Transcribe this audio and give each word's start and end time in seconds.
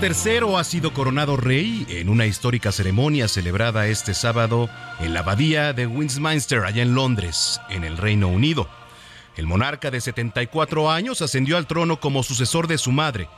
Carlos 0.00 0.26
III 0.26 0.56
ha 0.56 0.64
sido 0.64 0.92
coronado 0.92 1.36
rey 1.36 1.86
en 1.88 2.08
una 2.08 2.26
histórica 2.26 2.72
ceremonia 2.72 3.28
celebrada 3.28 3.86
este 3.86 4.14
sábado 4.14 4.68
en 4.98 5.14
la 5.14 5.20
abadía 5.20 5.72
de 5.72 5.86
Westminster, 5.86 6.64
allá 6.64 6.82
en 6.82 6.94
Londres, 6.94 7.60
en 7.70 7.84
el 7.84 7.96
Reino 7.96 8.28
Unido. 8.28 8.68
El 9.36 9.46
monarca 9.46 9.90
de 9.90 10.00
74 10.00 10.90
años 10.90 11.22
ascendió 11.22 11.56
al 11.56 11.66
trono 11.66 12.00
como 12.00 12.22
sucesor 12.22 12.66
de 12.66 12.78
su 12.78 12.92
madre, 12.92 13.28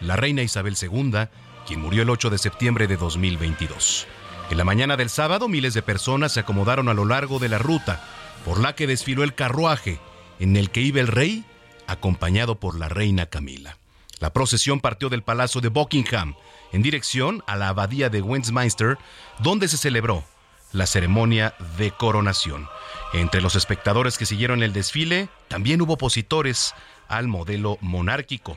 la 0.00 0.16
reina 0.16 0.42
Isabel 0.42 0.76
II, 0.80 1.28
quien 1.66 1.80
murió 1.80 2.02
el 2.02 2.10
8 2.10 2.30
de 2.30 2.38
septiembre 2.38 2.86
de 2.86 2.96
2022. 2.96 4.06
En 4.50 4.58
la 4.58 4.64
mañana 4.64 4.96
del 4.96 5.10
sábado, 5.10 5.48
miles 5.48 5.74
de 5.74 5.82
personas 5.82 6.32
se 6.32 6.40
acomodaron 6.40 6.88
a 6.88 6.94
lo 6.94 7.04
largo 7.04 7.38
de 7.38 7.48
la 7.48 7.58
ruta 7.58 8.02
por 8.44 8.60
la 8.60 8.74
que 8.74 8.86
desfiló 8.86 9.22
el 9.22 9.34
carruaje 9.34 9.98
en 10.38 10.56
el 10.56 10.70
que 10.70 10.80
iba 10.80 11.00
el 11.00 11.08
rey, 11.08 11.44
acompañado 11.86 12.58
por 12.58 12.78
la 12.78 12.88
reina 12.88 13.26
Camila. 13.26 13.76
La 14.18 14.32
procesión 14.32 14.80
partió 14.80 15.08
del 15.08 15.22
Palacio 15.22 15.60
de 15.60 15.68
Buckingham 15.68 16.34
en 16.72 16.82
dirección 16.82 17.42
a 17.46 17.56
la 17.56 17.68
abadía 17.68 18.08
de 18.08 18.22
Westminster, 18.22 18.98
donde 19.40 19.68
se 19.68 19.76
celebró 19.76 20.24
la 20.72 20.86
ceremonia 20.86 21.54
de 21.78 21.90
coronación. 21.90 22.68
Entre 23.12 23.40
los 23.40 23.56
espectadores 23.56 24.18
que 24.18 24.26
siguieron 24.26 24.62
el 24.62 24.72
desfile, 24.72 25.28
también 25.48 25.80
hubo 25.80 25.94
opositores 25.94 26.74
al 27.08 27.28
modelo 27.28 27.78
monárquico. 27.80 28.56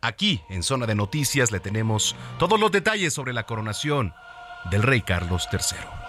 Aquí, 0.00 0.42
en 0.50 0.62
Zona 0.62 0.86
de 0.86 0.94
Noticias, 0.94 1.52
le 1.52 1.60
tenemos 1.60 2.14
todos 2.38 2.60
los 2.60 2.72
detalles 2.72 3.14
sobre 3.14 3.32
la 3.32 3.46
coronación 3.46 4.12
del 4.70 4.82
rey 4.82 5.02
Carlos 5.02 5.48
III. 5.50 6.03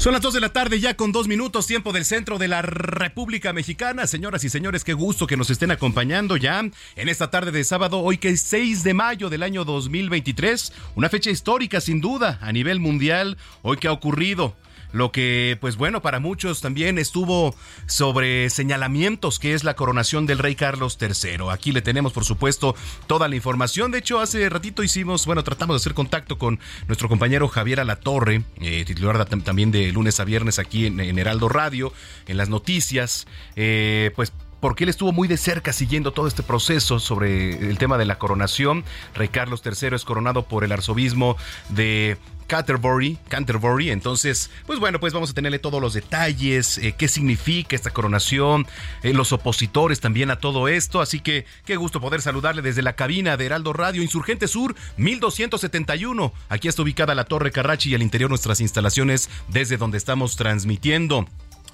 Son 0.00 0.14
las 0.14 0.22
2 0.22 0.32
de 0.32 0.40
la 0.40 0.48
tarde 0.48 0.80
ya 0.80 0.96
con 0.96 1.12
dos 1.12 1.28
minutos 1.28 1.66
tiempo 1.66 1.92
del 1.92 2.06
centro 2.06 2.38
de 2.38 2.48
la 2.48 2.62
República 2.62 3.52
Mexicana. 3.52 4.06
Señoras 4.06 4.42
y 4.44 4.48
señores, 4.48 4.82
qué 4.82 4.94
gusto 4.94 5.26
que 5.26 5.36
nos 5.36 5.50
estén 5.50 5.70
acompañando 5.70 6.38
ya 6.38 6.60
en 6.60 7.08
esta 7.10 7.30
tarde 7.30 7.50
de 7.50 7.62
sábado, 7.64 7.98
hoy 7.98 8.16
que 8.16 8.30
es 8.30 8.40
6 8.40 8.82
de 8.82 8.94
mayo 8.94 9.28
del 9.28 9.42
año 9.42 9.66
2023. 9.66 10.72
Una 10.94 11.10
fecha 11.10 11.28
histórica 11.28 11.82
sin 11.82 12.00
duda 12.00 12.38
a 12.40 12.50
nivel 12.50 12.80
mundial. 12.80 13.36
Hoy 13.60 13.76
que 13.76 13.88
ha 13.88 13.92
ocurrido 13.92 14.56
lo 14.92 15.12
que, 15.12 15.56
pues 15.60 15.76
bueno, 15.76 16.02
para 16.02 16.20
muchos 16.20 16.60
también 16.60 16.98
estuvo 16.98 17.54
sobre 17.86 18.50
señalamientos, 18.50 19.38
que 19.38 19.54
es 19.54 19.64
la 19.64 19.74
coronación 19.74 20.26
del 20.26 20.38
rey 20.38 20.54
Carlos 20.54 20.98
III. 21.00 21.50
Aquí 21.50 21.72
le 21.72 21.82
tenemos, 21.82 22.12
por 22.12 22.24
supuesto, 22.24 22.74
toda 23.06 23.28
la 23.28 23.36
información. 23.36 23.90
De 23.90 23.98
hecho, 23.98 24.20
hace 24.20 24.48
ratito 24.48 24.82
hicimos, 24.82 25.26
bueno, 25.26 25.44
tratamos 25.44 25.74
de 25.74 25.78
hacer 25.78 25.94
contacto 25.94 26.38
con 26.38 26.58
nuestro 26.86 27.08
compañero 27.08 27.48
Javier 27.48 27.80
Alatorre, 27.80 28.42
eh, 28.60 28.84
titular 28.84 29.24
también 29.26 29.70
de 29.70 29.92
lunes 29.92 30.20
a 30.20 30.24
viernes 30.24 30.58
aquí 30.58 30.86
en, 30.86 31.18
Heraldo 31.18 31.48
Radio, 31.48 31.92
en 32.26 32.36
las 32.36 32.48
noticias, 32.48 33.26
eh, 33.56 34.10
pues 34.16 34.32
porque 34.60 34.84
él 34.84 34.90
estuvo 34.90 35.12
muy 35.12 35.28
de 35.28 35.36
cerca 35.36 35.72
siguiendo 35.72 36.12
todo 36.12 36.26
este 36.26 36.42
proceso 36.42 37.00
sobre 37.00 37.50
el 37.68 37.78
tema 37.78 37.98
de 37.98 38.04
la 38.04 38.18
coronación. 38.18 38.84
Rey 39.14 39.28
Carlos 39.28 39.62
III 39.64 39.96
es 39.96 40.04
coronado 40.04 40.44
por 40.44 40.64
el 40.64 40.72
arzobispo 40.72 41.36
de 41.70 42.18
Canterbury, 42.50 43.16
Canterbury. 43.28 43.90
Entonces, 43.90 44.50
pues 44.66 44.80
bueno, 44.80 44.98
pues 44.98 45.12
vamos 45.12 45.30
a 45.30 45.34
tenerle 45.34 45.60
todos 45.60 45.80
los 45.80 45.94
detalles, 45.94 46.78
eh, 46.78 46.96
qué 46.98 47.06
significa 47.06 47.76
esta 47.76 47.90
coronación, 47.90 48.66
eh, 49.04 49.14
los 49.14 49.32
opositores 49.32 50.00
también 50.00 50.32
a 50.32 50.36
todo 50.40 50.66
esto. 50.66 51.00
Así 51.00 51.20
que 51.20 51.46
qué 51.64 51.76
gusto 51.76 52.00
poder 52.00 52.20
saludarle 52.22 52.60
desde 52.60 52.82
la 52.82 52.94
cabina 52.94 53.36
de 53.36 53.46
Heraldo 53.46 53.72
Radio 53.72 54.02
Insurgente 54.02 54.48
Sur 54.48 54.74
1271. 54.96 56.32
Aquí 56.48 56.66
está 56.66 56.82
ubicada 56.82 57.14
la 57.14 57.24
Torre 57.24 57.52
Carrachi 57.52 57.90
y 57.90 57.94
al 57.94 58.02
interior 58.02 58.30
nuestras 58.30 58.60
instalaciones 58.60 59.30
desde 59.46 59.76
donde 59.76 59.98
estamos 59.98 60.34
transmitiendo 60.34 61.26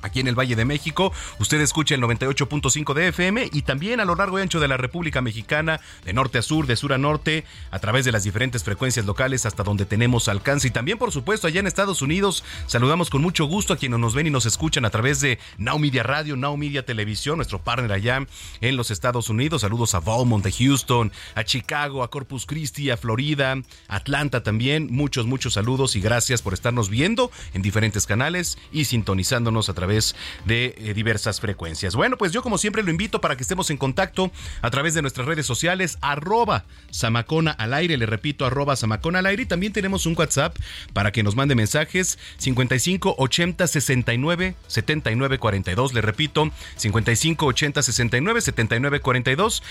aquí 0.06 0.20
en 0.20 0.28
el 0.28 0.38
Valle 0.38 0.56
de 0.56 0.64
México. 0.64 1.12
Usted 1.38 1.60
escucha 1.60 1.94
el 1.94 2.00
98.5 2.00 2.94
de 2.94 3.08
FM 3.08 3.50
y 3.52 3.62
también 3.62 4.00
a 4.00 4.04
lo 4.04 4.14
largo 4.14 4.38
y 4.38 4.42
ancho 4.42 4.60
de 4.60 4.68
la 4.68 4.76
República 4.76 5.20
Mexicana, 5.20 5.80
de 6.04 6.12
norte 6.12 6.38
a 6.38 6.42
sur, 6.42 6.66
de 6.66 6.76
sur 6.76 6.92
a 6.92 6.98
norte, 6.98 7.44
a 7.70 7.78
través 7.78 8.04
de 8.04 8.12
las 8.12 8.24
diferentes 8.24 8.64
frecuencias 8.64 9.04
locales 9.06 9.46
hasta 9.46 9.62
donde 9.62 9.84
tenemos 9.84 10.28
alcance. 10.28 10.68
Y 10.68 10.70
también, 10.70 10.98
por 10.98 11.12
supuesto, 11.12 11.46
allá 11.46 11.60
en 11.60 11.66
Estados 11.66 12.02
Unidos, 12.02 12.44
saludamos 12.66 13.10
con 13.10 13.22
mucho 13.22 13.44
gusto 13.46 13.72
a 13.72 13.76
quienes 13.76 13.98
nos 13.98 14.14
ven 14.14 14.26
y 14.26 14.30
nos 14.30 14.46
escuchan 14.46 14.84
a 14.84 14.90
través 14.90 15.20
de 15.20 15.38
Now 15.58 15.78
Media 15.78 16.02
Radio, 16.02 16.36
Now 16.36 16.56
Media 16.56 16.84
Televisión, 16.84 17.36
nuestro 17.36 17.62
partner 17.62 17.92
allá 17.92 18.26
en 18.60 18.76
los 18.76 18.90
Estados 18.90 19.28
Unidos. 19.28 19.62
Saludos 19.62 19.94
a 19.94 20.00
Beaumont, 20.00 20.46
a 20.46 20.50
Houston, 20.50 21.12
a 21.34 21.44
Chicago, 21.44 22.02
a 22.02 22.10
Corpus 22.10 22.46
Christi, 22.46 22.90
a 22.90 22.96
Florida, 22.96 23.56
Atlanta 23.88 24.42
también. 24.42 24.88
Muchos, 24.90 25.26
muchos 25.26 25.54
saludos 25.54 25.96
y 25.96 26.00
gracias 26.00 26.42
por 26.42 26.54
estarnos 26.54 26.88
viendo 26.88 27.30
en 27.54 27.62
diferentes 27.62 28.06
canales 28.06 28.58
y 28.72 28.84
sintonizándonos 28.84 29.68
a 29.68 29.74
través 29.74 29.95
de 30.44 30.74
eh, 30.78 30.94
diversas 30.94 31.40
frecuencias. 31.40 31.94
Bueno, 31.94 32.16
pues 32.16 32.32
yo 32.32 32.42
como 32.42 32.58
siempre 32.58 32.82
lo 32.82 32.90
invito 32.90 33.20
para 33.20 33.36
que 33.36 33.42
estemos 33.42 33.70
en 33.70 33.76
contacto 33.76 34.30
a 34.62 34.70
través 34.70 34.94
de 34.94 35.02
nuestras 35.02 35.26
redes 35.26 35.46
sociales, 35.46 35.98
arroba 36.00 36.64
Samacona 36.90 37.52
al 37.52 37.74
aire, 37.74 37.96
le 37.96 38.06
repito, 38.06 38.46
arroba 38.46 38.76
Samacona 38.76 39.20
al 39.20 39.26
aire. 39.26 39.44
Y 39.44 39.46
también 39.46 39.72
tenemos 39.72 40.06
un 40.06 40.14
WhatsApp 40.16 40.56
para 40.92 41.12
que 41.12 41.22
nos 41.22 41.36
mande 41.36 41.54
mensajes 41.54 42.18
55 42.38 43.16
80 43.18 43.66
69 43.66 44.54
79 44.66 45.38
42. 45.38 45.94
Le 45.94 46.00
repito, 46.00 46.50
55 46.76 47.46
80 47.46 47.82
69 47.82 48.40
79 48.40 49.00
42. 49.00 49.62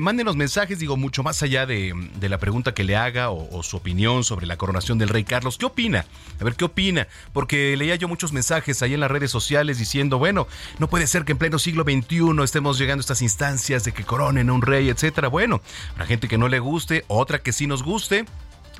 mándenos 0.00 0.36
mensajes, 0.36 0.78
digo, 0.78 0.96
mucho 0.96 1.22
más 1.22 1.42
allá 1.42 1.66
de, 1.66 1.94
la 2.20 2.38
pregunta 2.38 2.74
que 2.74 2.84
le 2.84 2.96
haga 2.96 3.30
o, 3.30 3.62
su 3.62 3.76
opinión 3.76 4.24
sobre 4.24 4.46
la 4.46 4.56
coronación 4.56 4.98
del 4.98 5.08
rey 5.08 5.24
Carlos. 5.24 5.58
¿Qué 5.58 5.66
opina? 5.66 6.06
A 6.40 6.44
ver, 6.44 6.54
¿qué 6.54 6.64
opina? 6.64 7.08
Porque 7.32 7.76
leía 7.76 7.96
yo 7.96 8.08
muchos 8.08 8.32
mensajes 8.32 8.82
ahí 8.82 8.94
en 8.94 9.00
las 9.00 9.10
redes 9.10 9.30
sociales 9.30 9.73
diciendo, 9.78 10.18
bueno, 10.18 10.46
no 10.78 10.88
puede 10.88 11.06
ser 11.06 11.24
que 11.24 11.32
en 11.32 11.38
pleno 11.38 11.58
siglo 11.58 11.84
XXI 11.84 12.42
estemos 12.42 12.78
llegando 12.78 13.00
a 13.00 13.04
estas 13.04 13.22
instancias 13.22 13.84
de 13.84 13.92
que 13.92 14.04
coronen 14.04 14.48
a 14.48 14.52
un 14.52 14.62
rey, 14.62 14.88
etcétera. 14.88 15.28
Bueno, 15.28 15.60
habrá 15.92 16.06
gente 16.06 16.28
que 16.28 16.38
no 16.38 16.48
le 16.48 16.58
guste, 16.58 17.04
otra 17.08 17.40
que 17.40 17.52
sí 17.52 17.66
nos 17.66 17.82
guste. 17.82 18.24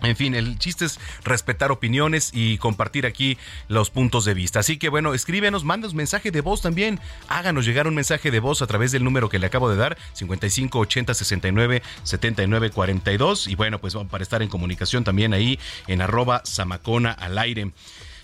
En 0.02 0.17
fin, 0.17 0.35
el 0.35 0.58
chiste 0.58 0.85
es 0.85 0.99
respetar 1.25 1.70
opiniones 1.70 2.31
y 2.35 2.58
compartir 2.58 3.06
aquí 3.06 3.38
los 3.69 3.91
puntos 3.91 4.25
de 4.25 4.35
vista. 4.35 4.61
Así 4.61 4.76
que 4.76 4.88
bueno, 4.88 5.14
escríbenos, 5.14 5.64
mándanos 5.64 5.94
mensaje 5.94 6.31
de 6.31 6.41
voz 6.41 6.62
también. 6.62 7.00
Háganos 7.29 7.64
llegar 7.64 7.87
un 7.87 7.94
mensaje 7.94 8.31
de 8.31 8.41
voz 8.41 8.61
a 8.61 8.67
través 8.67 8.93
del 8.93 9.05
número 9.05 9.29
que 9.29 9.38
le 9.38 9.46
acabo 9.46 9.70
de 9.70 9.76
dar, 9.76 9.96
55 10.12 10.79
80 10.79 11.14
69 11.14 11.82
79 12.02 12.70
42. 12.70 13.49
Y 13.49 13.55
bueno, 13.55 13.81
pues 13.81 13.94
para 14.11 14.23
estar 14.23 14.43
en 14.43 14.49
comunicación 14.49 15.05
también 15.05 15.32
ahí 15.32 15.58
en 15.87 16.02
arroba 16.02 16.43
Samacona 16.44 17.12
al 17.12 17.38
aire. 17.38 17.73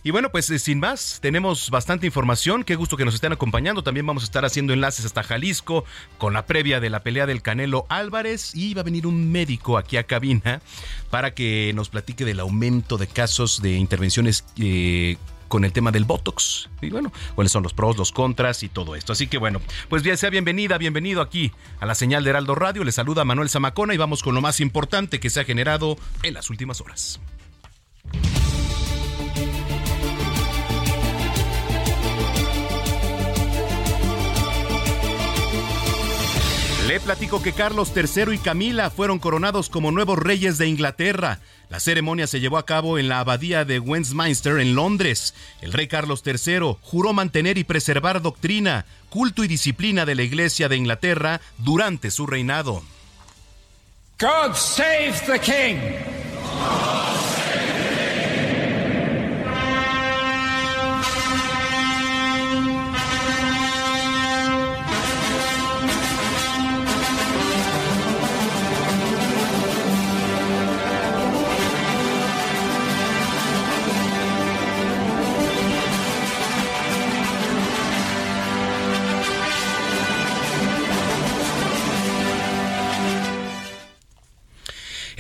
Y 0.03 0.11
bueno, 0.11 0.31
pues 0.31 0.49
eh, 0.51 0.59
sin 0.59 0.81
más, 0.81 1.19
tenemos 1.21 1.71
bastante 1.71 2.07
información. 2.07 2.65
Qué 2.65 2.75
gusto 2.75 2.97
que 2.97 3.05
nos 3.05 3.15
estén 3.15 3.33
acompañando. 3.33 3.83
También 3.83 4.07
vamos 4.07 4.23
a 4.23 4.27
estar 4.27 4.45
haciendo 4.45 4.73
enlaces 4.73 5.05
hasta 5.05 5.23
Jalisco 5.23 5.85
con 6.17 6.33
la 6.33 6.47
previa 6.47 6.81
de 6.81 6.89
la 6.89 7.03
pelea 7.03 7.27
del 7.27 7.43
Canelo 7.43 7.85
Álvarez. 7.89 8.55
Y 8.55 8.73
va 8.73 8.81
a 8.81 8.85
venir 8.85 9.07
un 9.07 9.31
médico 9.31 9.77
aquí 9.77 9.99
a 9.99 10.05
cabina 10.05 10.63
para 11.11 11.35
que 11.35 11.73
nos 11.75 11.91
platique 11.91 12.25
del 12.25 12.41
aumento 12.41 12.97
de 12.97 13.07
casos 13.07 13.61
de 13.61 13.73
intervenciones. 13.73 14.45
Eh, 14.59 15.17
con 15.49 15.65
el 15.65 15.73
tema 15.73 15.91
del 15.91 16.05
Botox. 16.05 16.71
Y 16.81 16.91
bueno, 16.91 17.13
cuáles 17.35 17.51
son 17.51 17.65
los 17.65 17.75
pros, 17.75 17.97
los 17.99 18.13
contras 18.13 18.63
y 18.63 18.69
todo 18.69 18.95
esto. 18.95 19.13
Así 19.13 19.27
que 19.27 19.37
bueno, 19.37 19.61
pues 19.89 20.05
bien, 20.05 20.17
sea 20.17 20.31
bienvenida, 20.31 20.79
bienvenido 20.79 21.21
aquí 21.21 21.51
a 21.81 21.87
la 21.87 21.97
señal 21.97 22.23
de 22.23 22.31
Heraldo 22.31 22.55
Radio. 22.55 22.85
Le 22.85 22.93
saluda 22.93 23.25
Manuel 23.25 23.51
Zamacona 23.51 23.93
y 23.93 23.97
vamos 23.97 24.23
con 24.23 24.37
lo 24.37 24.41
más 24.41 24.61
importante 24.61 25.19
que 25.19 25.29
se 25.29 25.41
ha 25.41 25.45
generado 25.45 25.99
en 26.23 26.35
las 26.35 26.51
últimas 26.51 26.81
horas. 26.81 27.21
Le 36.91 36.99
platico 36.99 37.41
que 37.41 37.53
Carlos 37.53 37.93
III 37.95 38.35
y 38.35 38.39
Camila 38.39 38.91
fueron 38.91 39.21
coronados 39.21 39.71
como 39.71 39.93
nuevos 39.93 40.19
reyes 40.19 40.59
de 40.59 40.67
Inglaterra. 40.67 41.39
La 41.69 41.79
ceremonia 41.79 42.27
se 42.27 42.41
llevó 42.41 42.59
a 42.59 42.67
cabo 42.67 42.99
en 42.99 43.09
la 43.09 43.21
abadía 43.21 43.65
de 43.65 43.79
Westminster 43.79 44.59
en 44.59 44.75
Londres. 44.75 45.33
El 45.61 45.73
rey 45.73 45.87
Carlos 45.87 46.25
III 46.27 46.79
juró 46.83 47.13
mantener 47.13 47.59
y 47.59 47.63
preservar 47.63 48.23
doctrina, 48.23 48.87
culto 49.09 49.45
y 49.45 49.47
disciplina 49.47 50.05
de 50.05 50.17
la 50.17 50.25
Iglesia 50.25 50.69
de 50.69 50.79
Inglaterra 50.79 51.41
durante 51.59 52.11
su 52.11 52.27
reinado. 52.27 52.83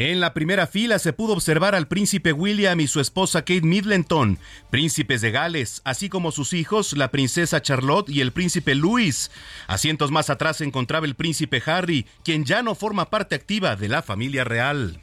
En 0.00 0.18
la 0.18 0.32
primera 0.32 0.66
fila 0.66 0.98
se 0.98 1.12
pudo 1.12 1.34
observar 1.34 1.74
al 1.74 1.86
príncipe 1.86 2.32
William 2.32 2.80
y 2.80 2.86
su 2.86 3.00
esposa 3.00 3.40
Kate 3.40 3.60
Middleton, 3.60 4.38
príncipes 4.70 5.20
de 5.20 5.30
Gales, 5.30 5.82
así 5.84 6.08
como 6.08 6.32
sus 6.32 6.54
hijos, 6.54 6.96
la 6.96 7.10
princesa 7.10 7.60
Charlotte 7.60 8.08
y 8.08 8.22
el 8.22 8.32
príncipe 8.32 8.74
Louis. 8.74 9.30
Asientos 9.66 10.10
más 10.10 10.30
atrás 10.30 10.56
se 10.56 10.64
encontraba 10.64 11.04
el 11.04 11.16
príncipe 11.16 11.62
Harry, 11.66 12.06
quien 12.24 12.46
ya 12.46 12.62
no 12.62 12.74
forma 12.74 13.10
parte 13.10 13.34
activa 13.34 13.76
de 13.76 13.90
la 13.90 14.00
familia 14.00 14.42
real. 14.42 15.02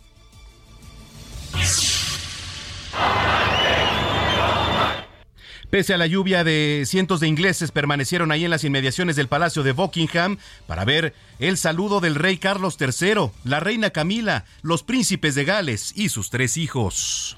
Pese 5.69 5.93
a 5.93 5.97
la 5.97 6.07
lluvia 6.07 6.45
de 6.45 6.83
cientos 6.85 7.19
de 7.19 7.27
ingleses 7.27 7.71
permanecieron 7.71 8.31
ahí 8.31 8.45
en 8.45 8.51
las 8.51 8.63
inmediaciones 8.63 9.17
del 9.17 9.27
Palacio 9.27 9.63
de 9.63 9.73
Buckingham 9.73 10.37
para 10.65 10.85
ver 10.85 11.13
el 11.39 11.57
saludo 11.57 11.99
del 11.99 12.15
rey 12.15 12.37
Carlos 12.37 12.77
III, 12.79 13.31
la 13.43 13.59
reina 13.59 13.89
Camila, 13.89 14.45
los 14.61 14.83
príncipes 14.83 15.35
de 15.35 15.43
Gales 15.43 15.91
y 15.93 16.07
sus 16.07 16.29
tres 16.29 16.55
hijos. 16.55 17.37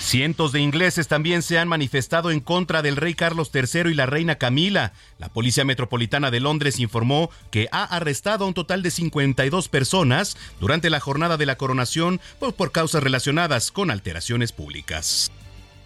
Cientos 0.00 0.52
de 0.52 0.60
ingleses 0.60 1.08
también 1.08 1.40
se 1.40 1.58
han 1.58 1.68
manifestado 1.68 2.30
en 2.30 2.40
contra 2.40 2.82
del 2.82 2.96
rey 2.96 3.14
Carlos 3.14 3.50
III 3.54 3.92
y 3.92 3.94
la 3.94 4.06
reina 4.06 4.34
Camila. 4.34 4.92
La 5.18 5.28
Policía 5.28 5.64
Metropolitana 5.64 6.30
de 6.30 6.40
Londres 6.40 6.78
informó 6.78 7.30
que 7.50 7.68
ha 7.72 7.84
arrestado 7.84 8.44
a 8.44 8.48
un 8.48 8.54
total 8.54 8.82
de 8.82 8.90
52 8.90 9.68
personas 9.68 10.36
durante 10.58 10.90
la 10.90 11.00
jornada 11.00 11.36
de 11.38 11.46
la 11.46 11.56
coronación 11.56 12.20
por, 12.38 12.54
por 12.54 12.72
causas 12.72 13.02
relacionadas 13.02 13.70
con 13.70 13.90
alteraciones 13.90 14.52
públicas. 14.52 15.30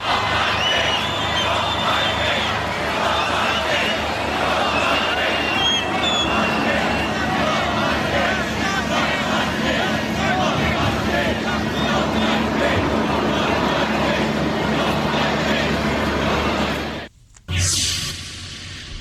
Oh 0.06 0.90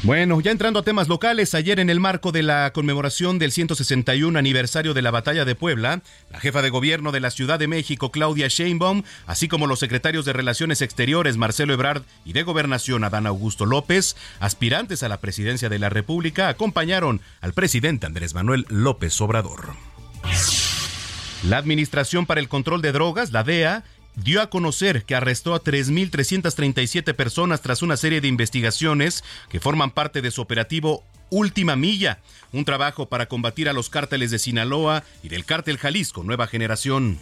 Bueno, 0.03 0.41
ya 0.41 0.51
entrando 0.51 0.79
a 0.79 0.83
temas 0.83 1.07
locales, 1.07 1.55
ayer 1.55 1.79
en 1.79 1.89
el 1.89 2.01
marco 2.01 2.33
de 2.33 2.43
la 2.43 2.73
conmemoración 2.73 3.39
del 3.39 3.53
161 3.53 4.37
aniversario 4.37 4.93
de 4.93 5.01
la 5.01 5.11
Batalla 5.11 5.45
de 5.45 5.55
Puebla, 5.55 6.01
la 6.29 6.41
jefa 6.41 6.61
de 6.61 6.69
gobierno 6.69 7.13
de 7.13 7.21
la 7.21 7.31
Ciudad 7.31 7.57
de 7.57 7.69
México, 7.69 8.11
Claudia 8.11 8.49
Sheinbaum, 8.49 9.03
así 9.27 9.47
como 9.47 9.65
los 9.65 9.79
secretarios 9.79 10.25
de 10.25 10.33
Relaciones 10.33 10.81
Exteriores, 10.81 11.37
Marcelo 11.37 11.73
Ebrard, 11.73 12.03
y 12.25 12.33
de 12.33 12.43
Gobernación, 12.43 13.05
Adán 13.05 13.25
Augusto 13.25 13.65
López, 13.65 14.17
aspirantes 14.41 15.03
a 15.03 15.07
la 15.07 15.21
presidencia 15.21 15.69
de 15.69 15.79
la 15.79 15.87
República, 15.87 16.49
acompañaron 16.49 17.21
al 17.39 17.53
presidente 17.53 18.05
Andrés 18.05 18.33
Manuel 18.33 18.65
López 18.67 19.21
Obrador. 19.21 19.73
La 21.43 21.57
Administración 21.57 22.25
para 22.25 22.41
el 22.41 22.49
Control 22.49 22.81
de 22.81 22.91
Drogas, 22.93 23.31
la 23.31 23.43
DEA, 23.43 23.83
dio 24.15 24.41
a 24.41 24.49
conocer 24.49 25.03
que 25.03 25.15
arrestó 25.15 25.53
a 25.55 25.63
3.337 25.63 27.13
personas 27.13 27.61
tras 27.61 27.81
una 27.81 27.97
serie 27.97 28.21
de 28.21 28.27
investigaciones 28.27 29.23
que 29.49 29.59
forman 29.59 29.91
parte 29.91 30.21
de 30.21 30.31
su 30.31 30.41
operativo 30.41 31.03
Última 31.29 31.75
Milla, 31.75 32.19
un 32.51 32.63
trabajo 32.63 33.07
para 33.07 33.25
combatir 33.27 33.67
a 33.67 33.73
los 33.73 33.89
cárteles 33.89 34.29
de 34.29 34.37
Sinaloa 34.37 35.03
y 35.23 35.29
del 35.29 35.45
cártel 35.45 35.77
Jalisco 35.77 36.23
Nueva 36.23 36.45
Generación. 36.45 37.17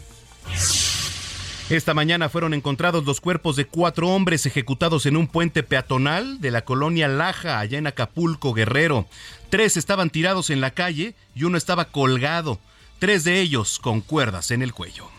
Esta 1.69 1.93
mañana 1.93 2.27
fueron 2.27 2.53
encontrados 2.53 3.05
los 3.05 3.21
cuerpos 3.21 3.55
de 3.55 3.65
cuatro 3.65 4.09
hombres 4.09 4.45
ejecutados 4.45 5.05
en 5.05 5.15
un 5.15 5.27
puente 5.27 5.63
peatonal 5.63 6.41
de 6.41 6.51
la 6.51 6.65
colonia 6.65 7.07
Laja, 7.07 7.59
allá 7.59 7.77
en 7.77 7.87
Acapulco, 7.87 8.53
Guerrero. 8.53 9.07
Tres 9.49 9.77
estaban 9.77 10.09
tirados 10.09 10.49
en 10.49 10.59
la 10.59 10.71
calle 10.71 11.15
y 11.33 11.45
uno 11.45 11.57
estaba 11.57 11.85
colgado, 11.85 12.59
tres 12.99 13.23
de 13.23 13.39
ellos 13.39 13.79
con 13.79 14.01
cuerdas 14.01 14.51
en 14.51 14.61
el 14.63 14.73
cuello. 14.73 15.09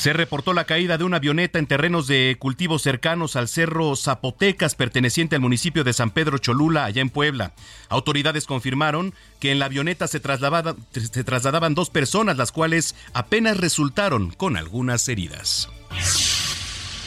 Se 0.00 0.14
reportó 0.14 0.54
la 0.54 0.64
caída 0.64 0.96
de 0.96 1.04
una 1.04 1.18
avioneta 1.18 1.58
en 1.58 1.66
terrenos 1.66 2.06
de 2.06 2.34
cultivos 2.38 2.80
cercanos 2.80 3.36
al 3.36 3.48
Cerro 3.48 3.94
Zapotecas, 3.96 4.74
perteneciente 4.74 5.36
al 5.36 5.42
municipio 5.42 5.84
de 5.84 5.92
San 5.92 6.10
Pedro 6.10 6.38
Cholula, 6.38 6.86
allá 6.86 7.02
en 7.02 7.10
Puebla. 7.10 7.52
Autoridades 7.90 8.46
confirmaron 8.46 9.12
que 9.40 9.52
en 9.52 9.58
la 9.58 9.66
avioneta 9.66 10.08
se, 10.08 10.22
se 10.22 11.24
trasladaban 11.24 11.74
dos 11.74 11.90
personas, 11.90 12.38
las 12.38 12.50
cuales 12.50 12.94
apenas 13.12 13.58
resultaron 13.58 14.30
con 14.30 14.56
algunas 14.56 15.06
heridas. 15.06 15.68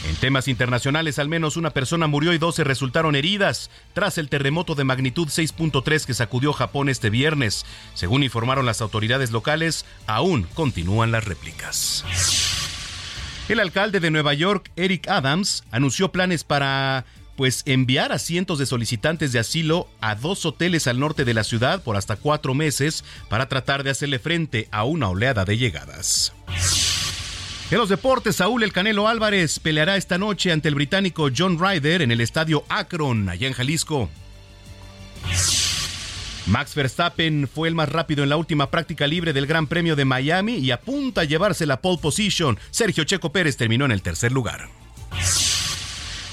En 0.07 0.15
temas 0.17 0.47
internacionales, 0.47 1.17
al 1.17 1.29
menos 1.29 1.57
una 1.57 1.71
persona 1.71 2.05
murió 2.05 2.31
y 2.31 2.37
12 2.37 2.63
resultaron 2.63 3.15
heridas 3.15 3.71
tras 3.93 4.19
el 4.19 4.29
terremoto 4.29 4.75
de 4.75 4.83
magnitud 4.83 5.29
6.3 5.29 6.05
que 6.05 6.13
sacudió 6.13 6.53
Japón 6.53 6.89
este 6.89 7.09
viernes. 7.09 7.65
Según 7.95 8.21
informaron 8.21 8.67
las 8.67 8.81
autoridades 8.81 9.31
locales, 9.31 9.83
aún 10.05 10.43
continúan 10.53 11.11
las 11.11 11.23
réplicas. 11.23 12.05
El 13.49 13.59
alcalde 13.59 13.99
de 13.99 14.09
Nueva 14.09 14.33
York, 14.33 14.71
Eric 14.77 15.09
Adams, 15.09 15.63
anunció 15.69 16.11
planes 16.11 16.45
para 16.45 17.05
pues 17.35 17.63
enviar 17.65 18.11
a 18.11 18.19
cientos 18.19 18.57
de 18.57 18.65
solicitantes 18.65 19.31
de 19.31 19.39
asilo 19.39 19.89
a 19.99 20.15
dos 20.15 20.45
hoteles 20.45 20.87
al 20.87 20.99
norte 20.99 21.25
de 21.25 21.33
la 21.33 21.43
ciudad 21.43 21.83
por 21.83 21.97
hasta 21.97 22.15
cuatro 22.15 22.53
meses 22.53 23.03
para 23.27 23.49
tratar 23.49 23.83
de 23.83 23.89
hacerle 23.89 24.19
frente 24.19 24.69
a 24.71 24.85
una 24.85 25.09
oleada 25.09 25.43
de 25.43 25.57
llegadas. 25.57 26.31
En 27.69 27.77
los 27.79 27.89
deportes, 27.89 28.37
Saúl 28.37 28.63
El 28.63 28.71
Canelo 28.71 29.07
Álvarez 29.07 29.59
peleará 29.59 29.97
esta 29.97 30.17
noche 30.17 30.51
ante 30.51 30.69
el 30.69 30.75
británico 30.75 31.29
John 31.35 31.59
Ryder 31.59 32.01
en 32.01 32.11
el 32.11 32.21
estadio 32.21 32.63
Akron, 32.69 33.27
allá 33.27 33.47
en 33.47 33.53
Jalisco. 33.53 34.09
Max 36.45 36.75
Verstappen 36.75 37.47
fue 37.47 37.69
el 37.69 37.75
más 37.75 37.87
rápido 37.87 38.23
en 38.23 38.29
la 38.29 38.35
última 38.35 38.69
práctica 38.69 39.07
libre 39.07 39.31
del 39.31 39.47
Gran 39.47 39.67
Premio 39.67 39.95
de 39.95 40.03
Miami 40.03 40.55
y 40.55 40.71
apunta 40.71 41.21
a 41.21 41.23
llevarse 41.23 41.65
la 41.65 41.79
pole 41.79 41.99
position. 42.01 42.59
Sergio 42.69 43.05
Checo 43.05 43.31
Pérez 43.31 43.55
terminó 43.55 43.85
en 43.85 43.91
el 43.91 44.01
tercer 44.01 44.33
lugar. 44.33 44.82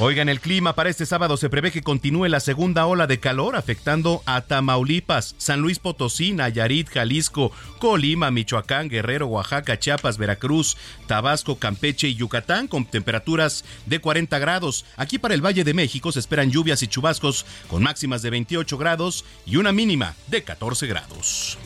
Oigan, 0.02 0.30
el 0.30 0.40
clima 0.40 0.74
para 0.74 0.88
este 0.88 1.04
sábado 1.04 1.36
se 1.36 1.50
prevé 1.50 1.70
que 1.70 1.82
continúe 1.82 2.26
la 2.28 2.40
segunda 2.40 2.86
ola 2.86 3.06
de 3.06 3.20
calor 3.20 3.54
afectando 3.54 4.22
a 4.24 4.40
Tamaulipas, 4.40 5.34
San 5.36 5.60
Luis 5.60 5.78
Potosí, 5.78 6.32
Nayarit, 6.32 6.88
Jalisco, 6.88 7.52
Colima, 7.78 8.30
Michoacán, 8.30 8.88
Guerrero, 8.88 9.26
Oaxaca, 9.26 9.78
Chiapas, 9.78 10.16
Veracruz, 10.16 10.78
Tabasco, 11.06 11.58
Campeche 11.58 12.08
y 12.08 12.14
Yucatán 12.14 12.66
con 12.66 12.86
temperaturas 12.86 13.62
de 13.84 14.00
40 14.00 14.38
grados. 14.38 14.86
Aquí 14.96 15.18
para 15.18 15.34
el 15.34 15.44
Valle 15.44 15.64
de 15.64 15.74
México 15.74 16.12
se 16.12 16.20
esperan 16.20 16.50
lluvias 16.50 16.82
y 16.82 16.88
chubascos 16.88 17.44
con 17.68 17.82
máximas 17.82 18.22
de 18.22 18.30
28 18.30 18.78
grados 18.78 19.26
y 19.44 19.56
una 19.56 19.70
mínima 19.70 20.14
de 20.28 20.42
14 20.42 20.86
grados. 20.86 21.58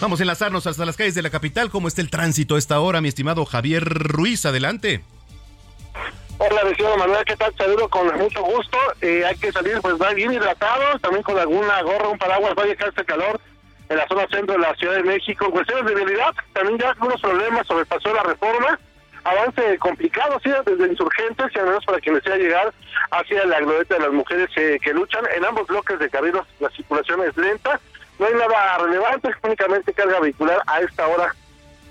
Vamos 0.00 0.20
a 0.20 0.22
enlazarnos 0.22 0.68
hasta 0.68 0.86
las 0.86 0.96
calles 0.96 1.16
de 1.16 1.22
la 1.22 1.30
capital. 1.30 1.68
¿Cómo 1.68 1.88
está 1.88 2.00
el 2.00 2.10
tránsito 2.10 2.54
a 2.54 2.60
esta 2.60 2.78
hora, 2.78 3.00
mi 3.00 3.08
estimado 3.08 3.44
Javier 3.44 3.82
Ruiz? 3.82 4.46
Adelante. 4.46 5.02
Hola, 6.38 6.64
vecino 6.64 6.94
Manuel, 6.98 7.24
¿qué 7.24 7.34
tal? 7.34 7.54
Saludo 7.56 7.88
con 7.88 8.14
mucho 8.18 8.42
gusto. 8.42 8.76
Eh, 9.00 9.24
hay 9.24 9.36
que 9.36 9.50
salir 9.52 9.80
pues 9.80 9.96
bien 10.14 10.34
hidratados, 10.34 11.00
también 11.00 11.22
con 11.22 11.38
alguna 11.38 11.80
gorra, 11.80 12.08
un 12.08 12.18
paraguas, 12.18 12.52
va 12.58 12.64
a 12.64 12.66
llegar 12.66 12.90
este 12.90 13.06
calor 13.06 13.40
en 13.88 13.96
la 13.96 14.06
zona 14.06 14.26
centro 14.28 14.52
de 14.52 14.58
la 14.58 14.74
Ciudad 14.74 14.96
de 14.96 15.02
México. 15.02 15.46
En 15.46 15.52
cuestiones 15.52 15.86
de 15.86 15.94
vialidad, 15.94 16.34
también 16.52 16.78
ya 16.78 16.90
algunos 16.90 17.22
problemas 17.22 17.66
sobrepasó 17.66 18.12
la 18.12 18.22
reforma. 18.22 18.78
Avance 19.24 19.78
complicado, 19.78 20.38
sí, 20.44 20.50
desde 20.66 20.92
insurgentes 20.92 21.46
y 21.54 21.58
al 21.58 21.66
menos 21.66 21.84
para 21.86 22.00
quienes 22.00 22.22
desea 22.22 22.38
llegar 22.38 22.74
hacia 23.12 23.46
la 23.46 23.60
glorieta 23.60 23.94
de 23.94 24.00
las 24.00 24.12
mujeres 24.12 24.50
eh, 24.56 24.78
que 24.82 24.92
luchan. 24.92 25.24
En 25.34 25.42
ambos 25.42 25.66
bloques 25.68 25.98
de 25.98 26.10
carriles 26.10 26.42
la 26.60 26.68
circulación 26.68 27.22
es 27.22 27.34
lenta. 27.38 27.80
No 28.18 28.26
hay 28.26 28.34
nada 28.34 28.78
relevante, 28.78 29.30
únicamente 29.42 29.94
carga 29.94 30.20
vehicular 30.20 30.60
a 30.66 30.80
esta 30.80 31.06
hora 31.08 31.34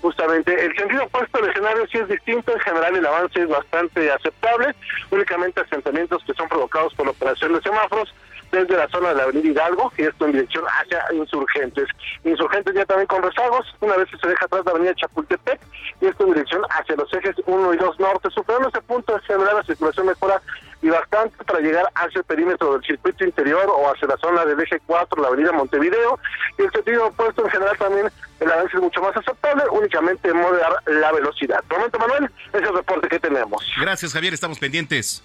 justamente. 0.00 0.64
El 0.64 0.76
sentido 0.76 1.04
opuesto 1.04 1.38
del 1.38 1.50
escenario 1.50 1.86
sí 1.88 1.98
es 1.98 2.08
distinto, 2.08 2.52
en 2.52 2.60
general 2.60 2.96
el 2.96 3.06
avance 3.06 3.40
es 3.40 3.48
bastante 3.48 4.10
aceptable, 4.10 4.74
únicamente 5.10 5.60
asentamientos 5.60 6.22
que 6.24 6.34
son 6.34 6.48
provocados 6.48 6.94
por 6.94 7.06
la 7.06 7.12
operación 7.12 7.54
de 7.54 7.62
semáforos 7.62 8.12
desde 8.52 8.76
la 8.76 8.88
zona 8.88 9.08
de 9.10 9.14
la 9.16 9.22
avenida 9.24 9.48
Hidalgo 9.48 9.92
y 9.98 10.02
esto 10.02 10.26
en 10.26 10.32
dirección 10.32 10.64
hacia 10.66 11.04
Insurgentes. 11.12 11.88
Insurgentes 12.24 12.74
ya 12.74 12.84
también 12.84 13.06
con 13.06 13.22
rezagos, 13.22 13.66
una 13.80 13.96
vez 13.96 14.08
que 14.10 14.18
se 14.18 14.28
deja 14.28 14.44
atrás 14.44 14.64
la 14.64 14.70
avenida 14.72 14.94
Chapultepec 14.94 15.60
y 16.00 16.06
esto 16.06 16.24
en 16.24 16.32
dirección 16.32 16.62
hacia 16.70 16.96
los 16.96 17.12
ejes 17.12 17.36
1 17.44 17.74
y 17.74 17.76
2 17.76 18.00
norte. 18.00 18.30
Superando 18.30 18.68
ese 18.68 18.80
punto, 18.82 19.14
en 19.14 19.22
general 19.22 19.56
la 19.56 19.64
circulación 19.64 20.06
mejora 20.06 20.40
y 20.86 20.88
bastante 20.88 21.42
para 21.44 21.58
llegar 21.58 21.84
hacia 21.96 22.20
el 22.20 22.24
perímetro 22.24 22.74
del 22.74 22.82
circuito 22.84 23.24
interior 23.24 23.66
o 23.68 23.92
hacia 23.92 24.06
la 24.06 24.16
zona 24.18 24.44
del 24.44 24.60
eje 24.60 24.80
4, 24.86 25.20
la 25.20 25.28
avenida 25.28 25.50
Montevideo. 25.50 26.18
Y 26.56 26.62
el 26.62 26.70
sentido 26.70 27.06
opuesto 27.06 27.44
en 27.44 27.50
general 27.50 27.76
también 27.76 28.08
el 28.38 28.52
avance 28.52 28.76
es 28.76 28.82
mucho 28.82 29.00
más 29.00 29.16
aceptable, 29.16 29.64
únicamente 29.72 30.32
moderar 30.32 30.76
la 30.86 31.10
velocidad. 31.10 31.58
momento, 31.68 31.98
Manuel, 31.98 32.30
ese 32.52 32.62
es 32.62 32.68
el 32.68 32.76
reporte 32.76 33.08
que 33.08 33.18
tenemos. 33.18 33.66
Gracias, 33.80 34.12
Javier, 34.12 34.32
estamos 34.32 34.60
pendientes. 34.60 35.24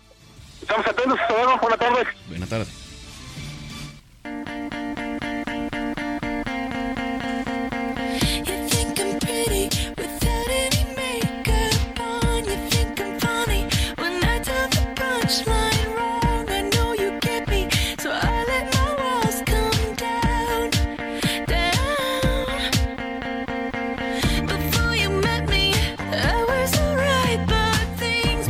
Estamos 0.62 0.88
atentos, 0.88 1.20
hasta 1.20 1.34
luego, 1.34 1.58
buenas 1.60 1.80
tardes. 1.80 2.08
Buenas 2.28 2.50
tardes. 2.50 2.81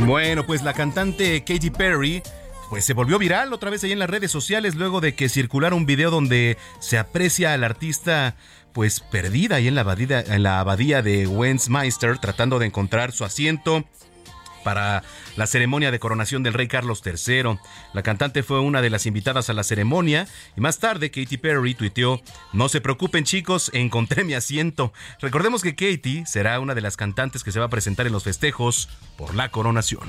Bueno, 0.04 0.44
pues 0.44 0.62
la 0.62 0.74
cantante 0.74 1.44
Katy 1.44 1.70
Perry 1.70 2.22
pues 2.68 2.84
se 2.84 2.94
volvió 2.94 3.18
viral 3.18 3.52
otra 3.52 3.70
vez 3.70 3.84
ahí 3.84 3.92
en 3.92 3.98
las 3.98 4.10
redes 4.10 4.30
sociales 4.30 4.74
luego 4.74 5.00
de 5.00 5.14
que 5.14 5.28
circulara 5.28 5.76
un 5.76 5.86
video 5.86 6.10
donde 6.10 6.56
se 6.80 6.98
aprecia 6.98 7.52
al 7.54 7.62
artista 7.62 8.34
pues 8.72 9.00
perdida 9.00 9.56
ahí 9.56 9.68
en 9.68 9.74
la 9.74 9.82
abadía, 9.82 10.20
en 10.20 10.42
la 10.42 10.58
abadía 10.58 11.00
de 11.02 11.26
Westminster 11.26 12.18
tratando 12.18 12.58
de 12.58 12.66
encontrar 12.66 13.12
su 13.12 13.24
asiento 13.24 13.84
para 14.62 15.02
la 15.36 15.46
ceremonia 15.46 15.90
de 15.90 15.98
coronación 15.98 16.42
del 16.42 16.54
rey 16.54 16.68
Carlos 16.68 17.02
III. 17.04 17.58
La 17.92 18.02
cantante 18.02 18.42
fue 18.42 18.60
una 18.60 18.82
de 18.82 18.90
las 18.90 19.06
invitadas 19.06 19.50
a 19.50 19.52
la 19.52 19.64
ceremonia 19.64 20.26
y 20.56 20.60
más 20.60 20.78
tarde 20.78 21.10
Katy 21.10 21.36
Perry 21.36 21.74
tuiteó, 21.74 22.20
no 22.52 22.68
se 22.68 22.80
preocupen 22.80 23.24
chicos, 23.24 23.70
encontré 23.74 24.24
mi 24.24 24.34
asiento. 24.34 24.92
Recordemos 25.20 25.62
que 25.62 25.74
Katy 25.74 26.24
será 26.26 26.60
una 26.60 26.74
de 26.74 26.80
las 26.80 26.96
cantantes 26.96 27.44
que 27.44 27.52
se 27.52 27.58
va 27.58 27.66
a 27.66 27.70
presentar 27.70 28.06
en 28.06 28.12
los 28.12 28.24
festejos 28.24 28.88
por 29.16 29.34
la 29.34 29.50
coronación. 29.50 30.08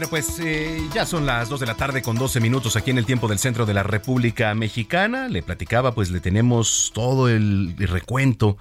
Bueno, 0.00 0.12
pues 0.12 0.38
eh, 0.38 0.80
ya 0.94 1.04
son 1.04 1.26
las 1.26 1.50
2 1.50 1.60
de 1.60 1.66
la 1.66 1.74
tarde 1.74 2.00
con 2.00 2.16
12 2.16 2.40
minutos 2.40 2.74
aquí 2.74 2.90
en 2.90 2.96
el 2.96 3.04
tiempo 3.04 3.28
del 3.28 3.38
centro 3.38 3.66
de 3.66 3.74
la 3.74 3.82
República 3.82 4.54
Mexicana. 4.54 5.28
Le 5.28 5.42
platicaba, 5.42 5.94
pues 5.94 6.10
le 6.10 6.20
tenemos 6.20 6.90
todo 6.94 7.28
el, 7.28 7.74
recuento, 7.76 8.56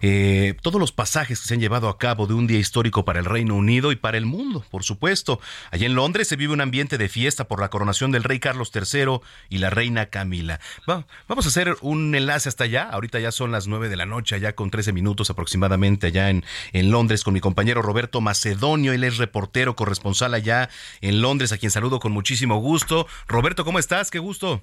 eh, 0.00 0.56
todos 0.62 0.80
los 0.80 0.90
pasajes 0.90 1.40
que 1.40 1.46
se 1.46 1.54
han 1.54 1.60
llevado 1.60 1.88
a 1.88 1.96
cabo 1.96 2.26
de 2.26 2.34
un 2.34 2.48
día 2.48 2.58
histórico 2.58 3.04
para 3.04 3.20
el 3.20 3.24
Reino 3.24 3.54
Unido 3.54 3.92
y 3.92 3.96
para 3.96 4.18
el 4.18 4.26
mundo, 4.26 4.64
por 4.68 4.82
supuesto. 4.82 5.38
Allí 5.70 5.84
en 5.84 5.94
Londres 5.94 6.26
se 6.26 6.34
vive 6.34 6.52
un 6.52 6.60
ambiente 6.60 6.98
de 6.98 7.08
fiesta 7.08 7.46
por 7.46 7.60
la 7.60 7.70
coronación 7.70 8.10
del 8.10 8.24
rey 8.24 8.40
Carlos 8.40 8.72
III 8.74 9.20
y 9.48 9.58
la 9.58 9.70
reina 9.70 10.06
Camila. 10.06 10.58
vamos 10.86 11.46
a 11.46 11.50
hacer 11.50 11.76
un 11.82 12.12
enlace 12.16 12.48
hasta 12.48 12.64
allá. 12.64 12.88
Ahorita 12.90 13.20
ya 13.20 13.30
son 13.30 13.52
las 13.52 13.68
9 13.68 13.90
de 13.90 13.96
la 13.96 14.06
noche, 14.06 14.34
allá 14.34 14.56
con 14.56 14.72
13 14.72 14.92
minutos 14.92 15.30
aproximadamente 15.30 16.08
allá 16.08 16.30
en, 16.30 16.44
en 16.72 16.90
Londres 16.90 17.22
con 17.22 17.32
mi 17.32 17.38
compañero 17.38 17.80
Roberto 17.80 18.20
Macedonio. 18.20 18.92
Él 18.92 19.04
es 19.04 19.18
reportero, 19.18 19.76
corresponsal 19.76 20.34
allá 20.34 20.68
en 21.00 21.22
Londres, 21.22 21.52
a 21.52 21.58
quien 21.58 21.70
saludo 21.70 22.00
con 22.00 22.12
muchísimo 22.12 22.58
gusto. 22.58 23.06
Roberto, 23.26 23.64
¿cómo 23.64 23.78
estás? 23.78 24.10
Qué 24.10 24.18
gusto. 24.18 24.62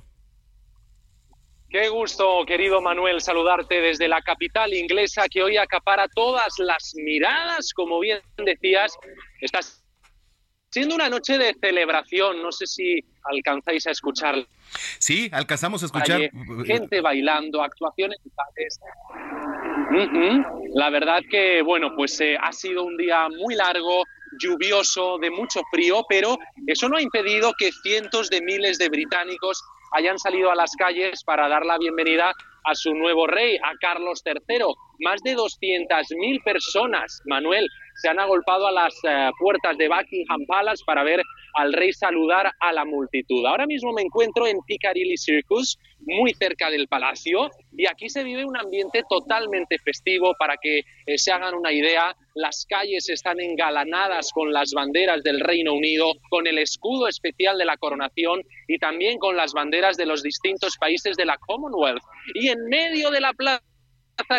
Qué 1.70 1.90
gusto, 1.90 2.46
querido 2.46 2.82
Manuel, 2.82 3.20
saludarte 3.20 3.82
desde 3.82 4.08
la 4.08 4.22
capital 4.22 4.74
inglesa 4.74 5.28
que 5.30 5.44
hoy 5.44 5.58
acapara 5.58 6.08
todas 6.08 6.60
las 6.60 6.94
miradas, 6.96 7.74
como 7.74 8.00
bien 8.00 8.22
decías. 8.38 8.94
Estás 9.42 9.84
siendo 10.70 10.96
una 10.96 11.10
noche 11.10 11.38
de 11.38 11.54
celebración, 11.60 12.42
no 12.42 12.52
sé 12.52 12.68
si 12.68 13.04
alcanzáis 13.24 13.86
a 13.88 13.92
escuchar. 13.92 14.48
Sí, 15.00 15.30
alcanzamos 15.34 15.84
a 15.84 15.88
escuchar. 15.88 16.30
gente 16.66 17.02
bailando, 17.02 17.62
actuaciones. 17.62 18.18
La 20.74 20.90
verdad 20.90 21.22
que, 21.30 21.62
bueno, 21.62 21.96
pues 21.96 22.20
eh, 22.22 22.38
ha 22.42 22.52
sido 22.52 22.84
un 22.84 22.96
día 22.96 23.28
muy 23.30 23.56
largo, 23.56 24.04
lluvioso, 24.40 25.18
de 25.20 25.30
mucho 25.30 25.62
frío, 25.72 26.04
pero 26.08 26.38
eso 26.66 26.90
no 26.90 26.98
ha 26.98 27.02
impedido 27.02 27.54
que 27.58 27.72
cientos 27.72 28.30
de 28.30 28.42
miles 28.42 28.78
de 28.78 28.90
británicos 28.90 29.64
hayan 29.94 30.20
salido 30.20 30.52
a 30.52 30.56
las 30.56 30.76
calles 30.76 31.24
para 31.24 31.48
dar 31.48 31.66
la 31.66 31.78
bienvenida 31.78 32.34
a 32.66 32.76
su 32.76 32.94
nuevo 32.94 33.28
rey, 33.28 33.58
a 33.58 33.74
Carlos 33.80 34.22
III. 34.26 34.66
Más 35.00 35.22
de 35.24 35.36
200.000 35.36 36.44
personas, 36.44 37.22
Manuel, 37.26 37.68
se 37.96 38.10
han 38.10 38.20
agolpado 38.20 38.68
a 38.68 38.72
las 38.72 38.94
eh, 39.04 39.32
puertas 39.40 39.78
de 39.78 39.88
Buckingham 39.88 40.46
Palace 40.48 40.84
para 40.86 41.04
ver 41.04 41.22
al 41.56 41.74
rey 41.74 41.94
saludar 41.94 42.52
a 42.60 42.74
la 42.74 42.86
multitud. 42.86 43.46
Ahora 43.46 43.66
mismo 43.66 43.94
me 43.94 44.02
encuentro 44.02 44.46
en 44.48 44.58
Piccadilly 44.68 45.18
Circus, 45.18 45.80
muy 46.00 46.34
cerca 46.34 46.70
del 46.70 46.88
palacio 46.88 47.50
y 47.76 47.86
aquí 47.88 48.10
se 48.10 48.24
vive 48.24 48.46
un 48.46 48.58
ambiente 48.58 49.04
totalmente 49.10 49.78
festivo 49.80 50.34
para 50.40 50.56
que 50.58 50.80
eh, 51.06 51.18
se 51.18 51.32
hagan 51.32 51.56
una 51.56 51.72
idea. 51.72 52.16
Las 52.36 52.66
calles 52.68 53.10
están 53.10 53.40
engalanadas 53.40 54.32
con 54.32 54.54
las 54.54 54.72
banderas 54.74 55.24
del 55.24 55.40
Reino 55.40 55.74
Unido, 55.74 56.14
con 56.30 56.48
el 56.48 56.58
escudo 56.60 57.08
especial 57.08 57.58
de 57.58 57.66
la 57.66 57.78
coronación 57.78 58.42
y 58.68 58.78
también 58.78 59.18
con 59.18 59.36
las 59.36 59.54
banderas 59.54 59.98
de 59.98 60.06
los 60.06 60.24
distintos 60.24 60.78
países 60.78 61.18
de 61.18 61.26
la 61.26 61.38
Commonwealth. 61.38 62.04
Y 62.36 62.50
en 62.50 62.64
medio 62.66 63.12
de 63.12 63.22
la 63.22 63.34
plaza 63.34 63.62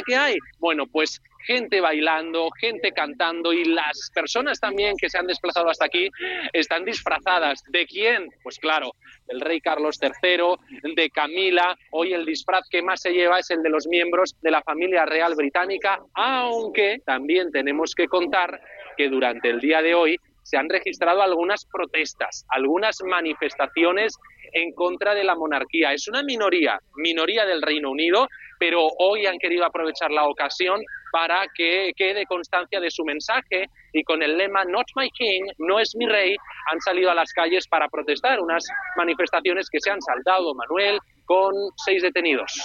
que 0.06 0.16
hay, 0.16 0.36
bueno, 0.58 0.86
pues 0.86 1.20
gente 1.47 1.80
bailando, 1.80 2.50
gente 2.61 2.92
cantando 2.92 3.52
y 3.52 3.64
las 3.64 4.11
personas 4.14 4.61
también 4.61 4.97
que 4.97 5.09
se 5.09 5.18
han 5.18 5.26
desplazado 5.26 5.71
hasta 5.71 5.87
aquí 5.87 6.09
están 6.52 6.85
disfrazadas. 6.85 7.62
¿De 7.68 7.87
quién? 7.87 8.28
Pues 8.42 8.59
claro, 8.59 8.92
del 9.26 9.40
rey 9.40 9.61
Carlos 9.61 9.99
III, 10.00 10.92
de 10.95 11.11
Camila. 11.11 11.76
Hoy 11.92 12.12
el 12.12 12.25
disfraz 12.25 12.68
que 12.68 12.83
más 12.83 13.00
se 13.02 13.12
lleva 13.12 13.38
es 13.38 13.50
el 13.50 13.62
de 13.62 13.71
los 13.71 13.87
miembros 13.87 14.35
de 14.40 14.50
la 14.50 14.62
familia 14.62 15.04
real 15.04 15.35
británica, 15.35 15.99
aunque 16.14 16.99
también 17.04 17.50
tenemos 17.50 17.95
que 17.95 18.07
contar 18.07 18.61
que 18.97 19.09
durante 19.09 19.50
el 19.50 19.61
día 19.61 19.80
de 19.80 19.95
hoy 19.95 20.16
se 20.42 20.57
han 20.57 20.68
registrado 20.68 21.21
algunas 21.21 21.66
protestas, 21.66 22.47
algunas 22.49 23.02
manifestaciones 23.04 24.16
en 24.52 24.73
contra 24.73 25.14
de 25.14 25.23
la 25.23 25.35
monarquía. 25.35 25.92
Es 25.92 26.09
una 26.09 26.23
minoría, 26.23 26.80
minoría 26.97 27.45
del 27.45 27.61
Reino 27.61 27.90
Unido, 27.90 28.28
pero 28.59 28.88
hoy 28.99 29.26
han 29.26 29.38
querido 29.38 29.66
aprovechar 29.66 30.11
la 30.11 30.25
ocasión 30.26 30.80
para 31.12 31.46
que 31.54 31.92
quede 31.96 32.26
constancia 32.26 32.80
de 32.80 32.90
su 32.90 33.04
mensaje. 33.04 33.66
Y 33.92 34.02
con 34.04 34.22
el 34.22 34.36
lema 34.36 34.64
Not 34.64 34.86
my 34.96 35.08
king, 35.10 35.44
no 35.58 35.78
es 35.80 35.94
mi 35.96 36.06
rey, 36.06 36.36
han 36.70 36.80
salido 36.80 37.10
a 37.10 37.14
las 37.14 37.32
calles 37.32 37.66
para 37.68 37.88
protestar, 37.88 38.40
unas 38.40 38.64
manifestaciones 38.96 39.68
que 39.70 39.80
se 39.80 39.90
han 39.90 40.00
saltado, 40.02 40.54
Manuel, 40.54 40.98
con 41.28 41.54
seis 41.76 42.00
detenidos. 42.02 42.58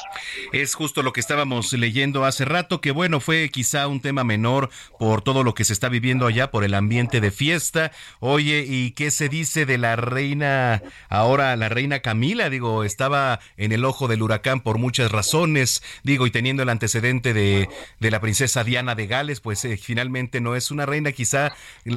Es 0.53 0.73
justo 0.73 1.03
lo 1.03 1.11
que 1.11 1.19
estábamos 1.19 1.73
leyendo 1.73 2.23
hace 2.23 2.45
rato, 2.45 2.79
que 2.79 2.91
bueno, 2.91 3.19
fue 3.19 3.49
quizá 3.49 3.87
un 3.89 3.99
tema 3.99 4.23
menor 4.23 4.69
por 4.97 5.21
todo 5.21 5.43
lo 5.43 5.53
que 5.53 5.65
se 5.65 5.73
está 5.73 5.89
viviendo 5.89 6.25
allá, 6.25 6.49
por 6.49 6.63
el 6.63 6.73
ambiente 6.73 7.19
de 7.19 7.29
fiesta. 7.29 7.91
Oye, 8.21 8.65
¿y 8.65 8.91
qué 8.91 9.11
se 9.11 9.27
dice 9.27 9.65
de 9.65 9.77
la 9.77 9.97
reina, 9.97 10.81
ahora 11.09 11.57
la 11.57 11.67
reina 11.67 11.99
Camila? 11.99 12.49
Digo, 12.49 12.85
estaba 12.85 13.41
en 13.57 13.73
el 13.73 13.83
ojo 13.83 14.07
del 14.07 14.23
huracán 14.23 14.61
por 14.61 14.77
muchas 14.77 15.11
razones, 15.11 15.83
digo, 16.03 16.25
y 16.25 16.31
teniendo 16.31 16.63
el 16.63 16.69
antecedente 16.69 17.33
de, 17.33 17.67
de 17.99 18.11
la 18.11 18.21
princesa 18.21 18.63
Diana 18.63 18.95
de 18.95 19.07
Gales, 19.07 19.41
pues 19.41 19.65
eh, 19.65 19.75
finalmente 19.75 20.39
no 20.39 20.55
es 20.55 20.71
una 20.71 20.85
reina 20.85 21.11
quizá 21.11 21.53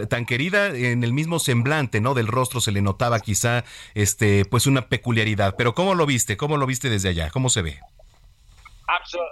tan 0.09 0.27
querida 0.27 0.77
en 0.77 1.05
el 1.05 1.13
mismo 1.13 1.39
semblante, 1.39 2.01
¿no? 2.01 2.15
Del 2.15 2.27
rostro 2.27 2.61
se 2.61 2.73
le 2.73 2.83
notaba 2.83 3.21
quizá, 3.21 3.65
este, 3.95 4.45
pues 4.47 4.67
una 4.67 4.89
peculiaridad. 4.89 5.55
Pero 5.57 5.73
¿cómo 5.73 5.95
lo 5.95 6.07
viste? 6.07 6.37
¿Cómo 6.37 6.56
lo 6.57 6.67
viste 6.67 6.89
desde 6.91 7.11
allá? 7.11 7.31
¿Cómo 7.31 7.49
se 7.49 7.63
ve? 7.63 7.79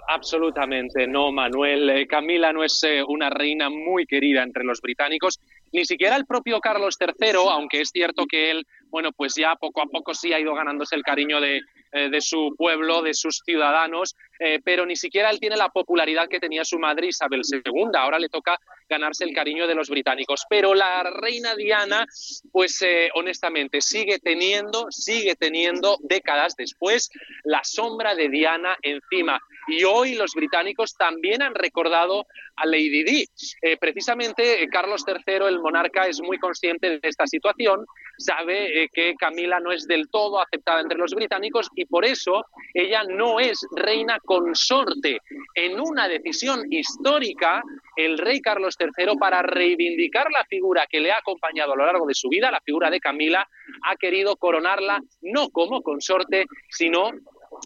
absolutamente 0.09 1.07
no, 1.07 1.33
Manuel. 1.33 1.91
Eh, 1.91 2.07
Camila 2.07 2.53
no 2.53 2.65
es 2.65 2.83
eh, 2.85 3.03
una 3.07 3.31
reina 3.31 3.71
muy 3.71 4.07
querida 4.07 4.43
entre 4.43 4.65
los 4.65 4.81
británicos, 4.81 5.41
ni 5.73 5.85
siquiera 5.85 6.17
el 6.17 6.27
propio 6.27 6.61
Carlos 6.61 6.97
III, 7.01 7.33
aunque 7.51 7.81
es 7.81 7.91
cierto 7.91 8.27
que 8.27 8.51
él, 8.51 8.67
bueno, 8.91 9.11
pues 9.13 9.35
ya 9.35 9.57
poco 9.57 9.83
a 9.83 9.87
poco 9.87 10.15
sí 10.15 10.33
ha 10.33 10.41
ido 10.41 10.55
ganándose 10.55 10.95
el 10.95 11.03
cariño 11.03 11.41
de, 11.41 11.61
eh, 11.93 12.09
de 12.11 12.21
su 12.21 12.55
pueblo, 12.57 13.03
de 13.03 13.15
sus 13.15 13.43
ciudadanos, 13.45 14.15
pero 14.65 14.85
ni 14.85 14.97
siquiera 14.97 15.31
él 15.31 15.41
tiene 15.41 15.57
la 15.57 15.69
popularidad 15.69 16.29
que 16.29 16.41
tenía 16.41 16.65
su 16.65 16.79
madre 16.79 17.07
Isabel 17.07 17.43
II. 17.51 17.91
Ahora 17.95 18.19
le 18.19 18.29
toca 18.29 18.59
ganarse 18.89 19.25
el 19.25 19.35
cariño 19.35 19.67
de 19.67 19.75
los 19.75 19.89
británicos. 19.89 20.45
Pero 20.49 20.75
la 20.75 21.03
reina 21.03 21.55
Diana, 21.55 22.07
pues 22.53 22.81
eh, 22.83 23.11
honestamente, 23.15 23.81
sigue 23.81 24.19
teniendo, 24.19 24.87
sigue 24.91 25.35
teniendo 25.37 25.99
décadas 26.03 26.57
después 26.57 27.11
la 27.45 27.63
sombra 27.65 28.15
de 28.15 28.29
Diana 28.29 28.77
encima. 28.83 29.41
Y 29.67 29.85
hoy 29.85 30.15
los 30.15 30.33
británicos 30.35 30.95
también 30.95 31.43
han 31.43 31.55
recordado 31.55 32.27
a 32.57 32.67
Lady 32.67 33.03
Di. 33.03 33.27
precisamente 33.81 34.69
Carlos 34.69 35.05
III, 35.07 35.47
el 35.49 35.61
monarca, 35.61 36.07
es 36.07 36.21
muy 36.21 36.39
consciente 36.39 36.91
de 36.91 37.01
esta 37.03 37.27
situación, 37.27 37.87
sabe 38.19 38.89
que 38.93 39.15
Camila 39.19 39.59
no 39.59 39.73
es 39.73 39.87
del 39.87 40.09
todo 40.09 40.41
aceptada 40.41 40.81
entre 40.81 40.99
los 40.99 41.15
británicos 41.15 41.69
y 41.75 41.87
por 41.87 42.05
eso 42.05 42.45
ella 42.73 43.03
no 43.05 43.41
es 43.41 43.67
reina 43.75 44.19
consorte. 44.25 45.19
En 45.55 45.81
una 45.81 46.09
decisión 46.09 46.61
histórica, 46.71 47.63
el 47.97 48.19
rey 48.19 48.41
Carlos 48.41 48.74
III, 48.79 49.17
para 49.19 49.43
reivindicar 49.43 50.31
la 50.31 50.45
figura 50.45 50.87
que 50.89 51.01
le 51.01 51.13
ha 51.13 51.19
acompañado 51.19 51.73
a 51.73 51.77
lo 51.77 51.87
largo 51.87 52.07
de 52.07 52.15
su 52.15 52.29
vida, 52.29 52.51
la 52.51 52.61
figura 52.61 52.91
de 52.91 53.01
Camila, 53.01 53.49
ha 53.83 53.97
querido 53.97 54.37
coronarla 54.37 55.01
no 55.23 55.49
como 55.51 55.83
consorte, 55.83 56.47
sino 56.71 57.11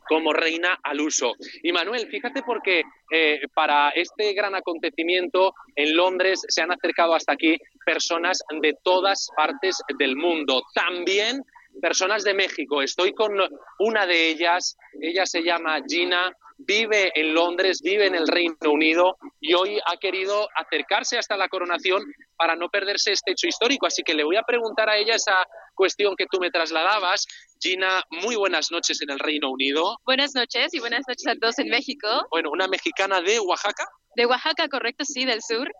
como 0.09 0.33
reina 0.33 0.79
al 0.83 1.00
uso. 1.00 1.35
Y 1.62 1.73
Manuel, 1.73 2.09
fíjate 2.09 2.43
porque 2.43 2.83
eh, 3.11 3.41
para 3.55 3.91
este 3.91 4.33
gran 4.35 4.55
acontecimiento 4.55 5.55
en 5.77 5.97
Londres 5.97 6.43
se 6.49 6.62
han 6.62 6.73
acercado 6.73 7.15
hasta 7.15 7.33
aquí 7.33 7.57
personas 7.85 8.43
de 8.61 8.75
todas 8.83 9.29
partes 9.37 9.81
del 9.99 10.17
mundo. 10.17 10.62
También 10.75 11.43
personas 11.81 12.25
de 12.25 12.35
México. 12.35 12.83
Estoy 12.83 13.12
con 13.12 13.38
una 13.79 14.07
de 14.07 14.29
ellas, 14.29 14.77
ella 15.01 15.27
se 15.27 15.42
llama 15.42 15.81
Gina, 15.87 16.37
vive 16.59 17.12
en 17.14 17.35
Londres, 17.35 17.81
vive 17.83 18.07
en 18.07 18.14
el 18.14 18.27
Reino 18.27 18.57
Unido 18.71 19.16
y 19.40 19.55
hoy 19.55 19.79
ha 19.87 19.97
querido 19.97 20.49
acercarse 20.55 21.18
hasta 21.18 21.37
la 21.37 21.49
coronación 21.49 22.03
para 22.37 22.57
no 22.57 22.68
perderse 22.68 23.12
este 23.12 23.33
hecho 23.33 23.47
histórico. 23.47 23.87
Así 23.87 24.03
que 24.03 24.14
le 24.14 24.25
voy 24.25 24.37
a 24.37 24.42
preguntar 24.42 24.88
a 24.88 24.97
ella 24.97 25.14
esa 25.14 25.37
cuestión 25.75 26.16
que 26.16 26.27
tú 26.31 26.38
me 26.40 26.51
trasladabas. 26.51 27.27
Gina, 27.61 28.03
muy 28.11 28.37
buenas 28.37 28.71
noches 28.71 29.01
en 29.03 29.11
el 29.11 29.18
Reino 29.18 29.51
Unido. 29.51 29.97
Buenas 30.05 30.35
noches 30.35 30.75
y 30.75 30.81
buenas 30.81 31.05
noches 31.09 31.27
a 31.27 31.37
todos 31.37 31.59
en 31.59 31.68
México. 31.68 32.09
Bueno, 32.31 32.51
una 32.51 32.68
mexicana 32.68 33.21
de 33.21 33.40
Oaxaca. 33.40 33.85
De 34.18 34.26
Oaxaca, 34.26 34.66
correcto, 34.68 35.04
sí, 35.04 35.24
del 35.24 35.40
sur. 35.42 35.70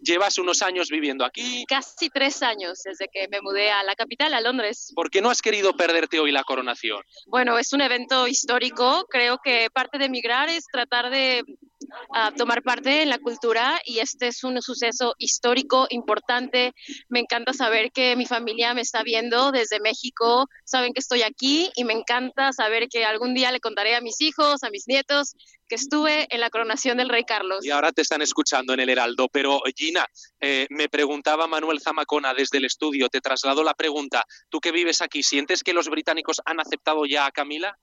Llevas 0.00 0.38
unos 0.38 0.62
años 0.62 0.90
viviendo 0.90 1.24
aquí. 1.24 1.64
Casi 1.66 2.08
tres 2.08 2.40
años 2.40 2.80
desde 2.84 3.08
que 3.12 3.26
me 3.26 3.40
mudé 3.40 3.72
a 3.72 3.82
la 3.82 3.96
capital, 3.96 4.32
a 4.32 4.40
Londres. 4.40 4.92
¿Por 4.94 5.10
qué 5.10 5.20
no 5.20 5.28
has 5.28 5.42
querido 5.42 5.76
perderte 5.76 6.20
hoy 6.20 6.30
la 6.30 6.44
coronación? 6.44 7.02
Bueno, 7.26 7.58
es 7.58 7.72
un 7.72 7.80
evento 7.80 8.28
histórico. 8.28 9.06
Creo 9.10 9.38
que 9.42 9.70
parte 9.74 9.98
de 9.98 10.04
emigrar 10.04 10.48
es 10.48 10.66
tratar 10.70 11.10
de 11.10 11.42
a 12.12 12.32
tomar 12.32 12.62
parte 12.62 13.02
en 13.02 13.10
la 13.10 13.18
cultura 13.18 13.80
y 13.84 13.98
este 13.98 14.28
es 14.28 14.44
un 14.44 14.60
suceso 14.62 15.14
histórico 15.18 15.86
importante. 15.90 16.72
Me 17.08 17.20
encanta 17.20 17.52
saber 17.52 17.90
que 17.92 18.16
mi 18.16 18.26
familia 18.26 18.74
me 18.74 18.80
está 18.80 19.02
viendo 19.02 19.52
desde 19.52 19.80
México, 19.80 20.46
saben 20.64 20.92
que 20.92 21.00
estoy 21.00 21.22
aquí 21.22 21.70
y 21.76 21.84
me 21.84 21.92
encanta 21.92 22.52
saber 22.52 22.88
que 22.88 23.04
algún 23.04 23.34
día 23.34 23.52
le 23.52 23.60
contaré 23.60 23.96
a 23.96 24.00
mis 24.00 24.20
hijos, 24.20 24.62
a 24.62 24.70
mis 24.70 24.86
nietos, 24.86 25.34
que 25.68 25.74
estuve 25.76 26.26
en 26.30 26.40
la 26.40 26.50
coronación 26.50 26.98
del 26.98 27.08
rey 27.08 27.24
Carlos. 27.24 27.64
Y 27.64 27.70
ahora 27.70 27.92
te 27.92 28.02
están 28.02 28.22
escuchando 28.22 28.74
en 28.74 28.80
el 28.80 28.88
Heraldo, 28.88 29.28
pero 29.28 29.62
Gina, 29.76 30.06
eh, 30.40 30.66
me 30.70 30.88
preguntaba 30.88 31.46
Manuel 31.46 31.80
Zamacona 31.80 32.34
desde 32.34 32.58
el 32.58 32.64
estudio, 32.64 33.08
te 33.08 33.20
traslado 33.20 33.62
la 33.62 33.74
pregunta, 33.74 34.24
tú 34.48 34.60
que 34.60 34.72
vives 34.72 35.00
aquí, 35.00 35.22
¿sientes 35.22 35.62
que 35.62 35.72
los 35.72 35.88
británicos 35.88 36.40
han 36.44 36.60
aceptado 36.60 37.06
ya 37.06 37.26
a 37.26 37.30
Camila? 37.30 37.76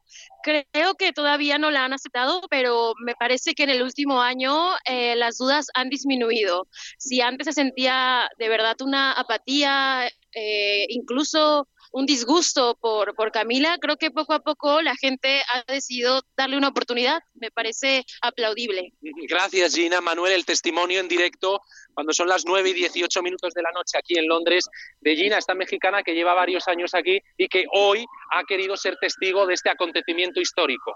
Creo 0.44 0.96
que 0.96 1.13
todavía 1.13 1.58
no 1.58 1.72
la 1.72 1.86
han 1.86 1.94
aceptado, 1.94 2.41
pero 2.50 2.94
me 3.04 3.15
parece 3.15 3.54
que 3.54 3.63
en 3.63 3.70
el 3.70 3.82
último 3.82 4.22
año 4.22 4.76
eh, 4.86 5.15
las 5.15 5.38
dudas 5.38 5.67
han 5.74 5.89
disminuido. 5.89 6.67
Si 6.98 7.22
antes 7.22 7.46
se 7.46 7.54
sentía 7.54 8.30
de 8.38 8.50
verdad 8.50 8.76
una 8.82 9.13
apatía, 9.13 10.08
eh, 10.34 10.86
incluso 10.89 11.67
un 11.91 12.06
disgusto 12.06 12.77
por, 12.80 13.13
por 13.15 13.32
Camila, 13.32 13.77
creo 13.80 13.97
que 13.97 14.12
poco 14.12 14.34
a 14.34 14.39
poco 14.39 14.82
la 14.82 14.95
gente 14.95 15.41
ha 15.54 15.71
decidido 15.71 16.21
darle 16.38 16.58
una 16.58 16.69
oportunidad. 16.69 17.21
Me 17.34 17.51
parece 17.51 18.06
aplaudible. 18.21 18.93
Gracias, 19.27 19.75
Gina. 19.75 20.01
Manuel, 20.01 20.34
el 20.34 20.45
testimonio 20.45 20.99
en 20.99 21.08
directo 21.08 21.62
cuando 21.93 22.13
son 22.13 22.27
las 22.27 22.45
9 22.45 22.69
y 22.69 22.73
18 22.73 23.21
minutos 23.21 23.54
de 23.54 23.62
la 23.62 23.71
noche 23.71 23.97
aquí 23.97 24.17
en 24.17 24.27
Londres 24.27 24.69
de 25.01 25.15
Gina, 25.15 25.38
esta 25.38 25.54
mexicana 25.54 26.04
que 26.04 26.13
lleva 26.13 26.34
varios 26.34 26.67
años 26.67 26.93
aquí 26.93 27.19
y 27.38 27.47
que 27.47 27.65
hoy 27.73 28.06
ha 28.32 28.43
querido 28.45 28.77
ser 28.77 28.97
testigo 28.97 29.45
de 29.45 29.56
este 29.56 29.69
acontecimiento 29.69 30.39
histórico. 30.39 30.95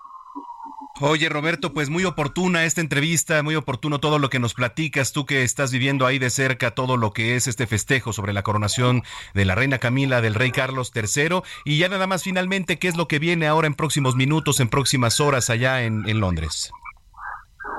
Oye, 1.02 1.28
Roberto, 1.28 1.74
pues 1.74 1.90
muy 1.90 2.06
oportuna 2.06 2.64
esta 2.64 2.80
entrevista, 2.80 3.44
muy 3.44 3.56
oportuno 3.56 4.00
todo 4.00 4.18
lo 4.18 4.30
que 4.30 4.40
nos 4.40 4.54
platicas, 4.54 5.12
tú 5.12 5.26
que 5.26 5.44
estás 5.44 5.74
viviendo 5.74 6.06
ahí 6.06 6.20
de 6.20 6.30
cerca 6.30 6.72
todo 6.72 6.96
lo 6.96 7.12
que 7.12 7.36
es 7.36 7.48
este 7.48 7.68
festejo 7.68 8.14
sobre 8.14 8.32
la 8.32 8.44
coronación 8.44 9.04
de 9.34 9.44
la 9.44 9.56
reina 9.56 9.78
Camila, 9.78 10.22
del 10.22 10.36
rey 10.36 10.52
Carlos 10.52 10.94
III, 10.96 11.42
y 11.66 11.80
ya 11.80 11.90
nada 11.90 12.08
más 12.08 12.24
finalmente, 12.24 12.80
¿qué 12.80 12.88
es 12.88 12.96
lo 12.96 13.10
que 13.10 13.20
viene 13.20 13.46
ahora 13.46 13.68
en 13.68 13.76
próximos 13.76 14.16
minutos, 14.16 14.62
en 14.62 14.70
próximas 14.70 15.20
horas 15.20 15.50
allá 15.50 15.84
en, 15.84 16.08
en 16.08 16.22
Londres? 16.22 16.72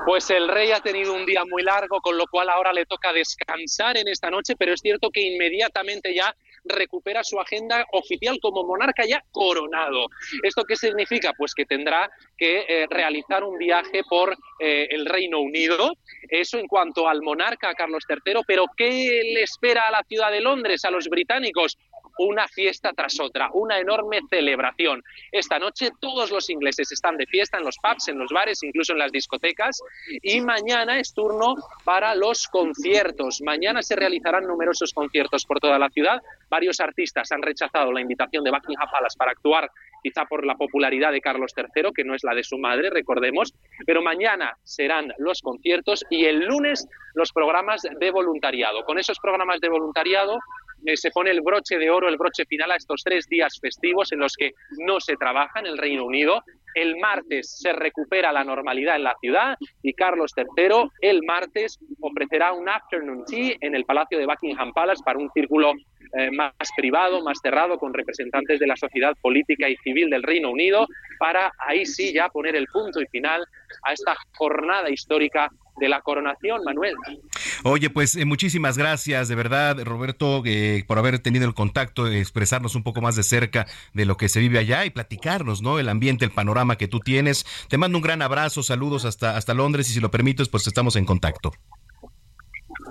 Pues 0.05 0.29
el 0.29 0.47
rey 0.47 0.71
ha 0.71 0.79
tenido 0.79 1.13
un 1.13 1.25
día 1.25 1.43
muy 1.43 1.63
largo, 1.63 1.99
con 2.01 2.17
lo 2.17 2.27
cual 2.27 2.49
ahora 2.49 2.71
le 2.71 2.85
toca 2.85 3.11
descansar 3.11 3.97
en 3.97 4.07
esta 4.07 4.29
noche, 4.29 4.55
pero 4.55 4.73
es 4.73 4.79
cierto 4.79 5.09
que 5.11 5.21
inmediatamente 5.21 6.13
ya 6.13 6.35
recupera 6.65 7.23
su 7.23 7.39
agenda 7.39 7.85
oficial 7.91 8.39
como 8.41 8.63
monarca 8.63 9.05
ya 9.05 9.23
coronado. 9.31 10.07
¿Esto 10.43 10.63
qué 10.63 10.75
significa? 10.75 11.33
Pues 11.37 11.53
que 11.53 11.65
tendrá 11.65 12.09
que 12.37 12.65
eh, 12.67 12.87
realizar 12.89 13.43
un 13.43 13.57
viaje 13.57 14.01
por 14.09 14.35
eh, 14.59 14.87
el 14.91 15.05
Reino 15.05 15.39
Unido. 15.39 15.93
Eso 16.29 16.57
en 16.57 16.67
cuanto 16.67 17.07
al 17.07 17.21
monarca 17.21 17.73
Carlos 17.73 18.03
III, 18.07 18.41
pero 18.45 18.65
¿qué 18.75 19.21
le 19.33 19.43
espera 19.43 19.83
a 19.87 19.91
la 19.91 20.03
ciudad 20.07 20.31
de 20.31 20.41
Londres, 20.41 20.83
a 20.85 20.91
los 20.91 21.07
británicos? 21.07 21.77
Una 22.19 22.47
fiesta 22.47 22.91
tras 22.93 23.19
otra, 23.19 23.49
una 23.53 23.79
enorme 23.79 24.19
celebración. 24.29 25.03
Esta 25.31 25.59
noche 25.59 25.91
todos 25.99 26.31
los 26.31 26.49
ingleses 26.49 26.91
están 26.91 27.17
de 27.17 27.25
fiesta 27.25 27.57
en 27.57 27.63
los 27.63 27.77
pubs, 27.77 28.07
en 28.07 28.19
los 28.19 28.31
bares, 28.31 28.63
incluso 28.63 28.93
en 28.93 28.99
las 28.99 29.11
discotecas, 29.11 29.81
y 30.21 30.41
mañana 30.41 30.99
es 30.99 31.13
turno 31.13 31.55
para 31.83 32.15
los 32.15 32.47
conciertos. 32.47 33.41
Mañana 33.41 33.81
se 33.81 33.95
realizarán 33.95 34.45
numerosos 34.45 34.93
conciertos 34.93 35.45
por 35.45 35.59
toda 35.59 35.79
la 35.79 35.89
ciudad. 35.89 36.21
Varios 36.49 36.79
artistas 36.79 37.31
han 37.31 37.41
rechazado 37.41 37.91
la 37.91 38.01
invitación 38.01 38.43
de 38.43 38.51
Buckingham 38.51 38.89
Palace 38.89 39.17
para 39.17 39.31
actuar 39.31 39.69
quizá 40.01 40.25
por 40.25 40.45
la 40.45 40.55
popularidad 40.55 41.11
de 41.11 41.21
Carlos 41.21 41.53
III, 41.55 41.91
que 41.93 42.03
no 42.03 42.15
es 42.15 42.23
la 42.23 42.33
de 42.33 42.43
su 42.43 42.57
madre, 42.57 42.89
recordemos, 42.89 43.53
pero 43.85 44.01
mañana 44.01 44.57
serán 44.63 45.13
los 45.17 45.41
conciertos 45.41 46.05
y 46.09 46.25
el 46.25 46.45
lunes 46.45 46.87
los 47.13 47.31
programas 47.31 47.81
de 47.81 48.11
voluntariado. 48.11 48.83
Con 48.85 48.99
esos 48.99 49.19
programas 49.19 49.59
de 49.59 49.69
voluntariado 49.69 50.39
se 50.95 51.11
pone 51.11 51.31
el 51.31 51.41
broche 51.41 51.77
de 51.77 51.89
oro, 51.89 52.07
el 52.07 52.17
broche 52.17 52.45
final 52.45 52.71
a 52.71 52.75
estos 52.75 53.01
tres 53.03 53.27
días 53.27 53.57
festivos 53.61 54.11
en 54.11 54.19
los 54.19 54.33
que 54.35 54.51
no 54.79 54.99
se 54.99 55.15
trabaja 55.15 55.59
en 55.59 55.67
el 55.67 55.77
Reino 55.77 56.05
Unido. 56.05 56.41
El 56.73 56.97
martes 56.97 57.57
se 57.59 57.73
recupera 57.73 58.31
la 58.31 58.43
normalidad 58.43 58.97
en 58.97 59.03
la 59.03 59.15
ciudad 59.19 59.57
y 59.81 59.93
Carlos 59.93 60.31
III 60.37 60.89
el 61.01 61.23
martes 61.23 61.79
ofrecerá 62.01 62.53
un 62.53 62.69
afternoon 62.69 63.25
tea 63.25 63.55
en 63.61 63.75
el 63.75 63.83
Palacio 63.83 64.19
de 64.19 64.27
Buckingham 64.27 64.71
Palace 64.73 65.01
para 65.03 65.17
un 65.17 65.29
círculo 65.31 65.73
eh, 66.13 66.31
más 66.31 66.53
privado, 66.75 67.23
más 67.23 67.39
cerrado, 67.41 67.77
con 67.77 67.93
representantes 67.93 68.59
de 68.59 68.67
la 68.67 68.75
sociedad 68.75 69.15
política 69.21 69.69
y 69.69 69.75
civil 69.77 70.09
del 70.09 70.23
Reino 70.23 70.49
Unido, 70.49 70.87
para 71.19 71.51
ahí 71.59 71.85
sí 71.85 72.13
ya 72.13 72.29
poner 72.29 72.55
el 72.55 72.67
punto 72.67 73.01
y 73.01 73.07
final 73.07 73.45
a 73.83 73.93
esta 73.93 74.15
jornada 74.35 74.89
histórica 74.89 75.49
de 75.79 75.89
la 75.89 76.01
coronación, 76.01 76.63
Manuel. 76.63 76.95
Oye, 77.63 77.89
pues 77.89 78.15
eh, 78.15 78.25
muchísimas 78.25 78.77
gracias, 78.77 79.27
de 79.27 79.35
verdad, 79.35 79.83
Roberto, 79.83 80.41
eh, 80.45 80.83
por 80.87 80.97
haber 80.97 81.19
tenido 81.19 81.45
el 81.45 81.53
contacto, 81.53 82.07
expresarnos 82.07 82.75
un 82.75 82.83
poco 82.83 83.01
más 83.01 83.15
de 83.15 83.23
cerca 83.23 83.67
de 83.93 84.05
lo 84.05 84.17
que 84.17 84.29
se 84.29 84.39
vive 84.39 84.59
allá 84.59 84.85
y 84.85 84.89
platicarnos, 84.89 85.61
¿no? 85.61 85.79
El 85.79 85.89
ambiente, 85.89 86.25
el 86.25 86.31
panorama 86.31 86.77
que 86.77 86.87
tú 86.87 86.99
tienes. 86.99 87.45
Te 87.69 87.77
mando 87.77 87.97
un 87.97 88.03
gran 88.03 88.21
abrazo, 88.21 88.63
saludos 88.63 89.05
hasta, 89.05 89.37
hasta 89.37 89.53
Londres 89.53 89.89
y 89.89 89.93
si 89.93 89.99
lo 89.99 90.11
permites, 90.11 90.49
pues 90.49 90.67
estamos 90.67 90.95
en 90.95 91.05
contacto. 91.05 91.53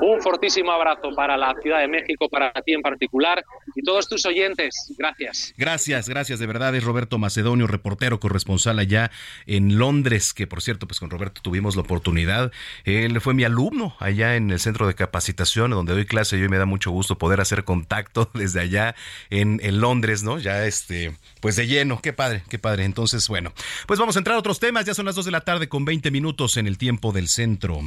Un 0.01 0.21
fortísimo 0.21 0.73
abrazo 0.73 1.11
para 1.15 1.37
la 1.37 1.55
Ciudad 1.63 1.81
de 1.81 1.89
México, 1.89 2.29
para 2.29 2.53
ti 2.53 2.75
en 2.75 2.83
particular 2.83 3.45
y 3.75 3.83
todos 3.83 4.09
tus 4.09 4.25
oyentes. 4.27 4.93
Gracias. 4.99 5.55
Gracias, 5.57 6.09
gracias 6.09 6.39
de 6.39 6.47
verdad. 6.47 6.75
Es 6.75 6.85
Roberto 6.85 7.19
Macedonio, 7.19 7.67
reportero 7.67 8.21
corresponsal 8.21 8.79
allá 8.79 9.11
en 9.47 9.79
Londres, 9.79 10.35
que 10.35 10.47
por 10.47 10.63
cierto, 10.63 10.87
pues 10.87 11.01
con 11.01 11.11
Roberto 11.11 11.41
tuvimos 11.43 11.77
la 11.77 11.83
oportunidad. 11.83 12.53
Él 12.85 13.21
fue 13.21 13.35
mi 13.35 13.45
alumno 13.45 13.97
allá 13.99 14.37
en 14.37 14.51
el 14.51 14.61
centro 14.61 14.87
de 14.87 14.95
capacitación 14.95 15.71
donde 15.71 15.95
doy 15.95 16.07
clase. 16.07 16.39
Yo 16.39 16.49
me 16.49 16.59
da 16.59 16.67
mucho 16.67 16.91
gusto 16.91 17.17
poder 17.19 17.41
hacer 17.41 17.65
contacto 17.65 18.31
desde 18.35 18.61
allá 18.61 18.95
en, 19.31 19.61
en 19.63 19.81
Londres, 19.81 20.23
¿no? 20.23 20.39
Ya 20.39 20.67
este, 20.67 21.17
pues 21.41 21.57
de 21.57 21.67
lleno. 21.67 22.01
Qué 22.03 22.13
padre, 22.13 22.43
qué 22.49 22.59
padre. 22.59 22.85
Entonces, 22.85 23.29
bueno, 23.29 23.53
pues 23.87 23.99
vamos 23.99 24.17
a 24.17 24.21
entrar 24.21 24.37
a 24.37 24.39
otros 24.39 24.61
temas. 24.61 24.85
Ya 24.85 24.95
son 24.95 25.07
las 25.07 25.15
2 25.15 25.25
de 25.25 25.31
la 25.31 25.41
tarde 25.41 25.69
con 25.69 25.85
20 25.85 26.11
minutos 26.11 26.57
en 26.57 26.67
el 26.67 26.79
tiempo 26.79 27.13
del 27.13 27.29
centro. 27.29 27.81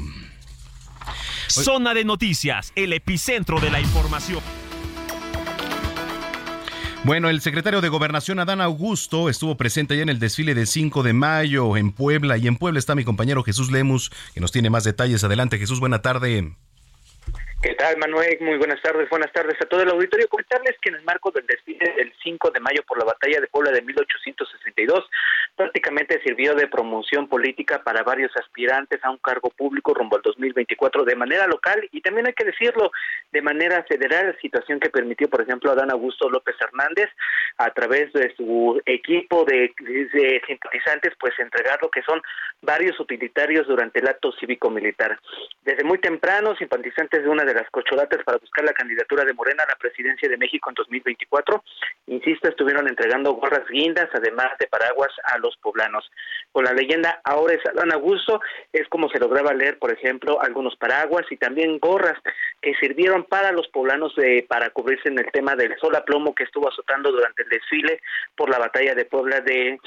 Zona 1.50 1.94
de 1.94 2.06
noticias, 2.06 2.72
el 2.76 2.94
epicentro 2.94 3.60
de 3.60 3.72
la 3.72 3.80
información. 3.80 4.42
Bueno, 7.04 7.30
el 7.30 7.42
secretario 7.42 7.82
de 7.82 7.90
Gobernación, 7.90 8.40
Adán 8.40 8.62
Augusto, 8.62 9.30
estuvo 9.30 9.56
presente 9.56 9.96
ya 9.96 10.04
en 10.04 10.10
el 10.10 10.20
desfile 10.20 10.54
de 10.54 10.66
5 10.66 11.02
de 11.02 11.14
mayo 11.14 11.78
en 11.78 11.92
Puebla. 11.92 12.38
Y 12.38 12.48
en 12.48 12.58
Puebla 12.58 12.78
está 12.78 12.94
mi 12.94 13.06
compañero 13.06 13.44
Jesús 13.44 13.72
Lemus, 13.72 14.12
que 14.34 14.42
nos 14.42 14.52
tiene 14.52 14.70
más 14.70 14.84
detalles. 14.84 15.24
Adelante, 15.24 15.58
Jesús, 15.58 15.80
buena 15.80 16.02
tarde. 16.02 16.54
¿Qué 17.62 17.76
tal, 17.76 17.98
Manuel? 17.98 18.38
Muy 18.40 18.58
buenas 18.58 18.82
tardes. 18.82 19.10
Buenas 19.10 19.34
tardes 19.34 19.58
a 19.60 19.66
todo 19.66 19.82
el 19.82 19.90
auditorio. 19.90 20.30
Comentarles 20.30 20.78
que 20.82 20.92
en 20.92 20.96
el 20.96 21.04
marco 21.04 21.30
del 21.30 21.46
desfile 21.46 21.94
del 21.98 22.14
5 22.24 22.52
de 22.52 22.62
mayo 22.62 22.84
por 22.88 22.98
la 22.98 23.04
batalla 23.04 23.42
de 23.42 23.48
Puebla 23.48 23.72
de 23.72 23.82
1862, 23.82 25.10
prácticamente 25.58 26.22
sirvió 26.24 26.56
de 26.56 26.68
promoción 26.68 27.28
política 27.28 27.84
para 27.84 28.04
varios 28.04 28.32
aspirantes 28.38 29.04
a 29.04 29.10
un 29.10 29.18
cargo 29.18 29.50
público 29.50 29.94
rumbo 29.94 30.16
al 30.16 30.22
2024 30.22 31.04
de 31.04 31.18
manera 31.18 31.48
local 31.48 31.86
y 31.92 32.00
también 32.00 32.28
hay 32.28 32.34
que 32.34 32.46
decirlo 32.46 32.94
de 33.34 33.42
manera 33.42 33.84
federal, 33.84 34.38
situación 34.42 34.80
que 34.80 34.90
permitió, 34.90 35.30
por 35.30 35.42
ejemplo, 35.42 35.70
a 35.70 35.76
Dan 35.76 35.92
Augusto 35.92 36.30
López 36.30 36.56
Hernández 36.62 37.10
a 37.58 37.72
través 37.72 38.14
de 38.14 38.34
su 38.38 38.82
equipo 38.86 39.44
de, 39.44 39.74
de 39.82 40.42
simpatizantes, 40.48 41.14
pues 41.20 41.38
entregar 41.38 41.78
lo 41.82 41.92
que 41.92 42.04
son 42.04 42.22
varios 42.62 42.98
utilitarios 43.02 43.68
durante 43.68 44.00
el 44.00 44.08
acto 44.08 44.32
cívico-militar. 44.40 45.20
Desde 45.66 45.84
muy 45.84 45.98
temprano, 45.98 46.56
simpatizantes 46.56 47.22
de 47.22 47.30
una 47.30 47.44
de 47.50 47.60
las 47.60 47.70
cocholatas 47.72 48.24
para 48.24 48.38
buscar 48.38 48.64
la 48.64 48.74
candidatura 48.74 49.26
de 49.26 49.34
Morena 49.34 49.64
a 49.64 49.72
la 49.72 49.76
presidencia 49.76 50.30
de 50.30 50.38
México 50.38 50.70
en 50.70 50.76
2024. 50.76 51.64
Insisto, 52.08 52.50
estuvieron 52.50 52.88
entregando 52.88 53.34
gorras 53.34 53.68
guindas, 53.70 54.10
además 54.14 54.52
de 54.60 54.68
paraguas 54.68 55.10
a 55.24 55.38
los 55.40 55.58
poblanos. 55.58 56.10
Con 56.52 56.66
la 56.66 56.74
leyenda 56.74 57.22
Ahora 57.24 57.56
es 57.56 57.66
Adán 57.66 57.92
Augusto, 57.94 58.42
es 58.72 58.88
como 58.90 59.10
se 59.10 59.20
lograba 59.20 59.54
leer, 59.54 59.78
por 59.80 59.92
ejemplo, 59.92 60.42
algunos 60.42 60.76
paraguas 60.76 61.26
y 61.30 61.38
también 61.38 61.80
gorras 61.80 62.18
que 62.62 62.74
sirvieron 62.76 63.24
para 63.26 63.52
los 63.52 63.68
poblanos 63.70 64.16
de, 64.16 64.46
para 64.48 64.70
cubrirse 64.70 65.10
en 65.10 65.20
el 65.20 65.32
tema 65.32 65.56
del 65.56 65.78
sol 65.80 65.96
a 65.96 66.04
plomo 66.04 66.36
que 66.36 66.44
estuvo 66.44 66.70
azotando 66.70 67.12
durante 67.12 67.44
el 67.44 67.50
desfile 67.50 68.02
por 68.36 68.50
la 68.50 68.60
batalla 68.60 68.96
de 68.96 69.06
Puebla 69.06 69.42
de 69.42 69.80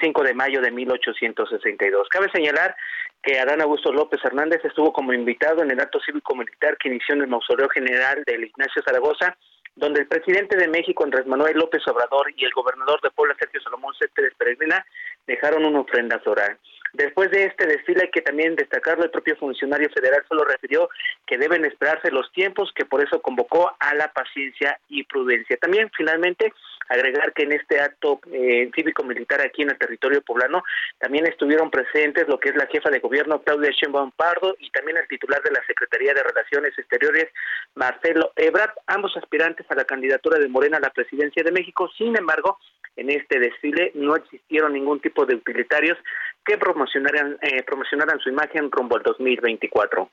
5 0.00 0.22
de 0.22 0.34
mayo 0.34 0.60
de 0.60 0.70
1862. 0.70 2.08
Cabe 2.08 2.30
señalar 2.32 2.74
que 3.22 3.38
Adán 3.38 3.60
Augusto 3.60 3.92
López 3.92 4.20
Hernández 4.24 4.64
estuvo 4.64 4.92
como 4.92 5.12
invitado 5.12 5.62
en 5.62 5.70
el 5.70 5.80
acto 5.80 6.00
cívico-militar 6.00 6.76
que 6.78 6.88
inició 6.88 7.14
en 7.14 7.22
el 7.22 7.28
Mausoleo 7.28 7.68
General 7.68 8.22
del 8.24 8.44
Ignacio 8.44 8.82
Zaragoza, 8.82 9.36
donde 9.76 10.00
el 10.00 10.08
presidente 10.08 10.56
de 10.56 10.68
México, 10.68 11.04
Andrés 11.04 11.26
Manuel 11.26 11.56
López 11.56 11.86
Obrador, 11.86 12.32
y 12.36 12.44
el 12.44 12.52
gobernador 12.52 13.00
de 13.00 13.10
Puebla, 13.10 13.36
Sergio 13.38 13.60
Salomón 13.60 13.94
Céspedes 13.98 14.34
Peregrina, 14.34 14.84
dejaron 15.26 15.64
una 15.64 15.80
ofrenda 15.80 16.18
floral. 16.20 16.58
Después 16.94 17.30
de 17.30 17.44
este 17.44 17.66
desfile 17.66 18.04
hay 18.04 18.10
que 18.10 18.22
también 18.22 18.56
destacarlo, 18.56 19.04
el 19.04 19.10
propio 19.10 19.36
funcionario 19.36 19.88
federal 19.90 20.24
solo 20.28 20.44
refirió 20.44 20.88
que 21.26 21.38
deben 21.38 21.64
esperarse 21.64 22.10
los 22.10 22.30
tiempos, 22.32 22.72
que 22.74 22.86
por 22.86 23.02
eso 23.02 23.20
convocó 23.20 23.70
a 23.78 23.94
la 23.94 24.12
paciencia 24.12 24.80
y 24.88 25.04
prudencia. 25.04 25.56
También, 25.58 25.90
finalmente, 25.96 26.52
agregar 26.88 27.32
que 27.32 27.44
en 27.44 27.52
este 27.52 27.80
acto 27.80 28.20
eh, 28.32 28.70
cívico-militar 28.74 29.40
aquí 29.40 29.62
en 29.62 29.70
el 29.70 29.78
territorio 29.78 30.22
poblano 30.22 30.62
también 30.98 31.26
estuvieron 31.26 31.70
presentes 31.70 32.26
lo 32.28 32.38
que 32.38 32.50
es 32.50 32.56
la 32.56 32.66
jefa 32.66 32.90
de 32.90 33.00
gobierno 33.00 33.42
Claudia 33.42 33.70
Sheinbaum 33.70 34.12
Pardo 34.12 34.56
y 34.58 34.70
también 34.70 34.96
el 34.96 35.08
titular 35.08 35.42
de 35.42 35.50
la 35.50 35.64
Secretaría 35.66 36.14
de 36.14 36.22
Relaciones 36.22 36.78
Exteriores 36.78 37.28
Marcelo 37.74 38.32
Ebrat, 38.36 38.70
ambos 38.86 39.16
aspirantes 39.16 39.66
a 39.70 39.74
la 39.74 39.84
candidatura 39.84 40.38
de 40.38 40.48
Morena 40.48 40.78
a 40.78 40.80
la 40.80 40.90
presidencia 40.90 41.42
de 41.42 41.52
México. 41.52 41.90
Sin 41.96 42.16
embargo, 42.16 42.58
en 42.96 43.10
este 43.10 43.38
desfile 43.38 43.92
no 43.94 44.16
existieron 44.16 44.72
ningún 44.72 45.00
tipo 45.00 45.24
de 45.24 45.36
utilitarios 45.36 45.98
que 46.44 46.58
promocionaran, 46.58 47.38
eh, 47.42 47.62
promocionaran 47.62 48.18
su 48.18 48.28
imagen 48.28 48.70
rumbo 48.70 48.96
al 48.96 49.02
2024. 49.02 50.10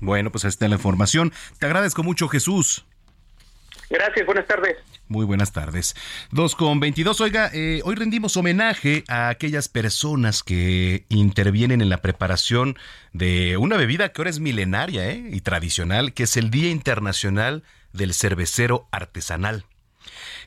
Bueno, 0.00 0.30
pues 0.30 0.44
esta 0.44 0.66
es 0.66 0.70
la 0.70 0.76
información. 0.76 1.32
Te 1.58 1.66
agradezco 1.66 2.02
mucho, 2.02 2.28
Jesús. 2.28 2.86
Gracias, 3.88 4.26
buenas 4.26 4.46
tardes. 4.46 4.76
Muy 5.08 5.24
buenas 5.24 5.52
tardes. 5.52 5.94
Dos 6.32 6.56
con 6.56 6.80
veintidós. 6.80 7.20
Oiga, 7.20 7.50
eh, 7.52 7.80
hoy 7.84 7.94
rendimos 7.94 8.36
homenaje 8.36 9.04
a 9.08 9.28
aquellas 9.28 9.68
personas 9.68 10.42
que 10.42 11.04
intervienen 11.08 11.80
en 11.80 11.88
la 11.88 12.02
preparación 12.02 12.76
de 13.12 13.56
una 13.56 13.76
bebida 13.76 14.08
que 14.08 14.20
ahora 14.20 14.30
es 14.30 14.40
milenaria 14.40 15.08
eh, 15.08 15.28
y 15.30 15.40
tradicional, 15.40 16.12
que 16.12 16.24
es 16.24 16.36
el 16.36 16.50
Día 16.50 16.70
Internacional 16.70 17.62
del 17.92 18.14
Cervecero 18.14 18.88
Artesanal. 18.90 19.64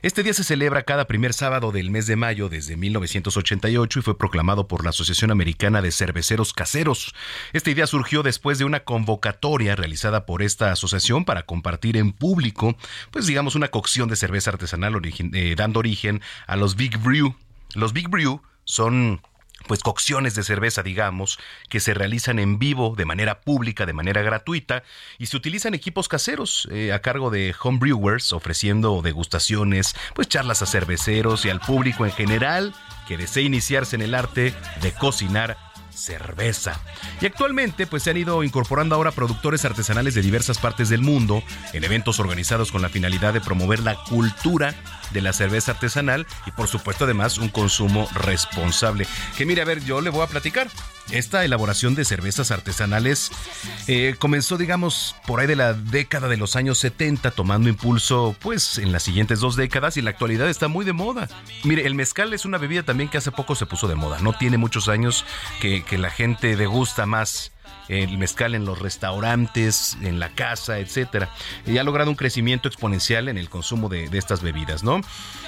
Este 0.02 0.22
día 0.22 0.32
se 0.32 0.44
celebra 0.44 0.84
cada 0.84 1.06
primer 1.06 1.34
sábado 1.34 1.72
del 1.72 1.90
mes 1.90 2.06
de 2.06 2.16
mayo 2.16 2.48
desde 2.48 2.74
1988 2.74 3.98
y 3.98 4.02
fue 4.02 4.16
proclamado 4.16 4.66
por 4.66 4.82
la 4.82 4.90
Asociación 4.90 5.30
Americana 5.30 5.82
de 5.82 5.92
Cerveceros 5.92 6.54
Caseros. 6.54 7.14
Esta 7.52 7.70
idea 7.70 7.86
surgió 7.86 8.22
después 8.22 8.58
de 8.58 8.64
una 8.64 8.80
convocatoria 8.80 9.76
realizada 9.76 10.24
por 10.24 10.40
esta 10.40 10.72
asociación 10.72 11.26
para 11.26 11.42
compartir 11.42 11.98
en 11.98 12.12
público, 12.12 12.78
pues 13.10 13.26
digamos, 13.26 13.56
una 13.56 13.68
cocción 13.68 14.08
de 14.08 14.16
cerveza 14.16 14.48
artesanal 14.48 14.98
eh, 15.04 15.54
dando 15.54 15.80
origen 15.80 16.22
a 16.46 16.56
los 16.56 16.76
Big 16.76 16.96
Brew. 16.96 17.34
Los 17.74 17.92
Big 17.92 18.08
Brew 18.08 18.40
son 18.64 19.20
pues 19.66 19.80
cocciones 19.80 20.34
de 20.34 20.42
cerveza, 20.42 20.82
digamos, 20.82 21.38
que 21.68 21.80
se 21.80 21.94
realizan 21.94 22.38
en 22.38 22.58
vivo 22.58 22.94
de 22.96 23.04
manera 23.04 23.40
pública, 23.40 23.86
de 23.86 23.92
manera 23.92 24.22
gratuita, 24.22 24.82
y 25.18 25.26
se 25.26 25.36
utilizan 25.36 25.74
equipos 25.74 26.08
caseros 26.08 26.68
eh, 26.70 26.92
a 26.92 27.00
cargo 27.00 27.30
de 27.30 27.54
homebrewers, 27.62 28.32
ofreciendo 28.32 29.00
degustaciones, 29.02 29.94
pues 30.14 30.28
charlas 30.28 30.62
a 30.62 30.66
cerveceros 30.66 31.44
y 31.44 31.50
al 31.50 31.60
público 31.60 32.04
en 32.04 32.12
general 32.12 32.74
que 33.06 33.16
desee 33.16 33.42
iniciarse 33.42 33.96
en 33.96 34.02
el 34.02 34.14
arte 34.14 34.54
de 34.82 34.92
cocinar 34.92 35.56
cerveza. 35.92 36.80
Y 37.20 37.26
actualmente 37.26 37.86
pues 37.86 38.02
se 38.02 38.10
han 38.10 38.16
ido 38.16 38.42
incorporando 38.42 38.94
ahora 38.94 39.12
productores 39.12 39.64
artesanales 39.64 40.14
de 40.14 40.22
diversas 40.22 40.58
partes 40.58 40.88
del 40.88 41.02
mundo 41.02 41.42
en 41.72 41.84
eventos 41.84 42.20
organizados 42.20 42.72
con 42.72 42.82
la 42.82 42.88
finalidad 42.88 43.32
de 43.32 43.40
promover 43.40 43.80
la 43.80 43.96
cultura 44.04 44.74
de 45.12 45.20
la 45.22 45.32
cerveza 45.32 45.72
artesanal 45.72 46.26
y 46.46 46.50
por 46.52 46.68
supuesto 46.68 47.04
además 47.04 47.38
un 47.38 47.48
consumo 47.48 48.08
responsable. 48.14 49.06
Que 49.36 49.46
mire, 49.46 49.62
a 49.62 49.64
ver, 49.64 49.84
yo 49.84 50.00
le 50.00 50.10
voy 50.10 50.22
a 50.22 50.26
platicar. 50.26 50.68
esta 51.10 51.44
elaboración 51.44 51.96
de 51.96 52.04
cervezas 52.04 52.52
artesanales 52.52 53.32
eh, 53.88 54.14
comenzó, 54.18 54.56
digamos, 54.56 55.16
por 55.26 55.40
ahí 55.40 55.46
de 55.46 55.56
la 55.56 55.72
década 55.72 56.28
de 56.28 56.36
los 56.36 56.54
años 56.54 56.78
70, 56.78 57.32
tomando 57.32 57.68
impulso, 57.68 58.36
pues, 58.40 58.78
en 58.78 58.92
las 58.92 59.02
siguientes 59.02 59.40
dos 59.40 59.56
décadas 59.56 59.96
y 59.96 60.00
en 60.00 60.04
la 60.04 60.12
actualidad 60.12 60.48
está 60.48 60.68
muy 60.68 60.84
de 60.84 60.92
moda. 60.92 61.28
Mire, 61.64 61.86
el 61.86 61.94
mezcal 61.94 62.32
es 62.32 62.44
una 62.44 62.58
bebida 62.58 62.84
también 62.84 63.08
que 63.08 63.18
hace 63.18 63.32
poco 63.32 63.54
se 63.54 63.66
puso 63.66 63.88
de 63.88 63.96
moda. 63.96 64.18
No 64.20 64.34
tiene 64.34 64.56
muchos 64.56 64.88
años 64.88 65.24
que, 65.60 65.82
que 65.82 65.98
la 65.98 66.10
gente 66.10 66.56
degusta 66.56 67.06
más 67.06 67.52
el 67.90 68.18
mezcal 68.18 68.54
en 68.54 68.64
los 68.64 68.78
restaurantes, 68.78 69.96
en 70.00 70.20
la 70.20 70.30
casa, 70.30 70.78
etcétera. 70.78 71.30
Y 71.66 71.78
ha 71.78 71.84
logrado 71.84 72.10
un 72.10 72.16
crecimiento 72.16 72.68
exponencial 72.68 73.28
en 73.28 73.36
el 73.36 73.50
consumo 73.50 73.88
de, 73.88 74.08
estas 74.12 74.42
bebidas, 74.42 74.84
¿no? 74.84 75.00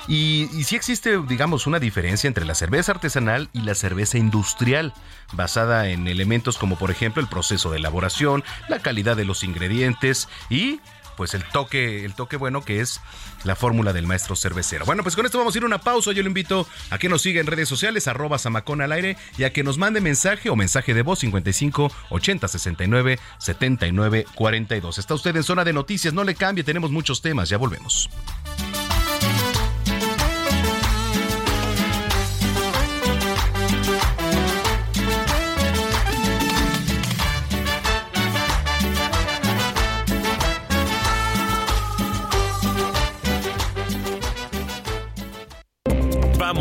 Y, 0.08 0.48
y 0.52 0.64
sí 0.64 0.74
existe, 0.74 1.20
digamos, 1.28 1.66
una 1.66 1.78
diferencia 1.78 2.26
entre 2.26 2.44
la 2.44 2.54
cerveza 2.54 2.92
artesanal 2.92 3.48
y 3.52 3.60
la 3.60 3.74
cerveza 3.74 4.18
industrial, 4.18 4.92
basada 5.32 5.88
en 5.88 6.08
elementos 6.08 6.58
como, 6.58 6.76
por 6.76 6.90
ejemplo, 6.90 7.22
el 7.22 7.28
proceso 7.28 7.70
de 7.70 7.78
elaboración, 7.78 8.42
la 8.68 8.80
calidad 8.80 9.16
de 9.16 9.24
los 9.24 9.44
ingredientes 9.44 10.28
y 10.50 10.80
pues 11.16 11.34
el 11.34 11.44
toque, 11.44 12.04
el 12.04 12.14
toque 12.14 12.36
bueno 12.36 12.62
que 12.62 12.80
es 12.80 13.00
la 13.44 13.56
fórmula 13.56 13.92
del 13.92 14.06
maestro 14.06 14.36
cervecero. 14.36 14.84
Bueno, 14.84 15.02
pues 15.02 15.16
con 15.16 15.26
esto 15.26 15.38
vamos 15.38 15.54
a 15.54 15.58
ir 15.58 15.64
a 15.64 15.66
una 15.66 15.80
pausa. 15.80 16.12
Yo 16.12 16.22
le 16.22 16.28
invito 16.28 16.66
a 16.90 16.98
que 16.98 17.08
nos 17.08 17.22
siga 17.22 17.40
en 17.40 17.46
redes 17.46 17.68
sociales, 17.68 18.08
arroba 18.08 18.38
Samacón 18.38 18.80
al 18.80 18.92
aire, 18.92 19.16
y 19.38 19.44
a 19.44 19.52
que 19.52 19.62
nos 19.62 19.78
mande 19.78 20.00
mensaje 20.00 20.50
o 20.50 20.56
mensaje 20.56 20.94
de 20.94 21.02
voz 21.02 21.20
55 21.20 21.92
80 22.10 22.48
69 22.48 23.18
79 23.38 24.26
42. 24.34 24.98
Está 24.98 25.14
usted 25.14 25.36
en 25.36 25.42
zona 25.42 25.64
de 25.64 25.72
noticias, 25.72 26.14
no 26.14 26.24
le 26.24 26.34
cambie, 26.34 26.64
tenemos 26.64 26.90
muchos 26.90 27.22
temas, 27.22 27.48
ya 27.48 27.56
volvemos. 27.56 28.08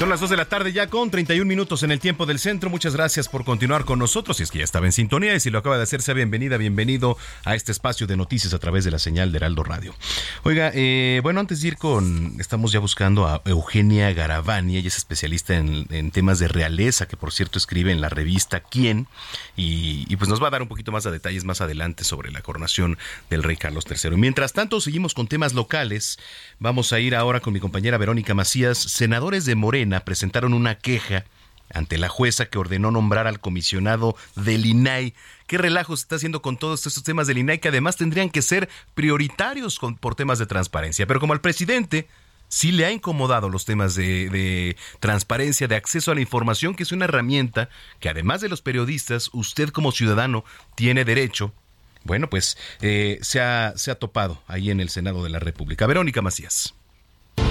Son 0.00 0.08
las 0.08 0.20
2 0.20 0.30
de 0.30 0.38
la 0.38 0.46
tarde 0.46 0.72
ya 0.72 0.86
con 0.86 1.10
31 1.10 1.46
minutos 1.46 1.82
en 1.82 1.90
el 1.90 2.00
tiempo 2.00 2.24
del 2.24 2.38
centro. 2.38 2.70
Muchas 2.70 2.96
gracias 2.96 3.28
por 3.28 3.44
continuar 3.44 3.84
con 3.84 3.98
nosotros. 3.98 4.38
Si 4.38 4.44
es 4.44 4.50
que 4.50 4.56
ya 4.56 4.64
estaba 4.64 4.86
en 4.86 4.92
sintonía 4.92 5.34
y 5.34 5.40
si 5.40 5.50
lo 5.50 5.58
acaba 5.58 5.76
de 5.76 5.82
hacer, 5.82 6.00
sea 6.00 6.14
bienvenida, 6.14 6.56
bienvenido 6.56 7.18
a 7.44 7.54
este 7.54 7.70
espacio 7.70 8.06
de 8.06 8.16
noticias 8.16 8.54
a 8.54 8.58
través 8.58 8.82
de 8.86 8.92
la 8.92 8.98
señal 8.98 9.30
de 9.30 9.36
Heraldo 9.36 9.62
Radio. 9.62 9.94
Oiga, 10.42 10.70
eh, 10.72 11.20
bueno, 11.22 11.40
antes 11.40 11.60
de 11.60 11.68
ir 11.68 11.76
con, 11.76 12.34
estamos 12.38 12.72
ya 12.72 12.80
buscando 12.80 13.26
a 13.26 13.42
Eugenia 13.44 14.10
Garavani, 14.14 14.78
ella 14.78 14.88
es 14.88 14.96
especialista 14.96 15.54
en, 15.58 16.10
temas 16.12 16.38
de 16.38 16.48
realeza, 16.48 17.06
que 17.06 17.18
por 17.18 17.30
cierto 17.30 17.58
escribe 17.58 17.92
en 17.92 18.00
la 18.00 18.08
revista 18.08 18.60
Quién, 18.60 19.06
y, 19.54 20.06
y, 20.08 20.16
pues 20.16 20.30
nos 20.30 20.42
va 20.42 20.46
a 20.46 20.50
dar 20.50 20.62
un 20.62 20.68
poquito 20.68 20.92
más 20.92 21.04
de 21.04 21.10
detalles 21.10 21.44
más 21.44 21.60
adelante 21.60 22.04
sobre 22.04 22.30
la 22.30 22.40
coronación 22.40 22.96
del 23.28 23.42
rey 23.42 23.58
Carlos 23.58 23.84
III. 23.86 24.12
Mientras 24.16 24.54
tanto, 24.54 24.80
seguimos 24.80 25.12
con 25.12 25.26
temas 25.26 25.52
locales. 25.52 26.18
Vamos 26.58 26.94
a 26.94 27.00
ir 27.00 27.14
ahora 27.14 27.40
con 27.40 27.52
mi 27.52 27.60
compañera 27.60 27.98
Verónica 27.98 28.32
Macías, 28.32 28.78
senadores 28.78 29.44
de 29.44 29.56
Morena 29.56 29.89
presentaron 29.98 30.54
una 30.54 30.76
queja 30.76 31.24
ante 31.72 31.98
la 31.98 32.08
jueza 32.08 32.46
que 32.46 32.58
ordenó 32.58 32.90
nombrar 32.90 33.26
al 33.26 33.40
comisionado 33.40 34.16
del 34.36 34.66
INAI. 34.66 35.14
¿Qué 35.46 35.58
relajo 35.58 35.96
se 35.96 36.02
está 36.02 36.16
haciendo 36.16 36.42
con 36.42 36.56
todos 36.56 36.86
estos 36.86 37.02
temas 37.02 37.26
del 37.26 37.38
INAI 37.38 37.58
que 37.58 37.68
además 37.68 37.96
tendrían 37.96 38.30
que 38.30 38.42
ser 38.42 38.68
prioritarios 38.94 39.78
por 40.00 40.14
temas 40.14 40.38
de 40.38 40.46
transparencia? 40.46 41.06
Pero 41.06 41.20
como 41.20 41.32
al 41.32 41.40
presidente 41.40 42.08
sí 42.48 42.72
le 42.72 42.84
ha 42.84 42.92
incomodado 42.92 43.48
los 43.48 43.64
temas 43.64 43.94
de, 43.94 44.76
transparencia, 44.98 45.68
de 45.68 45.76
acceso 45.76 46.10
a 46.10 46.14
la 46.14 46.20
información, 46.20 46.74
que 46.74 46.82
es 46.82 46.92
una 46.92 47.06
herramienta 47.06 47.70
que 48.00 48.08
además 48.08 48.40
de 48.40 48.48
los 48.48 48.60
periodistas, 48.62 49.30
usted 49.32 49.70
como 49.70 49.92
ciudadano 49.92 50.44
tiene 50.74 51.04
derecho. 51.04 51.54
Bueno, 52.02 52.28
pues 52.28 52.58
eh, 52.80 53.18
se, 53.22 53.40
ha, 53.40 53.74
se 53.76 53.90
ha 53.90 53.94
topado 53.94 54.42
ahí 54.46 54.70
en 54.70 54.80
el 54.80 54.88
Senado 54.88 55.22
de 55.22 55.30
la 55.30 55.38
República. 55.38 55.86
Verónica 55.86 56.22
Macías. 56.22 56.74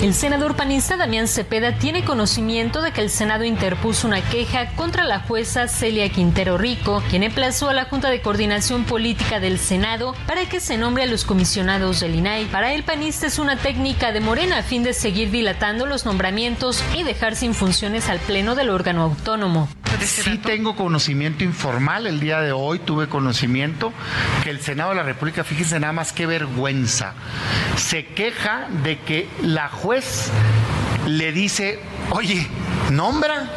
El 0.01 0.13
senador 0.13 0.55
panista 0.55 0.95
Damián 0.95 1.27
Cepeda 1.27 1.77
tiene 1.77 2.05
conocimiento 2.05 2.81
de 2.81 2.93
que 2.93 3.01
el 3.01 3.09
Senado 3.09 3.43
interpuso 3.43 4.07
una 4.07 4.21
queja 4.21 4.67
contra 4.75 5.03
la 5.03 5.19
jueza 5.19 5.67
Celia 5.67 6.07
Quintero 6.07 6.57
Rico, 6.57 7.03
quien 7.09 7.23
emplazó 7.23 7.67
a 7.67 7.73
la 7.73 7.83
Junta 7.83 8.09
de 8.09 8.21
Coordinación 8.21 8.85
Política 8.85 9.41
del 9.41 9.59
Senado 9.59 10.15
para 10.25 10.47
que 10.47 10.61
se 10.61 10.77
nombre 10.77 11.03
a 11.03 11.07
los 11.07 11.25
comisionados 11.25 11.99
del 11.99 12.15
INAI. 12.15 12.45
Para 12.45 12.73
el 12.73 12.83
panista 12.83 13.27
es 13.27 13.39
una 13.39 13.57
técnica 13.57 14.13
de 14.13 14.21
Morena 14.21 14.59
a 14.59 14.63
fin 14.63 14.83
de 14.83 14.93
seguir 14.93 15.31
dilatando 15.31 15.85
los 15.85 16.05
nombramientos 16.05 16.81
y 16.95 17.03
dejar 17.03 17.35
sin 17.35 17.53
funciones 17.53 18.07
al 18.07 18.19
Pleno 18.19 18.55
del 18.55 18.69
órgano 18.69 19.03
autónomo. 19.03 19.67
Sí 20.01 20.37
tengo 20.37 20.75
conocimiento 20.75 21.43
informal, 21.43 22.07
el 22.07 22.21
día 22.21 22.39
de 22.39 22.53
hoy 22.53 22.79
tuve 22.79 23.09
conocimiento 23.09 23.91
que 24.43 24.49
el 24.49 24.61
Senado 24.61 24.91
de 24.91 24.95
la 24.95 25.03
República, 25.03 25.43
fíjense 25.43 25.79
nada 25.79 25.91
más 25.91 26.13
qué 26.13 26.25
vergüenza, 26.25 27.15
se 27.75 28.05
queja 28.05 28.67
de 28.83 28.99
que 28.99 29.27
la 29.41 29.67
juez 29.81 30.29
le 31.07 31.31
dice, 31.31 31.79
oye, 32.11 32.47
nombra. 32.91 33.49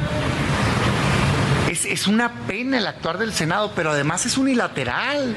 Es, 1.70 1.84
es, 1.86 2.06
una 2.06 2.46
pena 2.46 2.78
el 2.78 2.86
actuar 2.86 3.18
del 3.18 3.32
Senado, 3.32 3.72
pero 3.74 3.90
además 3.92 4.26
es 4.26 4.36
unilateral. 4.36 5.34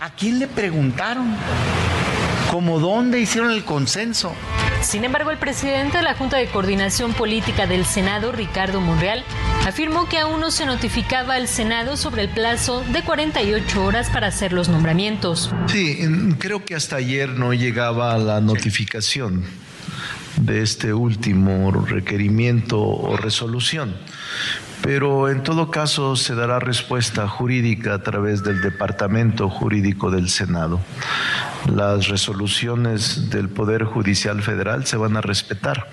¿A 0.00 0.10
quién 0.10 0.38
le 0.38 0.46
preguntaron? 0.46 1.34
¿Cómo 2.50 2.78
dónde 2.78 3.20
hicieron 3.20 3.50
el 3.50 3.64
consenso? 3.64 4.32
Sin 4.82 5.04
embargo, 5.04 5.30
el 5.30 5.38
presidente 5.38 5.98
de 5.98 6.02
la 6.02 6.14
Junta 6.14 6.38
de 6.38 6.46
Coordinación 6.46 7.12
Política 7.12 7.66
del 7.66 7.84
Senado, 7.84 8.32
Ricardo 8.32 8.80
Monreal, 8.80 9.24
afirmó 9.66 10.08
que 10.08 10.18
aún 10.18 10.40
no 10.40 10.50
se 10.50 10.64
notificaba 10.64 11.34
al 11.34 11.48
Senado 11.48 11.96
sobre 11.96 12.22
el 12.22 12.28
plazo 12.30 12.82
de 12.90 13.02
48 13.02 13.84
horas 13.84 14.08
para 14.08 14.28
hacer 14.28 14.52
los 14.52 14.68
nombramientos. 14.68 15.52
Sí, 15.66 16.00
creo 16.38 16.64
que 16.64 16.74
hasta 16.74 16.96
ayer 16.96 17.28
no 17.28 17.52
llegaba 17.52 18.16
la 18.16 18.40
notificación 18.40 19.44
de 20.36 20.62
este 20.62 20.92
último 20.92 21.70
requerimiento 21.70 22.80
o 22.80 23.16
resolución. 23.16 23.94
Pero 24.82 25.28
en 25.28 25.42
todo 25.42 25.70
caso 25.70 26.16
se 26.16 26.34
dará 26.34 26.58
respuesta 26.58 27.28
jurídica 27.28 27.92
a 27.94 28.02
través 28.02 28.42
del 28.42 28.62
Departamento 28.62 29.50
Jurídico 29.50 30.10
del 30.10 30.30
Senado. 30.30 30.80
Las 31.70 32.08
resoluciones 32.08 33.28
del 33.28 33.50
Poder 33.50 33.84
Judicial 33.84 34.42
Federal 34.42 34.86
se 34.86 34.96
van 34.96 35.18
a 35.18 35.20
respetar 35.20 35.90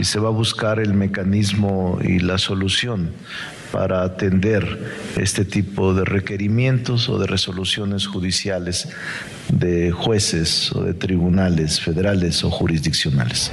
y 0.00 0.04
se 0.04 0.18
va 0.18 0.28
a 0.28 0.32
buscar 0.32 0.80
el 0.80 0.94
mecanismo 0.94 1.98
y 2.02 2.18
la 2.20 2.38
solución 2.38 3.12
para 3.70 4.02
atender 4.02 4.64
este 5.16 5.44
tipo 5.44 5.94
de 5.94 6.04
requerimientos 6.04 7.08
o 7.08 7.18
de 7.18 7.26
resoluciones 7.26 8.06
judiciales 8.06 8.88
de 9.48 9.92
jueces 9.92 10.72
o 10.72 10.82
de 10.82 10.94
tribunales 10.94 11.80
federales 11.80 12.42
o 12.44 12.50
jurisdiccionales. 12.50 13.50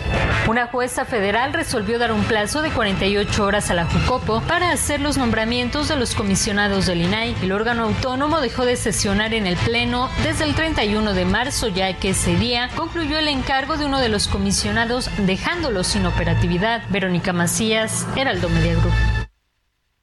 Una 0.47 0.67
jueza 0.67 1.05
federal 1.05 1.53
resolvió 1.53 1.99
dar 1.99 2.11
un 2.11 2.23
plazo 2.23 2.61
de 2.61 2.71
48 2.71 3.43
horas 3.43 3.69
a 3.69 3.73
la 3.73 3.85
Jucopo 3.85 4.41
para 4.47 4.71
hacer 4.71 4.99
los 4.99 5.17
nombramientos 5.17 5.87
de 5.87 5.95
los 5.95 6.15
comisionados 6.15 6.85
del 6.85 7.01
INAI. 7.01 7.35
El 7.41 7.51
órgano 7.51 7.83
autónomo 7.83 8.41
dejó 8.41 8.65
de 8.65 8.75
sesionar 8.75 9.33
en 9.33 9.47
el 9.47 9.55
Pleno 9.57 10.09
desde 10.23 10.45
el 10.45 10.55
31 10.55 11.13
de 11.13 11.25
marzo, 11.25 11.67
ya 11.67 11.97
que 11.97 12.09
ese 12.09 12.35
día 12.37 12.69
concluyó 12.75 13.17
el 13.17 13.27
encargo 13.27 13.77
de 13.77 13.85
uno 13.85 13.99
de 13.99 14.09
los 14.09 14.27
comisionados 14.27 15.09
dejándolo 15.25 15.83
sin 15.83 16.05
operatividad. 16.05 16.83
Verónica 16.89 17.33
Macías, 17.33 18.07
Heraldo 18.15 18.49
Media 18.49 18.73
Group. 18.73 18.93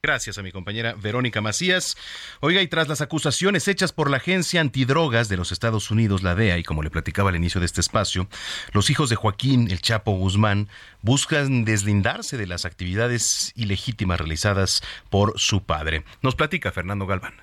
Gracias 0.03 0.39
a 0.39 0.41
mi 0.41 0.51
compañera 0.51 0.95
Verónica 0.99 1.41
Macías. 1.41 1.95
Oiga, 2.39 2.63
y 2.63 2.67
tras 2.67 2.87
las 2.87 3.01
acusaciones 3.01 3.67
hechas 3.67 3.93
por 3.93 4.09
la 4.09 4.17
Agencia 4.17 4.59
Antidrogas 4.59 5.29
de 5.29 5.37
los 5.37 5.51
Estados 5.51 5.91
Unidos, 5.91 6.23
la 6.23 6.33
DEA, 6.33 6.57
y 6.57 6.63
como 6.63 6.81
le 6.81 6.89
platicaba 6.89 7.29
al 7.29 7.35
inicio 7.35 7.59
de 7.59 7.67
este 7.67 7.81
espacio, 7.81 8.27
los 8.71 8.89
hijos 8.89 9.11
de 9.11 9.15
Joaquín 9.15 9.69
El 9.69 9.79
Chapo 9.79 10.13
Guzmán 10.13 10.69
buscan 11.03 11.65
deslindarse 11.65 12.35
de 12.35 12.47
las 12.47 12.65
actividades 12.65 13.53
ilegítimas 13.55 14.19
realizadas 14.19 14.81
por 15.11 15.39
su 15.39 15.61
padre. 15.61 16.03
Nos 16.23 16.33
platica 16.33 16.71
Fernando 16.71 17.05
Galván. 17.05 17.35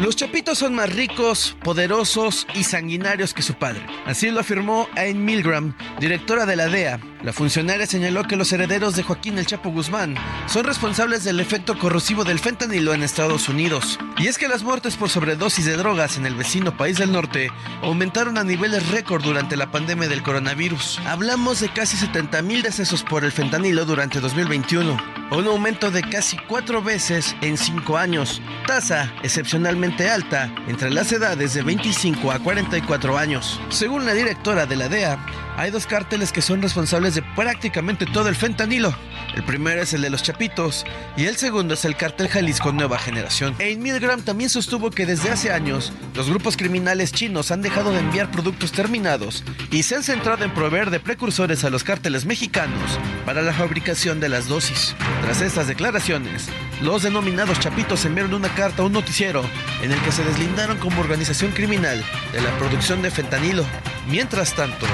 Los 0.00 0.16
Chapitos 0.16 0.56
son 0.56 0.74
más 0.74 0.90
ricos, 0.94 1.58
poderosos 1.62 2.46
y 2.54 2.64
sanguinarios 2.64 3.34
que 3.34 3.42
su 3.42 3.52
padre. 3.52 3.84
Así 4.06 4.30
lo 4.30 4.40
afirmó 4.40 4.88
Ayn 4.96 5.22
Milgram, 5.22 5.74
directora 5.98 6.46
de 6.46 6.56
la 6.56 6.68
DEA. 6.68 6.98
La 7.22 7.34
funcionaria 7.34 7.86
señaló 7.86 8.24
que 8.24 8.36
los 8.36 8.50
herederos 8.50 8.96
de 8.96 9.02
Joaquín 9.02 9.36
El 9.36 9.44
Chapo 9.44 9.70
Guzmán 9.70 10.14
son 10.46 10.64
responsables 10.64 11.22
del 11.22 11.38
efecto 11.38 11.78
corrosivo 11.78 12.24
del 12.24 12.38
fentanilo 12.38 12.94
en 12.94 13.02
Estados 13.02 13.50
Unidos. 13.50 13.98
Y 14.16 14.28
es 14.28 14.38
que 14.38 14.48
las 14.48 14.62
muertes 14.62 14.96
por 14.96 15.10
sobredosis 15.10 15.66
de 15.66 15.76
drogas 15.76 16.16
en 16.16 16.24
el 16.24 16.34
vecino 16.34 16.74
país 16.78 16.96
del 16.96 17.12
norte 17.12 17.50
aumentaron 17.82 18.38
a 18.38 18.44
niveles 18.44 18.88
récord 18.88 19.22
durante 19.22 19.54
la 19.54 19.70
pandemia 19.70 20.08
del 20.08 20.22
coronavirus. 20.22 20.98
Hablamos 21.04 21.60
de 21.60 21.68
casi 21.68 21.98
70 21.98 22.40
mil 22.40 22.62
decesos 22.62 23.02
por 23.02 23.22
el 23.22 23.32
fentanilo 23.32 23.84
durante 23.84 24.20
2021, 24.20 24.96
un 25.32 25.46
aumento 25.46 25.90
de 25.90 26.00
casi 26.00 26.38
cuatro 26.48 26.82
veces 26.82 27.36
en 27.42 27.58
cinco 27.58 27.98
años, 27.98 28.40
tasa 28.66 29.12
excepcionalmente 29.22 29.89
alta 29.98 30.52
entre 30.68 30.90
las 30.90 31.12
edades 31.12 31.54
de 31.54 31.62
25 31.62 32.30
a 32.30 32.38
44 32.38 33.18
años. 33.18 33.60
Según 33.68 34.06
la 34.06 34.14
directora 34.14 34.66
de 34.66 34.76
la 34.76 34.88
DEA, 34.88 35.18
hay 35.56 35.70
dos 35.70 35.86
cárteles 35.86 36.32
que 36.32 36.42
son 36.42 36.62
responsables 36.62 37.14
de 37.14 37.22
prácticamente 37.22 38.06
todo 38.06 38.28
el 38.28 38.36
fentanilo. 38.36 38.94
El 39.34 39.44
primero 39.44 39.82
es 39.82 39.92
el 39.92 40.02
de 40.02 40.10
los 40.10 40.22
Chapitos 40.22 40.84
y 41.16 41.26
el 41.26 41.36
segundo 41.36 41.74
es 41.74 41.84
el 41.84 41.96
cártel 41.96 42.28
Jalisco 42.28 42.72
Nueva 42.72 42.98
Generación. 42.98 43.54
Ayn 43.60 43.82
Milgram 43.82 44.22
también 44.22 44.50
sostuvo 44.50 44.90
que 44.90 45.06
desde 45.06 45.30
hace 45.30 45.52
años 45.52 45.92
los 46.14 46.28
grupos 46.28 46.56
criminales 46.56 47.12
chinos 47.12 47.50
han 47.50 47.62
dejado 47.62 47.92
de 47.92 48.00
enviar 48.00 48.30
productos 48.30 48.72
terminados 48.72 49.44
y 49.70 49.82
se 49.82 49.96
han 49.96 50.02
centrado 50.02 50.44
en 50.44 50.54
proveer 50.54 50.90
de 50.90 51.00
precursores 51.00 51.64
a 51.64 51.70
los 51.70 51.84
cárteles 51.84 52.24
mexicanos 52.24 52.98
para 53.24 53.42
la 53.42 53.52
fabricación 53.52 54.20
de 54.20 54.28
las 54.28 54.48
dosis. 54.48 54.94
Tras 55.22 55.40
estas 55.42 55.68
declaraciones, 55.68 56.48
los 56.82 57.02
denominados 57.02 57.60
Chapitos 57.60 58.04
enviaron 58.04 58.34
una 58.34 58.48
carta 58.54 58.82
a 58.82 58.86
un 58.86 58.92
noticiero 58.92 59.44
en 59.82 59.92
el 59.92 60.00
que 60.00 60.12
se 60.12 60.24
deslindaron 60.24 60.78
como 60.78 61.00
organización 61.00 61.52
criminal 61.52 62.02
de 62.32 62.40
la 62.40 62.50
producción 62.58 63.02
de 63.02 63.10
fentanilo. 63.10 63.64
Mientras 64.08 64.54
tanto, 64.54 64.86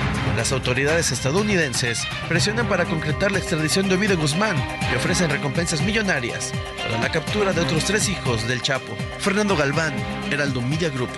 las 0.47 0.53
autoridades 0.53 1.11
estadounidenses 1.11 2.07
presionan 2.29 2.69
para 2.69 2.85
concretar 2.85 3.33
la 3.33 3.39
extradición 3.39 3.89
de 3.89 3.97
Ovidio 3.97 4.17
Guzmán 4.17 4.57
y 4.93 4.95
ofrecen 4.95 5.29
recompensas 5.29 5.83
millonarias 5.83 6.53
para 6.77 7.01
la 7.01 7.11
captura 7.11 7.53
de 7.53 7.63
otros 7.63 7.85
tres 7.85 8.09
hijos 8.09 8.47
del 8.47 8.63
Chapo. 8.63 8.97
Fernando 9.19 9.57
Galván, 9.57 9.93
Heraldo 10.31 10.63
Media 10.63 10.89
Group. 10.89 11.11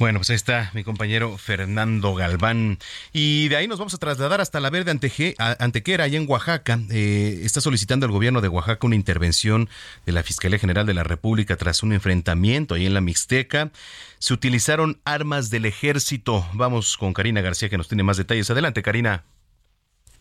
Bueno, 0.00 0.18
pues 0.18 0.30
ahí 0.30 0.36
está 0.36 0.70
mi 0.72 0.82
compañero 0.82 1.36
Fernando 1.36 2.14
Galván. 2.14 2.78
Y 3.12 3.48
de 3.48 3.56
ahí 3.56 3.68
nos 3.68 3.78
vamos 3.78 3.92
a 3.92 3.98
trasladar 3.98 4.40
hasta 4.40 4.58
la 4.58 4.70
Verde 4.70 4.90
Antequera, 4.90 6.04
allá 6.04 6.16
en 6.16 6.24
Oaxaca. 6.26 6.78
Eh, 6.90 7.42
está 7.44 7.60
solicitando 7.60 8.06
al 8.06 8.12
gobierno 8.12 8.40
de 8.40 8.48
Oaxaca 8.48 8.86
una 8.86 8.96
intervención 8.96 9.68
de 10.06 10.12
la 10.12 10.22
Fiscalía 10.22 10.58
General 10.58 10.86
de 10.86 10.94
la 10.94 11.04
República 11.04 11.58
tras 11.58 11.82
un 11.82 11.92
enfrentamiento 11.92 12.76
ahí 12.76 12.86
en 12.86 12.94
la 12.94 13.02
Mixteca. 13.02 13.72
Se 14.18 14.32
utilizaron 14.32 14.98
armas 15.04 15.50
del 15.50 15.66
ejército. 15.66 16.46
Vamos 16.54 16.96
con 16.96 17.12
Karina 17.12 17.42
García 17.42 17.68
que 17.68 17.76
nos 17.76 17.88
tiene 17.88 18.02
más 18.02 18.16
detalles. 18.16 18.50
Adelante, 18.50 18.80
Karina. 18.80 19.24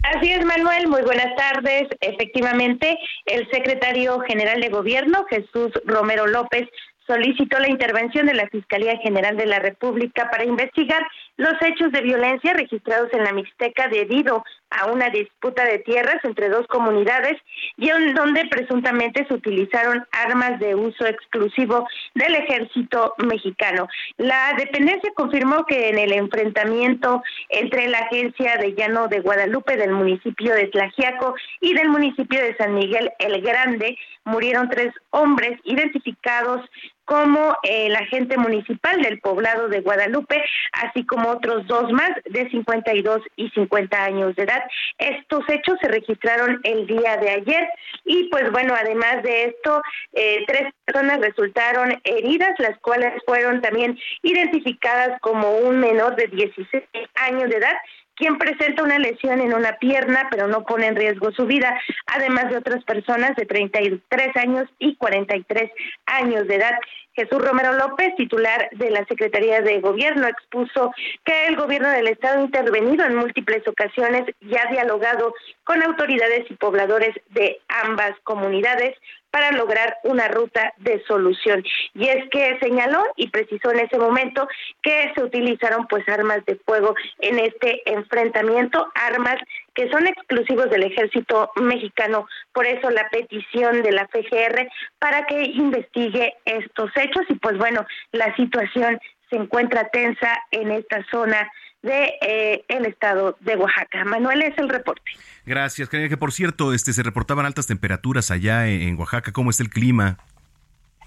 Así 0.04 0.32
es, 0.32 0.44
Manuel. 0.46 0.88
Muy 0.88 1.04
buenas 1.04 1.34
tardes. 1.36 1.88
Efectivamente, 2.02 2.98
el 3.26 3.50
secretario 3.50 4.20
general 4.22 4.60
de 4.60 4.70
Gobierno, 4.70 5.26
Jesús 5.30 5.72
Romero 5.86 6.26
López, 6.28 6.68
solicitó 7.10 7.58
la 7.58 7.69
intervención 7.69 8.28
de 8.28 8.36
la 8.36 8.48
Fiscalía 8.50 8.95
General 8.98 9.36
de 9.36 9.48
la 9.48 9.58
República 9.58 10.30
para 10.30 10.45
investigar 10.45 11.02
los 11.38 11.54
hechos 11.62 11.91
de 11.91 12.02
violencia 12.02 12.54
registrados 12.54 13.10
en 13.13 13.24
la 13.24 13.34
Mixteca 13.34 13.88
debido 13.88 14.43
a 14.69 14.91
una 14.91 15.10
disputa 15.10 15.65
de 15.65 15.80
tierras 15.80 16.17
entre 16.24 16.50
dos 16.50 16.67
comunidades 16.67 17.38
y 17.78 17.89
en 17.89 18.13
donde 18.13 18.45
presuntamente 18.45 19.26
se 19.28 19.34
utilizaron 19.34 20.06
armas 20.12 20.60
de 20.60 20.76
uso 20.76 21.08
exclusivo 21.08 21.88
del 22.13 22.36
ejército 22.36 23.15
mexicano. 23.17 23.88
La 24.17 24.54
dependencia 24.58 25.12
confirmó 25.15 25.65
que 25.65 25.89
en 25.89 25.98
el 25.98 26.13
enfrentamiento 26.13 27.24
entre 27.50 27.88
la 27.88 28.00
agencia 28.00 28.58
de 28.58 28.76
Llano 28.76 29.08
de 29.08 29.22
Guadalupe 29.22 29.78
del 29.78 29.91
municipio 29.91 30.54
de 30.54 30.67
Tlajiaco 30.67 31.34
y 31.62 31.74
del 31.74 31.89
municipio 31.89 32.39
de 32.39 32.56
San 32.58 32.76
Miguel 32.76 33.10
el 33.17 33.41
Grande 33.41 33.98
murieron 34.26 34.69
tres 34.69 34.93
hombres 35.10 35.60
identificados 35.63 36.62
como 37.10 37.58
el 37.63 37.95
agente 37.95 38.38
municipal 38.38 39.02
del 39.02 39.19
poblado 39.19 39.67
de 39.67 39.82
Guadalupe, 39.82 40.43
así 40.74 41.04
como 41.08 41.30
otros 41.30 41.65
dos 41.65 41.91
más 41.91 42.12
de 42.26 42.48
52 42.52 43.22
y 43.36 43.50
50 43.50 44.04
años 44.04 44.36
de 44.36 44.43
edad. 44.43 44.62
Estos 45.00 45.43
hechos 45.50 45.80
se 45.82 45.88
registraron 45.88 46.60
el 46.63 46.86
día 46.86 47.17
de 47.17 47.32
ayer 47.32 47.67
y 48.06 48.30
pues 48.30 48.52
bueno, 48.52 48.76
además 48.80 49.24
de 49.24 49.45
esto, 49.45 49.82
eh, 50.13 50.45
tres 50.45 50.72
personas 50.86 51.19
resultaron 51.19 52.00
heridas, 52.04 52.52
las 52.60 52.78
cuales 52.78 53.12
fueron 53.26 53.60
también 53.60 53.98
identificadas 54.22 55.19
como 55.22 55.52
un 55.58 55.80
menor 55.80 56.15
de 56.15 56.28
16 56.28 56.84
años 57.15 57.50
de 57.50 57.58
edad 57.58 57.76
quien 58.19 58.38
presenta 58.38 58.84
una 58.84 58.99
lesión 58.99 59.39
en 59.39 59.53
una 59.53 59.77
pierna, 59.77 60.27
pero 60.29 60.47
no 60.47 60.65
pone 60.65 60.88
en 60.88 60.97
riesgo 60.97 61.32
su 61.32 61.45
vida, 61.45 61.79
además 62.05 62.49
de 62.49 62.58
otras 62.58 62.84
personas 62.84 63.36
de 63.38 63.45
33 63.45 64.36
años 64.36 64.69
y 64.77 64.95
43 64.97 65.71
años 66.05 66.45
de 66.47 66.55
edad. 66.55 66.77
Jesús 67.13 67.39
Romero 67.39 67.73
López, 67.73 68.15
titular 68.15 68.69
de 68.71 68.91
la 68.91 69.05
Secretaría 69.05 69.62
de 69.62 69.79
Gobierno, 69.79 70.27
expuso 70.27 70.91
que 71.25 71.47
el 71.47 71.55
gobierno 71.55 71.89
del 71.89 72.08
Estado 72.08 72.39
ha 72.39 72.45
intervenido 72.45 73.05
en 73.05 73.15
múltiples 73.15 73.65
ocasiones 73.67 74.23
y 74.41 74.55
ha 74.55 74.69
dialogado 74.69 75.34
con 75.63 75.82
autoridades 75.82 76.49
y 76.49 76.55
pobladores 76.55 77.15
de 77.32 77.60
ambas 77.67 78.13
comunidades 78.23 78.95
para 79.32 79.52
lograr 79.52 79.98
una 80.04 80.28
ruta 80.28 80.74
de 80.78 81.04
solución. 81.06 81.63
Y 81.94 82.08
es 82.08 82.30
que 82.30 82.58
señaló 82.60 83.04
y 83.15 83.30
precisó 83.30 83.72
en 83.72 83.80
ese 83.80 83.98
momento 83.98 84.48
que 84.82 85.12
se 85.15 85.24
utilizaron 85.24 85.88
pues 85.88 86.08
armas 86.10 86.46
de 86.46 86.56
fuego 86.65 86.96
en 87.20 87.39
este 87.39 87.82
enfrentamiento, 87.92 88.88
armas 88.96 89.38
que 89.74 89.89
son 89.89 90.08
exclusivos 90.08 90.70
del 90.70 90.84
ejército 90.84 91.52
mexicano. 91.56 92.28
Por 92.54 92.65
eso 92.65 92.89
la 92.89 93.08
petición 93.10 93.82
de 93.82 93.92
la 93.92 94.08
FGR 94.08 94.70
para 95.00 95.26
que 95.26 95.44
investigue 95.44 96.36
estos 96.46 96.92
hechos 96.96 97.24
y 97.30 97.36
pues 97.36 97.58
bueno, 97.58 97.86
la 98.12 98.36
situación 98.36 99.00
se 99.30 99.36
encuentra 99.38 99.89
tensa 99.89 100.44
en 100.52 100.72
esta 100.72 101.06
zona 101.12 101.50
de 101.82 102.13
eh, 102.22 102.65
el 102.68 102.86
estado 102.86 103.38
de 103.42 103.56
Oaxaca. 103.56 104.04
Manuel 104.06 104.42
es 104.42 104.58
el 104.58 104.70
reporte. 104.70 105.12
Gracias, 105.46 105.89
que 105.89 106.18
por 106.18 106.32
cierto, 106.32 106.74
este 106.74 106.94
se 106.94 107.04
reportaban 107.04 107.46
altas 107.46 107.68
temperaturas 107.68 108.32
allá 108.32 108.68
en, 108.68 108.98
Oaxaca. 109.00 109.32
¿Cómo 109.32 109.50
está 109.50 109.63
el 109.63 109.70
clima? 109.70 110.18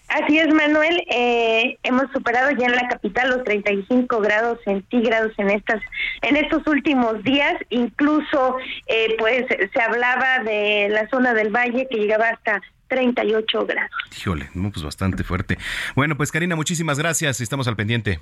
Así 0.09 0.39
es, 0.39 0.53
Manuel. 0.53 1.03
Eh, 1.11 1.79
hemos 1.85 2.11
superado 2.13 2.51
ya 2.51 2.67
en 2.67 2.77
la 2.77 2.89
capital 2.89 3.31
los 3.31 3.45
35 3.45 4.21
grados 4.21 4.59
centígrados 4.65 5.33
en 5.39 5.51
estas, 5.51 5.81
en 6.21 6.37
estos 6.37 6.67
últimos 6.67 7.23
días. 7.23 7.55
Incluso, 7.71 8.57
eh, 8.89 9.15
pues, 9.19 9.47
se 9.49 9.81
hablaba 9.81 10.41
de 10.45 10.89
la 10.91 11.09
zona 11.09 11.33
del 11.33 11.51
valle 11.51 11.87
que 11.91 11.99
llegaba 11.99 12.29
hasta 12.29 12.61
38 12.89 13.67
grados. 13.67 13.91
Híjole, 14.19 14.51
pues 14.53 14.85
bastante 14.85 15.25
fuerte. 15.25 15.57
Bueno, 15.95 16.17
pues 16.17 16.31
Karina, 16.31 16.57
muchísimas 16.57 16.99
gracias. 16.99 17.41
Estamos 17.41 17.67
al 17.67 17.77
pendiente. 17.77 18.21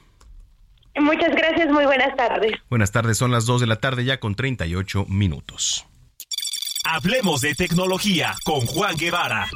Muchas 0.99 1.31
gracias, 1.35 1.69
muy 1.71 1.85
buenas 1.85 2.15
tardes. 2.17 2.53
Buenas 2.69 2.91
tardes, 2.93 3.17
son 3.17 3.31
las 3.31 3.47
2 3.47 3.61
de 3.61 3.67
la 3.67 3.77
tarde 3.77 4.05
ya 4.05 4.19
con 4.19 4.35
38 4.35 5.07
minutos. 5.09 5.87
Hablemos 6.85 7.41
de 7.41 7.55
tecnología 7.55 8.35
con 8.45 8.61
Juan 8.67 8.97
Guevara. 8.97 9.49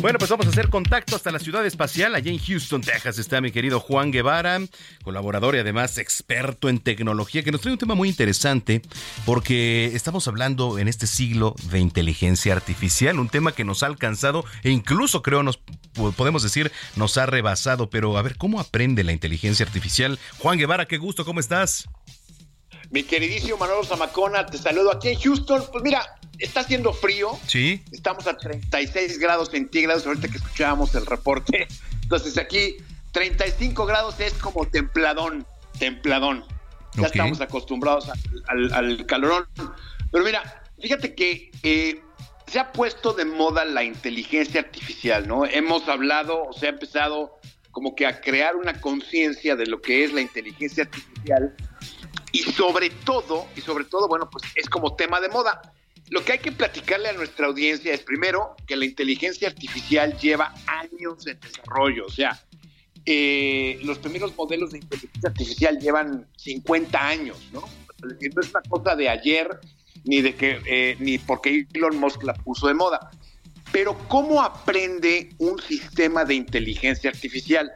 Bueno, 0.00 0.18
pues 0.18 0.30
vamos 0.30 0.46
a 0.46 0.48
hacer 0.48 0.70
contacto 0.70 1.14
hasta 1.14 1.30
la 1.30 1.38
ciudad 1.38 1.66
espacial. 1.66 2.14
Allá 2.14 2.30
en 2.30 2.38
Houston, 2.38 2.80
Texas, 2.80 3.18
está 3.18 3.42
mi 3.42 3.52
querido 3.52 3.80
Juan 3.80 4.10
Guevara, 4.10 4.58
colaborador 5.04 5.56
y 5.56 5.58
además 5.58 5.98
experto 5.98 6.70
en 6.70 6.78
tecnología, 6.78 7.42
que 7.42 7.52
nos 7.52 7.60
trae 7.60 7.74
un 7.74 7.78
tema 7.78 7.94
muy 7.94 8.08
interesante 8.08 8.80
porque 9.26 9.90
estamos 9.94 10.26
hablando 10.26 10.78
en 10.78 10.88
este 10.88 11.06
siglo 11.06 11.54
de 11.70 11.80
inteligencia 11.80 12.54
artificial, 12.54 13.20
un 13.20 13.28
tema 13.28 13.52
que 13.52 13.64
nos 13.64 13.82
ha 13.82 13.86
alcanzado 13.86 14.46
e 14.62 14.70
incluso 14.70 15.20
creo 15.20 15.42
nos 15.42 15.60
podemos 16.16 16.42
decir 16.42 16.72
nos 16.96 17.18
ha 17.18 17.26
rebasado. 17.26 17.90
Pero 17.90 18.16
a 18.16 18.22
ver, 18.22 18.38
¿cómo 18.38 18.58
aprende 18.58 19.04
la 19.04 19.12
inteligencia 19.12 19.66
artificial? 19.66 20.18
Juan 20.38 20.56
Guevara, 20.56 20.86
qué 20.86 20.96
gusto, 20.96 21.26
¿cómo 21.26 21.40
estás? 21.40 21.90
Mi 22.90 23.04
queridísimo 23.04 23.56
Manolo 23.56 23.84
Zamacona, 23.84 24.46
te 24.46 24.58
saludo 24.58 24.90
aquí 24.90 25.10
en 25.10 25.20
Houston. 25.20 25.62
Pues 25.70 25.84
mira, 25.84 26.18
está 26.38 26.60
haciendo 26.60 26.92
frío. 26.92 27.30
Sí. 27.46 27.82
Estamos 27.92 28.26
a 28.26 28.36
36 28.36 29.18
grados 29.20 29.50
centígrados 29.50 30.04
ahorita 30.06 30.26
que 30.26 30.38
escuchábamos 30.38 30.92
el 30.96 31.06
reporte. 31.06 31.68
Entonces 32.02 32.36
aquí 32.36 32.78
35 33.12 33.86
grados 33.86 34.18
es 34.18 34.34
como 34.34 34.66
templadón, 34.66 35.46
templadón. 35.78 36.44
Ya 36.94 37.06
estamos 37.06 37.40
acostumbrados 37.40 38.10
al, 38.48 38.72
al, 38.72 39.06
calorón. 39.06 39.46
Pero 40.10 40.24
mira, 40.24 40.64
fíjate 40.80 41.14
que 41.14 41.52
eh, 41.62 42.02
se 42.48 42.58
ha 42.58 42.72
puesto 42.72 43.12
de 43.12 43.24
moda 43.24 43.64
la 43.64 43.84
inteligencia 43.84 44.62
artificial, 44.62 45.28
¿no? 45.28 45.46
Hemos 45.46 45.88
hablado, 45.88 46.42
o 46.42 46.52
se 46.52 46.66
ha 46.66 46.70
empezado 46.70 47.38
como 47.70 47.94
que 47.94 48.06
a 48.06 48.20
crear 48.20 48.56
una 48.56 48.80
conciencia 48.80 49.54
de 49.54 49.66
lo 49.66 49.80
que 49.80 50.02
es 50.02 50.12
la 50.12 50.20
inteligencia 50.20 50.82
artificial 50.82 51.54
y 52.32 52.38
sobre 52.38 52.90
todo, 52.90 53.46
y 53.56 53.60
sobre 53.60 53.84
todo, 53.84 54.08
bueno, 54.08 54.28
pues 54.30 54.44
es 54.54 54.68
como 54.68 54.94
tema 54.94 55.20
de 55.20 55.28
moda. 55.28 55.60
Lo 56.08 56.24
que 56.24 56.32
hay 56.32 56.38
que 56.38 56.52
platicarle 56.52 57.08
a 57.08 57.12
nuestra 57.12 57.46
audiencia 57.46 57.94
es 57.94 58.00
primero 58.00 58.56
que 58.66 58.76
la 58.76 58.84
inteligencia 58.84 59.48
artificial 59.48 60.18
lleva 60.18 60.54
años 60.66 61.26
en 61.26 61.38
desarrollo, 61.38 62.06
o 62.06 62.10
sea, 62.10 62.40
eh, 63.06 63.78
los 63.82 63.98
primeros 63.98 64.36
modelos 64.36 64.72
de 64.72 64.78
inteligencia 64.78 65.30
artificial 65.30 65.78
llevan 65.78 66.26
50 66.36 67.06
años, 67.06 67.38
¿no? 67.52 67.62
No 68.02 68.40
es 68.40 68.50
una 68.50 68.62
cosa 68.68 68.96
de 68.96 69.08
ayer 69.08 69.60
ni 70.04 70.22
de 70.22 70.34
que 70.34 70.60
eh, 70.66 70.96
ni 70.98 71.18
porque 71.18 71.66
Elon 71.72 71.98
Musk 71.98 72.22
la 72.22 72.34
puso 72.34 72.68
de 72.68 72.74
moda. 72.74 73.10
Pero 73.72 73.96
¿cómo 74.08 74.42
aprende 74.42 75.30
un 75.38 75.60
sistema 75.60 76.24
de 76.24 76.34
inteligencia 76.34 77.10
artificial? 77.10 77.70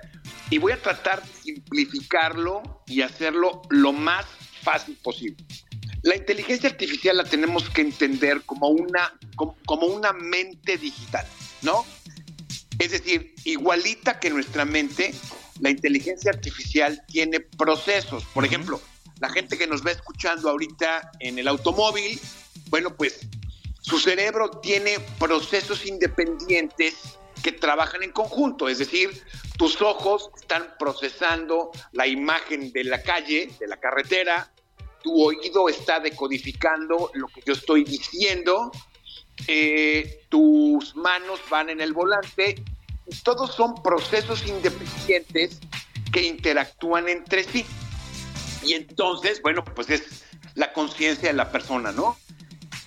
Y 0.51 0.59
voy 0.59 0.73
a 0.73 0.83
tratar 0.83 1.23
de 1.23 1.29
simplificarlo 1.29 2.83
y 2.87 3.03
hacerlo 3.03 3.63
lo 3.71 3.93
más 3.93 4.27
fácil 4.65 4.97
posible. 5.03 5.45
La 6.03 6.17
inteligencia 6.17 6.69
artificial 6.69 7.17
la 7.17 7.25
tenemos 7.25 7.71
que 7.71 7.81
entender 7.81 8.43
como 8.43 8.69
una, 8.69 9.19
como, 9.37 9.87
una 9.87 10.13
mente 10.13 10.77
digital, 10.77 11.27
¿no? 11.63 11.85
Es 12.79 12.91
decir, 12.91 13.35
igualita 13.45 14.19
que 14.19 14.31
nuestra 14.31 14.65
mente, 14.65 15.15
la 15.61 15.71
inteligencia 15.71 16.31
artificial 16.31 17.03
tiene 17.07 17.41
procesos. 17.41 18.25
Por 18.35 18.45
ejemplo, 18.45 18.81
la 19.21 19.31
gente 19.31 19.57
que 19.57 19.67
nos 19.67 19.85
va 19.85 19.93
escuchando 19.93 20.51
ahorita 20.51 21.11
en 21.21 21.39
el 21.39 21.49
automóvil, 21.49 22.21
bueno, 22.69 22.95
pues 22.95 23.21
su 23.81 23.99
cerebro 23.99 24.51
tiene 24.63 24.99
procesos 25.19 25.87
independientes 25.87 26.95
que 27.43 27.53
trabajan 27.53 28.03
en 28.03 28.11
conjunto, 28.11 28.69
es 28.69 28.79
decir, 28.79 29.23
tus 29.59 29.81
ojos 29.83 30.31
están 30.41 30.75
procesando 30.79 31.71
la 31.93 32.07
imagen 32.07 32.73
de 32.73 32.85
la 32.85 33.03
calle, 33.03 33.51
de 33.61 33.67
la 33.69 33.77
carretera, 33.79 34.51
tu 35.05 35.23
oído 35.23 35.69
está 35.69 36.01
decodificando 36.01 37.11
lo 37.13 37.29
que 37.29 37.43
yo 37.47 37.53
estoy 37.53 37.85
diciendo, 37.85 38.73
eh, 39.47 40.23
tus 40.31 40.97
manos 40.97 41.41
van 41.51 41.69
en 41.69 41.83
el 41.83 41.93
volante, 41.93 42.65
todos 43.23 43.55
son 43.55 43.75
procesos 43.83 44.47
independientes 44.47 45.61
que 46.11 46.23
interactúan 46.23 47.11
entre 47.11 47.45
sí. 47.45 47.67
Y 48.65 48.73
entonces, 48.73 49.43
bueno, 49.43 49.63
pues 49.63 49.91
es 49.91 50.25
la 50.55 50.73
conciencia 50.73 51.29
de 51.29 51.35
la 51.35 51.53
persona, 51.53 51.93
¿no? 51.93 52.17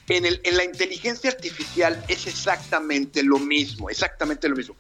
En, 0.10 0.26
el, 0.26 0.42
en 0.44 0.58
la 0.58 0.64
inteligencia 0.64 1.30
artificial 1.30 2.04
es 2.08 2.26
exactamente 2.26 3.22
lo 3.22 3.38
mismo, 3.38 3.92
exactamente 3.92 4.50
lo 4.50 4.56
mismo. 4.56 4.76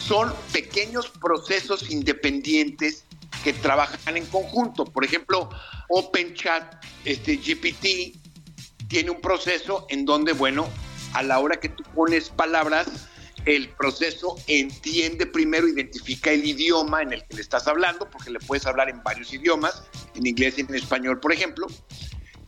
Son 0.00 0.34
pequeños 0.52 1.08
procesos 1.20 1.88
independientes 1.88 3.04
que 3.42 3.52
trabajan 3.52 4.16
en 4.16 4.26
conjunto. 4.26 4.84
Por 4.84 5.04
ejemplo, 5.04 5.50
OpenChat, 5.88 6.84
este 7.04 7.36
GPT, 7.36 8.16
tiene 8.88 9.10
un 9.10 9.20
proceso 9.20 9.86
en 9.88 10.04
donde, 10.04 10.32
bueno, 10.32 10.68
a 11.14 11.22
la 11.22 11.38
hora 11.38 11.58
que 11.58 11.68
tú 11.68 11.82
pones 11.94 12.30
palabras, 12.30 13.08
el 13.46 13.70
proceso 13.70 14.36
entiende 14.46 15.26
primero, 15.26 15.66
identifica 15.66 16.30
el 16.30 16.44
idioma 16.44 17.02
en 17.02 17.14
el 17.14 17.24
que 17.24 17.36
le 17.36 17.42
estás 17.42 17.66
hablando, 17.66 18.08
porque 18.10 18.30
le 18.30 18.38
puedes 18.40 18.66
hablar 18.66 18.90
en 18.90 19.02
varios 19.02 19.32
idiomas, 19.32 19.84
en 20.14 20.26
inglés 20.26 20.58
y 20.58 20.62
en 20.62 20.74
español, 20.74 21.20
por 21.20 21.32
ejemplo. 21.32 21.66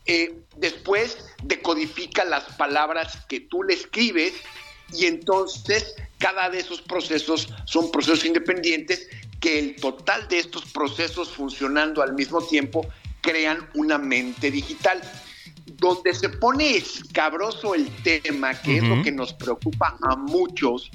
Eh, 0.04 0.42
después 0.56 1.24
decodifica 1.44 2.24
las 2.24 2.44
palabras 2.56 3.24
que 3.28 3.40
tú 3.40 3.62
le 3.62 3.74
escribes 3.74 4.34
y 4.92 5.06
entonces 5.06 5.94
cada 6.18 6.50
de 6.50 6.58
esos 6.58 6.82
procesos 6.82 7.48
son 7.66 7.90
procesos 7.90 8.24
independientes 8.24 9.08
que 9.42 9.58
el 9.58 9.76
total 9.76 10.28
de 10.28 10.38
estos 10.38 10.64
procesos 10.66 11.28
funcionando 11.32 12.00
al 12.00 12.14
mismo 12.14 12.40
tiempo 12.40 12.86
crean 13.20 13.68
una 13.74 13.98
mente 13.98 14.50
digital. 14.50 15.02
Donde 15.66 16.14
se 16.14 16.28
pone 16.28 16.76
escabroso 16.76 17.74
el 17.74 17.86
tema, 18.02 18.54
que 18.54 18.78
es 18.78 18.84
lo 18.84 19.02
que 19.02 19.10
nos 19.10 19.32
preocupa 19.34 19.96
a 20.00 20.14
muchos, 20.14 20.90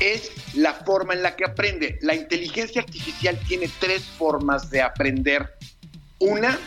es 0.00 0.32
la 0.54 0.72
forma 0.72 1.12
en 1.12 1.22
la 1.22 1.36
que 1.36 1.44
aprende. 1.44 1.98
La 2.00 2.14
inteligencia 2.14 2.80
artificial 2.80 3.38
tiene 3.46 3.68
tres 3.78 4.04
formas 4.04 4.70
de 4.70 4.80
aprender. 4.80 5.54
Una, 6.18 6.58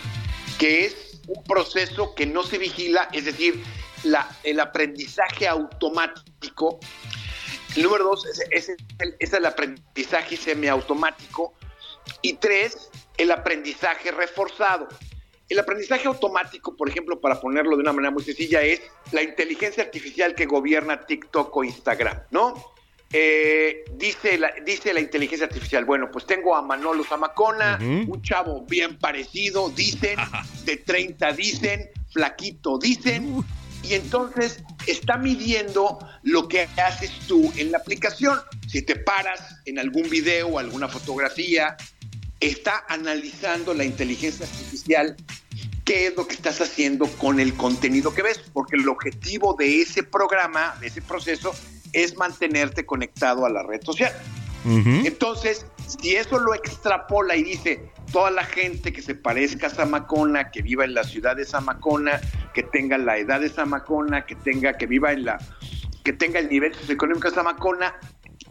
que 0.60 0.86
es 0.86 1.22
un 1.28 1.44
proceso 1.44 2.14
que 2.14 2.28
no 2.28 2.44
se 2.44 2.60
vigila, 2.60 3.10
es 3.14 3.26
decir, 3.26 3.64
la, 4.04 4.30
el 4.44 4.60
aprendizaje 4.60 5.48
automático. 5.48 6.80
El 7.76 7.84
número 7.84 8.04
dos 8.04 8.26
es, 8.52 8.70
el, 9.34 9.46
aprendizaje 9.46 10.38
semiautomático. 10.38 11.54
Y 12.22 12.34
tres, 12.34 12.90
el 13.18 13.32
aprendizaje 13.32 14.12
reforzado. 14.12 14.88
El 15.48 15.60
aprendizaje 15.60 16.08
automático, 16.08 16.76
por 16.76 16.90
ejemplo, 16.90 17.20
para 17.20 17.40
ponerlo 17.40 17.76
de 17.76 17.82
una 17.82 17.94
manera 17.94 18.12
muy 18.12 18.24
sencilla, 18.24 18.62
es 18.62 18.82
la 19.12 19.24
inteligencia 19.24 19.84
artificial 19.84 20.36
que 20.36 20.46
gobierna 20.46 21.06
TikTok 21.06 21.56
o 21.56 21.64
Instagram, 21.64 22.24
¿no? 22.32 22.54
Eh, 23.12 23.86
dice, 23.94 24.38
la, 24.38 24.54
dice 24.64 24.94
la 24.94 25.00
inteligencia 25.00 25.48
artificial, 25.48 25.84
bueno, 25.86 26.12
pues 26.12 26.28
tengo 26.28 26.56
a 26.56 26.62
Manolo 26.62 27.04
Zamacona, 27.04 27.80
un 27.82 28.22
chavo 28.22 28.64
bien 28.68 29.00
parecido, 29.00 29.70
dicen, 29.70 30.20
de 30.64 30.78
30 30.78 31.32
dicen, 31.34 31.90
flaquito 32.12 32.78
dicen, 32.78 33.44
y 33.84 33.94
entonces 33.94 34.64
está 34.88 35.18
midiendo 35.18 36.00
lo 36.24 36.48
que 36.48 36.68
haces 36.84 37.12
tú 37.28 37.52
en 37.58 37.72
la 37.72 37.78
aplicación. 37.80 38.40
Si 38.68 38.82
te 38.82 38.96
paras 38.96 39.62
en 39.66 39.80
algún 39.80 40.10
video 40.10 40.48
o 40.48 40.60
alguna 40.60 40.88
fotografía, 40.88 41.78
está 42.40 42.86
analizando 42.88 43.74
la 43.74 43.84
inteligencia 43.84 44.46
artificial 44.46 45.16
qué 45.86 46.08
es 46.08 46.16
lo 46.16 46.28
que 46.28 46.36
estás 46.36 46.62
haciendo 46.62 47.08
con 47.18 47.40
el 47.40 47.56
contenido 47.56 48.14
que 48.14 48.22
ves, 48.22 48.40
porque 48.54 48.76
el 48.76 48.88
objetivo 48.88 49.56
de 49.58 49.82
ese 49.82 50.04
programa, 50.04 50.76
de 50.80 50.88
ese 50.88 51.02
proceso, 51.02 51.52
es 51.94 52.16
mantenerte 52.16 52.86
conectado 52.86 53.46
a 53.46 53.50
la 53.50 53.64
red 53.64 53.82
social. 53.84 54.14
Entonces, 54.66 55.66
si 55.88 56.16
eso 56.16 56.38
lo 56.38 56.54
extrapola 56.54 57.36
y 57.36 57.44
dice, 57.44 57.92
toda 58.12 58.32
la 58.32 58.44
gente 58.44 58.92
que 58.92 59.02
se 59.02 59.16
parezca 59.16 59.68
a 59.68 59.70
Zamacona, 59.70 60.52
que 60.52 60.62
viva 60.62 60.86
en 60.86 60.94
la 60.94 61.04
ciudad 61.04 61.36
de 61.36 61.46
Zamacona, 61.46 62.20
que 62.54 62.64
tenga 62.64 62.98
la 62.98 63.18
edad 63.18 63.42
de 63.42 63.50
Zamacona, 63.50 64.26
que 64.26 64.36
tenga, 64.36 64.78
que 64.78 64.86
viva 64.86 65.12
en 65.12 65.26
la, 65.26 65.38
que 66.04 66.14
tenga 66.14 66.40
el 66.40 66.50
nivel 66.50 66.74
socioeconómico 66.74 67.30
de 67.30 67.36
Zamacona, 67.36 67.96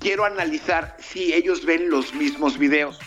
quiero 0.01 0.25
analizar 0.25 0.97
si 0.99 1.33
ellos 1.33 1.65
ven 1.65 1.91
los 1.91 2.15
mismos 2.15 2.59
videos. 2.59 2.99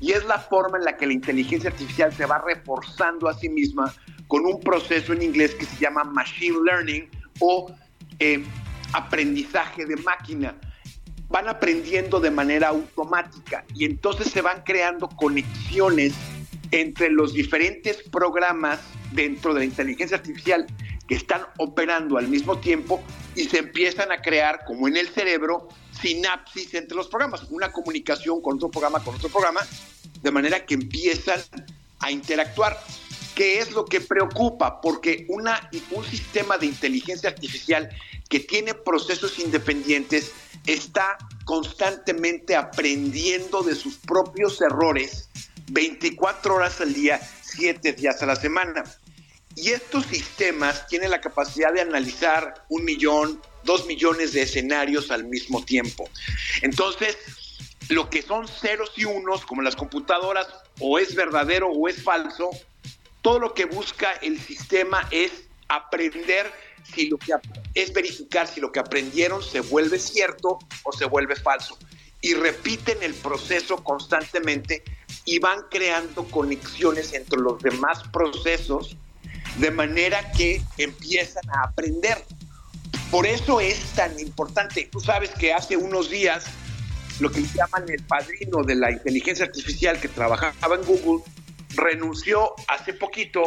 Y 0.00 0.12
es 0.12 0.24
la 0.26 0.38
forma 0.38 0.78
en 0.78 0.84
la 0.84 0.96
que 0.96 1.06
la 1.06 1.12
inteligencia 1.12 1.70
artificial 1.70 2.12
se 2.12 2.26
va 2.26 2.42
reforzando 2.46 3.28
a 3.28 3.34
sí 3.34 3.48
misma 3.48 3.92
con 4.28 4.44
un 4.44 4.60
proceso 4.60 5.12
en 5.12 5.22
inglés 5.22 5.54
que 5.54 5.64
se 5.64 5.76
llama 5.76 6.04
machine 6.04 6.58
learning 6.64 7.08
o 7.40 7.74
eh, 8.18 8.44
aprendizaje 8.92 9.86
de 9.86 9.96
máquina. 9.96 10.54
Van 11.28 11.48
aprendiendo 11.48 12.20
de 12.20 12.30
manera 12.30 12.68
automática 12.68 13.64
y 13.74 13.84
entonces 13.84 14.28
se 14.28 14.40
van 14.40 14.62
creando 14.62 15.08
conexiones 15.08 16.14
entre 16.70 17.10
los 17.10 17.32
diferentes 17.32 17.98
programas 18.10 18.80
dentro 19.12 19.54
de 19.54 19.60
la 19.60 19.64
inteligencia 19.66 20.16
artificial 20.16 20.66
que 21.06 21.14
están 21.14 21.42
operando 21.58 22.18
al 22.18 22.28
mismo 22.28 22.58
tiempo 22.58 23.02
y 23.34 23.44
se 23.44 23.58
empiezan 23.58 24.10
a 24.10 24.22
crear, 24.22 24.64
como 24.66 24.88
en 24.88 24.96
el 24.96 25.08
cerebro, 25.08 25.68
sinapsis 26.00 26.74
entre 26.74 26.96
los 26.96 27.08
programas, 27.08 27.44
una 27.50 27.70
comunicación 27.70 28.40
con 28.40 28.56
otro 28.56 28.70
programa, 28.70 29.02
con 29.02 29.14
otro 29.14 29.28
programa, 29.28 29.60
de 30.22 30.30
manera 30.30 30.64
que 30.64 30.74
empiezan 30.74 31.40
a 32.00 32.10
interactuar. 32.10 32.78
¿Qué 33.36 33.58
es 33.58 33.72
lo 33.72 33.84
que 33.84 34.00
preocupa? 34.00 34.80
Porque 34.80 35.26
una, 35.28 35.68
un 35.90 36.04
sistema 36.06 36.56
de 36.56 36.64
inteligencia 36.64 37.28
artificial 37.28 37.90
que 38.30 38.40
tiene 38.40 38.72
procesos 38.72 39.38
independientes 39.38 40.32
está 40.66 41.18
constantemente 41.44 42.56
aprendiendo 42.56 43.62
de 43.62 43.74
sus 43.74 43.96
propios 43.98 44.60
errores 44.62 45.28
24 45.68 46.54
horas 46.54 46.80
al 46.80 46.94
día, 46.94 47.20
7 47.42 47.92
días 47.92 48.22
a 48.22 48.26
la 48.26 48.36
semana. 48.36 48.84
Y 49.54 49.70
estos 49.70 50.06
sistemas 50.06 50.86
tienen 50.86 51.10
la 51.10 51.20
capacidad 51.20 51.74
de 51.74 51.82
analizar 51.82 52.64
un 52.70 52.84
millón, 52.86 53.42
dos 53.64 53.86
millones 53.86 54.32
de 54.32 54.42
escenarios 54.42 55.10
al 55.10 55.24
mismo 55.24 55.62
tiempo. 55.62 56.08
Entonces, 56.62 57.18
lo 57.90 58.08
que 58.08 58.22
son 58.22 58.48
ceros 58.48 58.92
y 58.96 59.04
unos, 59.04 59.44
como 59.44 59.60
las 59.60 59.76
computadoras, 59.76 60.48
o 60.80 60.98
es 60.98 61.14
verdadero 61.14 61.70
o 61.70 61.86
es 61.86 62.02
falso, 62.02 62.50
todo 63.26 63.40
lo 63.40 63.54
que 63.54 63.64
busca 63.64 64.12
el 64.22 64.40
sistema 64.40 65.08
es 65.10 65.32
aprender 65.66 66.46
es 67.74 67.92
verificar 67.92 68.46
si 68.46 68.60
lo 68.60 68.70
que 68.70 68.78
aprendieron 68.78 69.42
se 69.42 69.58
vuelve 69.58 69.98
cierto 69.98 70.60
o 70.84 70.92
se 70.92 71.06
vuelve 71.06 71.34
falso. 71.34 71.76
Y 72.20 72.34
repiten 72.34 73.02
el 73.02 73.14
proceso 73.14 73.82
constantemente 73.82 74.84
y 75.24 75.40
van 75.40 75.62
creando 75.72 76.22
conexiones 76.28 77.14
entre 77.14 77.40
los 77.40 77.60
demás 77.60 78.04
procesos 78.12 78.96
de 79.58 79.72
manera 79.72 80.30
que 80.30 80.62
empiezan 80.78 81.50
a 81.50 81.64
aprender. 81.64 82.24
Por 83.10 83.26
eso 83.26 83.58
es 83.58 83.80
tan 83.96 84.16
importante. 84.20 84.88
Tú 84.92 85.00
sabes 85.00 85.30
que 85.30 85.52
hace 85.52 85.76
unos 85.76 86.10
días 86.10 86.44
lo 87.18 87.32
que 87.32 87.42
llaman 87.42 87.86
el 87.88 88.04
padrino 88.04 88.62
de 88.62 88.76
la 88.76 88.92
inteligencia 88.92 89.46
artificial 89.46 89.98
que 89.98 90.06
trabajaba 90.06 90.76
en 90.76 90.84
Google 90.84 91.24
renunció 91.76 92.54
hace 92.68 92.92
poquito 92.94 93.42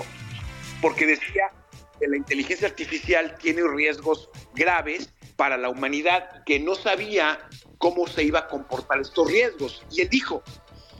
porque 0.81 1.05
decía 1.05 1.51
que 1.99 2.07
la 2.07 2.17
inteligencia 2.17 2.67
artificial 2.67 3.35
tiene 3.39 3.61
riesgos 3.67 4.29
graves 4.55 5.09
para 5.35 5.57
la 5.57 5.69
humanidad 5.69 6.43
que 6.45 6.59
no 6.59 6.75
sabía 6.75 7.39
cómo 7.77 8.07
se 8.07 8.23
iba 8.23 8.39
a 8.39 8.47
comportar 8.47 8.99
estos 8.99 9.29
riesgos. 9.29 9.83
Y 9.91 10.01
él 10.01 10.09
dijo, 10.09 10.43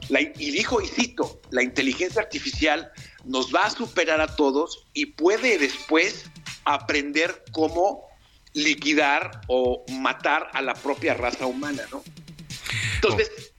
y 0.08 0.50
dijo, 0.50 0.80
y 0.80 0.88
cito, 0.88 1.40
la 1.50 1.62
inteligencia 1.62 2.22
artificial 2.22 2.90
nos 3.24 3.54
va 3.54 3.66
a 3.66 3.70
superar 3.70 4.20
a 4.20 4.34
todos 4.34 4.86
y 4.92 5.06
puede 5.06 5.58
después 5.58 6.24
aprender 6.64 7.44
cómo 7.52 8.08
liquidar 8.52 9.42
o 9.46 9.84
matar 10.00 10.48
a 10.52 10.62
la 10.62 10.74
propia 10.74 11.14
raza 11.14 11.46
humana, 11.46 11.82
¿no? 11.90 12.02
Entonces, 12.96 13.52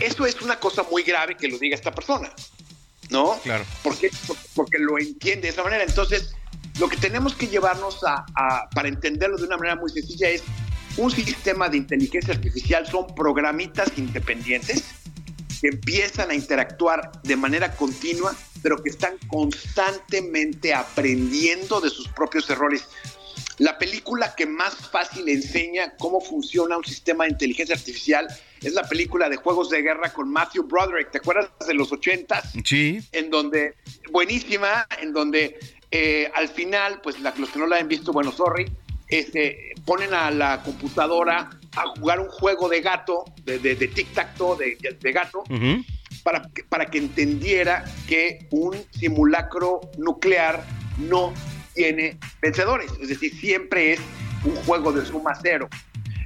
eso 0.00 0.24
es 0.24 0.40
una 0.40 0.58
cosa 0.58 0.82
muy 0.84 1.02
grave 1.02 1.36
que 1.36 1.48
lo 1.48 1.58
diga 1.58 1.74
esta 1.74 1.92
persona, 1.92 2.32
¿no? 3.10 3.38
Claro. 3.42 3.64
Porque, 3.82 4.10
porque 4.54 4.78
lo 4.78 4.98
entiende 4.98 5.42
de 5.42 5.48
esa 5.48 5.62
manera. 5.62 5.84
Entonces, 5.84 6.34
lo 6.78 6.88
que 6.88 6.96
tenemos 6.96 7.34
que 7.34 7.46
llevarnos 7.46 8.00
a, 8.04 8.24
para 8.74 8.88
entenderlo 8.88 9.36
de 9.36 9.44
una 9.44 9.56
manera 9.56 9.76
muy 9.76 9.90
sencilla 9.90 10.28
es 10.28 10.42
un 10.96 11.10
sistema 11.10 11.68
de 11.68 11.76
inteligencia 11.76 12.34
artificial 12.34 12.86
son 12.86 13.14
programitas 13.14 13.92
independientes 13.96 14.84
que 15.60 15.68
empiezan 15.68 16.30
a 16.30 16.34
interactuar 16.34 17.12
de 17.22 17.36
manera 17.36 17.72
continua, 17.72 18.34
pero 18.62 18.82
que 18.82 18.90
están 18.90 19.18
constantemente 19.28 20.72
aprendiendo 20.72 21.80
de 21.80 21.90
sus 21.90 22.08
propios 22.08 22.48
errores. 22.48 22.86
La 23.60 23.76
película 23.76 24.34
que 24.34 24.46
más 24.46 24.74
fácil 24.74 25.28
enseña 25.28 25.92
cómo 25.98 26.22
funciona 26.22 26.78
un 26.78 26.84
sistema 26.84 27.24
de 27.24 27.32
inteligencia 27.32 27.74
artificial 27.74 28.26
es 28.62 28.72
la 28.72 28.84
película 28.84 29.28
de 29.28 29.36
Juegos 29.36 29.68
de 29.68 29.82
Guerra 29.82 30.14
con 30.14 30.30
Matthew 30.32 30.62
Broderick. 30.62 31.10
¿Te 31.10 31.18
acuerdas 31.18 31.50
de 31.66 31.74
los 31.74 31.92
ochentas? 31.92 32.54
Sí. 32.64 33.00
En 33.12 33.28
donde, 33.28 33.74
buenísima, 34.10 34.86
en 35.02 35.12
donde 35.12 35.60
eh, 35.90 36.30
al 36.34 36.48
final, 36.48 37.02
pues 37.02 37.20
los 37.20 37.50
que 37.50 37.58
no 37.58 37.66
la 37.66 37.76
han 37.76 37.86
visto, 37.86 38.14
bueno, 38.14 38.32
sorry, 38.32 38.64
este, 39.08 39.74
ponen 39.84 40.14
a 40.14 40.30
la 40.30 40.62
computadora 40.62 41.50
a 41.76 41.86
jugar 41.88 42.18
un 42.18 42.28
juego 42.28 42.66
de 42.66 42.80
gato, 42.80 43.26
de, 43.44 43.58
de, 43.58 43.76
tic-tac-toe, 43.76 44.78
de, 44.98 45.12
gato, 45.12 45.44
para, 46.22 46.48
para 46.70 46.86
que 46.86 46.96
entendiera 46.96 47.84
que 48.08 48.46
un 48.52 48.74
simulacro 48.90 49.82
nuclear 49.98 50.64
no 50.96 51.34
tiene 51.74 52.18
vencedores, 52.42 52.90
es 53.00 53.08
decir, 53.08 53.34
siempre 53.34 53.94
es 53.94 54.00
un 54.44 54.54
juego 54.56 54.92
de 54.92 55.04
suma 55.04 55.32
cero. 55.40 55.68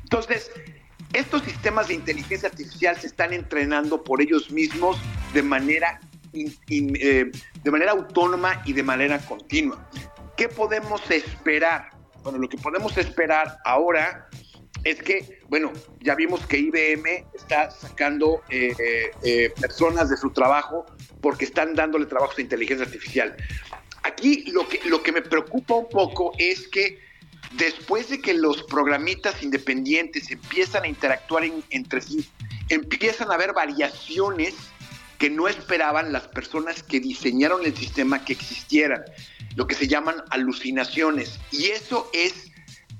Entonces, 0.02 0.50
estos 1.12 1.42
sistemas 1.42 1.88
de 1.88 1.94
inteligencia 1.94 2.48
artificial 2.48 2.96
se 2.96 3.06
están 3.06 3.32
entrenando 3.32 4.02
por 4.02 4.20
ellos 4.20 4.50
mismos 4.50 4.98
de 5.32 5.42
manera, 5.42 6.00
eh, 6.32 7.30
de 7.62 7.70
manera 7.70 7.92
autónoma 7.92 8.62
y 8.64 8.72
de 8.72 8.82
manera 8.82 9.18
continua. 9.18 9.88
¿Qué 10.36 10.48
podemos 10.48 11.08
esperar? 11.10 11.90
Bueno, 12.22 12.38
lo 12.38 12.48
que 12.48 12.56
podemos 12.56 12.96
esperar 12.98 13.58
ahora 13.64 14.28
es 14.82 15.00
que, 15.02 15.40
bueno, 15.48 15.72
ya 16.00 16.14
vimos 16.14 16.44
que 16.46 16.58
IBM 16.58 17.26
está 17.34 17.70
sacando 17.70 18.42
eh, 18.50 18.74
eh, 19.22 19.52
personas 19.60 20.10
de 20.10 20.16
su 20.16 20.30
trabajo 20.30 20.84
porque 21.20 21.44
están 21.44 21.74
dándole 21.74 22.06
trabajos 22.06 22.36
de 22.36 22.42
inteligencia 22.42 22.84
artificial. 22.84 23.36
Aquí 24.04 24.44
lo 24.52 24.68
que, 24.68 24.80
lo 24.84 25.02
que 25.02 25.12
me 25.12 25.22
preocupa 25.22 25.74
un 25.74 25.88
poco 25.88 26.32
es 26.38 26.68
que 26.68 26.98
después 27.52 28.10
de 28.10 28.20
que 28.20 28.34
los 28.34 28.62
programitas 28.64 29.42
independientes 29.42 30.30
empiezan 30.30 30.84
a 30.84 30.88
interactuar 30.88 31.44
entre 31.70 32.00
sí, 32.00 32.28
empiezan 32.68 33.30
a 33.30 33.34
haber 33.34 33.52
variaciones 33.52 34.54
que 35.18 35.30
no 35.30 35.48
esperaban 35.48 36.12
las 36.12 36.28
personas 36.28 36.82
que 36.82 37.00
diseñaron 37.00 37.64
el 37.64 37.76
sistema 37.76 38.24
que 38.24 38.34
existieran, 38.34 39.04
lo 39.56 39.66
que 39.66 39.74
se 39.74 39.88
llaman 39.88 40.16
alucinaciones. 40.30 41.38
Y 41.50 41.66
eso 41.66 42.10
es 42.12 42.50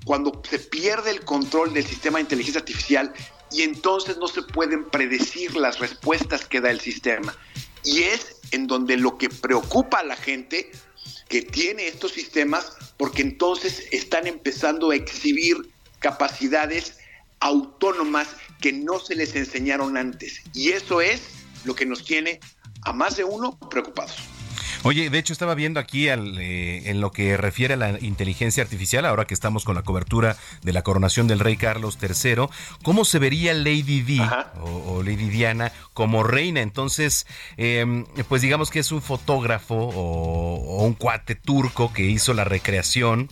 cuando 0.05 0.41
se 0.49 0.59
pierde 0.59 1.11
el 1.11 1.21
control 1.21 1.73
del 1.73 1.85
sistema 1.85 2.17
de 2.17 2.23
inteligencia 2.23 2.61
artificial 2.61 3.13
y 3.51 3.61
entonces 3.61 4.17
no 4.17 4.27
se 4.27 4.41
pueden 4.41 4.85
predecir 4.85 5.55
las 5.55 5.79
respuestas 5.79 6.45
que 6.45 6.61
da 6.61 6.71
el 6.71 6.79
sistema. 6.79 7.35
Y 7.83 8.03
es 8.03 8.37
en 8.51 8.67
donde 8.67 8.97
lo 8.97 9.17
que 9.17 9.29
preocupa 9.29 9.99
a 9.99 10.03
la 10.03 10.15
gente 10.15 10.71
que 11.27 11.41
tiene 11.41 11.87
estos 11.87 12.11
sistemas, 12.11 12.73
porque 12.97 13.21
entonces 13.21 13.83
están 13.91 14.27
empezando 14.27 14.91
a 14.91 14.95
exhibir 14.95 15.57
capacidades 15.99 16.97
autónomas 17.39 18.27
que 18.61 18.71
no 18.71 18.99
se 18.99 19.15
les 19.15 19.35
enseñaron 19.35 19.97
antes. 19.97 20.41
Y 20.53 20.69
eso 20.69 21.01
es 21.01 21.21
lo 21.63 21.75
que 21.75 21.85
nos 21.85 22.03
tiene 22.05 22.39
a 22.83 22.93
más 22.93 23.17
de 23.17 23.23
uno 23.23 23.57
preocupados. 23.69 24.15
Oye, 24.85 25.09
de 25.09 25.17
hecho 25.17 25.33
estaba 25.33 25.55
viendo 25.55 25.79
aquí 25.79 26.09
eh, 26.09 26.83
en 26.85 27.01
lo 27.01 27.11
que 27.11 27.37
refiere 27.37 27.73
a 27.73 27.77
la 27.77 27.99
inteligencia 28.01 28.61
artificial, 28.61 29.03
ahora 29.05 29.25
que 29.25 29.33
estamos 29.33 29.65
con 29.65 29.73
la 29.73 29.81
cobertura 29.81 30.37
de 30.61 30.73
la 30.73 30.83
coronación 30.83 31.27
del 31.27 31.39
rey 31.39 31.57
Carlos 31.57 31.97
III, 31.99 32.45
cómo 32.83 33.03
se 33.03 33.17
vería 33.17 33.55
Lady 33.55 34.01
Di 34.01 34.21
o, 34.61 35.01
Lady 35.01 35.29
Diana 35.29 35.71
como 35.95 36.21
reina. 36.21 36.61
Entonces, 36.61 37.25
em, 37.57 38.05
pues 38.29 38.43
digamos 38.43 38.69
que 38.69 38.77
es 38.77 38.91
un 38.91 39.01
fotógrafo 39.01 39.73
o 39.75 40.85
un 40.85 40.93
cuate 40.93 41.33
turco 41.33 41.91
que 41.91 42.03
hizo 42.03 42.35
la 42.35 42.43
recreación 42.43 43.27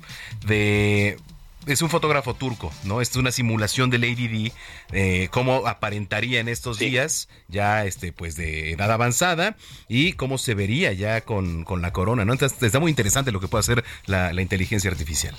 de 0.47 1.19
es 1.67 1.81
un 1.81 1.89
fotógrafo 1.89 2.33
turco, 2.33 2.71
¿no? 2.83 3.01
Es 3.01 3.15
una 3.15 3.31
simulación 3.31 3.89
de 3.89 3.97
Lady 3.97 4.27
D, 4.27 4.51
eh, 4.91 5.27
cómo 5.31 5.67
aparentaría 5.67 6.39
en 6.39 6.49
estos 6.49 6.79
días, 6.79 7.29
ya 7.47 7.85
este, 7.85 8.11
pues 8.11 8.35
de 8.35 8.71
edad 8.71 8.91
avanzada, 8.91 9.55
y 9.87 10.13
cómo 10.13 10.37
se 10.37 10.53
vería 10.55 10.93
ya 10.93 11.21
con, 11.21 11.65
la 11.81 11.93
corona, 11.93 12.25
¿no? 12.25 12.33
Entonces 12.33 12.61
está 12.61 12.79
muy 12.79 12.89
interesante 12.89 13.31
lo 13.31 13.39
que 13.39 13.47
puede 13.47 13.61
hacer 13.61 13.83
la, 14.05 14.33
inteligencia 14.41 14.91
artificial. 14.91 15.35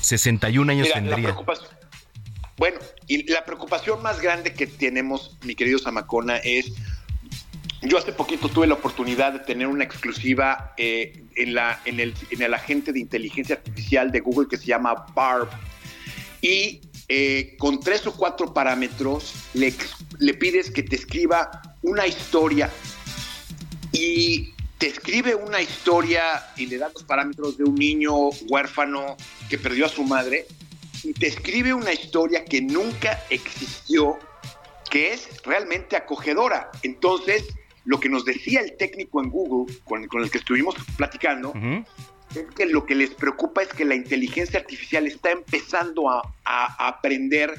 61 0.00 0.72
años 0.72 0.88
tendría. 0.92 1.36
bueno, 2.56 2.78
y 3.06 3.30
la 3.30 3.44
preocupación 3.44 4.02
más 4.02 4.20
grande 4.20 4.54
que 4.54 4.66
tenemos, 4.66 5.36
mi 5.42 5.54
querido 5.54 5.78
Zamacona, 5.78 6.38
es 6.38 6.72
yo 7.84 7.98
hace 7.98 8.12
poquito 8.12 8.48
tuve 8.48 8.66
la 8.66 8.74
oportunidad 8.74 9.32
de 9.32 9.38
tener 9.40 9.66
una 9.66 9.84
exclusiva 9.84 10.74
eh, 10.76 11.22
en, 11.36 11.54
la, 11.54 11.80
en, 11.84 12.00
el, 12.00 12.14
en 12.30 12.42
el 12.42 12.54
agente 12.54 12.92
de 12.92 13.00
inteligencia 13.00 13.56
artificial 13.56 14.10
de 14.10 14.20
Google 14.20 14.48
que 14.48 14.56
se 14.56 14.66
llama 14.66 15.06
Barb. 15.14 15.48
Y 16.40 16.80
eh, 17.08 17.54
con 17.58 17.80
tres 17.80 18.06
o 18.06 18.16
cuatro 18.16 18.54
parámetros 18.54 19.34
le, 19.52 19.72
pides 20.34 20.70
que 20.70 20.82
te 20.82 20.96
escriba 20.96 21.50
una 21.82 22.06
historia 22.06 22.70
y 23.92 24.54
te 24.78 24.86
escribe 24.86 25.34
una 25.34 25.60
historia 25.60 26.22
y 26.56 26.66
le 26.66 26.78
da 26.78 26.90
los 26.92 27.04
parámetros 27.04 27.58
de 27.58 27.64
un 27.64 27.74
niño 27.74 28.30
huérfano 28.48 29.16
que 29.50 29.58
perdió 29.58 29.86
a 29.86 29.88
su 29.90 30.04
madre 30.04 30.46
y 31.02 31.12
te 31.12 31.26
escribe 31.26 31.74
una 31.74 31.92
historia 31.92 32.44
que 32.44 32.62
nunca 32.62 33.22
existió, 33.28 34.18
que 34.90 35.12
es 35.12 35.28
realmente 35.44 35.96
acogedora. 35.96 36.70
Entonces, 36.82 37.44
lo 37.84 38.00
que 38.00 38.08
nos 38.08 38.24
decía 38.24 38.60
el 38.60 38.76
técnico 38.76 39.22
en 39.22 39.30
Google, 39.30 39.74
con, 39.84 40.02
el 40.02 40.30
que 40.30 40.38
estuvimos 40.38 40.74
platicando, 40.96 41.52
es 42.34 42.46
que 42.54 42.66
lo 42.66 42.84
que 42.86 42.94
les 42.94 43.10
preocupa 43.10 43.62
es 43.62 43.68
que 43.68 43.84
la 43.84 43.94
inteligencia 43.94 44.58
artificial 44.58 45.06
está 45.06 45.30
empezando 45.30 46.08
a, 46.10 46.22
aprender 46.78 47.52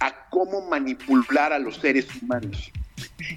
a 0.00 0.28
cómo 0.30 0.68
manipular 0.68 1.52
a 1.52 1.58
los 1.58 1.76
seres 1.76 2.06
humanos. 2.20 2.70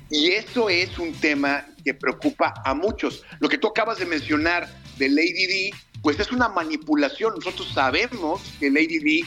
Y 0.10 0.32
eso 0.32 0.70
es 0.70 0.98
un 0.98 1.14
tema 1.14 1.66
que 1.84 1.94
preocupa 1.94 2.54
a 2.66 2.74
muchos. 2.74 3.24
Lo 3.40 3.50
que 3.50 3.58
tú 3.58 3.68
acabas 3.68 4.00
de 4.00 4.06
mencionar 4.06 4.68
de 4.98 5.10
Lady 5.10 5.48
D, 5.48 5.72
pues 6.02 6.20
es 6.20 6.32
una 6.32 6.50
manipulación. 6.50 7.36
Nosotros 7.36 7.72
sabemos 7.74 8.42
que 8.60 8.70
Lady 8.70 9.00
D 9.00 9.26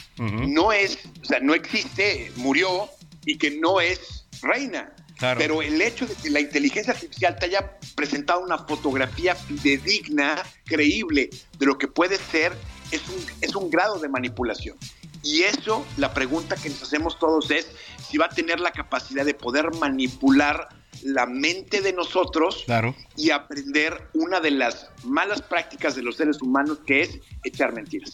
no 0.49 0.73
es, 0.73 0.99
o 1.23 1.25
sea, 1.25 1.41
no 1.41 1.55
existe, 1.55 2.33
murió 2.37 2.89
y 3.25 3.39
que 3.39 3.51
no 3.51 3.81
es 3.81 4.27
reina. 4.43 4.93
Pero 5.39 5.63
el 5.63 5.81
hecho 5.81 6.07
de 6.07 6.15
que 6.15 6.31
la 6.31 6.41
inteligencia 6.41 6.93
artificial 6.93 7.37
te 7.39 7.47
haya 7.47 7.79
presentado 7.95 8.41
una 8.41 8.59
fotografía 8.59 9.35
fidedigna, 9.35 10.43
creíble 10.65 11.31
de 11.59 11.67
lo 11.67 11.79
que 11.79 11.89
puede 11.89 12.17
ser, 12.17 12.53
es 12.91 13.09
un, 13.09 13.25
es 13.41 13.55
un 13.55 13.71
grado 13.71 13.99
de 13.99 14.09
manipulación. 14.09 14.77
Y 15.23 15.43
eso, 15.43 15.87
la 15.97 16.13
pregunta 16.13 16.57
que 16.57 16.69
nos 16.69 16.83
hacemos 16.83 17.19
todos 17.19 17.51
es 17.51 17.69
si 18.09 18.19
va 18.19 18.27
a 18.27 18.29
tener 18.29 18.59
la 18.59 18.73
capacidad 18.73 19.25
de 19.25 19.35
poder 19.35 19.73
manipular 19.75 20.69
la 21.03 21.27
mente 21.27 21.81
de 21.81 21.93
nosotros 21.93 22.63
claro. 22.67 22.95
y 23.17 23.31
aprender 23.31 24.09
una 24.15 24.41
de 24.41 24.51
las 24.51 24.89
malas 25.05 25.43
prácticas 25.43 25.97
de 25.97 26.03
los 26.03 26.17
seres 26.17 26.41
humanos 26.41 26.79
que 26.87 27.03
es 27.03 27.19
echar 27.45 27.73
mentiras. 27.73 28.13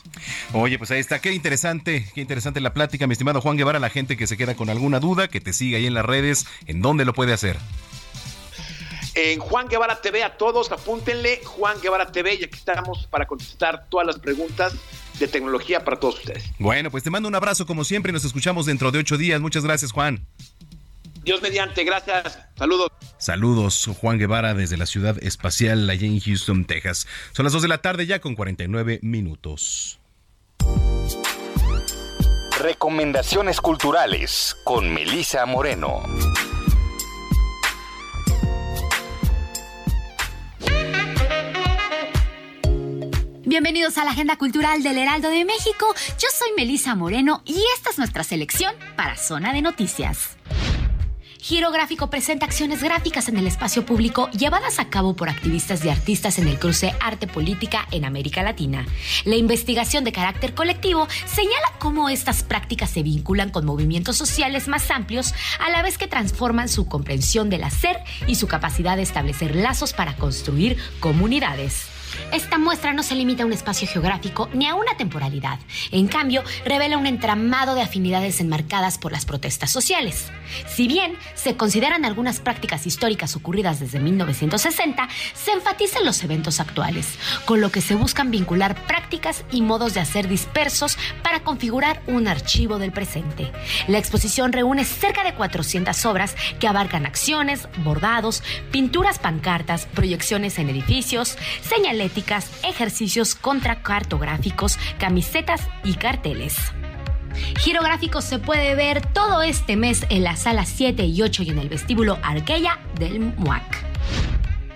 Oye, 0.53 0.79
pues 0.79 0.91
ahí 0.91 1.01
está, 1.01 1.21
qué 1.21 1.33
interesante, 1.33 2.07
qué 2.15 2.21
interesante 2.21 2.61
la 2.61 2.73
plática, 2.73 3.07
mi 3.07 3.13
estimado 3.13 3.41
Juan 3.41 3.57
Guevara, 3.57 3.79
la 3.79 3.91
gente 3.91 4.17
que 4.17 4.27
se 4.27 4.37
queda 4.37 4.55
con 4.55 4.71
alguna 4.71 5.01
duda, 5.01 5.29
que 5.29 5.41
te 5.41 5.53
siga 5.53 5.79
ahí 5.79 5.87
en 5.87 5.95
las 5.95 6.07
redes, 6.07 6.47
¿en 6.67 6.81
dónde 6.81 7.05
lo 7.05 7.13
puede 7.13 7.33
hacer? 7.33 7.57
En 9.15 9.41
Juan 9.41 9.69
Guevara 9.69 10.01
TV 10.01 10.23
a 10.23 10.37
todos, 10.37 10.71
apúntenle 10.71 11.41
Juan 11.45 11.81
Guevara 11.83 12.07
TV 12.13 12.37
y 12.37 12.45
aquí 12.45 12.57
estamos 12.57 13.07
para 13.11 13.27
contestar 13.27 13.87
todas 13.89 14.07
las 14.07 14.19
preguntas 14.19 14.75
de 15.19 15.27
tecnología 15.27 15.85
para 15.85 15.99
todos 15.99 16.21
ustedes. 16.21 16.45
Bueno, 16.59 16.91
pues 16.91 17.03
te 17.03 17.11
mando 17.11 17.29
un 17.29 17.35
abrazo 17.35 17.67
como 17.67 17.83
siempre 17.83 18.11
y 18.11 18.13
nos 18.13 18.25
escuchamos 18.25 18.67
dentro 18.67 18.93
de 18.93 19.01
ocho 19.01 19.17
días. 19.17 19.41
Muchas 19.41 19.65
gracias, 19.65 19.91
Juan. 19.91 20.25
Dios 21.23 21.43
mediante, 21.43 21.85
gracias. 21.85 22.39
Saludos. 22.57 22.89
Saludos, 23.19 23.91
Juan 24.01 24.19
Guevara 24.19 24.55
desde 24.55 24.77
la 24.77 24.87
ciudad 24.87 25.17
espacial 25.23 25.89
allá 25.91 26.07
en 26.07 26.21
Houston, 26.21 26.65
Texas. 26.65 27.07
Son 27.33 27.45
las 27.45 27.53
2 27.53 27.63
de 27.63 27.69
la 27.69 27.79
tarde 27.79 28.07
ya 28.07 28.21
con 28.21 28.35
49 28.35 29.01
minutos. 29.03 29.99
Recomendaciones 32.61 33.61
culturales 33.61 34.57
con 34.65 34.93
Melisa 34.93 35.47
Moreno. 35.47 36.03
Bienvenidos 43.45 43.97
a 43.97 44.05
la 44.05 44.11
Agenda 44.11 44.37
Cultural 44.37 44.83
del 44.83 44.99
Heraldo 44.99 45.31
de 45.31 45.45
México. 45.45 45.95
Yo 46.19 46.29
soy 46.33 46.51
Melisa 46.57 46.95
Moreno 46.95 47.43
y 47.45 47.63
esta 47.77 47.91
es 47.91 47.99
nuestra 47.99 48.23
selección 48.23 48.75
para 48.95 49.17
Zona 49.17 49.53
de 49.53 49.63
Noticias. 49.63 50.38
Giro 51.49 51.71
Gráfico 51.71 52.11
presenta 52.11 52.45
acciones 52.45 52.83
gráficas 52.83 53.27
en 53.31 53.39
el 53.39 53.47
espacio 53.47 53.87
público 53.87 54.29
llevadas 54.33 54.79
a 54.79 54.91
cabo 54.91 55.17
por 55.17 55.31
activistas 55.31 55.83
y 55.83 55.89
artistas 55.89 56.39
en 56.39 56.47
el 56.47 56.59
cruce 56.59 56.93
arte-política 57.01 57.89
en 57.91 58.05
América 58.05 58.43
Latina. 58.43 58.85
La 59.25 59.37
investigación 59.37 60.05
de 60.05 60.13
carácter 60.13 60.53
colectivo 60.55 61.09
señala 61.25 61.73
cómo 61.79 62.11
estas 62.11 62.43
prácticas 62.43 62.91
se 62.91 63.03
vinculan 63.03 63.49
con 63.49 63.65
movimientos 63.65 64.19
sociales 64.19 64.69
más 64.69 64.91
amplios 64.91 65.33
a 65.59 65.71
la 65.71 65.81
vez 65.81 65.97
que 65.97 66.07
transforman 66.07 66.69
su 66.69 66.87
comprensión 66.87 67.49
del 67.49 67.65
hacer 67.65 67.97
y 68.27 68.35
su 68.35 68.47
capacidad 68.47 68.97
de 68.97 69.05
establecer 69.05 69.57
lazos 69.57 69.95
para 69.95 70.17
construir 70.17 70.77
comunidades. 71.01 71.87
Esta 72.33 72.59
muestra 72.59 72.93
no 72.93 73.03
se 73.03 73.15
limita 73.15 73.45
a 73.45 73.47
un 73.47 73.55
espacio 73.55 73.89
geográfico 73.89 74.51
ni 74.53 74.67
a 74.67 74.75
una 74.75 74.99
temporalidad. 74.99 75.59
En 75.93 76.09
cambio, 76.09 76.43
revela 76.67 76.99
un 76.99 77.07
entramado 77.07 77.75
de 77.75 77.83
afinidades 77.83 78.41
enmarcadas 78.41 78.99
por 78.99 79.13
las 79.13 79.25
protestas 79.25 79.71
sociales. 79.71 80.27
Si 80.67 80.89
bien 80.89 81.15
se 81.35 81.57
consideran 81.57 82.05
algunas 82.05 82.41
prácticas 82.41 82.87
históricas 82.87 83.37
ocurridas 83.37 83.81
desde 83.81 84.01
1960, 84.01 85.09
se 85.35 85.53
enfatizan 85.53 86.05
los 86.05 86.23
eventos 86.25 86.61
actuales, 86.61 87.19
con 87.45 87.61
lo 87.61 87.71
que 87.71 87.81
se 87.81 87.95
buscan 87.95 88.31
vincular 88.31 88.75
prácticas 88.87 89.45
y 89.53 89.63
modos 89.63 89.95
de 89.95 90.01
hacer 90.01 90.29
dispersos 90.29 90.99
para 91.23 91.41
configurar 91.41 92.03
un 92.07 92.29
archivo 92.29 92.79
del 92.79 92.93
presente. 92.93 93.53
La 93.87 93.99
exposición 93.99 94.53
reúne 94.53 94.85
cerca 94.85 95.23
de 95.25 95.35
400 95.35 96.05
obras 96.07 96.35
que 96.59 96.69
abarcan 96.69 97.07
acciones, 97.07 97.69
bordados, 97.85 98.43
pinturas 98.71 99.19
pancartas, 99.19 99.87
proyecciones 99.87 100.59
en 100.59 100.69
edificios, 100.69 101.37
señales 101.63 102.09
ejercicios 102.63 103.35
contracartográficos, 103.35 104.79
camisetas 104.99 105.63
y 105.85 105.95
carteles. 105.95 106.57
Girográfico 107.61 108.21
se 108.21 108.39
puede 108.39 108.75
ver 108.75 109.05
todo 109.13 109.43
este 109.43 109.77
mes 109.77 110.07
en 110.09 110.25
las 110.25 110.43
salas 110.43 110.69
7 110.69 111.05
y 111.05 111.23
8 111.23 111.43
y 111.43 111.51
en 111.51 111.59
el 111.59 111.69
vestíbulo 111.69 112.19
Arqueya 112.23 112.79
del 112.99 113.21
MUAC. 113.21 113.89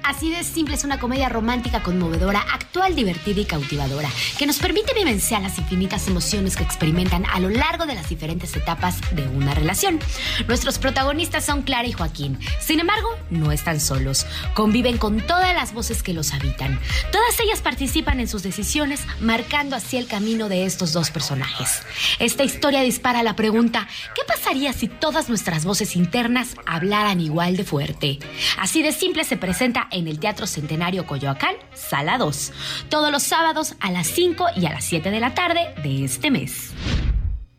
Así 0.05 0.30
de 0.30 0.42
simple 0.42 0.74
es 0.74 0.84
una 0.84 0.98
comedia 0.98 1.28
romántica 1.28 1.82
conmovedora, 1.82 2.40
actual, 2.53 2.96
divertida 2.96 3.40
y 3.40 3.44
cautivadora, 3.44 4.09
que 4.38 4.46
nos 4.46 4.59
permite 4.59 4.94
vivenciar 4.94 5.42
las 5.42 5.59
infinitas 5.59 6.09
emociones 6.09 6.57
que 6.57 6.64
experimentan 6.64 7.24
a 7.26 7.38
lo 7.38 7.48
largo 7.48 7.86
de 7.86 7.94
las 7.94 8.09
diferentes 8.09 8.57
etapas 8.57 9.00
de 9.12 9.28
una 9.28 9.55
relación. 9.55 10.00
Nuestros 10.48 10.78
protagonistas 10.78 11.44
son 11.44 11.62
Clara 11.62 11.86
y 11.86 11.92
Joaquín. 11.92 12.38
Sin 12.61 12.80
embargo, 12.80 13.09
no 13.30 13.53
están 13.53 13.80
solos. 13.80 14.26
Conviven 14.55 14.98
con 14.98 15.20
todas 15.20 15.55
las 15.55 15.72
voces 15.72 16.03
que 16.03 16.12
los 16.12 16.32
habitan. 16.32 16.80
Todas 17.12 17.38
ellas 17.40 17.61
participan 17.61 18.18
en 18.18 18.28
sus 18.28 18.42
decisiones, 18.42 19.00
marcando 19.20 19.76
así 19.76 19.96
el 19.96 20.09
camino 20.09 20.48
de 20.48 20.66
estos 20.66 20.92
dos 20.92 21.11
personajes. 21.11 21.82
Esta 22.18 22.42
historia 22.42 22.80
dispara 22.82 23.22
la 23.22 23.36
pregunta, 23.36 23.86
¿qué 24.14 24.22
pasaría 24.26 24.72
si 24.72 24.88
todas 24.88 25.28
nuestras 25.28 25.64
voces 25.64 25.94
internas 25.94 26.57
hablaran 26.66 27.20
igual 27.20 27.57
de 27.57 27.64
fuerte? 27.64 28.18
Así 28.59 28.82
de 28.82 28.92
simple 28.92 29.24
se 29.24 29.36
presenta 29.36 29.88
en 29.93 30.09
el 30.09 30.18
Teatro 30.18 30.47
Centenario 30.47 31.07
Coyoacán, 31.07 31.55
Sala 31.74 32.18
2, 32.18 32.53
todos 32.88 33.12
los 33.12 33.22
sábados 33.22 33.74
a 33.80 33.90
las 33.90 34.07
5 34.09 34.47
y 34.57 34.66
a 34.66 34.72
las 34.72 34.84
7 34.84 35.11
de 35.11 35.20
la 35.20 35.34
tarde 35.34 35.74
de 35.82 36.05
este 36.05 36.30
mes. 36.30 36.72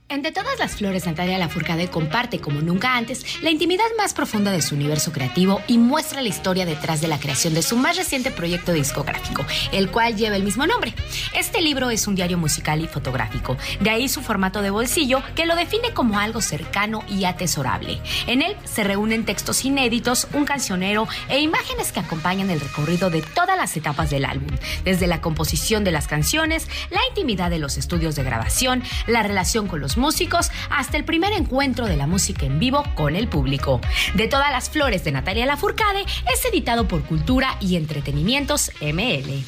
Entre 0.10 0.32
todas 0.32 0.60
las 0.60 0.76
flores, 0.76 1.08
Natalia 1.08 1.39
Lafourcade 1.39 1.88
comparte, 1.88 2.39
como 2.39 2.62
nunca 2.62 2.97
antes, 2.97 3.41
la 3.41 3.49
intimidad 3.49 3.86
más 3.97 4.14
profunda 4.14 4.51
de 4.51 4.62
su 4.62 4.76
universo 4.76 5.12
creativo 5.12 5.62
y 5.66 5.80
muestra 5.80 6.22
la 6.22 6.30
historia 6.30 6.66
detrás 6.66 7.01
de 7.01 7.08
la 7.08 7.20
creación 7.20 7.56
de 7.56 7.64
su 7.64 7.78
más 7.78 7.97
reciente 7.97 8.30
proyecto 8.30 8.74
discográfico, 8.74 9.43
el 9.72 9.89
cual 9.89 10.16
lleva 10.16 10.36
el 10.36 10.43
mismo 10.43 10.68
nombre. 10.68 10.93
Este 11.34 11.62
libro 11.62 11.89
es 11.89 12.06
un 12.06 12.14
diario 12.14 12.38
musical 12.38 12.82
y 12.82 12.88
fotográfico, 12.88 13.58
de 13.80 13.89
ahí 13.89 14.08
su 14.08 14.22
formato 14.22 14.62
de 14.62 14.70
bolsillo, 14.70 15.24
que 15.36 15.47
lo 15.47 15.56
define 15.56 15.93
como 15.93 16.20
algo 16.20 16.41
cercano 16.41 17.04
y 17.08 17.24
atesorable. 17.24 17.99
En 18.28 18.43
él 18.43 18.56
se 18.66 18.84
reúnen 18.84 19.26
textos 19.26 19.66
inéditos, 19.66 20.28
un 20.34 20.45
cancionero 20.45 21.08
e 21.28 21.39
imágenes 21.39 21.91
que 21.91 22.01
acompañan 22.01 22.51
el 22.51 22.60
recorrido 22.60 23.10
de 23.10 23.24
todas 23.24 23.58
las 23.58 23.76
etapas 23.78 24.12
del 24.12 24.26
álbum, 24.26 24.56
desde 24.84 25.08
la 25.08 25.22
composición 25.22 25.84
de 25.84 25.91
las 25.91 26.08
canciones, 26.08 26.68
la 26.91 27.01
intimidad 27.10 27.49
de 27.49 27.60
los 27.60 27.78
estudios 27.78 28.16
de 28.16 28.24
grabación, 28.24 28.84
la 29.08 29.24
relación 29.24 29.68
con 29.68 29.80
los 29.80 29.93
músicos 29.98 30.52
hasta 30.70 30.98
el 30.98 31.06
primer 31.06 31.34
encuentro 31.34 31.86
de 31.86 31.98
la 31.98 32.08
música 32.08 32.46
en 32.46 32.60
vivo 32.60 32.84
con 32.96 33.16
el 33.16 33.28
público. 33.28 33.82
De 34.14 34.28
todas 34.28 34.52
las 34.52 34.70
flores 34.70 35.04
de 35.04 35.12
Natalia 35.12 35.46
Lafourcade 35.46 36.06
es 36.34 36.46
editado 36.46 36.88
por 36.88 37.04
Cultura 37.04 37.58
y 37.60 37.76
Entretenimientos 37.76 38.72
ML. 38.82 39.44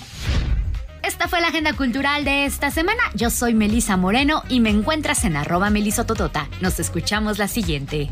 Esta 1.05 1.27
fue 1.27 1.39
la 1.39 1.49
agenda 1.49 1.73
cultural 1.73 2.25
de 2.25 2.45
esta 2.45 2.71
semana. 2.71 3.03
Yo 3.13 3.29
soy 3.29 3.53
Melisa 3.53 3.95
Moreno 3.95 4.41
y 4.49 4.59
me 4.59 4.71
encuentras 4.71 5.23
en 5.23 5.35
arroba 5.35 5.69
melisototota. 5.69 6.49
Nos 6.61 6.79
escuchamos 6.79 7.37
la 7.37 7.47
siguiente. 7.47 8.09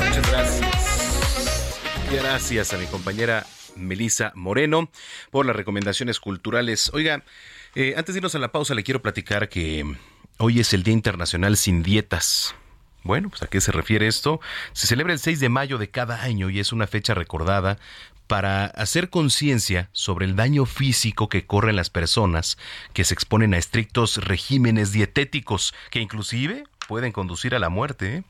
Muchas 0.00 0.30
gracias. 0.30 0.74
Gracias 2.10 2.72
a 2.72 2.78
mi 2.78 2.86
compañera 2.86 3.46
Melisa 3.76 4.32
Moreno 4.34 4.88
por 5.30 5.46
las 5.46 5.54
recomendaciones 5.54 6.18
culturales. 6.18 6.90
Oiga, 6.92 7.22
eh, 7.74 7.94
antes 7.96 8.14
de 8.14 8.18
irnos 8.18 8.34
a 8.34 8.38
la 8.38 8.52
pausa, 8.52 8.74
le 8.74 8.84
quiero 8.84 9.02
platicar 9.02 9.48
que 9.48 9.84
hoy 10.38 10.60
es 10.60 10.72
el 10.72 10.82
Día 10.82 10.94
Internacional 10.94 11.56
sin 11.56 11.82
Dietas. 11.82 12.54
Bueno, 13.02 13.28
pues 13.28 13.42
a 13.42 13.46
qué 13.46 13.60
se 13.60 13.72
refiere 13.72 14.06
esto? 14.06 14.40
Se 14.72 14.86
celebra 14.86 15.12
el 15.12 15.18
6 15.18 15.40
de 15.40 15.48
mayo 15.48 15.76
de 15.76 15.90
cada 15.90 16.22
año 16.22 16.48
y 16.48 16.58
es 16.58 16.72
una 16.72 16.86
fecha 16.86 17.12
recordada 17.14 17.78
para 18.26 18.66
hacer 18.66 19.10
conciencia 19.10 19.90
sobre 19.92 20.24
el 20.24 20.36
daño 20.36 20.64
físico 20.64 21.28
que 21.28 21.46
corren 21.46 21.76
las 21.76 21.90
personas 21.90 22.56
que 22.94 23.04
se 23.04 23.12
exponen 23.12 23.52
a 23.52 23.58
estrictos 23.58 24.16
regímenes 24.24 24.92
dietéticos 24.92 25.74
que 25.90 26.00
inclusive 26.00 26.64
pueden 26.86 27.12
conducir 27.12 27.54
a 27.54 27.58
la 27.58 27.68
muerte. 27.68 28.16
¿eh? 28.16 28.24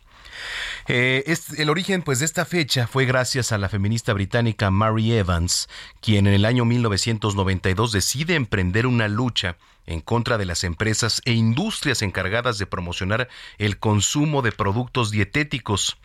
Eh, 0.88 1.36
el 1.56 1.70
origen 1.70 2.02
pues, 2.02 2.18
de 2.18 2.24
esta 2.24 2.44
fecha 2.44 2.86
fue 2.86 3.04
gracias 3.04 3.52
a 3.52 3.58
la 3.58 3.68
feminista 3.68 4.12
británica 4.12 4.70
Mary 4.70 5.12
Evans, 5.12 5.68
quien 6.00 6.26
en 6.26 6.34
el 6.34 6.44
año 6.44 6.64
1992 6.64 7.92
decide 7.92 8.34
emprender 8.34 8.86
una 8.86 9.08
lucha 9.08 9.56
en 9.86 10.00
contra 10.00 10.38
de 10.38 10.46
las 10.46 10.64
empresas 10.64 11.20
e 11.24 11.32
industrias 11.32 12.02
encargadas 12.02 12.58
de 12.58 12.66
promocionar 12.66 13.28
el 13.58 13.78
consumo 13.78 14.42
de 14.42 14.52
productos 14.52 15.10
dietéticos. 15.10 15.96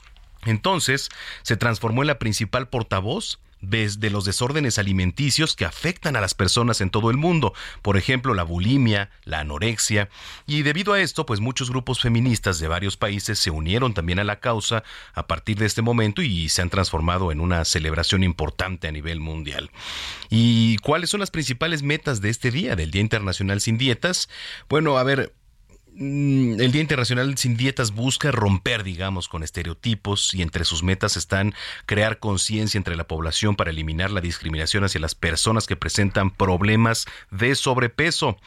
Entonces 0.46 1.10
se 1.44 1.58
transformó 1.58 2.04
en 2.04 2.08
la 2.08 2.20
principal 2.20 2.70
portavoz 2.70 3.40
de 3.62 4.10
los 4.10 4.26
desórdenes 4.26 4.78
alimenticios 4.80 5.56
que 5.56 5.66
afectan 5.66 6.16
a 6.16 6.22
las 6.22 6.34
personas 6.34 6.82
en 6.82 6.90
todo 6.90 7.12
el 7.12 7.18
mundo, 7.18 7.54
por 7.82 7.98
ejemplo 7.98 8.34
la 8.34 8.44
bulimia, 8.44 9.10
la 9.26 9.40
anorexia, 9.40 10.10
y 10.46 10.64
debido 10.64 10.94
a 10.94 11.02
esto, 11.02 11.26
pues 11.26 11.40
muchos 11.40 11.70
grupos 11.70 12.00
feministas 12.02 12.60
de 12.60 12.68
varios 12.68 12.98
países 12.98 13.40
se 13.40 13.52
unieron 13.52 13.94
también 13.94 14.20
a 14.20 14.24
la 14.24 14.40
causa 14.40 14.84
a 15.14 15.28
partir 15.28 15.58
de 15.58 15.66
este 15.66 15.82
momento 15.82 16.22
y 16.22 16.50
se 16.50 16.62
han 16.62 16.70
transformado 16.70 17.32
en 17.32 17.40
una 17.42 17.66
celebración 17.66 18.24
importante 18.24 18.88
a 18.88 18.92
nivel 18.92 19.20
mundial. 19.20 19.72
¿Y 20.30 20.78
cuáles 20.78 21.10
son 21.10 21.20
las 21.20 21.32
principales 21.32 21.84
metas 21.84 22.22
de 22.22 22.30
este 22.30 22.52
día, 22.52 22.76
del 22.76 22.92
Día 22.92 23.02
Internacional 23.02 23.62
sin 23.62 23.78
Dietas? 23.78 24.30
Bueno, 24.70 24.98
a 24.98 25.04
ver, 25.04 25.34
el 26.00 26.72
Día 26.72 26.82
Internacional 26.82 27.38
Sin 27.38 27.58
Dietas 27.58 27.92
busca 27.92 28.32
romper, 28.32 28.84
digamos, 28.84 29.28
con 29.28 29.44
estereotipos 29.44 30.34
y 30.34 30.42
entre 30.42 30.64
sus 30.64 30.82
metas 30.82 31.18
están 31.18 31.54
crear 31.86 32.20
conciencia 32.20 32.78
entre 32.78 32.96
la 32.96 33.06
población 33.06 33.58
para 33.58 33.72
eliminar 33.72 34.10
la 34.10 34.22
discriminación 34.22 34.86
hacia 34.86 35.02
las 35.02 35.14
personas 35.14 35.68
que 35.68 35.76
presentan 35.76 36.32
problemas 36.32 37.06
de 37.32 37.54
sobrepeso, 37.54 38.38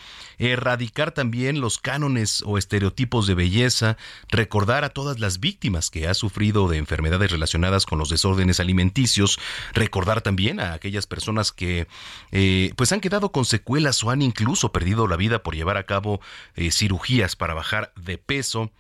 erradicar 0.50 1.12
también 1.12 1.60
los 1.60 1.78
cánones 1.78 2.42
o 2.46 2.58
estereotipos 2.58 3.26
de 3.26 3.34
belleza, 3.34 3.96
recordar 4.28 4.84
a 4.84 4.90
todas 4.90 5.20
las 5.20 5.40
víctimas 5.40 5.90
que 5.90 6.08
ha 6.08 6.14
sufrido 6.14 6.68
de 6.68 6.78
enfermedades 6.78 7.30
relacionadas 7.30 7.86
con 7.86 7.98
los 7.98 8.08
desórdenes 8.08 8.58
alimenticios, 8.60 9.38
recordar 9.72 10.20
también 10.20 10.60
a 10.60 10.72
aquellas 10.72 11.06
personas 11.06 11.52
que 11.52 11.86
eh, 12.32 12.72
pues 12.76 12.92
han 12.92 13.00
quedado 13.00 13.30
con 13.30 13.44
secuelas 13.44 14.02
o 14.02 14.10
han 14.10 14.22
incluso 14.22 14.72
perdido 14.72 15.06
la 15.06 15.16
vida 15.16 15.42
por 15.42 15.54
llevar 15.54 15.76
a 15.76 15.86
cabo 15.86 16.20
eh, 16.54 16.70
cirugías 16.70 17.36
para 17.36 17.54
bajar 17.54 17.92
de 17.96 18.18
peso 18.18 18.70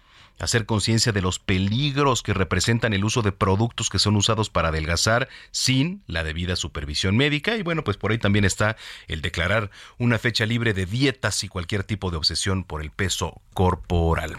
hacer 0.42 0.66
conciencia 0.66 1.12
de 1.12 1.22
los 1.22 1.38
peligros 1.38 2.22
que 2.22 2.34
representan 2.34 2.92
el 2.92 3.04
uso 3.04 3.22
de 3.22 3.30
productos 3.30 3.88
que 3.88 4.00
son 4.00 4.16
usados 4.16 4.50
para 4.50 4.68
adelgazar 4.68 5.28
sin 5.52 6.02
la 6.08 6.24
debida 6.24 6.56
supervisión 6.56 7.16
médica 7.16 7.56
y 7.56 7.62
bueno, 7.62 7.84
pues 7.84 7.96
por 7.96 8.10
ahí 8.10 8.18
también 8.18 8.44
está 8.44 8.76
el 9.06 9.22
declarar 9.22 9.70
una 9.98 10.18
fecha 10.18 10.44
libre 10.44 10.74
de 10.74 10.84
dietas 10.84 11.44
y 11.44 11.48
cualquier 11.48 11.84
tipo 11.84 12.10
de 12.10 12.16
obsesión 12.16 12.64
por 12.64 12.82
el 12.82 12.90
peso 12.90 13.40
corporal. 13.54 14.36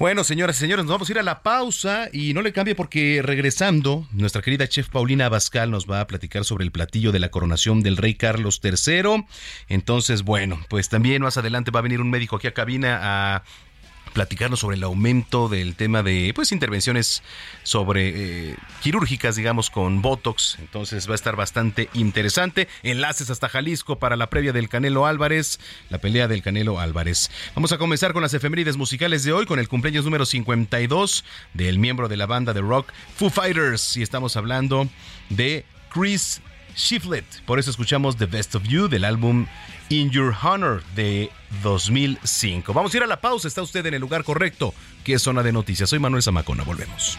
Bueno, 0.00 0.24
señoras 0.24 0.56
y 0.56 0.60
señores, 0.60 0.84
nos 0.84 0.92
vamos 0.92 1.08
a 1.08 1.12
ir 1.12 1.18
a 1.20 1.22
la 1.22 1.44
pausa 1.44 2.08
y 2.12 2.34
no 2.34 2.42
le 2.42 2.52
cambie 2.52 2.74
porque 2.74 3.20
regresando, 3.22 4.04
nuestra 4.10 4.42
querida 4.42 4.68
chef 4.68 4.88
Paulina 4.88 5.26
Abascal 5.26 5.70
nos 5.70 5.88
va 5.88 6.00
a 6.00 6.08
platicar 6.08 6.44
sobre 6.44 6.64
el 6.64 6.72
platillo 6.72 7.12
de 7.12 7.20
la 7.20 7.30
coronación 7.30 7.82
del 7.82 7.96
rey 7.96 8.14
Carlos 8.14 8.60
III. 8.64 9.24
Entonces, 9.68 10.24
bueno, 10.24 10.58
pues 10.68 10.88
también 10.88 11.22
más 11.22 11.36
adelante 11.36 11.70
va 11.70 11.78
a 11.78 11.84
venir 11.84 12.00
un 12.00 12.10
médico 12.10 12.34
aquí 12.34 12.48
a 12.48 12.54
cabina 12.54 12.98
a 13.00 13.44
platicarnos 14.16 14.60
sobre 14.60 14.78
el 14.78 14.82
aumento 14.82 15.50
del 15.50 15.76
tema 15.76 16.02
de 16.02 16.32
pues 16.34 16.50
intervenciones 16.50 17.22
sobre 17.64 18.12
eh, 18.48 18.56
quirúrgicas, 18.80 19.36
digamos, 19.36 19.68
con 19.68 20.00
Botox. 20.00 20.56
Entonces 20.58 21.06
va 21.06 21.12
a 21.12 21.16
estar 21.16 21.36
bastante 21.36 21.90
interesante. 21.92 22.66
Enlaces 22.82 23.28
hasta 23.28 23.50
Jalisco 23.50 23.98
para 23.98 24.16
la 24.16 24.30
previa 24.30 24.54
del 24.54 24.70
Canelo 24.70 25.04
Álvarez, 25.04 25.60
la 25.90 25.98
pelea 25.98 26.28
del 26.28 26.40
Canelo 26.40 26.80
Álvarez. 26.80 27.30
Vamos 27.54 27.72
a 27.72 27.78
comenzar 27.78 28.14
con 28.14 28.22
las 28.22 28.32
efemérides 28.32 28.78
musicales 28.78 29.22
de 29.22 29.34
hoy, 29.34 29.44
con 29.44 29.58
el 29.58 29.68
cumpleaños 29.68 30.06
número 30.06 30.24
52 30.24 31.22
del 31.52 31.78
miembro 31.78 32.08
de 32.08 32.16
la 32.16 32.24
banda 32.24 32.54
de 32.54 32.62
rock 32.62 32.90
Foo 33.16 33.28
Fighters. 33.28 33.98
Y 33.98 34.02
estamos 34.02 34.34
hablando 34.38 34.88
de 35.28 35.66
Chris 35.90 36.40
Shiflett. 36.76 37.24
Por 37.46 37.58
eso 37.58 37.70
escuchamos 37.70 38.16
The 38.16 38.26
Best 38.26 38.54
of 38.54 38.64
You 38.64 38.88
del 38.88 39.04
álbum 39.04 39.46
In 39.88 40.10
Your 40.10 40.34
Honor 40.42 40.82
de 40.94 41.30
2005. 41.62 42.72
Vamos 42.72 42.94
a 42.94 42.96
ir 42.96 43.02
a 43.02 43.06
la 43.06 43.20
pausa. 43.20 43.48
Está 43.48 43.62
usted 43.62 43.84
en 43.86 43.94
el 43.94 44.00
lugar 44.00 44.24
correcto, 44.24 44.74
que 45.02 45.14
es 45.14 45.22
zona 45.22 45.42
de 45.42 45.52
noticias. 45.52 45.90
Soy 45.90 45.98
Manuel 45.98 46.22
Zamacona. 46.22 46.62
Volvemos. 46.64 47.18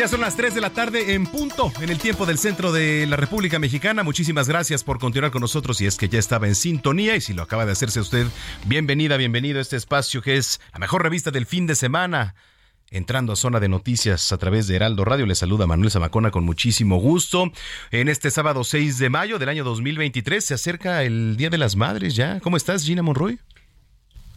Ya 0.00 0.08
son 0.08 0.22
las 0.22 0.34
3 0.34 0.54
de 0.54 0.62
la 0.62 0.70
tarde 0.70 1.12
en 1.12 1.26
punto, 1.26 1.70
en 1.78 1.90
el 1.90 1.98
tiempo 1.98 2.24
del 2.24 2.38
centro 2.38 2.72
de 2.72 3.06
la 3.06 3.16
República 3.16 3.58
Mexicana. 3.58 4.02
Muchísimas 4.02 4.48
gracias 4.48 4.82
por 4.82 4.98
continuar 4.98 5.30
con 5.30 5.42
nosotros 5.42 5.78
y 5.82 5.86
es 5.86 5.98
que 5.98 6.08
ya 6.08 6.18
estaba 6.18 6.46
en 6.46 6.54
sintonía 6.54 7.16
y 7.16 7.20
si 7.20 7.34
lo 7.34 7.42
acaba 7.42 7.66
de 7.66 7.72
hacerse 7.72 8.00
usted, 8.00 8.26
bienvenida, 8.64 9.18
bienvenido 9.18 9.58
a 9.58 9.60
este 9.60 9.76
espacio 9.76 10.22
que 10.22 10.38
es 10.38 10.58
la 10.72 10.78
mejor 10.78 11.02
revista 11.02 11.30
del 11.30 11.44
fin 11.44 11.66
de 11.66 11.74
semana. 11.74 12.34
Entrando 12.90 13.34
a 13.34 13.36
zona 13.36 13.60
de 13.60 13.68
noticias 13.68 14.32
a 14.32 14.38
través 14.38 14.66
de 14.68 14.76
Heraldo 14.76 15.04
Radio, 15.04 15.26
le 15.26 15.34
saluda 15.34 15.66
Manuel 15.66 15.90
Zamacona 15.90 16.30
con 16.30 16.44
muchísimo 16.44 16.96
gusto. 16.96 17.52
En 17.90 18.08
este 18.08 18.30
sábado 18.30 18.64
6 18.64 18.96
de 18.96 19.10
mayo 19.10 19.38
del 19.38 19.50
año 19.50 19.64
2023 19.64 20.42
se 20.42 20.54
acerca 20.54 21.02
el 21.02 21.36
Día 21.36 21.50
de 21.50 21.58
las 21.58 21.76
Madres 21.76 22.16
ya. 22.16 22.40
¿Cómo 22.40 22.56
estás, 22.56 22.84
Gina 22.84 23.02
Monroy? 23.02 23.38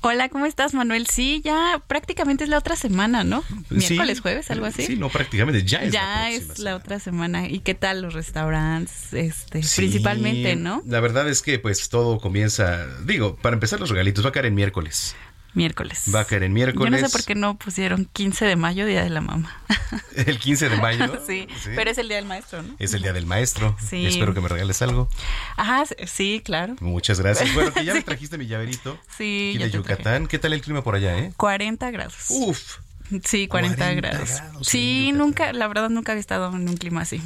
Hola, 0.06 0.28
¿cómo 0.28 0.46
estás, 0.46 0.74
Manuel? 0.74 1.08
Sí, 1.08 1.42
ya 1.46 1.82
prácticamente 1.88 2.44
es 2.44 2.50
la 2.50 2.58
otra 2.58 2.76
semana, 2.76 3.24
¿no? 3.24 3.42
Miércoles, 3.70 4.20
jueves, 4.20 4.52
algo 4.52 4.66
así. 4.66 4.86
Sí, 4.86 4.98
no, 4.98 5.08
prácticamente 5.08 5.64
ya 5.64 5.78
es 5.78 5.94
ya 5.94 6.04
la 6.04 6.30
es 6.30 6.60
la 6.60 6.76
otra 6.76 7.00
semana. 7.00 7.48
¿Y 7.48 7.60
qué 7.60 7.74
tal 7.74 8.02
los 8.02 8.14
restaurantes? 8.14 9.14
Este, 9.14 9.62
principalmente, 9.78 10.58
¿no? 10.58 10.84
La 10.86 11.00
verdad 11.00 11.30
es 11.30 11.42
que 11.42 11.58
pues 11.58 11.88
todo 11.88 12.20
comienza, 12.20 12.86
digo, 13.06 13.38
para 13.38 13.54
empezar 13.54 13.80
los 13.80 13.90
regalitos 13.90 14.26
va 14.26 14.30
a 14.30 14.32
caer 14.34 14.48
en 14.48 14.56
miércoles. 14.56 15.16
Miércoles. 15.54 16.06
Va 16.14 16.22
a 16.22 16.26
caer 16.26 16.44
en 16.44 16.54
miércoles. 16.54 16.92
Yo 16.92 17.02
no 17.02 17.08
sé 17.08 17.12
por 17.12 17.26
qué 17.26 17.36
no 17.36 17.58
pusieron 17.58 18.06
15 18.12 18.46
de 18.46 18.56
mayo, 18.56 18.86
Día 18.86 19.04
de 19.04 19.10
la 19.10 19.22
Mamá. 19.22 19.62
¿El 20.16 20.40
15 20.40 20.70
de 20.70 20.78
mayo? 20.78 21.22
sí, 21.28 21.48
pero 21.76 21.92
es 21.92 21.98
el 22.00 22.08
Día 22.08 22.18
del 22.18 22.26
Maestro, 22.26 22.64
¿no? 22.64 22.76
Es 22.80 22.94
el 22.94 23.04
Día 23.04 23.14
del 23.14 23.26
Maestro. 23.28 23.78
Sí. 23.80 24.06
Espero 24.06 24.34
que 24.34 24.42
me 24.42 24.50
regales 24.50 24.82
algo. 24.82 25.10
Ajá, 25.56 25.84
sí, 26.08 26.42
claro. 26.44 26.76
Muchas 26.80 27.20
gracias. 27.20 27.54
Bueno, 27.54 27.72
que 27.72 27.86
ya 27.86 27.94
me 27.94 28.02
trajiste 28.04 28.38
mi 28.38 28.48
llaverito. 28.48 28.98
Sí. 29.18 29.54
Aquí 29.56 29.64
de 29.64 29.72
Yucatán. 29.72 30.28
¿Qué 30.28 30.40
tal 30.40 30.54
el 30.54 30.62
clima 30.62 30.84
por 30.84 30.96
allá, 30.96 31.18
eh? 31.20 31.34
40 31.38 31.92
grados. 31.92 32.26
Uf. 32.30 32.78
Sí, 33.24 33.48
40, 33.48 33.76
40 33.78 33.94
grados. 33.94 34.30
grados. 34.30 34.68
Sí, 34.68 35.12
nunca, 35.14 35.54
la 35.54 35.68
verdad 35.68 35.90
nunca 35.90 36.14
había 36.14 36.22
estado 36.22 36.56
en 36.56 36.68
un 36.68 36.78
clima 36.78 37.02
así. 37.02 37.22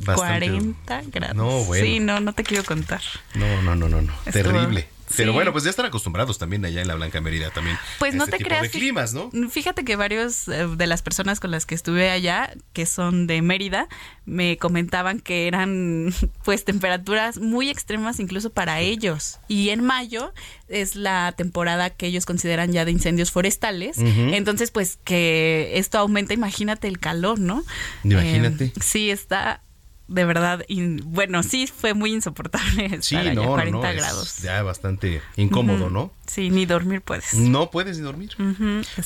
Bastante. 0.00 0.48
40 0.48 1.02
grados. 1.12 1.36
No, 1.36 1.64
bueno. 1.64 1.84
Sí, 1.84 2.00
no, 2.00 2.18
no 2.18 2.32
te 2.32 2.42
quiero 2.42 2.64
contar. 2.64 3.02
No, 3.34 3.62
no, 3.62 3.76
no, 3.76 3.88
no, 3.88 4.02
no. 4.02 4.12
Terrible. 4.32 4.88
Pero 5.16 5.32
bueno, 5.32 5.52
pues 5.52 5.64
ya 5.64 5.70
están 5.70 5.86
acostumbrados 5.86 6.38
también 6.38 6.64
allá 6.64 6.82
en 6.82 6.88
la 6.88 6.94
Blanca 6.94 7.20
Mérida 7.20 7.50
también. 7.50 7.78
Pues 7.98 8.14
no 8.14 8.24
este 8.24 8.38
te 8.38 8.44
creas. 8.44 8.62
de 8.62 8.70
climas, 8.70 9.14
¿no? 9.14 9.30
Fíjate 9.50 9.84
que 9.84 9.96
varios 9.96 10.48
eh, 10.48 10.66
de 10.66 10.86
las 10.86 11.02
personas 11.02 11.40
con 11.40 11.50
las 11.50 11.66
que 11.66 11.74
estuve 11.74 12.10
allá, 12.10 12.54
que 12.72 12.86
son 12.86 13.26
de 13.26 13.42
Mérida, 13.42 13.88
me 14.24 14.58
comentaban 14.58 15.20
que 15.20 15.46
eran 15.46 16.14
pues 16.44 16.64
temperaturas 16.64 17.38
muy 17.38 17.68
extremas 17.70 18.20
incluso 18.20 18.50
para 18.50 18.80
ellos. 18.80 19.38
Y 19.48 19.70
en 19.70 19.84
mayo 19.84 20.32
es 20.68 20.96
la 20.96 21.32
temporada 21.36 21.90
que 21.90 22.06
ellos 22.06 22.26
consideran 22.26 22.72
ya 22.72 22.84
de 22.84 22.92
incendios 22.92 23.30
forestales. 23.30 23.98
Entonces, 23.98 24.70
pues 24.70 24.98
que 25.04 25.72
esto 25.74 25.98
aumenta, 25.98 26.34
imagínate 26.34 26.88
el 26.88 26.98
calor, 26.98 27.38
¿no? 27.38 27.64
Imagínate. 28.04 28.66
Eh, 28.66 28.72
sí, 28.80 29.10
está 29.10 29.62
de 30.08 30.24
verdad, 30.24 30.64
in- 30.68 31.02
bueno, 31.04 31.42
sí 31.42 31.66
fue 31.66 31.94
muy 31.94 32.12
insoportable 32.12 32.84
estar 32.86 33.02
Sí, 33.02 33.16
allá, 33.16 33.34
no, 33.34 33.42
no, 33.44 33.48
40 33.50 33.78
no, 33.78 33.86
es 33.86 33.96
grados. 33.96 34.36
ya 34.38 34.62
bastante 34.62 35.22
incómodo. 35.36 35.90
¿no? 35.90 36.12
Sí, 36.26 36.50
ni 36.50 36.66
dormir 36.66 37.00
puedes. 37.02 37.34
No 37.34 37.70
puedes 37.70 37.98
ni 37.98 38.02
dormir. 38.02 38.30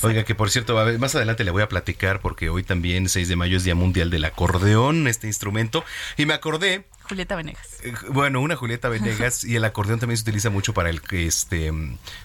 Oiga, 0.01 0.23
que 0.23 0.33
por 0.35 0.49
cierto, 0.49 0.77
a 0.79 0.83
ver, 0.83 0.99
más 0.99 1.13
adelante 1.15 1.43
le 1.43 1.51
voy 1.51 1.61
a 1.61 1.69
platicar 1.69 2.19
porque 2.21 2.49
hoy 2.49 2.63
también, 2.63 3.07
6 3.09 3.27
de 3.27 3.35
mayo, 3.35 3.57
es 3.57 3.63
Día 3.63 3.75
Mundial 3.75 4.09
del 4.09 4.25
Acordeón, 4.25 5.07
este 5.07 5.27
instrumento. 5.27 5.83
Y 6.17 6.25
me 6.25 6.33
acordé, 6.33 6.85
Julieta 7.03 7.35
Venegas. 7.35 7.67
eh, 7.83 7.93
bueno, 8.09 8.39
una 8.41 8.55
Julieta 8.55 8.89
Venegas 8.89 9.43
y 9.45 9.55
el 9.55 9.65
acordeón 9.65 9.99
también 9.99 10.17
se 10.17 10.23
utiliza 10.23 10.49
mucho 10.49 10.73
para 10.73 10.89
el, 10.89 11.01
este, 11.11 11.71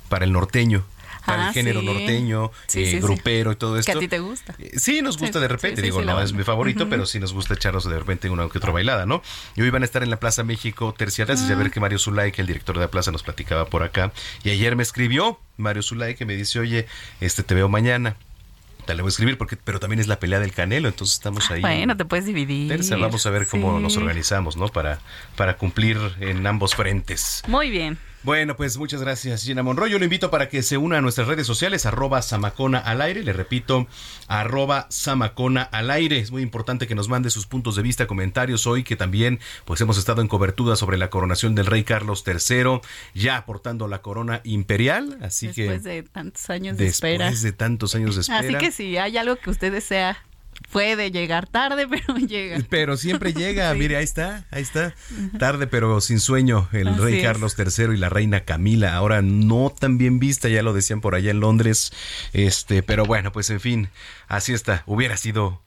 para 0.08 0.24
el 0.24 0.32
norteño. 0.32 0.84
Para 1.28 1.42
el 1.44 1.48
Ah, 1.48 1.52
género 1.52 1.80
sí. 1.80 1.86
norteño, 1.86 2.50
Sí, 2.66 2.82
eh, 2.82 2.90
sí, 2.92 2.98
grupero 3.00 3.52
y 3.52 3.56
todo 3.56 3.78
esto. 3.78 3.92
Que 3.92 3.98
a 3.98 4.00
ti 4.00 4.08
te 4.08 4.18
gusta. 4.18 4.54
Eh, 4.58 4.72
Sí, 4.78 5.02
nos 5.02 5.18
gusta 5.18 5.38
de 5.40 5.48
repente, 5.48 5.82
digo, 5.82 6.02
no 6.02 6.20
es 6.20 6.32
mi 6.32 6.42
favorito, 6.44 6.88
pero 6.88 7.06
sí 7.06 7.20
nos 7.20 7.32
gusta 7.32 7.54
echarnos 7.54 7.84
de 7.88 7.98
repente 7.98 8.28
una 8.30 8.48
que 8.48 8.58
otra 8.58 8.72
bailada, 8.72 9.06
¿no? 9.06 9.22
Y 9.56 9.62
hoy 9.62 9.70
van 9.70 9.82
a 9.82 9.84
estar 9.84 10.02
en 10.02 10.10
la 10.10 10.18
Plaza 10.18 10.42
México 10.44 10.94
terciatas, 10.96 11.48
y 11.48 11.52
a 11.52 11.56
ver 11.56 11.70
que 11.70 11.80
Mario 11.80 11.98
Zulay, 11.98 12.32
que 12.32 12.40
el 12.40 12.46
director 12.46 12.74
de 12.76 12.82
la 12.82 12.90
plaza, 12.90 13.10
nos 13.12 13.22
platicaba 13.22 13.66
por 13.66 13.82
acá. 13.82 14.12
Y 14.44 14.50
ayer 14.50 14.74
me 14.76 14.82
escribió 14.82 15.38
Mario 15.56 15.82
Zulay 15.82 16.14
que 16.14 16.24
me 16.24 16.34
dice, 16.36 16.58
oye, 16.58 16.86
este 17.20 17.42
te 17.42 17.54
veo 17.54 17.68
mañana. 17.68 18.16
Te 18.86 18.94
le 18.94 19.02
voy 19.02 19.08
a 19.08 19.10
escribir, 19.10 19.36
porque, 19.36 19.56
pero 19.58 19.80
también 19.80 20.00
es 20.00 20.06
la 20.06 20.18
pelea 20.18 20.40
del 20.40 20.52
Canelo, 20.54 20.88
entonces 20.88 21.16
estamos 21.16 21.50
ahí. 21.50 21.60
Bueno, 21.60 21.94
te 21.98 22.06
puedes 22.06 22.24
dividir. 22.24 22.68
Tercia, 22.68 22.96
Vamos 22.96 23.26
a 23.26 23.30
ver 23.30 23.46
cómo 23.46 23.76
Sí. 23.76 23.82
nos 23.82 23.96
organizamos, 23.98 24.56
¿no? 24.56 24.68
Para, 24.68 24.98
para 25.36 25.58
cumplir 25.58 25.98
en 26.20 26.46
ambos 26.46 26.74
frentes. 26.74 27.42
Muy 27.46 27.68
bien. 27.68 27.98
Bueno, 28.24 28.56
pues 28.56 28.76
muchas 28.76 29.00
gracias, 29.00 29.44
Gina 29.44 29.62
Monroy. 29.62 29.90
Yo 29.90 29.98
lo 29.98 30.04
invito 30.04 30.30
para 30.30 30.48
que 30.48 30.62
se 30.62 30.76
una 30.76 30.98
a 30.98 31.00
nuestras 31.00 31.28
redes 31.28 31.46
sociales, 31.46 31.86
arroba 31.86 32.20
Samacona 32.20 32.78
al 32.78 33.00
aire. 33.00 33.22
Le 33.22 33.32
repito, 33.32 33.86
arroba 34.26 34.86
Samacona 34.90 35.62
al 35.62 35.90
aire. 35.90 36.18
Es 36.18 36.32
muy 36.32 36.42
importante 36.42 36.86
que 36.88 36.96
nos 36.96 37.08
mande 37.08 37.30
sus 37.30 37.46
puntos 37.46 37.76
de 37.76 37.82
vista, 37.82 38.06
comentarios 38.06 38.66
hoy, 38.66 38.82
que 38.82 38.96
también 38.96 39.38
pues 39.64 39.80
hemos 39.80 39.98
estado 39.98 40.20
en 40.20 40.28
cobertura 40.28 40.74
sobre 40.74 40.98
la 40.98 41.10
coronación 41.10 41.54
del 41.54 41.66
rey 41.66 41.84
Carlos 41.84 42.24
III, 42.26 42.80
ya 43.14 43.36
aportando 43.36 43.86
la 43.86 44.02
corona 44.02 44.40
imperial. 44.44 45.18
Así 45.22 45.46
Después 45.46 45.82
que 45.82 45.88
de 45.88 46.02
tantos 46.02 46.50
años 46.50 46.76
de 46.76 46.86
después 46.86 47.12
espera. 47.12 47.30
de 47.30 47.52
tantos 47.52 47.94
años 47.94 48.16
de 48.16 48.20
espera. 48.22 48.40
Así 48.40 48.54
que 48.58 48.72
si 48.72 48.96
hay 48.98 49.16
algo 49.16 49.36
que 49.36 49.48
usted 49.48 49.72
desea, 49.72 50.18
puede 50.70 51.10
llegar 51.10 51.46
tarde, 51.46 51.86
pero 51.90 52.16
llega. 52.18 52.58
Pero 52.68 52.96
siempre 52.96 53.32
llega, 53.32 53.72
Sí. 53.72 53.78
mire, 53.78 53.96
ahí 53.96 54.04
está, 54.04 54.46
ahí 54.50 54.62
está. 54.62 54.94
Tarde 55.38 55.66
pero 55.66 56.00
sin 56.00 56.20
sueño, 56.20 56.68
el 56.72 56.88
Así 56.88 57.00
rey 57.00 57.16
es. 57.18 57.22
Carlos 57.22 57.56
III 57.58 57.94
y 57.94 57.96
la 57.96 58.08
reina 58.08 58.40
Camila, 58.44 58.94
ahora 58.94 59.22
no 59.22 59.72
tan 59.78 59.98
bien 59.98 60.18
vista, 60.18 60.48
ya 60.48 60.62
lo 60.62 60.72
decían 60.72 61.00
por 61.00 61.14
allá 61.14 61.30
en 61.30 61.40
Londres. 61.40 61.92
Este, 62.32 62.82
pero 62.82 63.04
bueno, 63.04 63.32
pues 63.32 63.50
en 63.50 63.60
fin, 63.60 63.88
así 64.28 64.52
está. 64.52 64.82
Hubiera 64.86 65.16
sido 65.16 65.62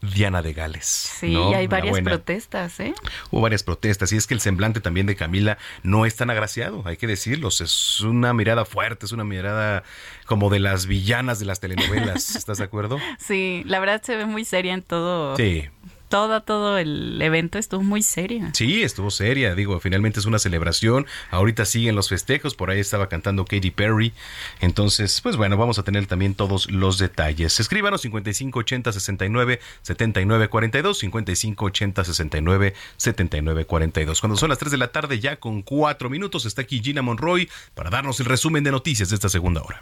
Diana 0.00 0.40
de 0.42 0.52
Gales. 0.54 0.86
Sí, 0.86 1.36
hay 1.36 1.66
varias 1.66 1.90
buena. 1.90 2.10
protestas, 2.10 2.80
¿eh? 2.80 2.94
Hubo 3.30 3.42
varias 3.42 3.62
protestas 3.62 4.12
y 4.12 4.16
es 4.16 4.26
que 4.26 4.34
el 4.34 4.40
semblante 4.40 4.80
también 4.80 5.06
de 5.06 5.14
Camila 5.14 5.58
no 5.82 6.06
es 6.06 6.16
tan 6.16 6.30
agraciado, 6.30 6.82
hay 6.86 6.96
que 6.96 7.06
decirlo. 7.06 7.48
Es 7.48 8.00
una 8.00 8.32
mirada 8.32 8.64
fuerte, 8.64 9.06
es 9.06 9.12
una 9.12 9.24
mirada 9.24 9.82
como 10.24 10.48
de 10.48 10.60
las 10.60 10.86
villanas 10.86 11.38
de 11.38 11.46
las 11.46 11.60
telenovelas. 11.60 12.34
¿Estás 12.36 12.58
de 12.58 12.64
acuerdo? 12.64 12.98
Sí, 13.18 13.62
la 13.66 13.78
verdad 13.80 14.02
se 14.02 14.16
ve 14.16 14.24
muy 14.24 14.44
seria 14.44 14.72
en 14.72 14.82
todo. 14.82 15.36
Sí. 15.36 15.68
Todo, 16.10 16.42
todo 16.42 16.76
el 16.76 17.22
evento 17.22 17.56
estuvo 17.56 17.84
muy 17.84 18.02
seria. 18.02 18.50
Sí, 18.52 18.82
estuvo 18.82 19.12
seria, 19.12 19.54
digo, 19.54 19.78
finalmente 19.78 20.18
es 20.18 20.26
una 20.26 20.40
celebración, 20.40 21.06
ahorita 21.30 21.64
siguen 21.64 21.94
los 21.94 22.08
festejos, 22.08 22.56
por 22.56 22.68
ahí 22.68 22.80
estaba 22.80 23.08
cantando 23.08 23.44
Katy 23.44 23.70
Perry, 23.70 24.12
entonces, 24.60 25.20
pues 25.20 25.36
bueno, 25.36 25.56
vamos 25.56 25.78
a 25.78 25.84
tener 25.84 26.06
también 26.06 26.34
todos 26.34 26.68
los 26.68 26.98
detalles. 26.98 27.60
Escríbanos 27.60 28.00
5580 28.00 28.92
69 28.92 29.60
79 29.82 30.48
42, 30.48 30.98
5580 30.98 32.04
69 32.04 32.74
79 32.96 33.64
42. 33.66 34.20
Cuando 34.20 34.36
son 34.36 34.48
las 34.48 34.58
3 34.58 34.72
de 34.72 34.78
la 34.78 34.88
tarde, 34.90 35.20
ya 35.20 35.36
con 35.36 35.62
4 35.62 36.10
minutos, 36.10 36.44
está 36.44 36.62
aquí 36.62 36.80
Gina 36.82 37.02
Monroy 37.02 37.48
para 37.76 37.88
darnos 37.88 38.18
el 38.18 38.26
resumen 38.26 38.64
de 38.64 38.72
noticias 38.72 39.10
de 39.10 39.14
esta 39.14 39.28
segunda 39.28 39.62
hora. 39.62 39.80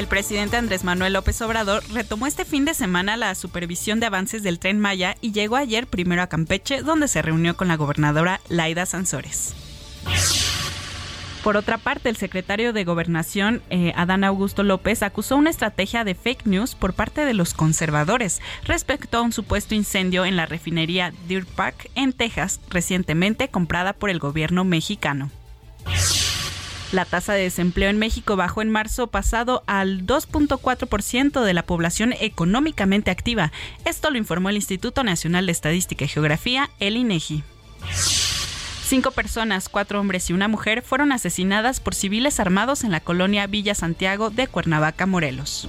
El 0.00 0.06
presidente 0.06 0.56
Andrés 0.56 0.82
Manuel 0.82 1.12
López 1.12 1.42
Obrador 1.42 1.82
retomó 1.92 2.26
este 2.26 2.46
fin 2.46 2.64
de 2.64 2.72
semana 2.72 3.18
la 3.18 3.34
supervisión 3.34 4.00
de 4.00 4.06
avances 4.06 4.42
del 4.42 4.58
tren 4.58 4.80
Maya 4.80 5.14
y 5.20 5.32
llegó 5.32 5.56
ayer 5.56 5.86
primero 5.86 6.22
a 6.22 6.26
Campeche, 6.26 6.80
donde 6.80 7.06
se 7.06 7.20
reunió 7.20 7.54
con 7.54 7.68
la 7.68 7.76
gobernadora 7.76 8.40
Laida 8.48 8.86
Sansores. 8.86 9.54
Por 11.44 11.58
otra 11.58 11.76
parte, 11.76 12.08
el 12.08 12.16
secretario 12.16 12.72
de 12.72 12.84
Gobernación, 12.84 13.60
eh, 13.68 13.92
Adán 13.94 14.24
Augusto 14.24 14.62
López, 14.62 15.02
acusó 15.02 15.36
una 15.36 15.50
estrategia 15.50 16.02
de 16.02 16.14
fake 16.14 16.46
news 16.46 16.74
por 16.74 16.94
parte 16.94 17.26
de 17.26 17.34
los 17.34 17.52
conservadores 17.52 18.40
respecto 18.64 19.18
a 19.18 19.20
un 19.20 19.32
supuesto 19.32 19.74
incendio 19.74 20.24
en 20.24 20.34
la 20.34 20.46
refinería 20.46 21.12
Deer 21.28 21.44
Park 21.44 21.90
en 21.94 22.14
Texas, 22.14 22.58
recientemente 22.70 23.48
comprada 23.48 23.92
por 23.92 24.08
el 24.08 24.18
gobierno 24.18 24.64
mexicano. 24.64 25.30
La 26.92 27.04
tasa 27.04 27.34
de 27.34 27.42
desempleo 27.42 27.88
en 27.88 27.98
México 27.98 28.34
bajó 28.34 28.62
en 28.62 28.70
marzo 28.70 29.06
pasado 29.06 29.62
al 29.66 30.06
2.4% 30.06 31.42
de 31.44 31.54
la 31.54 31.62
población 31.62 32.12
económicamente 32.20 33.12
activa. 33.12 33.52
Esto 33.84 34.10
lo 34.10 34.18
informó 34.18 34.48
el 34.48 34.56
Instituto 34.56 35.04
Nacional 35.04 35.46
de 35.46 35.52
Estadística 35.52 36.04
y 36.04 36.08
Geografía, 36.08 36.70
el 36.80 36.96
INEGI. 36.96 37.44
Cinco 38.84 39.12
personas, 39.12 39.68
cuatro 39.68 40.00
hombres 40.00 40.30
y 40.30 40.32
una 40.32 40.48
mujer, 40.48 40.82
fueron 40.82 41.12
asesinadas 41.12 41.78
por 41.78 41.94
civiles 41.94 42.40
armados 42.40 42.82
en 42.82 42.90
la 42.90 42.98
colonia 42.98 43.46
Villa 43.46 43.76
Santiago 43.76 44.30
de 44.30 44.48
Cuernavaca, 44.48 45.06
Morelos. 45.06 45.68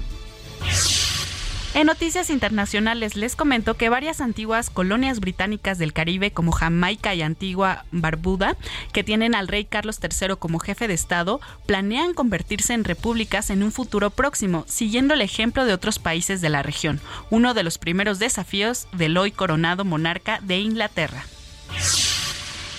En 1.74 1.88
noticias 1.88 2.30
internacionales 2.30 3.16
les 3.16 3.38
comento 3.38 3.76
que 3.76 3.88
varias 3.88 4.20
antiguas 4.20 4.70
colonias 4.70 5.22
británicas 5.22 5.78
del 5.78 5.94
Caribe 5.94 6.32
como 6.32 6.52
Jamaica 6.52 7.16
y 7.16 7.22
Antigua 7.22 7.86
Barbuda, 7.94 8.58
que 8.92 9.06
tienen 9.06 9.36
al 9.36 9.48
rey 9.48 9.64
Carlos 9.64 9.98
III 10.04 10.36
como 10.38 10.60
jefe 10.60 10.90
de 10.90 10.94
Estado, 10.94 11.40
planean 11.66 12.14
convertirse 12.14 12.74
en 12.74 12.84
repúblicas 12.84 13.50
en 13.50 13.64
un 13.64 13.72
futuro 13.72 14.10
próximo, 14.10 14.66
siguiendo 14.68 15.14
el 15.14 15.22
ejemplo 15.22 15.64
de 15.64 15.74
otros 15.74 15.98
países 15.98 16.42
de 16.42 16.50
la 16.50 16.62
región, 16.62 17.00
uno 17.30 17.54
de 17.54 17.64
los 17.64 17.78
primeros 17.78 18.20
desafíos 18.20 18.90
del 18.92 19.16
hoy 19.18 19.32
coronado 19.32 19.86
monarca 19.86 20.42
de 20.42 20.60
Inglaterra. 20.60 21.24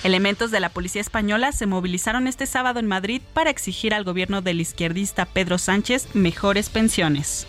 Elementos 0.05 0.51
de 0.51 0.61
la 0.61 0.69
policía 0.69 1.01
española 1.01 1.53
se 1.53 1.65
movilizaron 1.65 2.27
este 2.27 2.45
sábado 2.45 2.79
en 2.79 2.89
Madrid 2.89 3.23
para 3.33 3.49
exigir 3.49 3.95
al 3.95 4.05
gobierno 4.05 4.43
del 4.43 4.61
izquierdista 4.61 5.25
Pedro 5.25 5.57
Sánchez 5.57 6.15
mejores 6.15 6.69
pensiones. 6.69 7.47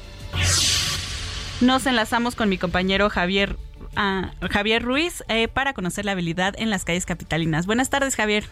Nos 1.62 1.86
enlazamos 1.86 2.36
con 2.36 2.50
mi 2.50 2.58
compañero 2.58 3.10
Javier, 3.10 3.58
ah, 3.96 4.32
Javier 4.50 4.84
Ruiz 4.84 5.24
eh, 5.28 5.48
para 5.48 5.74
conocer 5.74 6.06
la 6.06 6.12
habilidad 6.12 6.56
en 6.58 6.70
las 6.70 6.84
calles 6.84 7.06
capitalinas. 7.06 7.66
Buenas 7.66 7.90
tardes, 7.90 8.16
Javier. 8.16 8.46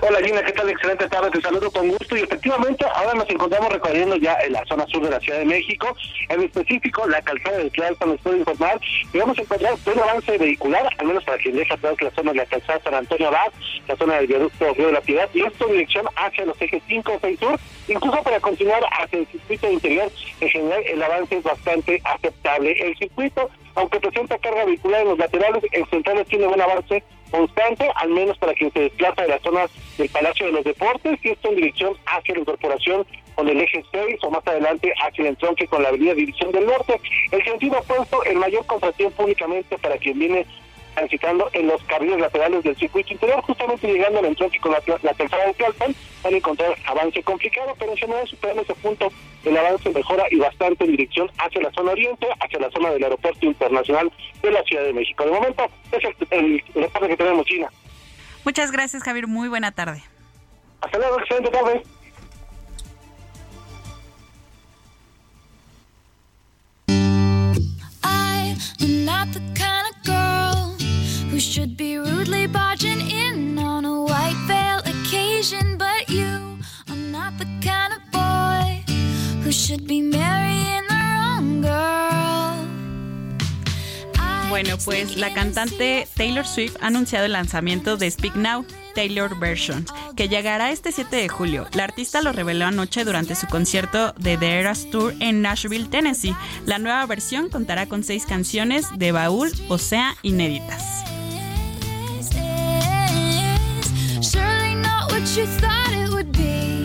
Hola 0.00 0.18
Gina, 0.22 0.42
¿qué 0.42 0.52
tal? 0.52 0.68
Excelente 0.70 1.08
tarde, 1.08 1.30
te 1.30 1.40
saludo 1.40 1.70
con 1.70 1.88
gusto 1.88 2.16
y 2.16 2.20
efectivamente 2.20 2.86
ahora 2.94 3.14
nos 3.14 3.28
encontramos 3.28 3.70
recorriendo 3.70 4.16
ya 4.16 4.34
en 4.44 4.52
la 4.54 4.64
zona 4.64 4.86
sur 4.86 5.02
de 5.02 5.10
la 5.10 5.20
Ciudad 5.20 5.38
de 5.38 5.44
México, 5.44 5.94
en 6.28 6.42
específico 6.42 7.06
la 7.06 7.20
calzada 7.20 7.58
de 7.58 7.70
Tlalpan, 7.70 8.12
les 8.12 8.20
puedo 8.20 8.36
informar 8.36 8.80
que 9.12 9.18
vamos 9.18 9.38
a 9.38 9.42
encontrar 9.42 9.74
un 9.94 9.98
avance 10.00 10.38
vehicular, 10.38 10.88
al 10.98 11.06
menos 11.06 11.24
para 11.24 11.38
quien 11.38 11.56
deja 11.56 11.74
atrás 11.74 12.00
la 12.00 12.10
zona 12.12 12.32
de 12.32 12.38
la 12.38 12.46
calzada 12.46 12.80
San 12.82 12.94
Antonio 12.94 13.28
Abad, 13.28 13.52
la 13.86 13.96
zona 13.96 14.14
del 14.16 14.26
viaducto 14.26 14.74
Río 14.74 14.86
de 14.86 14.92
la 14.92 15.00
Piedad 15.02 15.28
y 15.34 15.42
esto 15.42 15.66
en 15.66 15.72
dirección 15.72 16.06
hacia 16.16 16.46
los 16.46 16.60
ejes 16.62 16.82
5 16.88 17.18
6 17.20 17.38
sur, 17.38 17.60
incluso 17.88 18.22
para 18.22 18.40
continuar 18.40 18.82
hacia 19.00 19.18
el 19.18 19.26
circuito 19.26 19.70
interior, 19.70 20.10
en 20.40 20.48
general 20.48 20.82
el 20.86 21.02
avance 21.02 21.36
es 21.36 21.42
bastante 21.42 22.00
aceptable. 22.04 22.72
El 22.72 22.96
circuito, 22.96 23.50
aunque 23.74 24.00
presenta 24.00 24.38
carga 24.38 24.64
vehicular 24.64 25.02
en 25.02 25.08
los 25.08 25.18
laterales, 25.18 25.62
en 25.72 25.86
centrales 25.90 26.26
tiene 26.26 26.46
buen 26.46 26.60
avance 26.60 27.02
constante, 27.34 27.90
al 27.96 28.10
menos 28.10 28.38
para 28.38 28.54
quien 28.54 28.72
se 28.72 28.80
desplaza 28.80 29.22
de 29.22 29.28
la 29.28 29.38
zona 29.40 29.66
del 29.98 30.08
Palacio 30.08 30.46
de 30.46 30.52
los 30.52 30.64
Deportes, 30.64 31.18
y 31.22 31.30
esto 31.30 31.48
en 31.48 31.56
dirección 31.56 31.96
hacia 32.06 32.34
la 32.34 32.40
incorporación 32.40 33.04
con 33.34 33.48
el 33.48 33.60
eje 33.60 33.84
6 33.90 34.18
o 34.22 34.30
más 34.30 34.46
adelante 34.46 34.94
hacia 35.02 35.22
el 35.22 35.28
entronque 35.30 35.66
con 35.66 35.82
la 35.82 35.88
avenida 35.88 36.14
División 36.14 36.52
del 36.52 36.66
Norte. 36.66 37.00
El 37.32 37.44
sentido 37.44 37.78
opuesto, 37.78 38.22
el 38.22 38.36
mayor 38.36 38.64
contratiempo 38.66 39.24
únicamente 39.24 39.76
para 39.78 39.98
quien 39.98 40.20
viene 40.20 40.46
transitando 40.94 41.50
en 41.52 41.66
los 41.66 41.82
carriles 41.84 42.18
laterales 42.18 42.62
del 42.64 42.76
circuito 42.76 43.12
interior, 43.12 43.42
justamente 43.42 43.86
llegando 43.86 44.20
al 44.20 44.26
entronque 44.26 44.58
con 44.60 44.72
la, 44.72 44.82
la 45.02 45.14
calzada 45.14 45.46
de 45.46 45.54
Tlalpan, 45.54 45.94
van 46.22 46.34
a 46.34 46.36
encontrar 46.36 46.76
avance 46.86 47.22
complicado, 47.22 47.74
pero 47.78 47.92
en 47.92 47.98
general 47.98 48.26
superando 48.28 48.62
ese 48.62 48.74
punto, 48.74 49.12
el 49.44 49.56
avance 49.56 49.90
mejora 49.90 50.24
y 50.30 50.36
bastante 50.36 50.84
en 50.84 50.92
dirección 50.92 51.30
hacia 51.38 51.60
la 51.60 51.72
zona 51.72 51.92
oriente, 51.92 52.26
hacia 52.40 52.58
la 52.60 52.70
zona 52.70 52.90
del 52.90 53.04
aeropuerto 53.04 53.44
internacional 53.44 54.10
de 54.42 54.50
la 54.50 54.62
Ciudad 54.62 54.84
de 54.84 54.92
México. 54.92 55.24
De 55.24 55.30
momento, 55.32 55.66
es 55.92 56.04
el, 56.04 56.14
el, 56.30 56.64
el 56.74 56.82
reporte 56.82 57.08
que 57.08 57.16
tenemos, 57.16 57.46
China. 57.46 57.68
Muchas 58.44 58.70
gracias, 58.70 59.02
Javier. 59.02 59.26
Muy 59.26 59.48
buena 59.48 59.72
tarde. 59.72 60.02
Hasta 60.80 60.98
luego, 60.98 61.18
excelente 61.20 61.50
tarde. 61.50 61.82
I 68.02 68.54
am 68.80 69.04
not 69.04 69.32
the 69.32 69.40
kind 69.54 69.86
of 69.90 69.96
girl 70.04 70.73
who 71.34 71.40
should 71.40 71.76
be 71.76 71.98
rudely 71.98 72.46
barging 72.46 73.00
in 73.10 73.58
on 73.58 73.84
a 73.84 74.04
white 74.04 74.38
veil 74.46 74.78
occasion, 74.86 75.76
but 75.76 76.08
you 76.08 76.60
are 76.88 76.96
not 77.10 77.36
the 77.38 77.44
kind 77.60 77.92
of 77.92 78.00
boy 78.12 78.84
who 79.42 79.50
should 79.50 79.84
be 79.84 80.00
marrying 80.00 80.86
the 80.88 80.94
wrong 80.94 81.60
girl. 81.60 82.54
Bueno, 84.48 84.78
pues 84.84 85.16
la 85.16 85.34
cantante 85.34 86.06
Taylor 86.14 86.46
Swift 86.46 86.76
ha 86.80 86.86
anunciado 86.86 87.24
el 87.24 87.32
lanzamiento 87.32 87.96
de 87.96 88.12
Speak 88.12 88.36
Now, 88.36 88.64
Taylor 88.94 89.36
Version, 89.36 89.84
que 90.14 90.28
llegará 90.28 90.70
este 90.70 90.92
7 90.92 91.16
de 91.16 91.28
julio. 91.28 91.66
La 91.72 91.82
artista 91.82 92.22
lo 92.22 92.30
reveló 92.30 92.66
anoche 92.66 93.04
durante 93.04 93.34
su 93.34 93.48
concierto 93.48 94.12
de 94.20 94.36
The 94.36 94.60
Eras 94.60 94.88
Tour 94.92 95.12
en 95.18 95.42
Nashville, 95.42 95.88
Tennessee. 95.88 96.36
La 96.64 96.78
nueva 96.78 97.04
versión 97.06 97.48
contará 97.48 97.86
con 97.86 98.04
seis 98.04 98.24
canciones 98.24 98.86
de 98.96 99.10
baúl, 99.10 99.50
o 99.68 99.78
sea, 99.78 100.14
inéditas. 100.22 101.04
you 105.36 105.46
thought 105.46 105.92
it 105.92 106.10
would 106.10 106.30
be. 106.32 106.84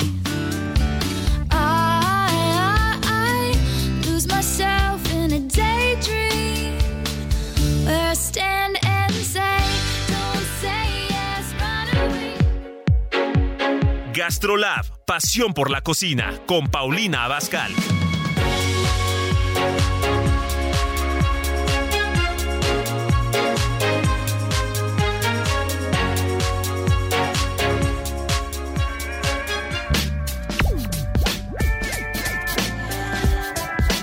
Gastrolab, 14.14 14.86
pasión 15.06 15.54
por 15.54 15.70
la 15.70 15.82
cocina, 15.82 16.34
con 16.46 16.68
Paulina 16.68 17.26
Abascal. 17.26 17.74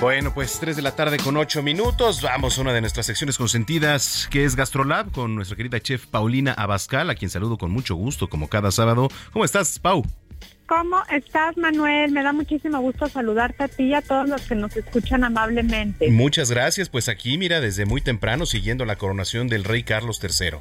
Bueno, 0.00 0.34
pues 0.34 0.60
3 0.60 0.76
de 0.76 0.82
la 0.82 0.94
tarde 0.94 1.16
con 1.16 1.38
8 1.38 1.62
minutos. 1.62 2.20
Vamos 2.20 2.58
a 2.58 2.60
una 2.60 2.74
de 2.74 2.82
nuestras 2.82 3.06
secciones 3.06 3.38
consentidas, 3.38 4.28
que 4.30 4.44
es 4.44 4.54
GastroLab, 4.54 5.10
con 5.10 5.34
nuestra 5.34 5.56
querida 5.56 5.80
chef 5.80 6.06
Paulina 6.06 6.52
Abascal, 6.52 7.08
a 7.08 7.14
quien 7.14 7.30
saludo 7.30 7.56
con 7.56 7.70
mucho 7.70 7.94
gusto, 7.94 8.28
como 8.28 8.48
cada 8.48 8.70
sábado. 8.70 9.08
¿Cómo 9.32 9.46
estás, 9.46 9.78
Pau? 9.78 10.04
¿Cómo 10.66 11.02
estás, 11.10 11.56
Manuel? 11.56 12.12
Me 12.12 12.22
da 12.22 12.34
muchísimo 12.34 12.78
gusto 12.80 13.08
saludarte 13.08 13.64
a 13.64 13.68
ti 13.68 13.84
y 13.84 13.94
a 13.94 14.02
todos 14.02 14.28
los 14.28 14.42
que 14.42 14.54
nos 14.54 14.76
escuchan 14.76 15.24
amablemente. 15.24 16.10
Muchas 16.10 16.50
gracias. 16.50 16.90
Pues 16.90 17.08
aquí, 17.08 17.38
mira, 17.38 17.60
desde 17.60 17.86
muy 17.86 18.02
temprano 18.02 18.44
siguiendo 18.44 18.84
la 18.84 18.96
coronación 18.96 19.48
del 19.48 19.64
rey 19.64 19.82
Carlos 19.82 20.20
III. 20.22 20.58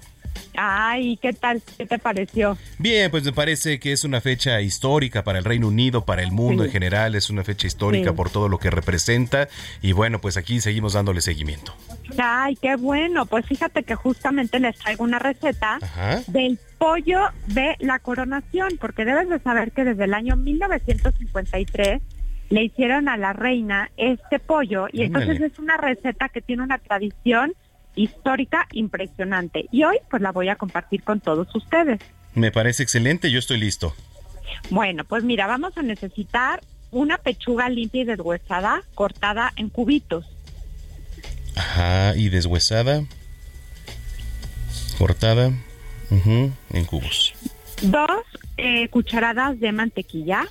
Ay, 0.57 1.17
¿qué 1.21 1.33
tal? 1.33 1.61
¿Qué 1.77 1.85
te 1.85 1.99
pareció? 1.99 2.57
Bien, 2.79 3.11
pues 3.11 3.23
me 3.23 3.33
parece 3.33 3.79
que 3.79 3.91
es 3.91 4.03
una 4.03 4.21
fecha 4.21 4.61
histórica 4.61 5.23
para 5.23 5.37
el 5.39 5.45
Reino 5.45 5.67
Unido, 5.67 6.05
para 6.05 6.23
el 6.23 6.31
mundo 6.31 6.63
Sí. 6.63 6.67
en 6.67 6.71
general, 6.73 7.15
es 7.15 7.29
una 7.29 7.43
fecha 7.43 7.67
histórica 7.67 8.11
Sí. 8.11 8.15
por 8.15 8.29
todo 8.29 8.47
lo 8.49 8.57
que 8.57 8.69
representa 8.69 9.47
y 9.81 9.91
bueno, 9.91 10.19
pues 10.21 10.37
aquí 10.37 10.61
seguimos 10.61 10.93
dándole 10.93 11.21
seguimiento. 11.21 11.75
Ay, 12.17 12.55
qué 12.61 12.75
bueno. 12.75 13.25
Pues 13.25 13.45
fíjate 13.45 13.83
que 13.83 13.95
justamente 13.95 14.59
les 14.59 14.77
traigo 14.77 15.03
una 15.03 15.19
receta 15.19 15.77
Ajá. 15.81 16.21
del 16.27 16.57
pollo 16.77 17.19
de 17.47 17.75
la 17.79 17.99
coronación, 17.99 18.77
porque 18.79 19.05
debes 19.05 19.27
de 19.29 19.39
saber 19.39 19.71
que 19.71 19.83
desde 19.83 20.05
el 20.05 20.13
año 20.13 20.35
1953 20.35 22.01
le 22.49 22.63
hicieron 22.63 23.09
a 23.09 23.17
la 23.17 23.33
reina 23.33 23.89
este 23.97 24.39
pollo 24.39 24.87
y 24.91 25.01
entonces 25.01 25.41
es 25.41 25.57
una 25.57 25.77
receta 25.77 26.29
que 26.29 26.41
tiene 26.41 26.61
una 26.63 26.77
tradición 26.77 27.53
histórica 27.95 28.67
impresionante 28.71 29.67
y 29.71 29.83
hoy 29.83 29.97
pues 30.09 30.21
la 30.21 30.31
voy 30.31 30.49
a 30.49 30.55
compartir 30.55 31.03
con 31.03 31.19
todos 31.19 31.53
ustedes. 31.55 31.99
Me 32.33 32.51
parece 32.51 32.83
excelente, 32.83 33.31
yo 33.31 33.39
estoy 33.39 33.57
listo. 33.57 33.95
Bueno, 34.69 35.03
pues 35.05 35.23
mira, 35.23 35.47
vamos 35.47 35.77
a 35.77 35.81
necesitar 35.81 36.61
una 36.91 37.17
pechuga 37.17 37.69
limpia 37.69 38.01
y 38.01 38.05
deshuesada 38.05 38.83
cortada 38.93 39.51
en 39.55 39.69
cubitos. 39.69 40.25
Ajá, 41.55 42.15
y 42.15 42.29
deshuesada, 42.29 43.03
cortada, 44.97 45.51
ujú, 46.09 46.51
en 46.71 46.85
cubos. 46.85 47.33
Dos 47.81 48.21
eh, 48.57 48.89
cucharadas 48.89 49.59
de 49.59 49.71
mantequilla, 49.71 50.47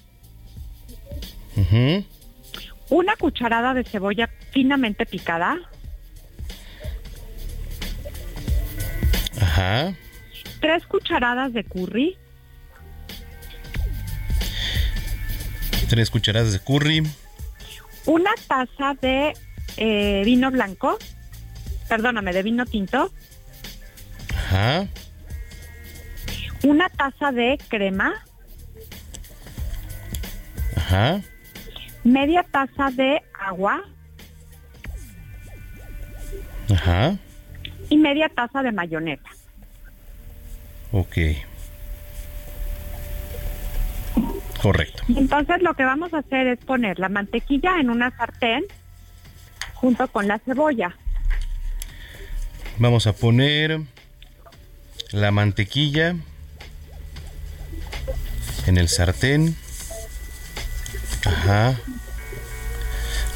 una 2.91 3.17
cucharada 3.17 3.75
de 3.75 3.85
cebolla 3.85 4.29
finamente 4.51 5.07
picada, 5.07 5.59
Ajá, 9.55 9.95
tres 10.61 10.85
cucharadas 10.85 11.53
de 11.53 11.63
curry, 11.63 12.19
tres 15.89 16.11
cucharadas 16.11 16.53
de 16.53 16.59
curry, 16.59 17.05
una 18.05 18.33
taza 18.49 18.95
de 19.01 19.33
eh, 19.77 20.23
vino 20.25 20.51
blanco, 20.51 20.99
perdóname, 21.89 22.33
de 22.33 22.43
vino 22.43 22.67
tinto, 22.67 23.13
ajá, 24.35 24.89
una 26.65 26.89
taza 26.89 27.31
de 27.31 27.57
crema, 27.69 28.13
ajá, 30.77 31.21
media 32.03 32.45
taza 32.51 32.91
de 32.91 33.23
agua. 33.39 33.85
Ajá, 36.73 37.17
y 37.89 37.97
media 37.99 38.29
taza 38.35 38.65
de 38.65 38.73
mayonesa. 38.73 39.34
Ok. 40.95 41.19
Correcto. 44.63 45.03
Entonces 45.09 45.61
lo 45.61 45.75
que 45.75 45.85
vamos 45.85 46.15
a 46.15 46.19
hacer 46.19 46.47
es 46.47 46.59
poner 46.65 46.99
la 46.99 47.09
mantequilla 47.09 47.79
en 47.81 47.91
una 47.91 48.17
sartén 48.17 48.65
junto 49.75 50.09
con 50.09 50.27
la 50.27 50.39
cebolla. 50.39 50.97
Vamos 52.79 53.07
a 53.07 53.13
poner 53.13 53.81
la 55.13 55.31
mantequilla 55.31 56.17
en 58.67 58.79
el 58.79 58.89
sartén. 58.89 59.57
Ajá. 61.27 61.75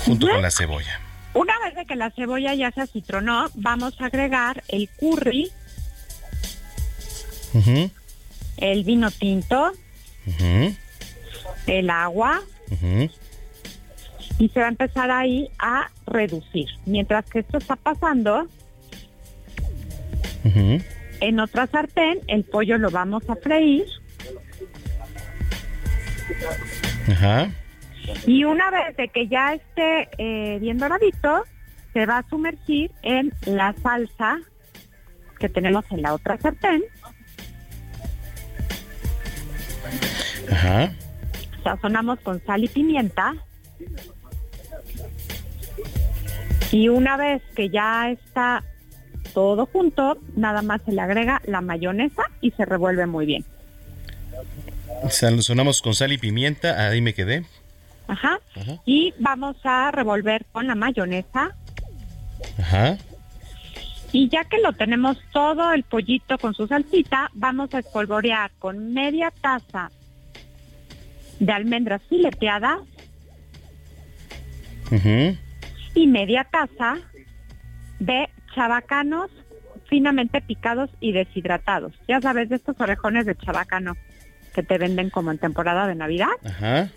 Junto 0.04 0.28
con 0.28 0.40
la 0.40 0.50
cebolla. 0.50 1.00
Una 1.34 1.58
vez 1.64 1.74
de 1.74 1.84
que 1.84 1.94
la 1.94 2.10
cebolla 2.10 2.54
ya 2.54 2.70
se 2.70 2.80
acitronó, 2.80 3.50
vamos 3.54 4.00
a 4.00 4.06
agregar 4.06 4.62
el 4.68 4.88
curry, 4.88 5.52
El 8.56 8.84
vino 8.84 9.10
tinto, 9.10 9.72
el 11.66 11.90
agua. 11.90 12.40
Y 14.38 14.48
se 14.50 14.60
va 14.60 14.66
a 14.66 14.70
empezar 14.70 15.10
ahí 15.10 15.48
a 15.58 15.90
reducir. 16.06 16.68
Mientras 16.86 17.24
que 17.26 17.40
esto 17.40 17.58
está 17.58 17.76
pasando, 17.76 18.46
en 21.20 21.40
otra 21.40 21.66
sartén 21.66 22.20
el 22.28 22.44
pollo 22.44 22.78
lo 22.78 22.90
vamos 22.90 23.28
a 23.28 23.36
freír. 23.36 23.86
Ajá. 27.10 27.50
y 28.26 28.44
una 28.44 28.70
vez 28.70 28.96
de 28.96 29.08
que 29.08 29.28
ya 29.28 29.54
esté 29.54 30.08
eh, 30.18 30.58
bien 30.60 30.76
doradito, 30.76 31.44
se 31.94 32.04
va 32.06 32.18
a 32.18 32.28
sumergir 32.28 32.90
en 33.02 33.32
la 33.46 33.74
salsa 33.82 34.38
que 35.38 35.48
tenemos 35.48 35.84
en 35.90 36.02
la 36.02 36.14
otra 36.14 36.36
sartén. 36.38 36.82
Ajá. 40.50 40.92
sazonamos 41.62 42.20
con 42.20 42.42
sal 42.44 42.64
y 42.64 42.68
pimienta. 42.68 43.34
Y 46.70 46.88
una 46.88 47.16
vez 47.16 47.42
que 47.54 47.70
ya 47.70 48.10
está 48.10 48.62
todo 49.32 49.66
junto, 49.66 50.18
nada 50.36 50.62
más 50.62 50.80
se 50.84 50.92
le 50.92 51.00
agrega 51.00 51.40
la 51.46 51.60
mayonesa 51.60 52.24
y 52.40 52.50
se 52.52 52.64
revuelve 52.64 53.06
muy 53.06 53.26
bien. 53.26 53.44
Sazonamos 55.08 55.80
con 55.80 55.94
sal 55.94 56.12
y 56.12 56.18
pimienta. 56.18 56.88
Ahí 56.88 57.00
me 57.00 57.14
quedé. 57.14 57.44
Ajá. 58.06 58.40
Ajá. 58.56 58.78
Y 58.84 59.14
vamos 59.18 59.56
a 59.64 59.90
revolver 59.90 60.44
con 60.52 60.66
la 60.66 60.74
mayonesa. 60.74 61.54
Ajá. 62.58 62.98
Y 64.12 64.28
ya 64.28 64.44
que 64.44 64.58
lo 64.58 64.72
tenemos 64.72 65.18
todo 65.32 65.72
el 65.72 65.82
pollito 65.84 66.38
con 66.38 66.54
su 66.54 66.66
salsita, 66.66 67.30
vamos 67.34 67.74
a 67.74 67.80
espolvorear 67.80 68.50
con 68.58 68.92
media 68.94 69.30
taza 69.42 69.90
de 71.38 71.52
almendras 71.52 72.02
fileteadas 72.08 72.80
y 75.94 76.06
media 76.06 76.44
taza 76.44 76.96
de 77.98 78.28
chabacanos 78.54 79.30
finamente 79.88 80.40
picados 80.40 80.90
y 81.00 81.12
deshidratados. 81.12 81.92
Ya 82.06 82.20
sabes, 82.20 82.48
de 82.48 82.56
estos 82.56 82.78
orejones 82.80 83.26
de 83.26 83.36
chabacano 83.36 83.96
que 84.54 84.62
te 84.62 84.78
venden 84.78 85.10
como 85.10 85.30
en 85.30 85.38
temporada 85.38 85.86
de 85.86 85.94
Navidad, 85.94 86.28
Ajá. 86.44 86.88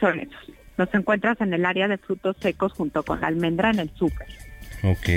son 0.00 0.20
esos. 0.20 0.52
Los 0.76 0.92
encuentras 0.94 1.40
en 1.40 1.52
el 1.52 1.66
área 1.66 1.88
de 1.88 1.98
frutos 1.98 2.36
secos 2.38 2.72
junto 2.72 3.02
con 3.02 3.20
la 3.20 3.26
almendra 3.26 3.70
en 3.70 3.80
el 3.80 3.90
súper. 3.96 4.28
Ok. 4.84 5.08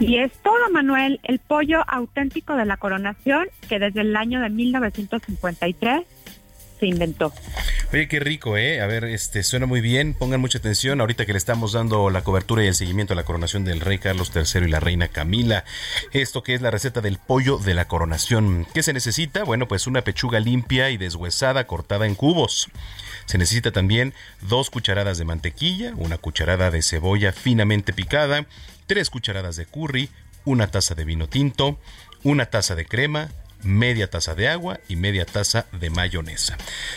Y 0.00 0.18
es 0.18 0.32
todo, 0.42 0.70
Manuel, 0.72 1.20
el 1.24 1.38
pollo 1.38 1.82
auténtico 1.86 2.56
de 2.56 2.64
la 2.64 2.76
coronación 2.76 3.48
que 3.68 3.78
desde 3.78 4.00
el 4.00 4.16
año 4.16 4.40
de 4.40 4.48
1953 4.48 6.02
se 6.78 6.86
inventó. 6.86 7.32
Oye, 7.92 8.08
qué 8.08 8.20
rico, 8.20 8.56
¿eh? 8.56 8.80
A 8.80 8.86
ver, 8.86 9.04
este 9.04 9.42
suena 9.42 9.66
muy 9.66 9.80
bien. 9.80 10.14
Pongan 10.14 10.40
mucha 10.40 10.58
atención 10.58 11.00
ahorita 11.00 11.26
que 11.26 11.32
le 11.32 11.38
estamos 11.38 11.72
dando 11.72 12.10
la 12.10 12.22
cobertura 12.22 12.62
y 12.62 12.66
el 12.66 12.74
seguimiento 12.74 13.14
a 13.14 13.16
la 13.16 13.24
coronación 13.24 13.64
del 13.64 13.80
rey 13.80 13.98
Carlos 13.98 14.30
III 14.34 14.66
y 14.66 14.68
la 14.68 14.80
reina 14.80 15.08
Camila. 15.08 15.64
Esto 16.12 16.42
que 16.42 16.54
es 16.54 16.60
la 16.60 16.70
receta 16.70 17.00
del 17.00 17.18
pollo 17.18 17.58
de 17.58 17.74
la 17.74 17.86
coronación. 17.86 18.66
¿Qué 18.74 18.82
se 18.82 18.92
necesita? 18.92 19.44
Bueno, 19.44 19.68
pues 19.68 19.86
una 19.86 20.02
pechuga 20.02 20.40
limpia 20.40 20.90
y 20.90 20.96
deshuesada 20.96 21.66
cortada 21.66 22.06
en 22.06 22.14
cubos. 22.14 22.68
Se 23.26 23.38
necesita 23.38 23.72
también 23.72 24.14
dos 24.40 24.70
cucharadas 24.70 25.18
de 25.18 25.24
mantequilla, 25.24 25.92
una 25.96 26.18
cucharada 26.18 26.70
de 26.70 26.82
cebolla 26.82 27.32
finamente 27.32 27.92
picada, 27.92 28.46
tres 28.86 29.10
cucharadas 29.10 29.56
de 29.56 29.66
curry, 29.66 30.08
una 30.44 30.68
taza 30.68 30.94
de 30.94 31.04
vino 31.04 31.28
tinto, 31.28 31.78
una 32.22 32.46
taza 32.46 32.74
de 32.74 32.86
crema, 32.86 33.28
media 33.62 34.08
taza 34.08 34.34
de 34.34 34.48
agua 34.48 34.80
y 34.88 34.96
media 34.96 35.24
taza 35.26 35.66
de 35.72 35.90
mayonesa. 35.90 36.56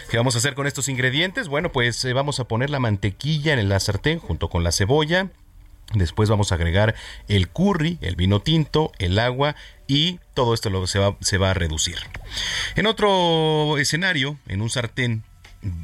¿Qué 0.09 0.18
vamos 0.18 0.36
a 0.36 0.39
hacer 0.39 0.55
con 0.55 0.68
estos 0.68 0.89
ingredientes? 0.89 1.47
Bueno, 1.47 1.72
pues 1.72 2.03
eh, 2.05 2.14
vamos 2.14 2.39
a 2.39 2.45
poner 2.45 2.70
la 2.70 2.80
mantequilla 2.80 3.53
en 3.53 3.70
la 3.70 3.80
sartén 3.80 4.20
junto 4.20 4.49
con 4.49 4.64
la 4.64 4.72
cebolla. 4.72 5.30
Después 5.93 6.30
vamos 6.30 6.51
a 6.51 6.55
agregar 6.55 6.95
el 7.28 7.49
curry, 7.49 7.97
el 8.01 8.16
vino 8.16 8.41
tinto, 8.41 8.91
el 8.97 9.20
agua 9.20 9.55
y 9.88 10.20
todo 10.34 10.53
esto 10.53 10.88
se 10.88 11.38
va 11.38 11.49
a 11.49 11.53
reducir. 11.53 11.97
En 12.76 12.86
otro 12.86 13.78
escenario, 13.78 14.38
en 14.47 14.62
un 14.62 14.70
sartén, 14.70 15.24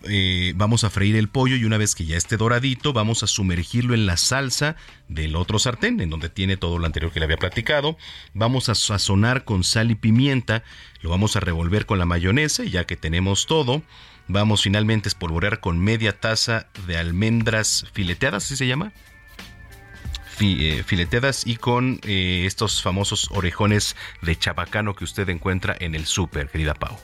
eh, 0.04 0.54
vamos 0.56 0.84
a 0.84 0.90
freír 0.90 1.16
el 1.16 1.30
pollo 1.30 1.56
y 1.56 1.66
una 1.66 1.78
vez 1.78 1.94
que 1.94 2.06
ya 2.06 2.18
esté 2.18 2.38
doradito, 2.38 2.94
vamos 2.94 3.22
a 3.24 3.28
sumergirlo 3.28 3.94
en 3.94 4.06
la 4.06 4.18
salsa 4.18 4.76
del 5.08 5.36
otro 5.36 5.60
sartén, 5.60 6.02
en 6.02 6.10
donde 6.10 6.30
tiene 6.30 6.58
todo 6.58 6.80
lo 6.80 6.86
anterior 6.86 7.12
que 7.12 7.20
le 7.20 7.26
había 7.26 7.38
platicado. 7.38 7.98
Vamos 8.34 8.70
a 8.70 8.76
sazonar 8.76 9.44
con 9.44 9.64
sal 9.64 9.92
y 9.92 9.96
pimienta, 9.96 10.64
lo 11.02 11.10
vamos 11.10 11.36
a 11.36 11.40
revolver 11.40 11.86
con 11.86 12.00
la 12.00 12.06
mayonesa 12.06 12.64
y 12.64 12.72
ya 12.72 12.86
que 12.86 12.98
tenemos 12.98 13.46
todo, 13.46 13.84
vamos 14.28 14.64
finalmente 14.64 15.08
a 15.08 15.12
espolvorear 15.12 15.60
con 15.60 15.80
media 15.80 16.20
taza 16.20 16.68
de 16.88 16.98
almendras 16.98 17.86
fileteadas, 17.94 18.46
¿así 18.46 18.56
se 18.56 18.68
llama? 18.68 18.94
Eh, 20.40 20.84
fileteadas 20.86 21.48
y 21.48 21.56
con 21.56 22.00
eh, 22.04 22.44
estos 22.46 22.84
famosos 22.84 23.30
orejones 23.32 23.96
de 24.22 24.36
chabacano 24.36 24.96
que 24.96 25.04
usted 25.04 25.28
encuentra 25.30 25.76
en 25.80 25.96
el 25.96 26.06
súper, 26.06 26.50
querida 26.50 26.76
Pau. 26.76 26.96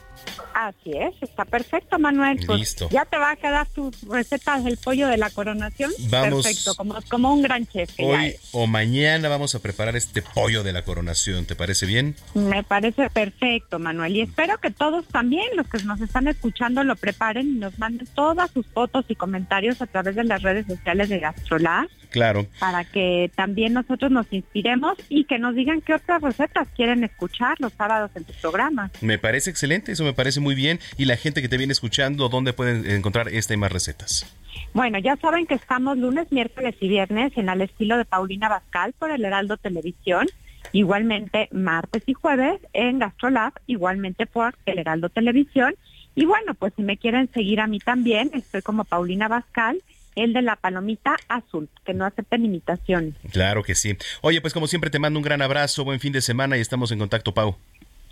Así 0.54 0.92
es, 0.96 1.14
está 1.20 1.44
perfecto, 1.44 1.98
Manuel. 1.98 2.38
Pues 2.46 2.60
Listo. 2.60 2.88
Ya 2.90 3.04
te 3.04 3.18
va 3.18 3.32
a 3.32 3.36
quedar 3.36 3.66
tus 3.70 4.00
recetas 4.02 4.62
del 4.62 4.76
pollo 4.76 5.08
de 5.08 5.16
la 5.16 5.28
coronación. 5.30 5.90
Vamos. 6.10 6.44
Perfecto, 6.44 6.76
como, 6.76 6.96
como 7.10 7.34
un 7.34 7.42
gran 7.42 7.66
chef. 7.66 7.90
Hoy 7.98 8.36
o 8.52 8.68
mañana 8.68 9.28
vamos 9.28 9.56
a 9.56 9.58
preparar 9.58 9.96
este 9.96 10.22
pollo 10.22 10.62
de 10.62 10.72
la 10.72 10.82
coronación, 10.82 11.44
¿te 11.44 11.56
parece 11.56 11.86
bien? 11.86 12.14
Me 12.34 12.62
parece 12.62 13.10
perfecto, 13.10 13.80
Manuel. 13.80 14.14
Y 14.16 14.20
espero 14.20 14.58
que 14.58 14.70
todos 14.70 15.04
también, 15.08 15.44
los 15.56 15.66
que 15.68 15.82
nos 15.82 16.00
están 16.00 16.28
escuchando, 16.28 16.84
lo 16.84 16.94
preparen 16.94 17.48
y 17.48 17.58
nos 17.58 17.76
manden 17.80 18.06
todas 18.14 18.48
sus 18.52 18.64
fotos 18.68 19.04
y 19.08 19.16
comentarios 19.16 19.82
a 19.82 19.86
través 19.86 20.14
de 20.14 20.22
las 20.22 20.40
redes 20.42 20.66
sociales 20.66 21.08
de 21.08 21.18
Gastrolab 21.18 21.88
Claro. 22.10 22.46
para 22.60 22.84
que 22.84 23.28
también 23.34 23.72
nosotros 23.72 24.08
nos 24.12 24.32
inspiremos 24.32 24.96
y 25.08 25.24
que 25.24 25.40
nos 25.40 25.56
digan 25.56 25.80
qué 25.80 25.94
otras 25.94 26.22
recetas 26.22 26.68
quieren 26.76 27.02
escuchar 27.02 27.56
los 27.58 27.72
sábados 27.72 28.12
en 28.14 28.22
tu 28.22 28.32
programa. 28.34 28.88
Me 29.00 29.18
parece 29.18 29.50
excelente, 29.50 29.90
eso 29.90 30.04
me 30.04 30.12
parece 30.12 30.38
muy 30.44 30.54
bien. 30.54 30.78
Y 30.96 31.06
la 31.06 31.16
gente 31.16 31.42
que 31.42 31.48
te 31.48 31.56
viene 31.56 31.72
escuchando, 31.72 32.28
¿dónde 32.28 32.52
pueden 32.52 32.88
encontrar 32.88 33.28
esta 33.28 33.54
y 33.54 33.56
más 33.56 33.72
recetas? 33.72 34.32
Bueno, 34.72 34.98
ya 34.98 35.16
saben 35.16 35.46
que 35.46 35.54
estamos 35.54 35.98
lunes, 35.98 36.30
miércoles 36.30 36.76
y 36.80 36.88
viernes 36.88 37.32
en 37.36 37.48
al 37.48 37.60
estilo 37.60 37.96
de 37.96 38.04
Paulina 38.04 38.48
Bascal 38.48 38.92
por 38.96 39.10
el 39.10 39.24
Heraldo 39.24 39.56
Televisión. 39.56 40.28
Igualmente 40.72 41.48
martes 41.52 42.02
y 42.06 42.14
jueves 42.14 42.60
en 42.72 42.98
Gastrolab, 42.98 43.52
igualmente 43.66 44.26
por 44.26 44.54
el 44.66 44.78
Heraldo 44.78 45.08
Televisión. 45.08 45.74
Y 46.14 46.24
bueno, 46.26 46.54
pues 46.54 46.72
si 46.76 46.82
me 46.82 46.96
quieren 46.96 47.28
seguir 47.32 47.60
a 47.60 47.66
mí 47.66 47.80
también, 47.80 48.30
estoy 48.34 48.62
como 48.62 48.84
Paulina 48.84 49.28
Bascal, 49.28 49.82
el 50.14 50.32
de 50.32 50.42
la 50.42 50.56
palomita 50.56 51.16
azul, 51.28 51.68
que 51.84 51.92
no 51.92 52.04
acepten 52.04 52.44
imitaciones. 52.44 53.14
Claro 53.32 53.62
que 53.62 53.74
sí. 53.74 53.96
Oye, 54.20 54.40
pues 54.40 54.52
como 54.52 54.66
siempre 54.66 54.90
te 54.90 54.98
mando 54.98 55.18
un 55.18 55.24
gran 55.24 55.42
abrazo, 55.42 55.84
buen 55.84 56.00
fin 56.00 56.12
de 56.12 56.20
semana 56.20 56.56
y 56.56 56.60
estamos 56.60 56.92
en 56.92 56.98
contacto, 56.98 57.34
Pau. 57.34 57.56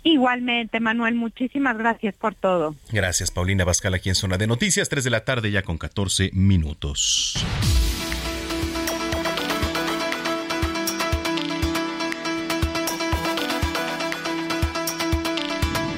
Igualmente, 0.03 0.79
Manuel, 0.81 1.15
muchísimas 1.15 1.77
gracias 1.77 2.15
por 2.15 2.35
todo. 2.35 2.75
Gracias, 2.91 3.31
Paulina 3.31 3.63
Bascal, 3.63 3.93
aquí 3.93 4.09
en 4.09 4.15
Zona 4.15 4.37
de 4.37 4.47
Noticias, 4.47 4.89
3 4.89 5.03
de 5.03 5.09
la 5.09 5.23
tarde 5.23 5.49
ya 5.49 5.61
con 5.61 5.77
14 5.77 6.31
minutos. 6.33 7.35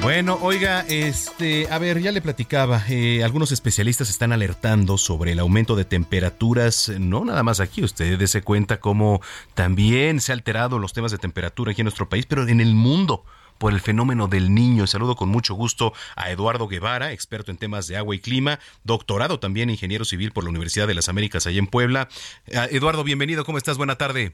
Bueno, 0.05 0.37
oiga, 0.43 0.85
este, 0.87 1.67
a 1.71 1.79
ver, 1.79 1.99
ya 1.99 2.11
le 2.11 2.21
platicaba, 2.21 2.83
eh, 2.89 3.23
algunos 3.23 3.51
especialistas 3.51 4.07
están 4.11 4.33
alertando 4.33 4.99
sobre 4.99 5.31
el 5.31 5.39
aumento 5.39 5.75
de 5.75 5.83
temperaturas, 5.83 6.89
no 6.99 7.25
nada 7.25 7.41
más 7.41 7.59
aquí, 7.59 7.83
usted 7.83 8.23
se 8.27 8.43
cuenta 8.43 8.79
cómo 8.79 9.19
también 9.55 10.21
se 10.21 10.31
han 10.31 10.37
alterado 10.37 10.77
los 10.77 10.93
temas 10.93 11.11
de 11.11 11.17
temperatura 11.17 11.71
aquí 11.71 11.81
en 11.81 11.85
nuestro 11.85 12.07
país, 12.07 12.27
pero 12.27 12.47
en 12.47 12.61
el 12.61 12.75
mundo 12.75 13.25
por 13.57 13.73
el 13.73 13.79
fenómeno 13.79 14.27
del 14.27 14.53
niño. 14.53 14.87
Saludo 14.87 15.15
con 15.15 15.29
mucho 15.29 15.53
gusto 15.53 15.93
a 16.15 16.31
Eduardo 16.31 16.67
Guevara, 16.67 17.11
experto 17.11 17.51
en 17.51 17.57
temas 17.57 17.87
de 17.87 17.97
agua 17.97 18.15
y 18.15 18.19
clima, 18.19 18.59
doctorado 18.83 19.39
también 19.39 19.69
ingeniero 19.69 20.05
civil 20.05 20.31
por 20.31 20.43
la 20.43 20.49
Universidad 20.49 20.87
de 20.87 20.95
las 20.95 21.09
Américas 21.09 21.47
allá 21.47 21.59
en 21.59 21.67
Puebla. 21.67 22.07
Eh, 22.47 22.67
Eduardo, 22.71 23.03
bienvenido, 23.03 23.45
¿cómo 23.45 23.57
estás? 23.57 23.77
Buena 23.77 23.97
tarde. 23.97 24.33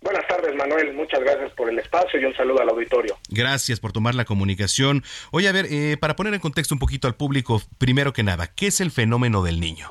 Buenas 0.00 0.26
tardes, 0.28 0.54
Manuel. 0.54 0.94
Muchas 0.94 1.20
gracias 1.20 1.52
por 1.52 1.68
el 1.68 1.78
espacio 1.78 2.20
y 2.20 2.24
un 2.24 2.34
saludo 2.34 2.60
al 2.60 2.68
auditorio. 2.68 3.16
Gracias 3.28 3.80
por 3.80 3.92
tomar 3.92 4.14
la 4.14 4.24
comunicación. 4.24 5.02
Oye, 5.30 5.48
a 5.48 5.52
ver, 5.52 5.66
eh, 5.70 5.96
para 5.98 6.14
poner 6.16 6.34
en 6.34 6.40
contexto 6.40 6.74
un 6.74 6.78
poquito 6.78 7.08
al 7.08 7.16
público, 7.16 7.60
primero 7.78 8.12
que 8.12 8.22
nada, 8.22 8.46
¿qué 8.54 8.68
es 8.68 8.80
el 8.80 8.90
fenómeno 8.90 9.42
del 9.42 9.58
niño? 9.58 9.90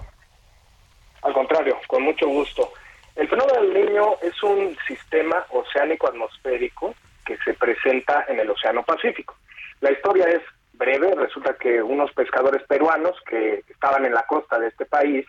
Al 1.21 1.33
contrario, 1.33 1.77
con 1.87 2.03
mucho 2.03 2.27
gusto. 2.27 2.71
El 3.15 3.27
fenómeno 3.27 3.61
del 3.61 3.73
niño 3.73 4.03
es 4.21 4.43
un 4.43 4.77
sistema 4.87 5.45
oceánico 5.49 6.07
atmosférico 6.07 6.93
que 7.25 7.37
se 7.37 7.53
presenta 7.53 8.25
en 8.27 8.39
el 8.39 8.49
Océano 8.49 8.83
Pacífico. 8.83 9.35
La 9.81 9.91
historia 9.91 10.25
es 10.25 10.41
breve. 10.73 11.13
Resulta 11.15 11.55
que 11.55 11.81
unos 11.81 12.11
pescadores 12.13 12.63
peruanos 12.63 13.15
que 13.27 13.63
estaban 13.67 14.05
en 14.05 14.13
la 14.13 14.23
costa 14.23 14.59
de 14.59 14.67
este 14.67 14.85
país 14.85 15.25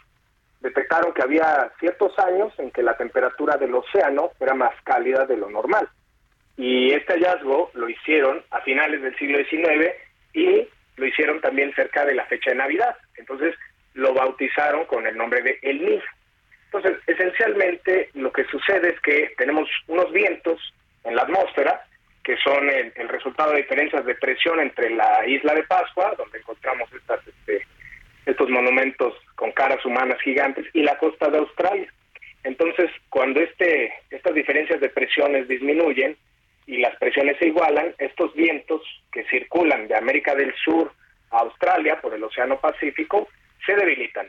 detectaron 0.60 1.12
que 1.12 1.22
había 1.22 1.70
ciertos 1.78 2.18
años 2.18 2.52
en 2.58 2.70
que 2.70 2.82
la 2.82 2.96
temperatura 2.96 3.56
del 3.56 3.74
océano 3.74 4.30
era 4.40 4.54
más 4.54 4.74
cálida 4.84 5.26
de 5.26 5.36
lo 5.36 5.50
normal. 5.50 5.88
Y 6.56 6.92
este 6.92 7.14
hallazgo 7.14 7.70
lo 7.74 7.88
hicieron 7.88 8.42
a 8.50 8.60
finales 8.62 9.02
del 9.02 9.16
siglo 9.16 9.38
XIX 9.38 9.92
y 10.32 10.68
lo 10.96 11.06
hicieron 11.06 11.40
también 11.40 11.74
cerca 11.74 12.04
de 12.04 12.14
la 12.14 12.24
fecha 12.26 12.50
de 12.50 12.56
Navidad. 12.56 12.96
Entonces 13.16 13.54
lo 13.94 14.14
bautizaron 14.14 14.86
con 14.86 15.06
el 15.06 15.16
nombre 15.16 15.42
de 15.42 15.58
El 15.62 15.84
Niño. 15.84 16.02
Entonces, 16.66 16.98
esencialmente 17.06 18.10
lo 18.14 18.32
que 18.32 18.44
sucede 18.44 18.90
es 18.90 19.00
que 19.00 19.32
tenemos 19.38 19.68
unos 19.86 20.12
vientos 20.12 20.60
en 21.04 21.14
la 21.14 21.22
atmósfera 21.22 21.85
que 22.26 22.36
son 22.38 22.68
el, 22.68 22.92
el 22.96 23.08
resultado 23.08 23.52
de 23.52 23.58
diferencias 23.58 24.04
de 24.04 24.16
presión 24.16 24.58
entre 24.58 24.90
la 24.90 25.24
isla 25.28 25.54
de 25.54 25.62
Pascua, 25.62 26.12
donde 26.18 26.38
encontramos 26.38 26.92
estas 26.92 27.24
este, 27.24 27.64
estos 28.26 28.50
monumentos 28.50 29.14
con 29.36 29.52
caras 29.52 29.84
humanas 29.86 30.20
gigantes 30.22 30.66
y 30.72 30.82
la 30.82 30.98
costa 30.98 31.30
de 31.30 31.38
Australia. 31.38 31.86
Entonces, 32.42 32.90
cuando 33.10 33.38
este, 33.40 33.94
estas 34.10 34.34
diferencias 34.34 34.80
de 34.80 34.88
presiones 34.88 35.46
disminuyen 35.46 36.16
y 36.66 36.78
las 36.78 36.96
presiones 36.96 37.38
se 37.38 37.46
igualan, 37.46 37.94
estos 37.98 38.34
vientos 38.34 38.82
que 39.12 39.22
circulan 39.26 39.86
de 39.86 39.94
América 39.94 40.34
del 40.34 40.52
Sur 40.64 40.92
a 41.30 41.38
Australia 41.38 42.00
por 42.00 42.12
el 42.12 42.24
Océano 42.24 42.58
Pacífico 42.58 43.28
se 43.64 43.76
debilitan, 43.76 44.28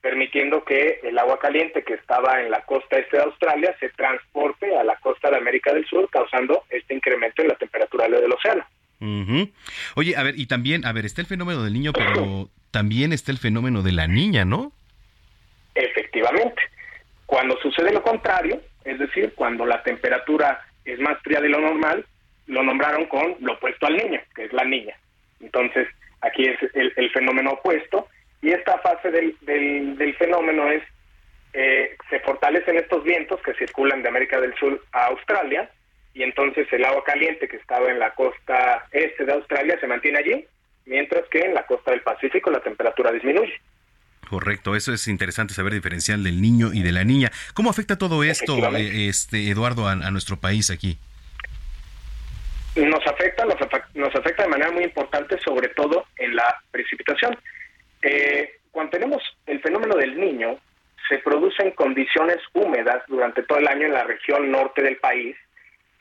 permitiendo 0.00 0.64
que 0.64 1.00
el 1.02 1.18
agua 1.18 1.38
caliente 1.38 1.82
que 1.82 1.94
estaba 1.94 2.40
en 2.40 2.50
la 2.50 2.62
costa 2.62 2.98
este 2.98 3.18
de 3.18 3.24
Australia 3.24 3.74
se 3.78 3.90
transporte 3.90 4.74
a 4.76 4.84
la 4.84 4.96
costa 4.96 5.30
de 5.30 5.36
América 5.36 5.72
del 5.72 5.86
Sur, 5.86 6.08
causando 6.10 6.64
este 6.70 6.94
incremento 6.94 7.42
en 7.42 7.48
la 7.48 7.56
temperatura 7.56 8.08
del 8.08 8.32
océano. 8.32 8.64
Ujú. 9.00 9.50
Oye, 9.96 10.16
a 10.16 10.22
ver, 10.22 10.38
y 10.38 10.46
también, 10.46 10.84
a 10.84 10.92
ver, 10.92 11.06
está 11.06 11.20
el 11.20 11.26
fenómeno 11.26 11.62
del 11.62 11.72
niño, 11.72 11.92
pero 11.92 12.48
también 12.70 13.12
está 13.12 13.32
el 13.32 13.38
fenómeno 13.38 13.82
de 13.82 13.92
la 13.92 14.06
niña, 14.06 14.44
¿no? 14.44 14.72
Efectivamente. 15.74 16.62
Cuando 17.26 17.56
sucede 17.60 17.92
lo 17.92 18.02
contrario, 18.02 18.60
es 18.84 18.98
decir, 18.98 19.32
cuando 19.34 19.64
la 19.64 19.82
temperatura 19.82 20.64
es 20.84 20.98
más 20.98 21.18
fría 21.22 21.40
de 21.40 21.48
lo 21.48 21.60
normal, 21.60 22.04
lo 22.46 22.62
nombraron 22.62 23.06
con 23.06 23.36
lo 23.40 23.54
opuesto 23.54 23.86
al 23.86 23.96
niño, 23.96 24.20
que 24.34 24.44
es 24.44 24.52
la 24.52 24.64
niña. 24.64 24.94
Entonces, 25.40 25.88
aquí 26.20 26.44
es 26.44 26.58
el, 26.74 26.92
el 26.96 27.10
fenómeno 27.10 27.52
opuesto. 27.52 28.08
Y 28.42 28.50
esta 28.50 28.78
fase 28.78 29.10
del, 29.10 29.36
del, 29.42 29.96
del 29.98 30.14
fenómeno 30.16 30.70
es, 30.70 30.82
eh, 31.52 31.96
se 32.08 32.20
fortalecen 32.20 32.76
estos 32.76 33.04
vientos 33.04 33.40
que 33.42 33.54
circulan 33.54 34.02
de 34.02 34.08
América 34.08 34.40
del 34.40 34.54
Sur 34.54 34.82
a 34.92 35.06
Australia, 35.06 35.70
y 36.14 36.22
entonces 36.22 36.66
el 36.72 36.84
agua 36.84 37.04
caliente 37.04 37.48
que 37.48 37.56
estaba 37.56 37.90
en 37.90 37.98
la 37.98 38.14
costa 38.14 38.86
este 38.92 39.24
de 39.24 39.32
Australia 39.32 39.78
se 39.80 39.86
mantiene 39.86 40.18
allí, 40.18 40.44
mientras 40.86 41.28
que 41.28 41.40
en 41.40 41.54
la 41.54 41.66
costa 41.66 41.92
del 41.92 42.00
Pacífico 42.00 42.50
la 42.50 42.60
temperatura 42.60 43.12
disminuye. 43.12 43.60
Correcto, 44.28 44.76
eso 44.76 44.92
es 44.92 45.08
interesante 45.08 45.54
saber 45.54 45.72
diferenciar 45.72 46.18
del 46.20 46.40
niño 46.40 46.72
y 46.72 46.82
de 46.82 46.92
la 46.92 47.04
niña. 47.04 47.30
¿Cómo 47.52 47.68
afecta 47.70 47.98
todo 47.98 48.22
esto, 48.22 48.56
eh, 48.76 49.08
este 49.08 49.50
Eduardo, 49.50 49.88
a, 49.88 49.92
a 49.92 50.10
nuestro 50.10 50.36
país 50.36 50.70
aquí? 50.70 50.98
nos 52.76 53.04
afecta, 53.06 53.44
nos 53.94 54.14
afecta 54.14 54.44
de 54.44 54.48
manera 54.48 54.70
muy 54.70 54.84
importante, 54.84 55.38
sobre 55.40 55.68
todo 55.68 56.06
en 56.16 56.36
la 56.36 56.62
precipitación. 56.70 57.36
Eh, 58.02 58.58
cuando 58.70 58.92
tenemos 58.92 59.22
el 59.46 59.60
fenómeno 59.60 59.96
del 59.96 60.18
niño, 60.18 60.58
se 61.08 61.18
producen 61.18 61.72
condiciones 61.72 62.38
húmedas 62.52 63.02
durante 63.08 63.42
todo 63.42 63.58
el 63.58 63.68
año 63.68 63.86
en 63.86 63.92
la 63.92 64.04
región 64.04 64.50
norte 64.50 64.82
del 64.82 64.96
país, 64.96 65.36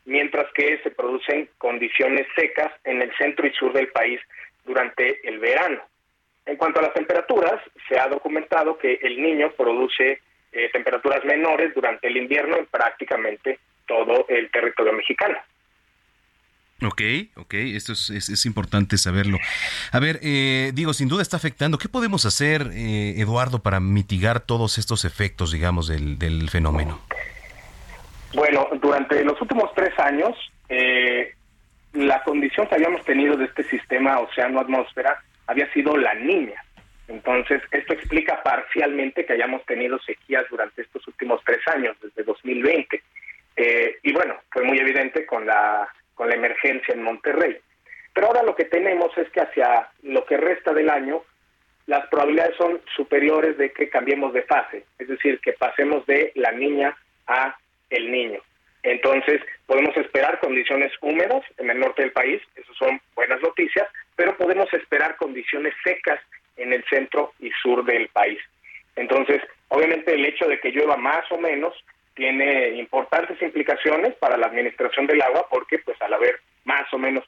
mientras 0.05 0.51
que 0.53 0.79
se 0.83 0.91
producen 0.91 1.49
condiciones 1.57 2.27
secas 2.35 2.71
en 2.83 3.01
el 3.01 3.11
centro 3.17 3.47
y 3.47 3.53
sur 3.53 3.73
del 3.73 3.87
país 3.89 4.19
durante 4.65 5.27
el 5.27 5.39
verano. 5.39 5.81
En 6.45 6.57
cuanto 6.57 6.79
a 6.79 6.83
las 6.83 6.93
temperaturas, 6.93 7.61
se 7.87 7.99
ha 7.99 8.07
documentado 8.07 8.77
que 8.77 8.99
el 9.01 9.21
niño 9.21 9.51
produce 9.51 10.21
eh, 10.51 10.69
temperaturas 10.71 11.23
menores 11.25 11.73
durante 11.75 12.07
el 12.07 12.17
invierno 12.17 12.57
en 12.57 12.65
prácticamente 12.65 13.59
todo 13.87 14.25
el 14.29 14.49
territorio 14.51 14.93
mexicano. 14.93 15.37
Ok, 16.81 17.01
ok, 17.35 17.53
esto 17.55 17.91
es, 17.91 18.09
es, 18.09 18.45
importante 18.45 18.97
saberlo. 18.97 19.37
A 19.91 19.99
ver, 19.99 20.19
eh, 20.23 20.71
digo, 20.73 20.93
sin 20.93 21.09
duda 21.09 21.21
está 21.21 21.35
afectando. 21.35 21.77
¿Qué 21.77 21.89
podemos 21.89 22.25
hacer, 22.25 22.69
eh, 22.73 23.15
Eduardo, 23.17 23.61
para 23.61 23.81
mitigar 23.81 24.39
todos 24.39 24.77
estos 24.77 25.03
efectos, 25.03 25.51
digamos, 25.51 25.87
del, 25.87 26.17
del 26.17 26.49
fenómeno? 26.49 27.01
Bueno, 28.33 28.69
durante 28.81 29.23
los 29.25 29.41
últimos 29.41 29.73
tres 29.75 29.97
años, 29.99 30.37
eh, 30.69 31.33
la 31.93 32.23
condición 32.23 32.67
que 32.67 32.75
habíamos 32.75 33.03
tenido 33.03 33.35
de 33.35 33.45
este 33.45 33.63
sistema 33.63 34.19
océano-atmósfera 34.19 35.21
había 35.47 35.71
sido 35.73 35.97
la 35.97 36.13
niña. 36.13 36.63
Entonces, 37.09 37.61
esto 37.71 37.93
explica 37.93 38.41
parcialmente 38.41 39.25
que 39.25 39.33
hayamos 39.33 39.65
tenido 39.65 39.99
sequías 39.99 40.45
durante 40.49 40.83
estos 40.83 41.05
últimos 41.07 41.41
tres 41.43 41.59
años, 41.67 41.97
desde 42.01 42.23
2020. 42.23 43.01
Eh, 43.57 43.97
y 44.03 44.13
bueno, 44.13 44.35
fue 44.51 44.63
muy 44.63 44.77
evidente 44.77 45.25
con 45.25 45.45
la, 45.45 45.89
con 46.19 46.27
la 46.27 46.35
emergencia 46.35 46.93
en 46.93 47.01
Monterrey. 47.01 47.57
Pero 48.13 48.27
ahora 48.27 48.43
lo 48.43 48.53
que 48.53 48.65
tenemos 48.65 49.17
es 49.17 49.29
que 49.29 49.39
hacia 49.39 49.87
lo 50.03 50.25
que 50.25 50.35
resta 50.35 50.73
del 50.73 50.89
año, 50.89 51.23
las 51.85 52.05
probabilidades 52.07 52.57
son 52.57 52.81
superiores 52.93 53.57
de 53.57 53.71
que 53.71 53.87
cambiemos 53.87 54.33
de 54.33 54.41
fase, 54.41 54.83
es 54.99 55.07
decir, 55.07 55.39
que 55.39 55.53
pasemos 55.53 56.05
de 56.07 56.33
la 56.35 56.51
niña 56.51 56.97
a 57.25 57.55
el 57.89 58.11
niño. 58.11 58.41
Entonces, 58.83 59.41
podemos 59.65 59.95
esperar 59.95 60.41
condiciones 60.41 60.91
húmedas 60.99 61.41
en 61.57 61.69
el 61.69 61.79
norte 61.79 62.01
del 62.01 62.11
país, 62.11 62.41
eso 62.53 62.73
son 62.73 62.99
buenas 63.15 63.41
noticias, 63.41 63.87
pero 64.17 64.35
podemos 64.35 64.67
esperar 64.73 65.15
condiciones 65.15 65.73
secas 65.85 66.19
en 66.57 66.73
el 66.73 66.83
centro 66.89 67.31
y 67.39 67.49
sur 67.63 67.85
del 67.85 68.09
país. 68.09 68.39
Entonces, 68.97 69.41
obviamente 69.69 70.13
el 70.13 70.25
hecho 70.25 70.49
de 70.49 70.59
que 70.59 70.71
llueva 70.71 70.97
más 70.97 71.31
o 71.31 71.37
menos 71.37 71.73
tiene 72.19 72.71
importantes 72.71 73.41
implicaciones 73.41 74.13
para 74.15 74.35
la 74.35 74.47
administración 74.47 75.07
del 75.07 75.21
agua 75.21 75.47
porque 75.49 75.79
pues 75.79 75.99
al 76.01 76.13
haber 76.13 76.41
más 76.65 76.93
o 76.93 76.97
menos 76.97 77.23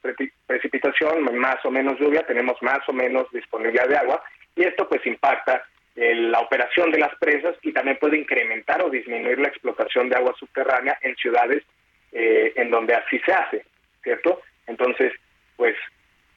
precipitación, 0.45 1.23
más 1.37 1.63
o 1.63 1.71
menos 1.71 1.97
lluvia, 1.97 2.27
tenemos 2.27 2.61
más 2.61 2.81
o 2.89 2.91
menos 2.91 3.25
disponibilidad 3.31 3.87
de 3.87 3.95
agua 3.95 4.21
y 4.53 4.63
esto 4.63 4.89
pues 4.89 5.03
impacta 5.05 5.63
la 5.95 6.41
operación 6.41 6.91
de 6.91 6.99
las 6.99 7.15
presas 7.15 7.55
y 7.61 7.71
también 7.71 7.99
puede 8.01 8.17
incrementar 8.17 8.83
o 8.83 8.89
disminuir 8.89 9.39
la 9.39 9.47
explotación 9.47 10.09
de 10.09 10.17
agua 10.17 10.35
subterránea 10.37 10.97
en 11.01 11.15
ciudades 11.15 11.63
eh, 12.11 12.51
en 12.57 12.69
donde 12.69 12.93
así 12.93 13.17
se 13.19 13.31
hace, 13.31 13.65
¿cierto? 14.03 14.41
Entonces, 14.67 15.13
pues 15.55 15.77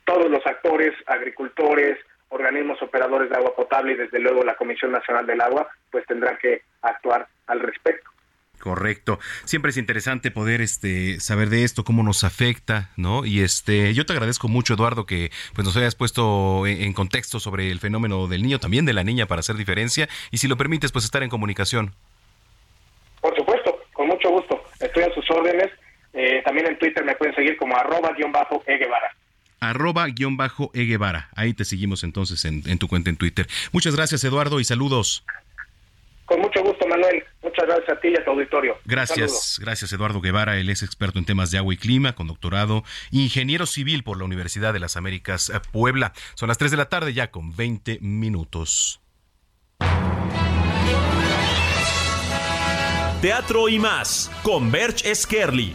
todos 0.05 0.31
los 0.31 0.47
actores, 0.47 0.94
agricultores, 1.06 1.98
organismos 2.28 2.81
operadores 2.82 3.31
de 3.31 3.36
agua 3.36 3.56
potable 3.56 3.94
y 3.94 3.97
desde 3.97 4.20
luego 4.20 4.44
la 4.44 4.55
Comisión 4.55 4.93
Nacional 4.93 5.26
del 5.26 5.40
Agua, 5.40 5.68
pues 5.90 6.06
tendrán 6.06 6.39
que 6.39 6.62
actuar 6.82 7.26
al 7.48 7.59
respecto. 7.59 8.13
Correcto. 8.64 9.18
Siempre 9.44 9.70
es 9.70 9.76
interesante 9.76 10.31
poder 10.31 10.62
este 10.62 11.20
saber 11.20 11.51
de 11.51 11.64
esto, 11.64 11.85
cómo 11.85 12.02
nos 12.02 12.24
afecta, 12.24 12.89
¿no? 12.97 13.26
Y 13.26 13.40
este, 13.43 13.93
yo 13.93 14.06
te 14.06 14.14
agradezco 14.14 14.48
mucho, 14.48 14.72
Eduardo, 14.72 15.05
que 15.05 15.31
pues 15.55 15.66
nos 15.66 15.76
hayas 15.76 15.94
puesto 15.94 16.66
en, 16.66 16.94
contexto 16.94 17.40
sobre 17.40 17.70
el 17.70 17.78
fenómeno 17.78 18.26
del 18.26 18.43
niño, 18.43 18.59
también 18.59 18.86
de 18.86 18.94
la 18.94 19.05
niña, 19.05 19.26
para 19.26 19.40
hacer 19.40 19.56
diferencia. 19.56 20.09
Y 20.31 20.39
si 20.39 20.48
lo 20.48 20.56
permites, 20.56 20.93
pues 20.93 21.05
estar 21.05 21.22
en 21.22 21.28
comunicación. 21.28 21.94
Por 23.20 23.36
supuesto, 23.36 23.78
con 23.93 24.06
mucho 24.06 24.31
gusto. 24.31 24.62
Estoy 24.81 25.02
a 25.02 25.14
sus 25.14 25.31
órdenes. 25.31 25.70
Eh, 26.14 26.40
también 26.43 26.66
en 26.66 26.78
Twitter 26.78 27.05
me 27.05 27.14
pueden 27.16 27.35
seguir 27.35 27.59
como 27.59 27.76
arroba 27.76 28.12
guion 28.16 28.32
bajo 28.32 28.62
eguevara. 28.66 29.14
Arroba 29.60 30.06
guion 30.06 30.39
bajo 30.39 30.70
eguevara. 30.72 31.28
Ahí 31.36 31.52
te 31.52 31.66
seguimos 31.66 32.02
entonces 32.02 32.44
en, 32.47 32.62
en 32.66 32.78
tu 32.78 32.89
cuenta 32.89 33.10
en 33.10 33.16
Twitter. 33.16 33.47
Muchas 33.72 33.94
gracias, 33.94 34.24
Eduardo, 34.24 34.59
y 34.59 34.64
saludos. 34.64 35.22
Con 36.24 36.40
mucho 36.40 36.62
gusto. 36.62 36.73
Muchas 37.64 37.76
gracias 37.76 37.96
a 37.96 38.00
ti 38.00 38.08
y 38.08 38.16
a 38.16 38.24
tu 38.24 38.30
auditorio. 38.30 38.78
Gracias, 38.84 39.58
gracias 39.60 39.92
Eduardo 39.92 40.20
Guevara. 40.20 40.58
Él 40.58 40.68
es 40.68 40.82
experto 40.82 41.18
en 41.18 41.24
temas 41.24 41.50
de 41.50 41.58
agua 41.58 41.72
y 41.72 41.76
clima, 41.76 42.14
con 42.14 42.26
doctorado, 42.26 42.84
ingeniero 43.10 43.66
civil 43.66 44.04
por 44.04 44.18
la 44.18 44.24
Universidad 44.24 44.72
de 44.72 44.80
las 44.80 44.96
Américas 44.96 45.50
eh, 45.50 45.60
Puebla. 45.72 46.12
Son 46.34 46.48
las 46.48 46.58
3 46.58 46.70
de 46.70 46.76
la 46.76 46.88
tarde 46.88 47.14
ya 47.14 47.30
con 47.30 47.56
20 47.56 47.98
minutos. 48.00 49.00
Teatro 53.22 53.70
y 53.70 53.78
más 53.78 54.30
con 54.42 54.70
Berch 54.70 55.02
Skerli. 55.14 55.74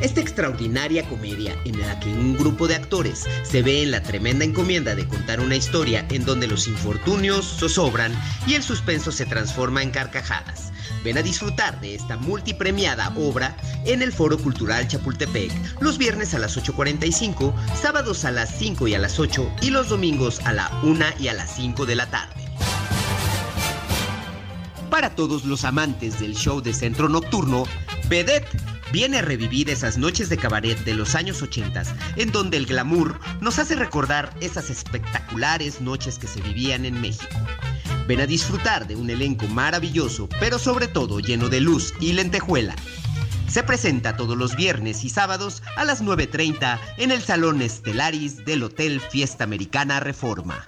Esta 0.00 0.20
extraordinaria 0.20 1.08
comedia 1.08 1.56
en 1.64 1.80
la 1.80 1.98
que 2.00 2.08
un 2.08 2.36
grupo 2.36 2.66
de 2.66 2.74
actores 2.74 3.24
se 3.42 3.62
ve 3.62 3.82
en 3.82 3.92
la 3.92 4.02
tremenda 4.02 4.44
encomienda 4.44 4.94
de 4.94 5.06
contar 5.06 5.40
una 5.40 5.56
historia 5.56 6.04
en 6.10 6.24
donde 6.24 6.46
los 6.46 6.66
infortunios 6.66 7.44
zozobran 7.58 8.12
y 8.46 8.54
el 8.54 8.62
suspenso 8.62 9.12
se 9.12 9.24
transforma 9.24 9.82
en 9.82 9.90
carcajadas. 9.90 10.72
Ven 11.04 11.16
a 11.16 11.22
disfrutar 11.22 11.80
de 11.80 11.94
esta 11.94 12.16
multipremiada 12.16 13.12
obra 13.16 13.56
en 13.84 14.02
el 14.02 14.12
Foro 14.12 14.36
Cultural 14.38 14.88
Chapultepec 14.88 15.52
los 15.80 15.96
viernes 15.96 16.34
a 16.34 16.38
las 16.38 16.56
8.45, 16.56 17.54
sábados 17.74 18.24
a 18.24 18.30
las 18.30 18.50
5 18.58 18.88
y 18.88 18.94
a 18.94 18.98
las 18.98 19.18
8 19.18 19.56
y 19.62 19.70
los 19.70 19.88
domingos 19.88 20.40
a 20.44 20.52
la 20.52 20.70
1 20.82 21.04
y 21.20 21.28
a 21.28 21.34
las 21.34 21.54
5 21.54 21.86
de 21.86 21.94
la 21.94 22.10
tarde. 22.10 22.43
Para 24.94 25.16
todos 25.16 25.44
los 25.44 25.64
amantes 25.64 26.20
del 26.20 26.36
show 26.36 26.60
de 26.60 26.72
centro 26.72 27.08
nocturno, 27.08 27.64
Vedette 28.08 28.56
viene 28.92 29.18
a 29.18 29.22
revivir 29.22 29.68
esas 29.68 29.98
noches 29.98 30.28
de 30.28 30.36
cabaret 30.36 30.78
de 30.84 30.94
los 30.94 31.16
años 31.16 31.42
80, 31.42 31.82
en 32.14 32.30
donde 32.30 32.58
el 32.58 32.66
glamour 32.66 33.18
nos 33.40 33.58
hace 33.58 33.74
recordar 33.74 34.32
esas 34.40 34.70
espectaculares 34.70 35.80
noches 35.80 36.16
que 36.16 36.28
se 36.28 36.40
vivían 36.42 36.84
en 36.84 37.00
México. 37.00 37.34
Ven 38.06 38.20
a 38.20 38.26
disfrutar 38.26 38.86
de 38.86 38.94
un 38.94 39.10
elenco 39.10 39.48
maravilloso, 39.48 40.28
pero 40.38 40.60
sobre 40.60 40.86
todo 40.86 41.18
lleno 41.18 41.48
de 41.48 41.60
luz 41.60 41.92
y 41.98 42.12
lentejuela. 42.12 42.76
Se 43.48 43.64
presenta 43.64 44.16
todos 44.16 44.38
los 44.38 44.54
viernes 44.54 45.02
y 45.02 45.10
sábados 45.10 45.64
a 45.76 45.84
las 45.84 46.04
9.30 46.04 46.78
en 46.98 47.10
el 47.10 47.20
Salón 47.20 47.62
Estelaris 47.62 48.44
del 48.44 48.62
Hotel 48.62 49.00
Fiesta 49.00 49.42
Americana 49.42 49.98
Reforma. 49.98 50.64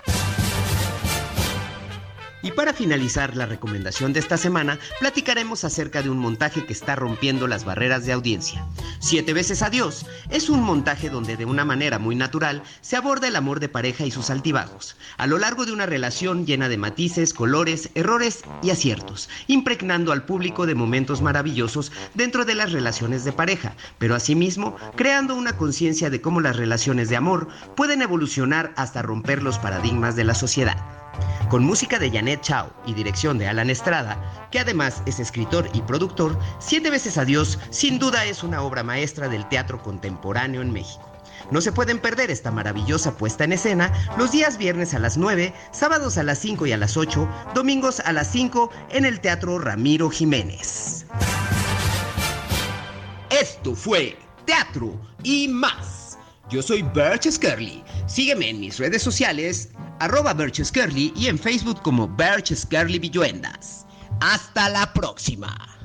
Y 2.47 2.52
para 2.52 2.73
finalizar 2.73 3.35
la 3.36 3.44
recomendación 3.44 4.12
de 4.12 4.20
esta 4.20 4.36
semana, 4.36 4.78
platicaremos 5.01 5.64
acerca 5.64 6.01
de 6.01 6.10
un 6.10 6.18
montaje 6.18 6.64
que 6.64 6.73
está 6.73 6.94
rompiendo 6.94 7.48
las 7.48 7.64
barreras 7.64 8.06
de 8.06 8.12
audiencia. 8.12 8.64
Siete 9.01 9.32
veces 9.32 9.62
adiós 9.62 10.06
es 10.31 10.48
un 10.48 10.62
montaje 10.62 11.10
donde 11.10 11.36
de 11.36 11.44
una 11.44 11.64
manera 11.64 11.98
muy 11.98 12.14
natural 12.14 12.62
se 12.82 12.94
aborda 12.94 13.27
el 13.27 13.35
amor 13.35 13.59
de 13.59 13.68
pareja 13.68 14.06
y 14.06 14.12
sus 14.12 14.31
altibajos, 14.31 14.97
a 15.16 15.27
lo 15.27 15.39
largo 15.39 15.66
de 15.66 15.73
una 15.73 15.86
relación 15.86 16.47
llena 16.47 16.68
de 16.68 16.78
matices, 16.78 17.35
colores, 17.35 17.90
errores 17.97 18.44
y 18.62 18.70
aciertos, 18.70 19.28
impregnando 19.48 20.12
al 20.12 20.24
público 20.24 20.66
de 20.66 20.77
momentos 20.77 21.23
maravillosos 21.23 21.90
dentro 22.14 22.44
de 22.44 22.55
las 22.55 22.70
relaciones 22.70 23.24
de 23.24 23.32
pareja, 23.32 23.74
pero 23.98 24.14
asimismo 24.14 24.77
creando 24.94 25.35
una 25.35 25.56
conciencia 25.56 26.10
de 26.10 26.20
cómo 26.20 26.40
las 26.40 26.55
relaciones 26.55 27.09
de 27.09 27.16
amor 27.16 27.48
pueden 27.74 28.02
evolucionar 28.02 28.73
hasta 28.77 29.02
romper 29.02 29.43
los 29.43 29.59
paradigmas 29.59 30.14
de 30.14 30.23
la 30.23 30.36
sociedad. 30.36 31.05
Con 31.48 31.64
música 31.64 31.98
de 31.98 32.10
Janet 32.10 32.40
Chao 32.40 32.70
y 32.86 32.94
dirección 32.94 33.38
de 33.38 33.48
Alan 33.48 33.70
Estrada, 33.70 34.48
que 34.51 34.60
además 34.60 35.02
es 35.06 35.20
escritor 35.20 35.68
y 35.72 35.82
productor, 35.82 36.38
Siete 36.59 36.90
veces 36.90 37.18
Adiós 37.18 37.59
sin 37.70 37.98
duda 37.98 38.24
es 38.24 38.43
una 38.43 38.62
obra 38.62 38.82
maestra 38.82 39.28
del 39.28 39.48
teatro 39.48 39.82
contemporáneo 39.82 40.62
en 40.62 40.72
México. 40.72 41.10
No 41.51 41.60
se 41.60 41.72
pueden 41.72 42.01
perder 42.01 42.30
esta 42.30 42.51
maravillosa 42.51 43.16
puesta 43.16 43.44
en 43.44 43.52
escena 43.52 43.93
los 44.18 44.32
días 44.32 44.59
viernes 44.59 44.94
a 44.94 44.98
las 44.98 45.16
9, 45.16 45.55
sábados 45.70 46.18
a 46.18 46.22
las 46.22 46.38
5 46.38 46.66
y 46.66 46.72
a 46.72 46.76
las 46.76 46.97
8, 46.97 47.28
domingos 47.55 48.01
a 48.01 48.12
las 48.12 48.30
5 48.32 48.70
en 48.90 49.05
el 49.05 49.20
Teatro 49.20 49.59
Ramiro 49.59 50.10
Jiménez. 50.10 51.06
Esto 53.30 53.74
fue 53.74 54.16
Teatro 54.44 55.01
y 55.22 55.48
más. 55.48 56.18
Yo 56.48 56.62
soy 56.62 56.82
Birch 56.82 57.30
Skerly. 57.30 57.82
Sígueme 58.06 58.51
en 58.51 58.60
mis 58.60 58.78
redes 58.78 59.02
sociales 59.02 59.70
arroba 60.01 60.35
Birch 60.35 60.60
y 61.16 61.27
en 61.27 61.39
Facebook 61.39 61.82
como 61.82 62.09
Birch 62.09 62.52
Villuendas. 62.98 63.86
Hasta 64.20 64.68
la 64.70 64.93
próxima. 64.93 65.77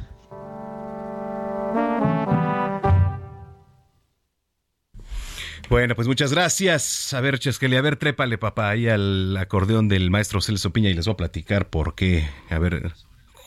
Bueno, 5.70 5.96
pues 5.96 6.08
muchas 6.08 6.34
gracias. 6.34 7.14
A 7.14 7.22
ver, 7.22 7.40
a 7.78 7.82
ver, 7.82 7.96
trépale, 7.96 8.38
papá, 8.38 8.70
ahí 8.70 8.90
al 8.90 9.38
acordeón 9.38 9.88
del 9.88 10.10
maestro 10.10 10.42
Celso 10.42 10.72
Piña 10.72 10.90
y 10.90 10.94
les 10.94 11.06
voy 11.06 11.14
a 11.14 11.18
platicar 11.18 11.70
por 11.70 11.96
qué. 11.96 12.30
A 12.50 12.60
ver, 12.60 12.92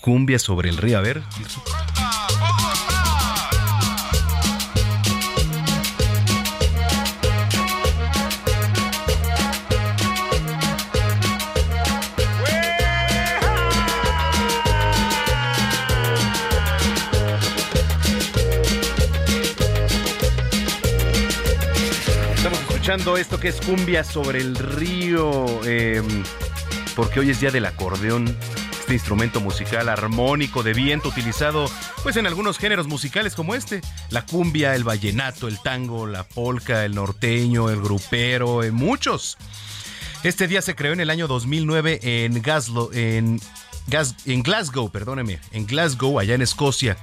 Cumbia 0.00 0.38
sobre 0.38 0.68
el 0.68 0.76
río. 0.76 0.98
A 0.98 1.00
ver. 1.00 1.22
Escuchando 22.84 23.16
esto 23.16 23.40
que 23.40 23.48
es 23.48 23.62
cumbia 23.62 24.04
sobre 24.04 24.40
el 24.40 24.54
río, 24.56 25.46
eh, 25.64 26.02
porque 26.94 27.18
hoy 27.18 27.30
es 27.30 27.40
día 27.40 27.50
del 27.50 27.64
acordeón, 27.64 28.36
este 28.78 28.92
instrumento 28.92 29.40
musical 29.40 29.88
armónico 29.88 30.62
de 30.62 30.74
viento 30.74 31.08
utilizado 31.08 31.64
pues 32.02 32.18
en 32.18 32.26
algunos 32.26 32.58
géneros 32.58 32.86
musicales 32.86 33.34
como 33.34 33.54
este, 33.54 33.80
la 34.10 34.26
cumbia, 34.26 34.74
el 34.74 34.84
vallenato, 34.84 35.48
el 35.48 35.62
tango, 35.62 36.06
la 36.06 36.24
polca, 36.24 36.84
el 36.84 36.94
norteño, 36.94 37.70
el 37.70 37.80
grupero, 37.80 38.62
en 38.62 38.74
muchos. 38.74 39.38
Este 40.24 40.48
día 40.48 40.62
se 40.62 40.74
creó 40.74 40.92
en 40.94 41.00
el 41.00 41.10
año 41.10 41.28
2009 41.28 42.00
en 42.02 42.40
Glasgow, 42.42 42.90
en, 42.92 43.40
Gas- 43.86 44.16
en 44.24 44.42
Glasgow, 44.42 44.90
perdóneme, 44.90 45.38
en 45.52 45.66
Glasgow, 45.66 46.18
allá 46.18 46.34
en 46.34 46.40
Escocia, 46.42 46.96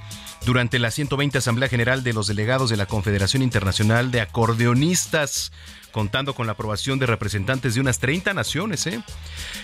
durante 0.44 0.80
la 0.80 0.90
120 0.90 1.38
Asamblea 1.38 1.68
General 1.68 2.02
de 2.02 2.12
los 2.14 2.26
Delegados 2.26 2.68
de 2.68 2.76
la 2.76 2.86
Confederación 2.86 3.42
Internacional 3.44 4.10
de 4.10 4.20
Acordeonistas, 4.22 5.52
contando 5.92 6.34
con 6.34 6.46
la 6.46 6.54
aprobación 6.54 6.98
de 6.98 7.06
representantes 7.06 7.74
de 7.74 7.80
unas 7.80 8.00
30 8.00 8.34
naciones. 8.34 8.86
¿eh? 8.88 9.00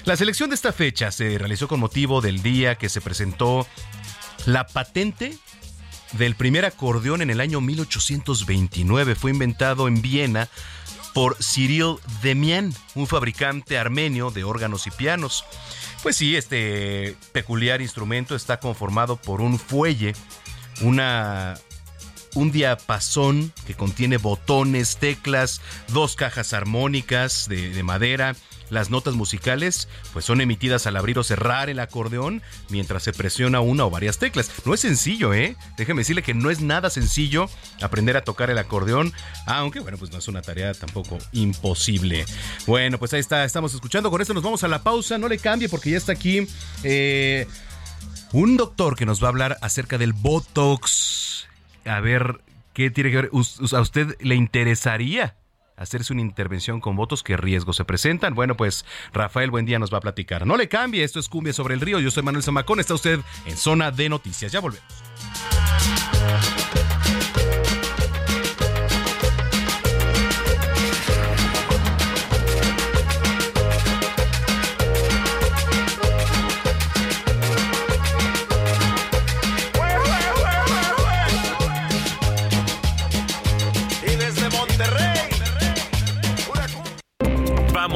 La 0.05 0.17
selección 0.17 0.51
de 0.51 0.55
esta 0.55 0.73
fecha 0.73 1.11
se 1.11 1.37
realizó 1.37 1.67
con 1.67 1.81
motivo 1.81 2.21
del 2.21 2.43
día 2.43 2.77
que 2.77 2.89
se 2.89 3.01
presentó 3.01 3.67
la 4.47 4.69
patente 4.69 5.37
del 6.13 6.37
primer 6.37 6.65
acordeón 6.65 7.23
en 7.23 7.31
el 7.31 7.41
año 7.41 7.61
1829. 7.61 9.17
Fue 9.17 9.33
inventado 9.33 9.89
en 9.89 10.01
Viena 10.01 10.49
por 11.19 11.37
Cyril 11.43 11.97
Demian, 12.23 12.73
un 12.95 13.09
fabricante 13.09 13.77
armenio 13.77 14.31
de 14.31 14.45
órganos 14.45 14.87
y 14.87 14.93
pianos. 14.93 15.45
Pues 16.05 16.17
sí, 16.17 16.37
este 16.37 17.17
peculiar 17.33 17.83
instrumento 17.83 18.37
está 18.37 18.61
conformado 18.61 19.17
por 19.17 19.41
un 19.41 19.59
fuelle, 19.59 20.15
una 20.81 21.57
un 22.37 22.53
diapasón 22.53 23.53
que 23.67 23.75
contiene 23.75 24.17
botones, 24.17 24.99
teclas, 24.99 25.61
dos 25.89 26.15
cajas 26.15 26.53
armónicas 26.53 27.49
de, 27.49 27.71
de 27.71 27.83
madera. 27.83 28.37
Las 28.71 28.91
notas 28.91 29.15
musicales 29.15 29.89
pues 30.13 30.25
son 30.25 30.41
emitidas 30.41 30.87
al 30.87 30.97
abrir 30.97 31.19
o 31.19 31.25
cerrar 31.25 31.71
el 31.71 31.81
acordeón 31.81 32.43
mientras 32.69 33.03
se 33.03 33.13
presiona 33.13 33.61
una 33.61 33.85
o 33.85 33.91
varias 33.91 34.19
teclas. 34.19 34.51
No 34.65 34.75
es 34.75 34.81
sencillo, 34.81 35.33
¿eh? 35.35 35.57
Déjeme 35.77 36.01
decirle 36.03 36.23
que 36.23 36.35
no 36.35 36.51
es 36.51 36.61
nada 36.61 36.91
sencillo 36.91 37.49
aprender 37.83 38.17
a 38.17 38.23
tocar 38.23 38.51
el 38.51 38.59
acordeón, 38.59 39.13
aunque 39.47 39.81
bueno, 39.81 39.99
pues 39.99 40.11
no 40.11 40.19
es 40.19 40.29
una 40.29 40.43
tarea 40.43 40.75
tampoco 40.75 41.19
imposible. 41.33 42.25
Bueno, 42.67 42.99
pues 42.99 43.13
ahí 43.15 43.21
está, 43.21 43.45
estamos 43.45 43.75
escuchando. 43.75 44.11
Con 44.11 44.21
esto 44.21 44.35
nos 44.35 44.43
vamos 44.43 44.63
a 44.65 44.69
la 44.69 44.83
pausa. 44.83 45.19
No 45.19 45.29
le 45.29 45.39
cambie 45.39 45.69
porque 45.69 45.91
ya 45.91 45.97
está 45.99 46.13
aquí 46.13 46.47
eh, 46.85 47.47
un 48.33 48.57
doctor 48.57 48.97
que 48.97 49.07
nos 49.07 49.23
va 49.23 49.27
a 49.27 49.31
hablar 49.31 49.57
acerca 49.63 49.99
del 49.99 50.13
Botox. 50.13 51.47
A 51.85 52.01
ver, 52.01 52.41
¿qué 52.75 52.91
tiene 52.91 53.11
que 53.11 53.17
ver? 53.17 53.29
¿Us- 53.33 53.73
¿A 53.73 53.81
usted 53.81 54.17
le 54.21 54.35
interesaría 54.35 55.37
hacerse 55.79 56.13
una 56.13 56.23
intervención 56.23 56.81
con 56.81 56.97
Botox? 56.97 57.23
¿Qué 57.23 57.37
riesgos 57.37 57.77
se 57.77 57.85
presentan? 57.85 58.35
Bueno, 58.35 58.57
pues 58.57 58.85
Rafael 59.13 59.51
Buendía 59.51 59.79
nos 59.79 59.93
va 59.93 59.99
a 59.99 60.03
platicar. 60.03 60.47
No 60.47 60.57
le 60.57 60.69
cambie, 60.69 61.05
esto 61.05 61.21
es 61.21 61.29
Cumbia 61.29 61.53
sobre 61.53 61.75
el 61.75 61.81
Río. 61.81 62.01
Yo 62.01 62.11
soy 62.11 62.23
Manuel 62.23 62.43
Zamacón, 62.43 62.81
está 62.81 62.95
usted 62.95 63.21
en 63.47 63.57
Zona 63.57 63.91
de 63.91 64.09
Noticias. 64.09 64.53
Ya 64.53 64.61
volvemos. 64.61 64.85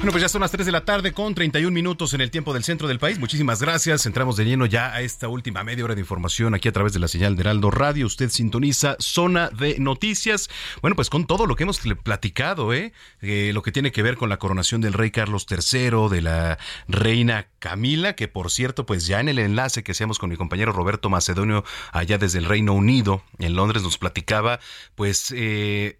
Bueno, 0.00 0.12
pues 0.12 0.22
ya 0.22 0.30
son 0.30 0.40
las 0.40 0.50
3 0.50 0.64
de 0.64 0.72
la 0.72 0.86
tarde 0.86 1.12
con 1.12 1.34
31 1.34 1.74
minutos 1.74 2.14
en 2.14 2.22
el 2.22 2.30
tiempo 2.30 2.54
del 2.54 2.64
centro 2.64 2.88
del 2.88 2.98
país. 2.98 3.18
Muchísimas 3.18 3.60
gracias. 3.60 4.06
Entramos 4.06 4.34
de 4.38 4.46
lleno 4.46 4.64
ya 4.64 4.94
a 4.94 5.02
esta 5.02 5.28
última 5.28 5.62
media 5.62 5.84
hora 5.84 5.94
de 5.94 6.00
información 6.00 6.54
aquí 6.54 6.70
a 6.70 6.72
través 6.72 6.94
de 6.94 7.00
la 7.00 7.06
señal 7.06 7.36
de 7.36 7.42
Heraldo 7.42 7.70
Radio. 7.70 8.06
Usted 8.06 8.30
sintoniza 8.30 8.96
Zona 8.98 9.50
de 9.50 9.78
Noticias. 9.78 10.48
Bueno, 10.80 10.96
pues 10.96 11.10
con 11.10 11.26
todo 11.26 11.44
lo 11.44 11.54
que 11.54 11.64
hemos 11.64 11.80
platicado, 12.02 12.72
¿eh? 12.72 12.94
Eh, 13.20 13.50
lo 13.52 13.60
que 13.60 13.72
tiene 13.72 13.92
que 13.92 14.02
ver 14.02 14.16
con 14.16 14.30
la 14.30 14.38
coronación 14.38 14.80
del 14.80 14.94
rey 14.94 15.10
Carlos 15.10 15.44
III, 15.50 16.08
de 16.08 16.22
la 16.22 16.58
reina 16.88 17.48
Camila, 17.58 18.14
que 18.14 18.26
por 18.26 18.50
cierto, 18.50 18.86
pues 18.86 19.06
ya 19.06 19.20
en 19.20 19.28
el 19.28 19.38
enlace 19.38 19.82
que 19.82 19.92
hacíamos 19.92 20.18
con 20.18 20.30
mi 20.30 20.38
compañero 20.38 20.72
Roberto 20.72 21.10
Macedonio 21.10 21.62
allá 21.92 22.16
desde 22.16 22.38
el 22.38 22.46
Reino 22.46 22.72
Unido, 22.72 23.22
en 23.38 23.54
Londres, 23.54 23.82
nos 23.82 23.98
platicaba, 23.98 24.60
pues... 24.94 25.30
Eh, 25.36 25.98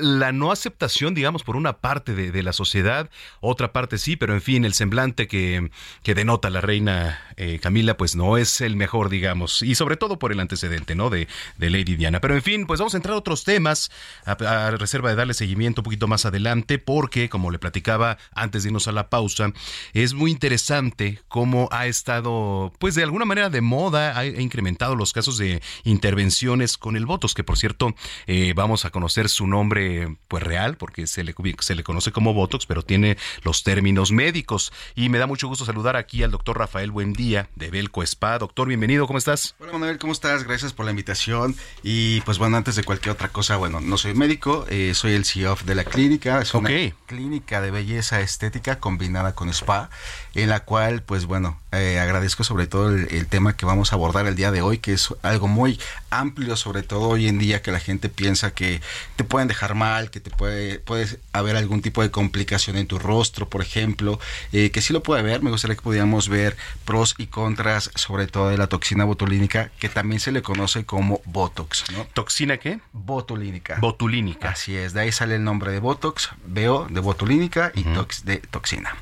la 0.00 0.32
no 0.32 0.52
aceptación, 0.52 1.14
digamos, 1.14 1.42
por 1.42 1.56
una 1.56 1.78
parte 1.78 2.14
de, 2.14 2.32
de, 2.32 2.42
la 2.42 2.52
sociedad, 2.52 3.10
otra 3.40 3.72
parte 3.72 3.98
sí, 3.98 4.16
pero 4.16 4.34
en 4.34 4.42
fin, 4.42 4.64
el 4.64 4.74
semblante 4.74 5.28
que, 5.28 5.70
que 6.02 6.14
denota 6.14 6.50
la 6.50 6.60
reina 6.60 7.20
eh, 7.36 7.58
Camila, 7.58 7.96
pues 7.96 8.16
no 8.16 8.36
es 8.36 8.60
el 8.60 8.76
mejor, 8.76 9.08
digamos, 9.08 9.62
y 9.62 9.74
sobre 9.74 9.96
todo 9.96 10.18
por 10.18 10.32
el 10.32 10.40
antecedente, 10.40 10.94
¿no? 10.94 11.10
De, 11.10 11.26
de 11.56 11.70
Lady 11.70 11.96
Diana. 11.96 12.20
Pero 12.20 12.34
en 12.34 12.42
fin, 12.42 12.66
pues 12.66 12.80
vamos 12.80 12.94
a 12.94 12.98
entrar 12.98 13.14
a 13.14 13.18
otros 13.18 13.44
temas, 13.44 13.90
a, 14.26 14.70
reserva 14.72 15.10
de 15.10 15.16
darle 15.16 15.34
seguimiento 15.34 15.80
un 15.80 15.84
poquito 15.84 16.06
más 16.06 16.26
adelante, 16.26 16.78
porque, 16.78 17.28
como 17.28 17.50
le 17.50 17.58
platicaba 17.58 18.18
antes 18.34 18.62
de 18.62 18.68
irnos 18.68 18.88
a 18.88 18.92
la 18.92 19.08
pausa, 19.08 19.52
es 19.92 20.14
muy 20.14 20.30
interesante 20.30 21.22
cómo 21.28 21.68
ha 21.72 21.86
estado, 21.86 22.72
pues 22.78 22.94
de 22.94 23.02
alguna 23.02 23.24
manera 23.24 23.48
de 23.48 23.60
moda, 23.60 24.12
ha, 24.12 24.20
ha 24.20 24.26
incrementado 24.26 24.94
los 24.94 25.12
casos 25.12 25.38
de 25.38 25.62
intervenciones 25.84 26.76
con 26.76 26.96
el 26.96 27.06
votos, 27.06 27.34
que 27.34 27.44
por 27.44 27.56
cierto, 27.56 27.94
eh, 28.26 28.52
vamos 28.54 28.84
a 28.84 28.90
conocer 28.90 29.28
su 29.28 29.46
nombre 29.46 29.89
nombre 29.90 30.16
pues 30.28 30.42
real, 30.42 30.76
porque 30.76 31.06
se 31.06 31.24
le, 31.24 31.34
se 31.58 31.74
le 31.74 31.82
conoce 31.82 32.12
como 32.12 32.32
Botox, 32.32 32.66
pero 32.66 32.82
tiene 32.82 33.16
los 33.42 33.64
términos 33.64 34.12
médicos. 34.12 34.72
Y 34.94 35.08
me 35.08 35.18
da 35.18 35.26
mucho 35.26 35.48
gusto 35.48 35.64
saludar 35.64 35.96
aquí 35.96 36.22
al 36.22 36.30
doctor 36.30 36.58
Rafael 36.58 36.90
Buendía 36.90 37.48
de 37.56 37.70
Belco 37.70 38.02
Spa. 38.02 38.38
Doctor, 38.38 38.68
bienvenido, 38.68 39.06
¿cómo 39.06 39.18
estás? 39.18 39.56
Hola 39.58 39.72
Manuel, 39.72 39.98
¿cómo 39.98 40.12
estás? 40.12 40.44
Gracias 40.44 40.72
por 40.72 40.84
la 40.84 40.92
invitación. 40.92 41.56
Y 41.82 42.20
pues 42.22 42.38
bueno, 42.38 42.56
antes 42.56 42.76
de 42.76 42.84
cualquier 42.84 43.12
otra 43.12 43.28
cosa, 43.28 43.56
bueno, 43.56 43.80
no 43.80 43.98
soy 43.98 44.14
médico, 44.14 44.66
eh, 44.68 44.92
soy 44.94 45.14
el 45.14 45.24
CEO 45.24 45.56
de 45.64 45.74
la 45.74 45.84
clínica. 45.84 46.40
Es 46.40 46.54
una 46.54 46.70
clínica 47.06 47.60
de 47.60 47.70
belleza 47.72 48.20
estética 48.20 48.78
combinada 48.78 49.34
con 49.34 49.48
spa, 49.48 49.90
en 50.34 50.48
la 50.48 50.60
cual 50.60 51.02
pues 51.02 51.26
bueno, 51.26 51.60
eh, 51.72 52.00
agradezco 52.00 52.42
sobre 52.42 52.66
todo 52.66 52.90
el, 52.90 53.26
tema 53.26 53.56
que 53.56 53.64
vamos 53.64 53.92
a 53.92 53.94
abordar 53.94 54.26
el 54.26 54.34
día 54.34 54.50
de 54.50 54.60
hoy, 54.60 54.78
que 54.78 54.92
es 54.92 55.14
algo 55.22 55.46
muy 55.46 55.78
amplio, 56.10 56.56
sobre 56.56 56.82
todo 56.82 57.08
hoy 57.08 57.28
en 57.28 57.38
día 57.38 57.62
que 57.62 57.70
la 57.70 57.78
gente 57.78 58.08
piensa 58.08 58.50
que 58.52 58.80
te 59.14 59.22
pueden 59.22 59.46
dejar 59.46 59.76
mal, 59.76 60.10
que 60.10 60.18
te 60.18 60.30
puede 60.30 60.80
puedes 60.80 61.18
haber 61.32 61.56
algún 61.56 61.80
tipo 61.80 62.02
de 62.02 62.10
complicación 62.10 62.76
en 62.76 62.88
tu 62.88 62.98
rostro, 62.98 63.48
por 63.48 63.62
ejemplo, 63.62 64.18
eh, 64.52 64.70
que 64.72 64.82
sí 64.82 64.92
lo 64.92 65.02
puede 65.02 65.20
haber. 65.20 65.42
Me 65.42 65.50
gustaría 65.50 65.76
que 65.76 65.82
pudiéramos 65.82 66.28
ver 66.28 66.56
pros 66.84 67.14
y 67.18 67.28
contras, 67.28 67.90
sobre 67.94 68.26
todo 68.26 68.48
de 68.48 68.58
la 68.58 68.66
toxina 68.66 69.04
botulínica, 69.04 69.70
que 69.78 69.88
también 69.88 70.20
se 70.20 70.32
le 70.32 70.42
conoce 70.42 70.84
como 70.84 71.20
Botox. 71.24 71.84
¿no? 71.92 72.04
¿Toxina 72.12 72.56
qué? 72.56 72.80
Botulínica. 72.92 73.78
Botulínica. 73.80 74.50
Así 74.50 74.76
es, 74.76 74.92
de 74.92 75.02
ahí 75.02 75.12
sale 75.12 75.36
el 75.36 75.44
nombre 75.44 75.70
de 75.70 75.78
Botox, 75.78 76.30
veo 76.44 76.88
de 76.90 77.00
botulínica 77.00 77.70
y 77.76 77.84
tox 77.84 78.24
de 78.24 78.38
toxina. 78.38 78.96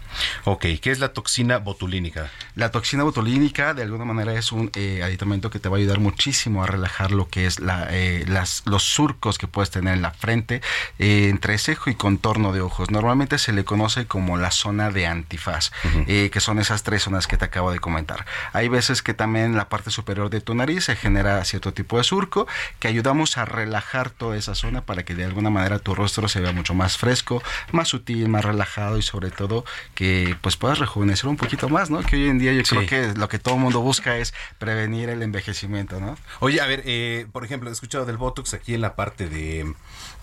Ok, 0.44 0.66
¿qué 0.82 0.90
es 0.90 0.98
la 0.98 1.12
toxina 1.18 1.58
botulínica? 1.58 2.30
La 2.54 2.70
toxina 2.70 3.02
botulínica 3.02 3.74
de 3.74 3.82
alguna 3.82 4.04
manera 4.04 4.34
es 4.34 4.52
un 4.52 4.70
eh, 4.76 5.02
aditamento 5.02 5.50
que 5.50 5.58
te 5.58 5.68
va 5.68 5.76
a 5.76 5.80
ayudar 5.80 5.98
muchísimo 5.98 6.62
a 6.62 6.68
relajar 6.68 7.10
lo 7.10 7.28
que 7.28 7.46
es 7.46 7.58
la, 7.58 7.88
eh, 7.90 8.24
las, 8.28 8.62
los 8.66 8.84
surcos 8.84 9.36
que 9.36 9.48
puedes 9.48 9.68
tener 9.72 9.94
en 9.94 10.02
la 10.02 10.12
frente, 10.12 10.62
eh, 11.00 11.28
entre 11.28 11.58
cejo 11.58 11.90
y 11.90 11.96
contorno 11.96 12.52
de 12.52 12.60
ojos. 12.60 12.92
Normalmente 12.92 13.38
se 13.38 13.52
le 13.52 13.64
conoce 13.64 14.06
como 14.06 14.36
la 14.36 14.52
zona 14.52 14.92
de 14.92 15.08
antifaz, 15.08 15.72
que 16.06 16.40
son 16.40 16.60
esas 16.60 16.84
tres 16.84 17.02
zonas 17.02 17.26
que 17.26 17.36
te 17.36 17.46
acabo 17.46 17.72
de 17.72 17.80
comentar. 17.80 18.24
Hay 18.52 18.68
veces 18.68 19.02
que 19.02 19.12
también 19.12 19.46
en 19.46 19.56
la 19.56 19.68
parte 19.68 19.90
superior 19.90 20.30
de 20.30 20.40
tu 20.40 20.54
nariz 20.54 20.84
se 20.84 20.94
genera 20.94 21.44
cierto 21.44 21.72
tipo 21.72 21.98
de 21.98 22.04
surco 22.04 22.46
que 22.78 22.86
ayudamos 22.86 23.38
a 23.38 23.44
relajar 23.44 24.10
toda 24.10 24.36
esa 24.36 24.54
zona 24.54 24.82
para 24.82 25.02
que 25.02 25.16
de 25.16 25.24
alguna 25.24 25.50
manera 25.50 25.80
tu 25.80 25.96
rostro 25.96 26.28
se 26.28 26.40
vea 26.40 26.52
mucho 26.52 26.74
más 26.74 26.96
fresco, 26.96 27.42
más 27.72 27.88
sutil, 27.88 28.28
más 28.28 28.44
relajado 28.44 28.98
y 28.98 29.02
sobre 29.02 29.32
todo 29.32 29.64
que 29.96 30.36
pues 30.42 30.56
puedas 30.56 30.78
rejuvenecer 30.78 31.07
un 31.24 31.36
poquito 31.36 31.68
más, 31.68 31.90
¿no? 31.90 32.00
Que 32.02 32.16
hoy 32.16 32.28
en 32.28 32.38
día 32.38 32.52
yo 32.52 32.62
creo 32.62 32.86
que 32.86 33.14
lo 33.18 33.28
que 33.28 33.38
todo 33.38 33.54
el 33.54 33.60
mundo 33.60 33.80
busca 33.80 34.16
es 34.16 34.34
prevenir 34.58 35.08
el 35.08 35.22
envejecimiento, 35.22 36.00
¿no? 36.00 36.16
Oye, 36.40 36.60
a 36.60 36.66
ver, 36.66 36.82
eh, 36.84 37.26
por 37.32 37.44
ejemplo, 37.44 37.68
he 37.68 37.72
escuchado 37.72 38.04
del 38.04 38.16
Botox 38.16 38.54
aquí 38.54 38.74
en 38.74 38.80
la 38.80 38.94
parte 38.94 39.28
de... 39.28 39.72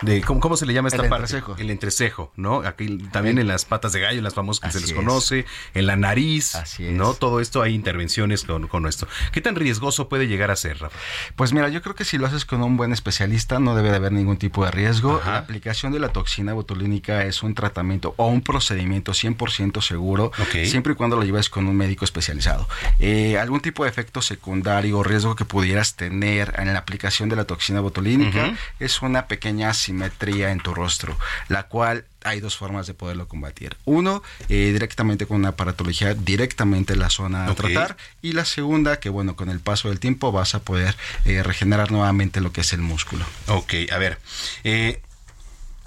de 0.02 0.22
¿cómo, 0.22 0.58
se 0.58 0.66
le 0.66 0.74
llama 0.74 0.90
esta 0.90 1.04
el 1.04 1.10
parte? 1.10 1.24
Entrecejo. 1.26 1.56
El 1.58 1.70
entrecejo, 1.70 2.32
¿no? 2.36 2.58
Aquí 2.60 2.98
también 3.12 3.38
en 3.40 3.48
las 3.48 3.66
patas 3.66 3.94
de 3.94 4.00
gallo, 4.00 4.18
en 4.18 4.24
las 4.24 4.34
famosas 4.34 4.72
que 4.72 4.80
se 4.80 4.86
les 4.86 4.94
conoce, 4.94 5.46
en 5.74 5.88
la 5.88 5.96
nariz, 5.96 6.56
Así 6.56 6.86
es. 6.88 6.94
¿no? 6.94 7.14
Todo 7.14 7.40
esto 7.40 7.62
hay 7.62 7.74
intervenciones 7.74 8.44
con, 8.44 8.68
con 8.68 8.88
esto. 8.88 9.08
¿Qué 9.32 9.42
tan 9.42 9.56
riesgoso 9.56 10.10
puede 10.10 10.28
llegar 10.28 10.52
a 10.52 10.56
ser, 10.56 10.80
Rafa? 10.80 10.98
Pues 11.36 11.54
mira, 11.54 11.70
yo 11.70 11.82
creo 11.82 11.96
que 11.96 12.06
si 12.06 12.18
lo 12.18 12.28
haces 12.28 12.46
con 12.46 12.62
un 12.62 12.78
buen 12.78 12.92
especialista 12.92 13.60
no 13.60 13.76
debe 13.76 13.90
de 13.90 13.98
haber 13.98 14.12
ningún 14.12 14.38
tipo 14.38 14.66
de 14.66 14.72
riesgo. 14.72 15.22
La 15.26 15.38
aplicación 15.38 15.92
de 15.92 16.00
la 16.00 16.10
toxina 16.10 16.54
botulínica 16.54 17.24
es 17.24 17.44
un 17.44 17.54
tratamiento 17.56 18.14
o 18.18 18.28
un 18.28 18.42
procedimiento 18.42 19.12
100% 19.12 19.82
seguro, 19.82 20.32
siempre 20.76 20.92
y 20.92 20.96
cuando 20.98 21.16
lo 21.16 21.24
lleves 21.24 21.50
con 21.50 21.68
un 21.68 21.78
médico 21.78 22.04
especializado. 22.04 22.68
Eh, 23.00 23.38
algún 23.40 23.62
tipo 23.62 23.86
de 23.86 23.90
efecto 23.90 24.22
secundario 24.22 25.00
o 25.00 25.04
riesgo 25.04 25.34
que 25.34 25.46
pudieras 25.46 25.96
tener 25.96 26.54
en 26.58 26.74
la 26.74 26.80
aplicación 26.80 27.30
de 27.30 27.38
la 27.38 27.46
toxina 27.46 27.80
botulínica 27.80 28.58
es 28.82 29.02
una 29.02 29.28
pequeña 29.28 29.70
asimetría 29.70 30.52
en 30.52 30.60
tu 30.60 30.74
rostro, 30.74 31.18
la 31.48 31.64
cual 31.64 32.04
hay 32.26 32.42
dos 32.42 32.58
formas 32.58 32.88
de 32.88 32.94
poderlo 32.94 33.30
combatir. 33.30 33.78
Uno, 33.86 34.22
eh, 34.50 34.72
directamente 34.74 35.26
con 35.26 35.38
una 35.38 35.50
aparatología, 35.50 36.14
directamente 36.14 36.92
en 36.92 37.00
la 37.00 37.10
zona 37.10 37.46
a 37.46 37.56
tratar. 37.56 37.96
Y 38.22 38.34
la 38.34 38.44
segunda, 38.44 39.00
que 39.00 39.08
bueno, 39.08 39.38
con 39.38 39.50
el 39.50 39.62
paso 39.62 39.88
del 39.88 40.02
tiempo 40.02 40.34
vas 40.34 40.56
a 40.56 40.60
poder 40.60 40.98
eh, 41.24 41.42
regenerar 41.42 41.90
nuevamente 41.92 42.42
lo 42.42 42.52
que 42.52 42.62
es 42.62 42.74
el 42.74 42.82
músculo. 42.82 43.24
Ok, 43.48 43.76
a 43.94 43.98
ver. 43.98 44.20
eh, 44.66 45.02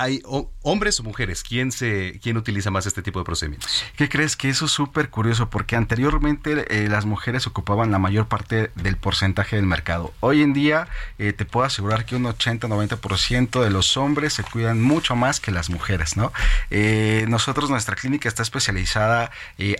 ¿Hay 0.00 0.22
hombres 0.68 1.00
o 1.00 1.02
mujeres? 1.02 1.42
¿Quién, 1.42 1.72
se, 1.72 2.20
¿Quién 2.22 2.36
utiliza 2.36 2.70
más 2.70 2.84
este 2.86 3.00
tipo 3.00 3.18
de 3.18 3.24
procedimientos? 3.24 3.84
¿Qué 3.96 4.08
crees? 4.08 4.36
Que 4.36 4.50
eso 4.50 4.66
es 4.66 4.70
súper 4.70 5.08
curioso 5.08 5.48
porque 5.48 5.76
anteriormente 5.76 6.66
eh, 6.68 6.88
las 6.88 7.06
mujeres 7.06 7.46
ocupaban 7.46 7.90
la 7.90 7.98
mayor 7.98 8.28
parte 8.28 8.70
del 8.74 8.96
porcentaje 8.96 9.56
del 9.56 9.64
mercado. 9.64 10.12
Hoy 10.20 10.42
en 10.42 10.52
día 10.52 10.88
eh, 11.18 11.32
te 11.32 11.46
puedo 11.46 11.64
asegurar 11.64 12.04
que 12.04 12.16
un 12.16 12.24
80-90% 12.24 13.62
de 13.62 13.70
los 13.70 13.96
hombres 13.96 14.34
se 14.34 14.42
cuidan 14.42 14.82
mucho 14.82 15.16
más 15.16 15.40
que 15.40 15.50
las 15.50 15.70
mujeres, 15.70 16.16
¿no? 16.18 16.32
Eh, 16.70 17.24
nosotros, 17.28 17.70
nuestra 17.70 17.96
clínica 17.96 18.28
está 18.28 18.42
especializada 18.42 19.30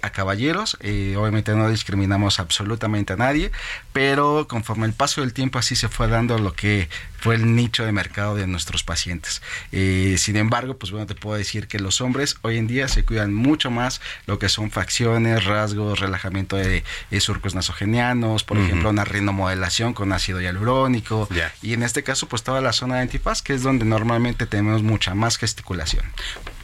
a 0.03 0.11
caballeros, 0.11 0.77
obviamente 0.81 1.55
no 1.55 1.69
discriminamos 1.69 2.41
absolutamente 2.41 3.13
a 3.13 3.17
nadie, 3.17 3.51
pero 3.93 4.47
conforme 4.49 4.87
el 4.87 4.93
paso 4.93 5.21
del 5.21 5.33
tiempo 5.33 5.59
así 5.59 5.77
se 5.77 5.89
fue 5.89 6.09
dando 6.09 6.39
lo 6.39 6.55
que 6.55 6.89
fue 7.19 7.35
el 7.35 7.55
nicho 7.55 7.85
de 7.85 7.93
mercado 7.93 8.35
de 8.35 8.47
nuestros 8.47 8.83
pacientes. 8.83 9.43
Sin 9.71 10.37
embargo, 10.37 10.78
pues 10.79 10.93
bueno, 10.93 11.07
te 11.07 11.15
puedo 11.15 11.37
decir 11.37 11.69
que 11.69 11.79
los 11.79 12.01
hombres 12.01 12.37
hoy 12.43 12.57
en 12.57 12.67
día 12.67 12.89
se 12.89 13.05
cuidan 13.05 13.35
mucho 13.35 13.71
más 13.71 14.01
lo 14.27 14.39
que 14.39 14.49
son 14.49 14.71
facciones, 14.71 15.45
rasgos, 15.45 16.01
relajamiento 16.01 16.57
de, 16.57 16.85
de 17.11 17.21
surcos 17.21 17.55
nasogenianos, 17.55 18.45
por 18.45 18.59
ejemplo, 18.59 18.91
una 18.91 19.05
rinomodelación 19.05 19.95
con 19.95 20.13
ácido 20.13 20.41
hialurónico. 20.41 21.29
Y 21.63 21.73
en 21.73 21.83
este 21.83 22.03
caso, 22.03 22.29
pues 22.29 22.43
toda 22.43 22.61
la 22.61 22.73
zona 22.73 22.97
de 22.97 23.03
antifaz, 23.03 23.43
que 23.43 23.55
es 23.55 23.63
donde 23.63 23.85
normalmente 23.85 24.47
tenemos 24.47 24.83
mucha 24.83 25.15
más 25.15 25.39
gesticulación. 25.39 26.05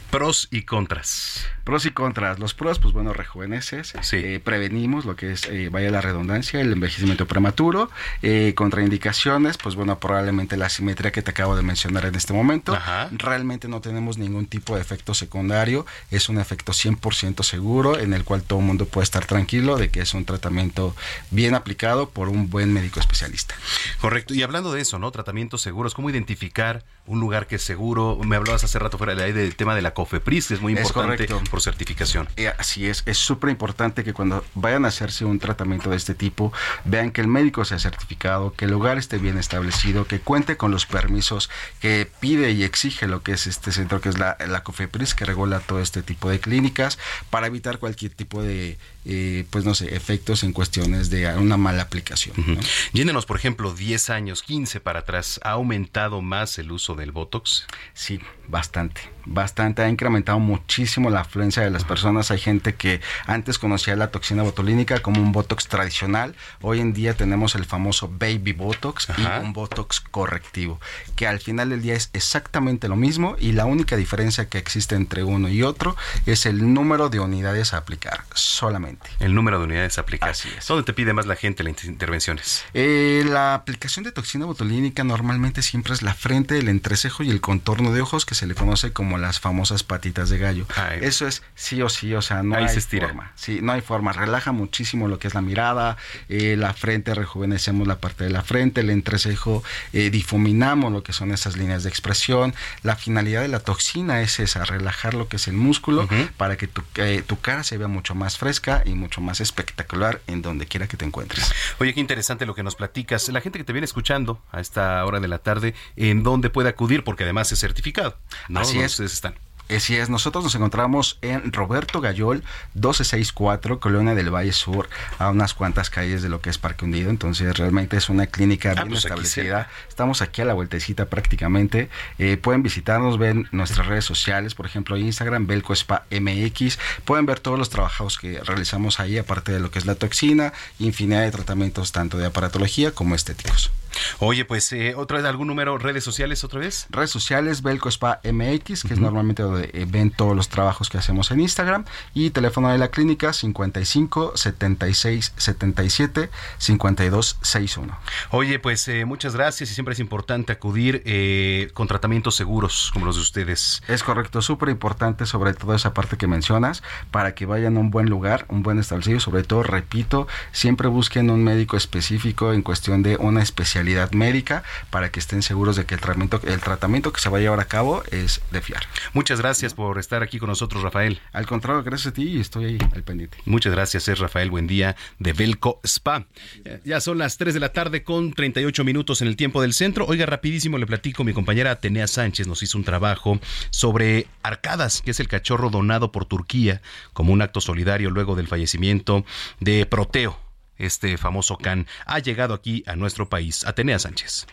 Pros 0.09 0.47
y 0.51 0.63
contras. 0.63 1.45
Pros 1.65 1.85
y 1.87 1.91
contras. 1.91 2.37
Los 2.37 2.53
pros, 2.53 2.77
pues 2.77 2.93
bueno, 2.93 3.11
rejuveneces. 3.11 3.93
eh, 4.13 4.39
prevenimos 4.39 5.03
lo 5.03 5.15
que 5.15 5.31
es, 5.31 5.45
eh, 5.47 5.69
vaya 5.69 5.89
la 5.89 5.99
redundancia, 5.99 6.61
el 6.61 6.71
envejecimiento 6.71 7.25
prematuro. 7.25 7.89
Eh, 8.21 8.53
contraindicaciones, 8.55 9.57
pues 9.57 9.73
bueno, 9.73 9.99
probablemente 9.99 10.57
la 10.57 10.69
simetría 10.69 11.11
que 11.11 11.23
te 11.23 11.31
acabo 11.31 11.55
de 11.55 11.63
mencionar 11.63 12.05
en 12.05 12.13
este 12.13 12.33
momento. 12.33 12.77
Realmente 13.11 13.67
no 13.67 13.81
tenemos 13.81 14.19
ningún 14.19 14.45
tipo 14.45 14.75
de 14.75 14.81
efecto 14.83 15.15
secundario. 15.15 15.87
Es 16.11 16.29
un 16.29 16.37
efecto 16.37 16.71
100% 16.71 17.41
seguro 17.41 17.97
en 17.97 18.13
el 18.13 18.23
cual 18.23 18.43
todo 18.43 18.59
el 18.59 18.65
mundo 18.65 18.85
puede 18.85 19.05
estar 19.05 19.25
tranquilo 19.25 19.77
de 19.77 19.89
que 19.89 20.01
es 20.01 20.13
un 20.13 20.23
tratamiento 20.23 20.95
bien 21.31 21.55
aplicado 21.55 22.09
por 22.09 22.29
un 22.29 22.47
buen 22.49 22.71
médico 22.73 22.99
especialista. 22.99 23.55
Correcto. 24.01 24.35
Y 24.35 24.43
hablando 24.43 24.71
de 24.71 24.81
eso, 24.81 24.99
¿no? 24.99 25.09
Tratamientos 25.09 25.63
seguros. 25.63 25.95
¿Cómo 25.95 26.11
identificar 26.11 26.83
un 27.07 27.19
lugar 27.19 27.47
que 27.47 27.55
es 27.55 27.63
seguro? 27.63 28.19
Me 28.23 28.35
hablabas 28.35 28.63
hace 28.63 28.77
rato 28.77 28.99
fuera 28.99 29.15
del 29.15 29.23
aire 29.23 29.41
del 29.41 29.55
tema 29.55 29.73
de 29.73 29.81
la 29.81 29.95
COFEPRIS, 29.95 30.47
que 30.47 30.53
es 30.53 30.61
muy 30.61 30.73
importante 30.73 31.25
correcto. 31.25 31.54
Por 31.55 31.61
certificación. 31.61 32.27
Eh, 32.35 32.51
así 32.57 32.85
es, 32.85 33.03
es 33.05 33.17
súper 33.17 33.49
importante 33.49 34.03
que 34.03 34.11
cuando 34.11 34.43
vayan 34.55 34.83
a 34.83 34.89
hacerse 34.89 35.23
un 35.23 35.39
tratamiento 35.39 35.89
de 35.89 35.95
este 35.95 36.13
tipo, 36.13 36.51
vean 36.83 37.11
que 37.11 37.21
el 37.21 37.29
médico 37.29 37.63
sea 37.63 37.79
certificado, 37.79 38.51
que 38.51 38.65
el 38.65 38.71
lugar 38.71 38.97
esté 38.97 39.19
bien 39.19 39.37
establecido, 39.37 40.05
que 40.05 40.19
cuente 40.19 40.57
con 40.57 40.71
los 40.71 40.85
permisos 40.85 41.49
que 41.79 42.11
pide 42.19 42.51
y 42.51 42.65
exige 42.65 43.07
lo 43.07 43.23
que 43.23 43.31
es 43.31 43.47
este 43.47 43.71
centro, 43.71 44.01
que 44.01 44.09
es 44.09 44.17
la, 44.17 44.35
la 44.45 44.63
COFEPRIS, 44.63 45.15
que 45.15 45.23
regula 45.23 45.61
todo 45.61 45.79
este 45.79 46.03
tipo 46.03 46.29
de 46.29 46.41
clínicas, 46.41 46.99
para 47.29 47.47
evitar 47.47 47.79
cualquier 47.79 48.11
tipo 48.11 48.43
de, 48.43 48.77
eh, 49.05 49.45
pues 49.51 49.63
no 49.63 49.75
sé, 49.75 49.95
efectos 49.95 50.43
en 50.43 50.51
cuestiones 50.51 51.09
de 51.09 51.33
una 51.37 51.55
mala 51.55 51.83
aplicación. 51.83 52.35
¿no? 52.37 53.21
Por 53.21 53.37
ejemplo, 53.37 53.73
10 53.73 54.09
años, 54.09 54.43
15 54.43 54.81
para 54.81 54.99
atrás, 54.99 55.39
¿ha 55.43 55.51
aumentado 55.51 56.21
más 56.21 56.57
el 56.57 56.71
uso 56.71 56.95
del 56.95 57.11
Botox? 57.11 57.65
Sí, 57.93 58.19
bastante, 58.47 59.01
bastante. 59.25 59.83
Ha 59.83 59.89
incrementado 59.89 60.39
muchísimo 60.39 61.09
la 61.09 61.21
afluencia 61.21 61.44
de 61.45 61.69
las 61.69 61.83
personas. 61.83 62.31
Hay 62.31 62.39
gente 62.39 62.75
que 62.75 63.01
antes 63.27 63.59
conocía 63.59 63.95
la 63.95 64.09
toxina 64.09 64.43
botulínica 64.43 64.99
como 64.99 65.21
un 65.21 65.31
Botox 65.31 65.67
tradicional. 65.67 66.35
Hoy 66.61 66.79
en 66.79 66.93
día 66.93 67.13
tenemos 67.13 67.55
el 67.55 67.65
famoso 67.65 68.11
Baby 68.11 68.53
Botox 68.53 69.09
Ajá. 69.09 69.41
y 69.41 69.45
un 69.45 69.53
Botox 69.53 69.99
correctivo, 69.99 70.79
que 71.15 71.27
al 71.27 71.39
final 71.39 71.69
del 71.69 71.81
día 71.81 71.93
es 71.93 72.09
exactamente 72.13 72.87
lo 72.87 72.95
mismo 72.95 73.35
y 73.39 73.51
la 73.51 73.65
única 73.65 73.95
diferencia 73.95 74.49
que 74.49 74.57
existe 74.57 74.95
entre 74.95 75.23
uno 75.23 75.49
y 75.49 75.61
otro 75.61 75.95
es 76.25 76.45
el 76.45 76.73
número 76.73 77.09
de 77.09 77.19
unidades 77.19 77.73
a 77.73 77.77
aplicar 77.77 78.23
solamente. 78.33 79.07
El 79.19 79.35
número 79.35 79.59
de 79.59 79.65
unidades 79.65 79.97
aplicadas. 79.97 80.43
¿Dónde 80.67 80.83
te 80.83 80.93
pide 80.93 81.13
más 81.13 81.27
la 81.27 81.35
gente 81.35 81.63
las 81.63 81.85
intervenciones? 81.85 82.63
Eh, 82.73 83.23
la 83.27 83.53
aplicación 83.53 84.03
de 84.03 84.11
toxina 84.11 84.45
botulínica 84.45 85.03
normalmente 85.03 85.61
siempre 85.61 85.93
es 85.93 86.01
la 86.01 86.13
frente, 86.13 86.57
el 86.57 86.69
entrecejo 86.69 87.23
y 87.23 87.29
el 87.29 87.41
contorno 87.41 87.91
de 87.91 88.01
ojos 88.01 88.25
que 88.25 88.35
se 88.35 88.47
le 88.47 88.55
conoce 88.55 88.91
como 88.93 89.17
las 89.17 89.39
famosas 89.39 89.83
patitas 89.83 90.29
de 90.29 90.37
gallo. 90.37 90.65
Eso 91.01 91.27
Sí 91.55 91.81
o 91.81 91.89
sí, 91.89 92.13
o 92.13 92.21
sea, 92.21 92.43
no 92.43 92.55
Ahí 92.55 92.63
hay 92.65 92.69
se 92.69 92.79
estira. 92.79 93.07
forma. 93.07 93.31
Sí, 93.35 93.59
no 93.61 93.71
hay 93.71 93.81
forma. 93.81 94.13
Relaja 94.13 94.51
muchísimo 94.51 95.07
lo 95.07 95.19
que 95.19 95.27
es 95.27 95.33
la 95.33 95.41
mirada, 95.41 95.97
eh, 96.29 96.55
la 96.57 96.73
frente, 96.73 97.13
rejuvenecemos 97.13 97.87
la 97.87 97.97
parte 97.97 98.23
de 98.23 98.29
la 98.29 98.41
frente, 98.41 98.81
el 98.81 98.89
entrecejo, 98.89 99.63
eh, 99.93 100.09
difuminamos 100.09 100.91
lo 100.91 101.03
que 101.03 101.13
son 101.13 101.31
esas 101.31 101.57
líneas 101.57 101.83
de 101.83 101.89
expresión. 101.89 102.53
La 102.83 102.95
finalidad 102.95 103.41
de 103.41 103.47
la 103.47 103.59
toxina 103.59 104.21
es 104.21 104.39
esa, 104.39 104.65
relajar 104.65 105.13
lo 105.13 105.27
que 105.27 105.37
es 105.37 105.47
el 105.47 105.53
músculo 105.55 106.07
para 106.37 106.57
que 106.57 106.67
tu, 106.67 106.83
eh, 106.95 107.23
tu 107.25 107.39
cara 107.39 107.63
se 107.63 107.77
vea 107.77 107.87
mucho 107.87 108.15
más 108.15 108.37
fresca 108.37 108.83
y 108.85 108.91
mucho 108.93 109.21
más 109.21 109.41
espectacular 109.41 110.21
en 110.27 110.41
donde 110.41 110.65
quiera 110.67 110.87
que 110.87 110.97
te 110.97 111.05
encuentres. 111.05 111.51
Oye, 111.79 111.93
qué 111.93 111.99
interesante 111.99 112.45
lo 112.45 112.55
que 112.55 112.63
nos 112.63 112.75
platicas. 112.75 113.27
La 113.29 113.41
gente 113.41 113.59
que 113.59 113.65
te 113.65 113.73
viene 113.73 113.85
escuchando 113.85 114.41
a 114.51 114.59
esta 114.61 115.03
hora 115.05 115.19
de 115.19 115.27
la 115.27 115.39
tarde, 115.39 115.73
¿en 115.95 116.23
dónde 116.23 116.49
puede 116.49 116.69
acudir? 116.69 117.03
Porque 117.03 117.23
además 117.23 117.51
es 117.51 117.59
certificado. 117.59 118.17
¿no? 118.49 118.59
Así 118.59 118.73
¿Dónde 118.73 118.85
es. 118.85 118.91
ustedes 118.93 119.13
están. 119.13 119.35
Así 119.69 119.95
es, 119.95 120.09
nosotros 120.09 120.43
nos 120.43 120.53
encontramos 120.53 121.17
en 121.21 121.51
Roberto 121.51 121.99
Gayol, 121.99 122.43
1264, 122.75 123.79
Colonia 123.79 124.13
del 124.13 124.33
Valle 124.33 124.51
Sur, 124.51 124.87
a 125.17 125.29
unas 125.29 125.55
cuantas 125.55 125.89
calles 125.89 126.21
de 126.21 126.29
lo 126.29 126.39
que 126.39 126.51
es 126.51 126.57
Parque 126.57 126.85
Hundido. 126.85 127.09
Entonces, 127.09 127.57
realmente 127.57 127.97
es 127.97 128.09
una 128.09 128.27
clínica 128.27 128.73
bien 128.73 128.89
pues 128.89 129.05
aquí 129.05 129.07
establecida. 129.07 129.69
Estamos 129.89 130.21
aquí 130.21 130.41
a 130.41 130.45
la 130.45 130.53
vueltecita 130.53 131.05
prácticamente. 131.05 131.89
Eh, 132.19 132.37
pueden 132.37 132.61
visitarnos, 132.61 133.17
ven 133.17 133.47
nuestras 133.51 133.87
redes 133.87 134.05
sociales, 134.05 134.53
por 134.53 134.67
ejemplo, 134.67 134.97
Instagram, 134.97 135.47
Belco 135.47 135.73
Spa 135.73 136.05
MX. 136.11 136.77
Pueden 137.03 137.25
ver 137.25 137.39
todos 137.39 137.57
los 137.57 137.69
trabajos 137.69 138.17
que 138.19 138.39
realizamos 138.41 138.99
ahí, 138.99 139.17
aparte 139.17 139.51
de 139.51 139.59
lo 139.59 139.71
que 139.71 139.79
es 139.79 139.85
la 139.85 139.95
toxina, 139.95 140.53
infinidad 140.77 141.21
de 141.21 141.31
tratamientos 141.31 141.91
tanto 141.91 142.17
de 142.17 142.27
aparatología 142.27 142.91
como 142.91 143.15
estéticos. 143.15 143.71
Oye, 144.19 144.45
pues, 144.45 144.71
eh, 144.73 144.93
¿otra 144.95 145.17
vez 145.17 145.25
algún 145.25 145.47
número, 145.47 145.77
redes 145.77 146.03
sociales 146.03 146.43
otra 146.43 146.59
vez? 146.59 146.87
Redes 146.89 147.11
sociales, 147.11 147.61
Belco 147.61 147.89
Spa 147.89 148.19
MX, 148.23 148.83
que 148.83 148.93
es 148.93 148.99
normalmente 148.99 149.43
donde 149.43 149.69
eh, 149.73 149.85
ven 149.87 150.11
todos 150.11 150.35
los 150.35 150.49
trabajos 150.49 150.89
que 150.89 150.97
hacemos 150.97 151.31
en 151.31 151.39
Instagram. 151.39 151.85
Y 152.13 152.31
teléfono 152.31 152.69
de 152.69 152.77
la 152.77 152.89
clínica 152.89 153.33
55 153.33 154.33
76 154.35 155.33
77 155.37 156.29
52 156.57 157.37
61. 157.41 157.97
Oye, 158.31 158.59
pues 158.59 158.87
eh, 158.87 159.05
muchas 159.05 159.35
gracias 159.35 159.71
y 159.71 159.73
siempre 159.73 159.93
es 159.93 159.99
importante 159.99 160.51
acudir 160.53 161.01
eh, 161.05 161.69
con 161.73 161.87
tratamientos 161.87 162.35
seguros 162.35 162.89
como 162.93 163.05
los 163.05 163.15
de 163.15 163.21
ustedes. 163.21 163.81
Es 163.87 164.03
correcto, 164.03 164.41
súper 164.41 164.69
importante 164.69 165.25
sobre 165.25 165.53
todo 165.53 165.73
esa 165.73 165.93
parte 165.93 166.17
que 166.17 166.27
mencionas, 166.27 166.83
para 167.11 167.35
que 167.35 167.45
vayan 167.45 167.77
a 167.77 167.79
un 167.79 167.91
buen 167.91 168.09
lugar, 168.09 168.45
un 168.49 168.63
buen 168.63 168.79
establecido, 168.79 169.19
sobre 169.19 169.43
todo, 169.43 169.63
repito, 169.63 170.27
siempre 170.51 170.87
busquen 170.87 171.29
un 171.29 171.43
médico 171.43 171.77
específico 171.77 172.53
en 172.53 172.61
cuestión 172.61 173.03
de 173.03 173.17
una 173.17 173.41
especialidad 173.41 173.84
médica 174.11 174.63
para 174.89 175.11
que 175.11 175.19
estén 175.19 175.41
seguros 175.41 175.75
de 175.75 175.85
que 175.85 175.95
el 175.95 176.01
tratamiento, 176.01 176.41
el 176.45 176.59
tratamiento 176.59 177.11
que 177.13 177.21
se 177.21 177.29
va 177.29 177.37
a 177.37 177.41
llevar 177.41 177.59
a 177.59 177.65
cabo 177.65 178.03
es 178.11 178.41
de 178.51 178.61
fiar. 178.61 178.83
Muchas 179.13 179.39
gracias 179.39 179.73
por 179.73 179.99
estar 179.99 180.23
aquí 180.23 180.39
con 180.39 180.49
nosotros, 180.49 180.81
Rafael. 180.83 181.19
Al 181.33 181.45
contrario, 181.45 181.83
gracias 181.83 182.07
a 182.11 182.13
ti 182.13 182.23
y 182.23 182.39
estoy 182.39 182.65
ahí 182.65 182.77
al 182.93 183.03
pendiente. 183.03 183.37
Muchas 183.45 183.71
gracias, 183.73 184.07
es 184.07 184.19
Rafael 184.19 184.49
Buendía 184.49 184.95
de 185.19 185.33
Belco 185.33 185.79
Spa. 185.83 186.25
Ya- 186.63 186.79
Ya 186.83 187.01
son 187.01 187.17
las 187.17 187.37
3 187.37 187.53
de 187.53 187.59
la 187.59 187.69
tarde 187.73 188.03
con 188.03 188.33
38 188.33 188.83
minutos 188.83 189.21
en 189.21 189.27
el 189.27 189.35
tiempo 189.35 189.61
del 189.61 189.73
centro. 189.73 190.05
Oiga, 190.05 190.25
rapidísimo 190.25 190.77
le 190.77 190.85
platico, 190.85 191.23
mi 191.23 191.33
compañera 191.33 191.71
Atenea 191.71 192.07
Sánchez 192.07 192.47
nos 192.47 192.63
hizo 192.63 192.77
un 192.77 192.83
trabajo 192.83 193.39
sobre 193.69 194.27
Arcadas, 194.43 195.01
que 195.01 195.11
es 195.11 195.19
el 195.19 195.27
cachorro 195.27 195.69
donado 195.69 196.11
por 196.11 196.25
Turquía 196.25 196.81
como 197.13 197.33
un 197.33 197.41
acto 197.41 197.61
solidario 197.61 198.09
luego 198.09 198.35
del 198.35 198.47
fallecimiento 198.47 199.25
de 199.59 199.85
Proteo, 199.85 200.39
este 200.77 201.17
famoso 201.17 201.57
can. 201.57 201.87
Ha 202.05 202.19
llegado 202.19 202.53
aquí 202.53 202.83
a 202.87 202.95
nuestro 202.95 203.29
país. 203.29 203.65
Atenea 203.65 203.99
Sánchez. 203.99 204.47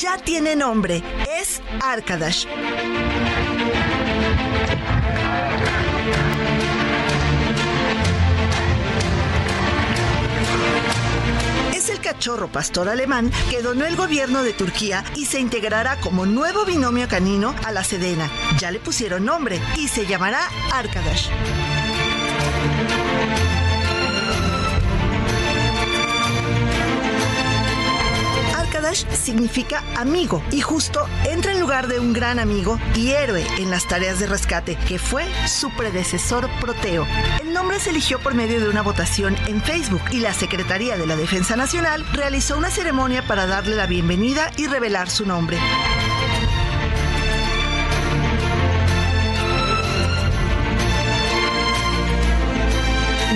Ya 0.00 0.18
tiene 0.18 0.54
nombre, 0.54 1.02
es 1.40 1.60
Arkadash. 1.82 2.46
Es 11.74 11.88
el 11.88 12.00
cachorro 12.00 12.48
pastor 12.48 12.88
alemán 12.88 13.30
que 13.50 13.62
donó 13.62 13.86
el 13.86 13.96
gobierno 13.96 14.42
de 14.42 14.52
Turquía 14.52 15.04
y 15.16 15.26
se 15.26 15.40
integrará 15.40 15.96
como 16.00 16.26
nuevo 16.26 16.64
binomio 16.64 17.08
canino 17.08 17.54
a 17.64 17.72
la 17.72 17.82
Sedena. 17.82 18.30
Ya 18.58 18.70
le 18.70 18.78
pusieron 18.80 19.24
nombre 19.24 19.60
y 19.76 19.88
se 19.88 20.06
llamará 20.06 20.40
Arkadash. 20.72 21.28
Significa 28.94 29.84
amigo 29.96 30.42
y 30.50 30.62
justo 30.62 31.06
entra 31.24 31.52
en 31.52 31.60
lugar 31.60 31.86
de 31.88 32.00
un 32.00 32.14
gran 32.14 32.38
amigo 32.38 32.78
y 32.94 33.10
héroe 33.10 33.46
en 33.58 33.70
las 33.70 33.86
tareas 33.86 34.18
de 34.18 34.26
rescate, 34.26 34.76
que 34.88 34.98
fue 34.98 35.26
su 35.46 35.70
predecesor 35.70 36.48
Proteo. 36.60 37.06
El 37.40 37.52
nombre 37.52 37.78
se 37.80 37.90
eligió 37.90 38.18
por 38.18 38.34
medio 38.34 38.60
de 38.60 38.68
una 38.68 38.82
votación 38.82 39.36
en 39.46 39.62
Facebook 39.62 40.02
y 40.10 40.20
la 40.20 40.32
Secretaría 40.32 40.96
de 40.96 41.06
la 41.06 41.16
Defensa 41.16 41.56
Nacional 41.56 42.06
realizó 42.12 42.56
una 42.56 42.70
ceremonia 42.70 43.26
para 43.26 43.46
darle 43.46 43.76
la 43.76 43.86
bienvenida 43.86 44.50
y 44.56 44.66
revelar 44.66 45.10
su 45.10 45.26
nombre. 45.26 45.58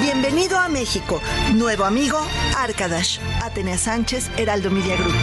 Bienvenido 0.01 0.59
a 0.59 0.69
México, 0.69 1.21
nuevo 1.55 1.85
amigo 1.85 2.19
Arkadash. 2.57 3.19
Atenea 3.43 3.77
Sánchez, 3.77 4.31
Heraldo 4.37 4.71
Media 4.71 4.97
Group. 4.97 5.15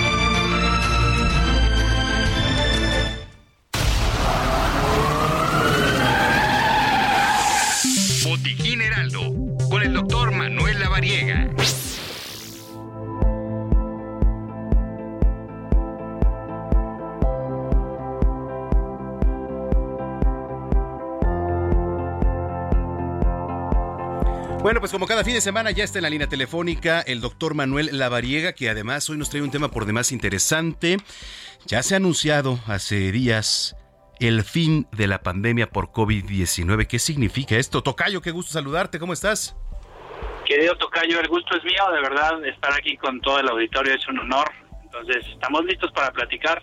Botiquín 8.23 8.81
Heraldo, 8.81 9.33
con 9.69 9.81
el 9.81 9.93
doctor 9.93 10.31
Manuel 10.31 10.79
Lavariega. 10.79 11.49
Bueno, 24.61 24.81
pues 24.81 24.91
como 24.91 25.07
cada 25.07 25.23
fin 25.23 25.35
de 25.35 25.41
semana 25.41 25.71
ya 25.71 25.85
está 25.85 25.99
en 25.99 26.03
la 26.03 26.09
línea 26.09 26.27
telefónica 26.27 26.99
el 26.99 27.21
doctor 27.21 27.53
Manuel 27.53 27.97
Lavariega, 27.97 28.51
que 28.51 28.69
además 28.69 29.09
hoy 29.09 29.17
nos 29.17 29.29
trae 29.29 29.41
un 29.41 29.51
tema 29.51 29.71
por 29.71 29.85
demás 29.85 30.11
interesante. 30.11 30.97
Ya 31.65 31.81
se 31.81 31.93
ha 31.93 31.97
anunciado 31.97 32.59
hace 32.67 33.13
días 33.13 33.77
el 34.19 34.43
fin 34.43 34.85
de 34.91 35.07
la 35.07 35.23
pandemia 35.23 35.69
por 35.69 35.91
COVID-19. 35.91 36.87
¿Qué 36.87 36.99
significa 36.99 37.55
esto? 37.55 37.81
Tocayo, 37.81 38.21
qué 38.21 38.31
gusto 38.31 38.51
saludarte, 38.51 38.99
¿cómo 38.99 39.13
estás? 39.13 39.55
Querido 40.45 40.75
Tocayo, 40.75 41.21
el 41.21 41.27
gusto 41.29 41.55
es 41.55 41.63
mío, 41.63 41.83
de 41.93 42.01
verdad, 42.01 42.45
estar 42.45 42.73
aquí 42.73 42.97
con 42.97 43.21
todo 43.21 43.39
el 43.39 43.47
auditorio 43.47 43.93
es 43.93 44.05
un 44.09 44.19
honor. 44.19 44.51
Entonces, 44.83 45.25
estamos 45.31 45.63
listos 45.63 45.89
para 45.93 46.11
platicar 46.11 46.61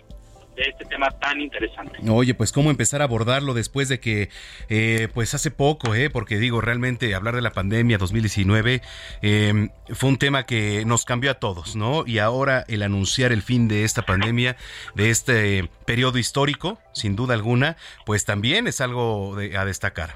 este 0.63 0.85
tema 0.85 1.09
tan 1.11 1.39
interesante. 1.41 1.97
Oye, 2.09 2.33
pues 2.33 2.51
cómo 2.51 2.69
empezar 2.71 3.01
a 3.01 3.05
abordarlo 3.05 3.53
después 3.53 3.89
de 3.89 3.99
que, 3.99 4.29
eh, 4.69 5.07
pues 5.13 5.33
hace 5.33 5.51
poco, 5.51 5.93
eh, 5.95 6.09
porque 6.09 6.37
digo, 6.37 6.61
realmente 6.61 7.13
hablar 7.15 7.35
de 7.35 7.41
la 7.41 7.51
pandemia 7.51 7.97
2019 7.97 8.81
eh, 9.21 9.69
fue 9.93 10.09
un 10.09 10.17
tema 10.17 10.45
que 10.45 10.83
nos 10.85 11.05
cambió 11.05 11.31
a 11.31 11.35
todos, 11.35 11.75
¿no? 11.75 12.03
Y 12.05 12.19
ahora 12.19 12.63
el 12.67 12.81
anunciar 12.83 13.31
el 13.31 13.41
fin 13.41 13.67
de 13.67 13.83
esta 13.83 14.03
pandemia, 14.05 14.55
de 14.95 15.09
este 15.09 15.69
periodo 15.85 16.17
histórico, 16.17 16.79
sin 16.93 17.15
duda 17.15 17.33
alguna, 17.33 17.77
pues 18.05 18.25
también 18.25 18.67
es 18.67 18.81
algo 18.81 19.35
de- 19.35 19.57
a 19.57 19.65
destacar. 19.65 20.15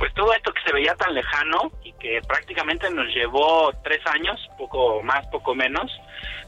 Pues 0.00 0.14
todo 0.14 0.32
esto 0.32 0.50
que 0.54 0.62
se 0.62 0.72
veía 0.72 0.94
tan 0.94 1.12
lejano 1.12 1.70
y 1.84 1.92
que 1.92 2.22
prácticamente 2.26 2.90
nos 2.90 3.06
llevó 3.14 3.70
tres 3.84 4.00
años, 4.06 4.40
poco 4.56 5.02
más, 5.02 5.26
poco 5.26 5.54
menos, 5.54 5.92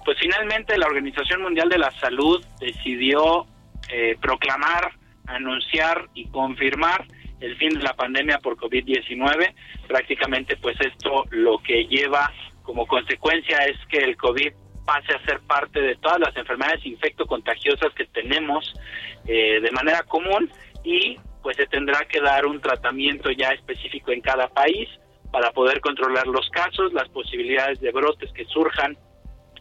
pues 0.07 0.17
finalmente 0.19 0.79
la 0.79 0.87
Organización 0.87 1.43
Mundial 1.43 1.69
de 1.69 1.77
la 1.77 1.91
Salud 2.01 2.43
decidió 2.59 3.45
eh, 3.91 4.17
proclamar, 4.23 4.93
anunciar 5.27 6.09
y 6.15 6.29
confirmar 6.29 7.05
el 7.41 7.55
fin 7.59 7.75
de 7.75 7.83
la 7.83 7.93
pandemia 7.93 8.39
por 8.39 8.57
COVID-19. 8.57 9.55
Prácticamente 9.87 10.57
pues 10.57 10.81
esto 10.81 11.27
lo 11.29 11.59
que 11.59 11.85
lleva 11.85 12.33
como 12.63 12.87
consecuencia 12.87 13.59
es 13.67 13.77
que 13.91 13.99
el 13.99 14.17
COVID 14.17 14.51
pase 14.87 15.13
a 15.13 15.25
ser 15.27 15.41
parte 15.41 15.79
de 15.79 15.97
todas 15.97 16.21
las 16.21 16.35
enfermedades 16.39 16.87
infectocontagiosas 16.87 17.93
que 17.93 18.07
tenemos 18.07 18.73
eh, 19.27 19.61
de 19.61 19.71
manera 19.73 20.05
común 20.05 20.51
y 20.85 21.19
pues 21.43 21.57
se 21.57 21.67
tendrá 21.67 22.05
que 22.07 22.21
dar 22.21 22.47
un 22.47 22.61
tratamiento 22.61 23.31
ya 23.31 23.51
específico 23.51 24.13
en 24.13 24.21
cada 24.21 24.49
país 24.49 24.89
para 25.31 25.51
poder 25.51 25.81
controlar 25.81 26.27
los 26.27 26.49
casos, 26.51 26.93
las 26.93 27.09
posibilidades 27.09 27.81
de 27.81 27.91
brotes 27.91 28.31
que 28.33 28.45
surjan, 28.45 28.97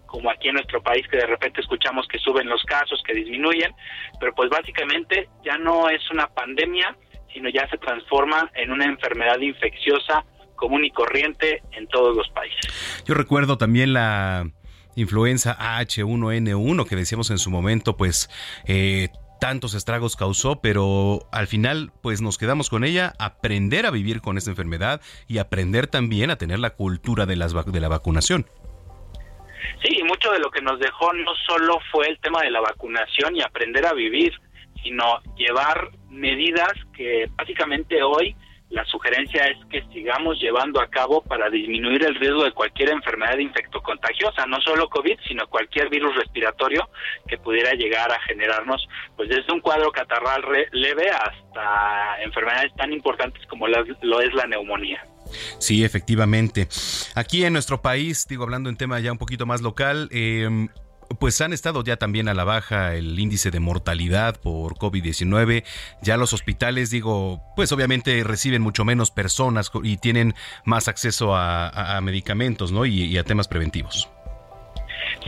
como 0.05 0.29
aquí 0.29 0.49
en 0.49 0.55
nuestro 0.55 0.83
país 0.83 1.07
que 1.09 1.17
de 1.17 1.25
repente 1.25 1.61
escuchamos 1.61 2.05
que 2.07 2.19
suben 2.19 2.47
los 2.47 2.61
casos, 2.63 3.01
que 3.05 3.13
disminuyen, 3.13 3.71
pero 4.19 4.35
pues 4.35 4.49
básicamente 4.49 5.29
ya 5.43 5.57
no 5.57 5.89
es 5.89 6.01
una 6.11 6.27
pandemia, 6.27 6.95
sino 7.33 7.49
ya 7.49 7.67
se 7.69 7.77
transforma 7.77 8.51
en 8.55 8.71
una 8.71 8.85
enfermedad 8.85 9.39
infecciosa 9.39 10.25
común 10.55 10.83
y 10.83 10.91
corriente 10.91 11.63
en 11.71 11.87
todos 11.87 12.15
los 12.15 12.29
países. 12.29 13.03
Yo 13.05 13.15
recuerdo 13.15 13.57
también 13.57 13.93
la 13.93 14.45
influenza 14.95 15.57
H1N1 15.79 16.87
que 16.87 16.95
decíamos 16.95 17.31
en 17.31 17.37
su 17.37 17.49
momento, 17.49 17.95
pues 17.95 18.29
eh, 18.67 19.09
tantos 19.41 19.73
estragos 19.73 20.15
causó, 20.15 20.61
pero 20.61 21.27
al 21.31 21.47
final 21.47 21.91
pues 22.03 22.21
nos 22.21 22.37
quedamos 22.37 22.69
con 22.69 22.83
ella, 22.83 23.13
aprender 23.17 23.87
a 23.87 23.91
vivir 23.91 24.21
con 24.21 24.37
esta 24.37 24.51
enfermedad 24.51 25.01
y 25.27 25.39
aprender 25.39 25.87
también 25.87 26.29
a 26.29 26.35
tener 26.35 26.59
la 26.59 26.69
cultura 26.69 27.25
de, 27.25 27.35
las, 27.35 27.55
de 27.65 27.79
la 27.79 27.87
vacunación. 27.87 28.45
Sí, 29.83 29.97
y 29.97 30.03
mucho 30.03 30.31
de 30.31 30.37
lo 30.37 30.51
que 30.51 30.61
nos 30.61 30.79
dejó 30.79 31.11
no 31.13 31.31
solo 31.47 31.79
fue 31.91 32.07
el 32.07 32.19
tema 32.19 32.43
de 32.43 32.51
la 32.51 32.61
vacunación 32.61 33.35
y 33.35 33.41
aprender 33.41 33.83
a 33.87 33.93
vivir, 33.93 34.31
sino 34.83 35.19
llevar 35.35 35.89
medidas 36.11 36.73
que 36.95 37.27
básicamente 37.35 38.03
hoy 38.03 38.35
la 38.71 38.85
sugerencia 38.85 39.45
es 39.47 39.57
que 39.69 39.83
sigamos 39.93 40.39
llevando 40.39 40.81
a 40.81 40.89
cabo 40.89 41.21
para 41.21 41.49
disminuir 41.49 42.03
el 42.05 42.15
riesgo 42.15 42.43
de 42.43 42.53
cualquier 42.53 42.89
enfermedad 42.89 43.37
infectocontagiosa, 43.37 44.45
no 44.45 44.59
solo 44.61 44.89
COVID, 44.89 45.19
sino 45.27 45.47
cualquier 45.47 45.89
virus 45.89 46.15
respiratorio 46.15 46.89
que 47.27 47.37
pudiera 47.37 47.73
llegar 47.73 48.11
a 48.11 48.21
generarnos, 48.21 48.87
pues 49.17 49.29
desde 49.29 49.51
un 49.51 49.59
cuadro 49.59 49.91
catarral 49.91 50.41
leve 50.71 51.09
hasta 51.09 52.21
enfermedades 52.23 52.73
tan 52.75 52.93
importantes 52.93 53.45
como 53.47 53.67
lo 53.67 54.21
es 54.21 54.33
la 54.33 54.47
neumonía. 54.47 55.05
Sí, 55.59 55.83
efectivamente. 55.83 56.67
Aquí 57.15 57.45
en 57.45 57.53
nuestro 57.53 57.81
país, 57.81 58.25
digo, 58.27 58.43
hablando 58.43 58.69
en 58.69 58.77
tema 58.77 58.99
ya 58.99 59.11
un 59.11 59.17
poquito 59.17 59.45
más 59.45 59.61
local, 59.61 60.09
eh, 60.11 60.67
pues 61.19 61.39
han 61.41 61.53
estado 61.53 61.83
ya 61.83 61.97
también 61.97 62.27
a 62.27 62.33
la 62.33 62.43
baja 62.43 62.95
el 62.95 63.19
índice 63.19 63.51
de 63.51 63.59
mortalidad 63.59 64.39
por 64.39 64.75
COVID-19. 64.75 65.63
Ya 66.01 66.17
los 66.17 66.33
hospitales, 66.33 66.91
digo, 66.91 67.41
pues 67.55 67.71
obviamente 67.71 68.23
reciben 68.23 68.61
mucho 68.61 68.85
menos 68.85 69.11
personas 69.11 69.71
y 69.83 69.97
tienen 69.97 70.33
más 70.65 70.87
acceso 70.87 71.35
a, 71.35 71.99
medicamentos, 72.01 72.71
¿no? 72.71 72.85
Y, 72.85 73.17
a 73.17 73.23
temas 73.23 73.47
preventivos. 73.47 74.09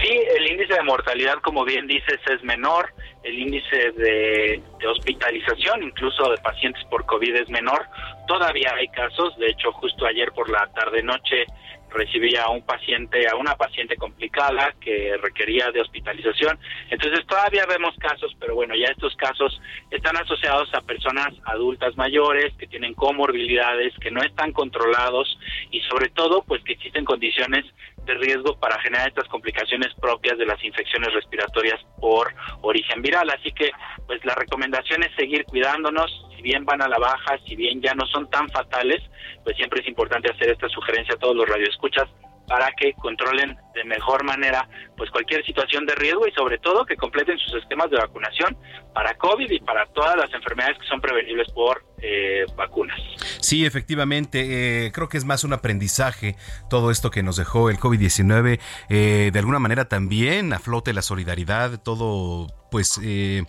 Sí, 0.02 0.10
el 0.38 0.52
índice 0.52 0.74
de 0.74 0.84
mortalidad, 0.84 1.36
como 1.44 1.66
bien 1.66 1.86
dices, 1.88 2.20
es 2.32 2.44
menor. 2.44 2.94
El 3.24 3.38
índice 3.38 3.92
de, 3.92 4.62
de 4.80 4.88
hospitalización, 4.88 5.84
incluso 5.84 6.30
de 6.30 6.38
pacientes 6.38 6.84
por 6.86 7.06
COVID, 7.06 7.36
es 7.36 7.50
menor. 7.50 7.86
Todavía 8.28 8.74
hay 8.76 8.88
casos. 8.88 9.38
De 9.38 9.50
hecho, 9.50 9.72
justo 9.74 10.06
ayer 10.06 10.32
por 10.32 10.50
la 10.50 10.68
tarde-noche 10.74 11.46
recibía 11.94 12.44
a 12.44 12.50
un 12.50 12.66
paciente, 12.66 13.28
a 13.28 13.36
una 13.36 13.56
paciente 13.56 13.96
complicada 13.96 14.74
que 14.80 15.16
requería 15.22 15.72
de 15.72 15.82
hospitalización. 15.82 16.60
Entonces 16.90 17.26
todavía 17.28 17.66
vemos 17.66 17.96
casos, 17.98 18.36
pero 18.40 18.56
bueno, 18.56 18.76
ya 18.76 18.88
estos 18.88 19.16
casos 19.16 19.62
están 19.92 20.18
asociados 20.18 20.74
a 20.74 20.82
personas 20.82 21.30
adultas 21.46 21.96
mayores 21.96 22.54
que 22.58 22.68
tienen 22.68 22.94
comorbilidades, 22.94 23.94
que 24.00 24.12
no 24.12 24.22
están 24.22 24.52
controlados 24.52 25.38
y 25.72 25.80
sobre 25.82 26.10
todo 26.10 26.44
pues 26.44 26.64
que 26.64 26.74
existen 26.74 27.06
condiciones 27.06 27.66
de 28.06 28.14
riesgo 28.16 28.60
para 28.60 28.80
generar 28.82 29.08
estas 29.08 29.28
complicaciones 29.30 29.94
propias 30.02 30.38
de 30.38 30.46
las 30.46 30.62
infecciones 30.64 31.14
respiratorias 31.14 31.80
por 32.00 32.34
origen 32.62 33.02
viral. 33.02 33.30
Así 33.30 33.52
que 33.52 33.72
pues 34.08 34.24
la 34.26 34.36
recomendación 34.36 35.04
es 35.04 35.16
seguir 35.16 35.46
cuidándonos, 35.46 36.12
bien 36.44 36.66
van 36.66 36.84
a 36.84 36.88
la 36.88 37.00
baja, 37.00 37.40
si 37.48 37.56
bien 37.56 37.82
ya 37.82 37.96
no 37.96 38.06
son 38.06 38.30
tan 38.30 38.48
fatales, 38.50 39.02
pues 39.44 39.56
siempre 39.56 39.82
es 39.82 39.88
importante 39.88 40.32
hacer 40.32 40.50
esta 40.50 40.70
sugerencia 40.70 41.16
a 41.16 41.18
todos 41.18 41.36
los 41.36 41.50
radioescuchas 41.50 42.08
para 42.48 42.70
que 42.78 42.94
controlen 42.94 43.58
de 43.74 43.84
mejor 43.86 44.24
manera 44.26 44.68
pues 44.98 45.10
cualquier 45.10 45.44
situación 45.46 45.86
de 45.86 45.96
riesgo 45.96 46.28
y 46.28 46.32
sobre 46.34 46.58
todo 46.60 46.86
que 46.86 46.98
completen 46.98 47.40
sus 47.40 47.56
esquemas 47.56 47.90
de 47.90 47.98
vacunación 47.98 48.56
para 48.94 49.16
COVID 49.16 49.50
y 49.50 49.60
para 49.60 49.86
todas 49.88 50.18
las 50.18 50.32
enfermedades 50.34 50.78
que 50.78 50.88
son 50.88 51.00
prevenibles 51.00 51.50
por 51.54 51.82
eh, 52.04 52.46
vacunas. 52.56 53.00
Sí, 53.40 53.66
efectivamente, 53.66 54.86
eh, 54.86 54.92
creo 54.92 55.10
que 55.10 55.18
es 55.18 55.26
más 55.26 55.44
un 55.44 55.54
aprendizaje 55.54 56.36
todo 56.70 56.92
esto 56.92 57.12
que 57.12 57.24
nos 57.24 57.38
dejó 57.38 57.70
el 57.70 57.80
COVID-19. 57.80 58.60
Eh, 58.90 59.30
de 59.32 59.40
alguna 59.40 59.60
manera 59.60 59.86
también 59.86 60.54
aflote 60.54 60.94
la 60.94 61.02
solidaridad, 61.02 61.82
todo 61.82 62.48
pues 62.74 63.00
eh, 63.04 63.44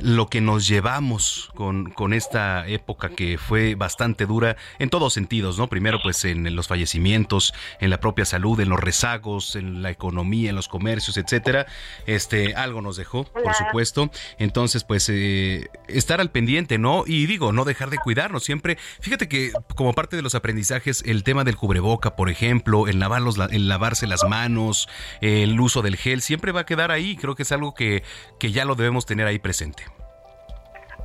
lo 0.00 0.26
que 0.26 0.40
nos 0.40 0.66
llevamos 0.66 1.48
con, 1.54 1.92
con, 1.92 2.12
esta 2.12 2.66
época 2.66 3.10
que 3.10 3.38
fue 3.38 3.76
bastante 3.76 4.26
dura 4.26 4.56
en 4.80 4.90
todos 4.90 5.12
sentidos, 5.12 5.60
¿no? 5.60 5.68
Primero 5.68 6.00
pues 6.02 6.24
en 6.24 6.56
los 6.56 6.66
fallecimientos, 6.66 7.54
en 7.78 7.90
la 7.90 8.00
propia 8.00 8.24
salud, 8.24 8.58
en 8.58 8.70
los 8.70 8.80
rezagos, 8.80 9.54
en 9.54 9.80
la 9.80 9.92
economía, 9.92 10.50
en 10.50 10.56
los 10.56 10.66
comercios, 10.66 11.16
etcétera. 11.16 11.66
Este, 12.06 12.56
algo 12.56 12.82
nos 12.82 12.96
dejó, 12.96 13.22
por 13.22 13.54
supuesto. 13.54 14.10
Entonces 14.40 14.82
pues 14.82 15.08
eh, 15.08 15.68
estar 15.86 16.20
al 16.20 16.32
pendiente, 16.32 16.76
¿no? 16.76 17.04
Y 17.06 17.26
digo, 17.26 17.52
no 17.52 17.64
dejar 17.64 17.90
de 17.90 17.93
cuidarnos 17.98 18.44
siempre. 18.44 18.76
Fíjate 19.00 19.28
que 19.28 19.52
como 19.74 19.92
parte 19.92 20.16
de 20.16 20.22
los 20.22 20.34
aprendizajes, 20.34 21.02
el 21.06 21.24
tema 21.24 21.44
del 21.44 21.56
cubreboca, 21.56 22.16
por 22.16 22.30
ejemplo, 22.30 22.88
el, 22.88 22.98
lavarlos, 22.98 23.38
el 23.50 23.68
lavarse 23.68 24.06
las 24.06 24.24
manos, 24.24 24.88
el 25.20 25.58
uso 25.58 25.82
del 25.82 25.96
gel, 25.96 26.20
siempre 26.22 26.52
va 26.52 26.60
a 26.60 26.66
quedar 26.66 26.90
ahí. 26.90 27.16
Creo 27.16 27.34
que 27.34 27.42
es 27.42 27.52
algo 27.52 27.74
que, 27.74 28.02
que 28.38 28.52
ya 28.52 28.64
lo 28.64 28.74
debemos 28.74 29.06
tener 29.06 29.26
ahí 29.26 29.38
presente. 29.38 29.84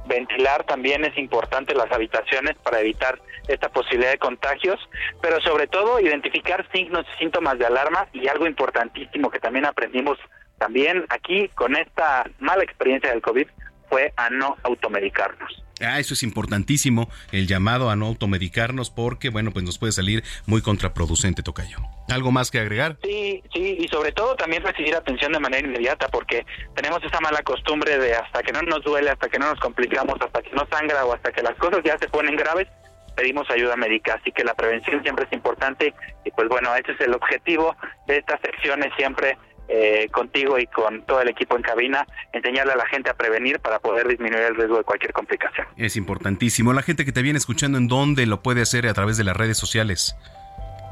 Ventilar 0.07 0.63
también 0.63 1.05
es 1.05 1.15
importante 1.17 1.75
las 1.75 1.91
habitaciones 1.91 2.55
para 2.63 2.79
evitar 2.79 3.21
esta 3.47 3.69
posibilidad 3.69 4.11
de 4.11 4.17
contagios, 4.17 4.79
pero 5.21 5.39
sobre 5.41 5.67
todo 5.67 5.99
identificar 5.99 6.67
signos 6.71 7.05
y 7.13 7.19
síntomas 7.19 7.59
de 7.59 7.65
alarma 7.65 8.07
y 8.13 8.27
algo 8.27 8.47
importantísimo 8.47 9.29
que 9.29 9.39
también 9.39 9.65
aprendimos 9.65 10.17
también 10.57 11.05
aquí 11.09 11.47
con 11.49 11.75
esta 11.75 12.29
mala 12.39 12.63
experiencia 12.63 13.11
del 13.11 13.21
COVID 13.21 13.47
fue 13.89 14.13
a 14.17 14.29
no 14.29 14.57
automedicarnos. 14.63 15.63
Ah, 15.81 15.99
eso 15.99 16.13
es 16.13 16.23
importantísimo, 16.23 17.09
el 17.31 17.47
llamado 17.47 17.89
a 17.89 17.95
no 17.95 18.07
automedicarnos 18.07 18.89
porque, 18.89 19.29
bueno, 19.29 19.51
pues 19.51 19.63
nos 19.63 19.77
puede 19.77 19.91
salir 19.91 20.23
muy 20.45 20.61
contraproducente, 20.61 21.43
Tocayo. 21.43 21.77
¿Algo 22.09 22.31
más 22.31 22.51
que 22.51 22.59
agregar? 22.59 22.97
Sí, 23.03 23.43
sí, 23.53 23.77
y 23.79 23.87
sobre 23.87 24.11
todo 24.11 24.35
también 24.35 24.63
recibir 24.63 24.95
atención 24.95 25.31
de 25.31 25.39
manera 25.39 25.67
inmediata 25.67 26.07
porque 26.09 26.45
tenemos 26.75 27.03
esa 27.03 27.19
mala 27.21 27.41
costumbre 27.43 27.97
de 27.97 28.15
hasta 28.15 28.41
que 28.41 28.51
no 28.51 28.61
nos 28.63 28.83
duele, 28.83 29.09
hasta 29.11 29.29
que 29.29 29.39
no 29.39 29.49
nos 29.49 29.59
complicamos, 29.59 30.15
hasta 30.19 30.41
que 30.41 30.51
no 30.51 30.67
sangra 30.71 31.05
o 31.05 31.13
hasta 31.13 31.31
que 31.31 31.41
las 31.41 31.55
cosas 31.57 31.81
ya 31.83 31.97
se 31.97 32.07
ponen 32.07 32.35
graves, 32.35 32.67
pedimos 33.15 33.49
ayuda 33.49 33.75
médica. 33.75 34.15
Así 34.15 34.31
que 34.31 34.43
la 34.43 34.53
prevención 34.53 35.01
siempre 35.03 35.25
es 35.25 35.33
importante 35.33 35.93
y 36.25 36.31
pues 36.31 36.47
bueno, 36.49 36.73
ese 36.75 36.93
es 36.93 37.01
el 37.01 37.13
objetivo 37.13 37.75
de 38.07 38.17
estas 38.17 38.39
secciones 38.41 38.91
siempre 38.97 39.37
eh, 39.69 40.09
contigo 40.11 40.57
y 40.57 40.65
con 40.67 41.03
todo 41.05 41.21
el 41.21 41.29
equipo 41.29 41.55
en 41.55 41.61
cabina, 41.61 42.05
enseñarle 42.33 42.73
a 42.73 42.75
la 42.75 42.87
gente 42.87 43.09
a 43.09 43.13
prevenir 43.13 43.59
para 43.59 43.79
poder 43.79 44.07
disminuir 44.07 44.43
el 44.43 44.55
riesgo 44.55 44.77
de 44.77 44.83
cualquier 44.83 45.13
complicación. 45.13 45.67
Es 45.77 45.95
importantísimo. 45.95 46.73
La 46.73 46.81
gente 46.81 47.05
que 47.05 47.11
te 47.11 47.21
viene 47.21 47.37
escuchando, 47.37 47.77
¿en 47.77 47.87
dónde 47.87 48.25
lo 48.25 48.41
puede 48.41 48.61
hacer 48.61 48.87
a 48.87 48.93
través 48.93 49.17
de 49.17 49.23
las 49.23 49.37
redes 49.37 49.57
sociales? 49.57 50.15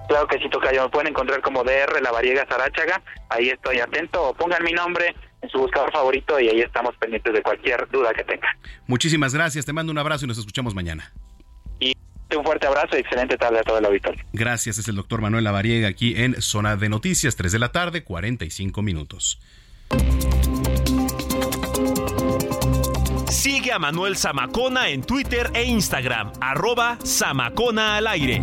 Claro 0.07 0.27
que 0.27 0.37
sí, 0.39 0.49
Tocayo. 0.49 0.83
Me 0.83 0.89
pueden 0.89 1.07
encontrar 1.07 1.41
como 1.41 1.63
DR 1.63 2.01
La 2.01 2.11
Variega 2.11 2.45
Sarachaga. 2.47 3.01
Ahí 3.29 3.49
estoy 3.49 3.79
atento. 3.79 4.29
O 4.29 4.33
pongan 4.33 4.63
mi 4.63 4.71
nombre 4.71 5.13
en 5.41 5.49
su 5.49 5.59
buscador 5.59 5.91
favorito 5.91 6.39
y 6.39 6.49
ahí 6.49 6.61
estamos 6.61 6.95
pendientes 6.97 7.33
de 7.33 7.41
cualquier 7.41 7.87
duda 7.89 8.13
que 8.13 8.23
tenga. 8.23 8.47
Muchísimas 8.87 9.33
gracias. 9.33 9.65
Te 9.65 9.73
mando 9.73 9.91
un 9.91 9.97
abrazo 9.97 10.25
y 10.25 10.27
nos 10.27 10.37
escuchamos 10.37 10.73
mañana. 10.73 11.11
Un 12.35 12.43
fuerte 12.43 12.67
abrazo 12.67 12.97
y 12.97 12.99
excelente 12.99 13.37
tarde 13.37 13.59
a 13.59 13.63
todo 13.63 13.77
el 13.79 13.85
auditorio. 13.85 14.23
Gracias, 14.33 14.77
es 14.77 14.87
el 14.87 14.95
doctor 14.95 15.21
Manuel 15.21 15.43
Lavariega 15.43 15.87
aquí 15.87 16.13
en 16.17 16.41
Zona 16.41 16.75
de 16.75 16.89
Noticias, 16.89 17.35
3 17.35 17.51
de 17.51 17.59
la 17.59 17.71
tarde, 17.71 18.03
45 18.03 18.81
minutos. 18.81 19.39
Sigue 23.29 23.71
a 23.71 23.79
Manuel 23.79 24.17
Zamacona 24.17 24.89
en 24.89 25.03
Twitter 25.03 25.51
e 25.53 25.63
Instagram, 25.63 26.33
arroba 26.41 26.97
Zamacona 27.05 27.97
al 27.97 28.07
aire. 28.07 28.41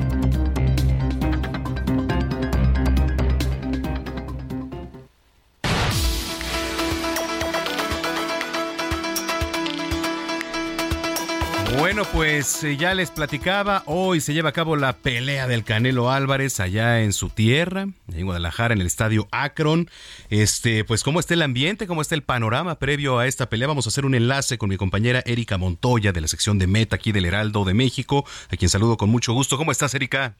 Bueno, 11.84 12.06
pues 12.14 12.64
eh, 12.64 12.78
ya 12.78 12.94
les 12.94 13.10
platicaba, 13.10 13.82
hoy 13.84 14.22
se 14.22 14.32
lleva 14.32 14.48
a 14.48 14.52
cabo 14.52 14.74
la 14.74 14.94
pelea 14.96 15.46
del 15.46 15.64
Canelo 15.64 16.10
Álvarez 16.10 16.58
allá 16.58 17.02
en 17.02 17.12
su 17.12 17.28
tierra, 17.28 17.88
en 18.10 18.24
Guadalajara, 18.24 18.72
en 18.72 18.80
el 18.80 18.86
estadio 18.86 19.28
Akron. 19.30 19.90
Este, 20.30 20.84
pues 20.84 21.02
cómo 21.02 21.20
está 21.20 21.34
el 21.34 21.42
ambiente, 21.42 21.86
cómo 21.86 22.00
está 22.00 22.14
el 22.14 22.22
panorama 22.22 22.78
previo 22.78 23.18
a 23.18 23.26
esta 23.26 23.50
pelea. 23.50 23.68
Vamos 23.68 23.86
a 23.86 23.90
hacer 23.90 24.06
un 24.06 24.14
enlace 24.14 24.56
con 24.56 24.70
mi 24.70 24.78
compañera 24.78 25.22
Erika 25.26 25.58
Montoya 25.58 26.12
de 26.12 26.22
la 26.22 26.28
sección 26.28 26.58
de 26.58 26.66
Meta 26.66 26.96
aquí 26.96 27.12
del 27.12 27.26
Heraldo 27.26 27.66
de 27.66 27.74
México, 27.74 28.24
a 28.50 28.56
quien 28.56 28.70
saludo 28.70 28.96
con 28.96 29.10
mucho 29.10 29.34
gusto. 29.34 29.58
¿Cómo 29.58 29.70
estás, 29.70 29.94
Erika? 29.94 30.36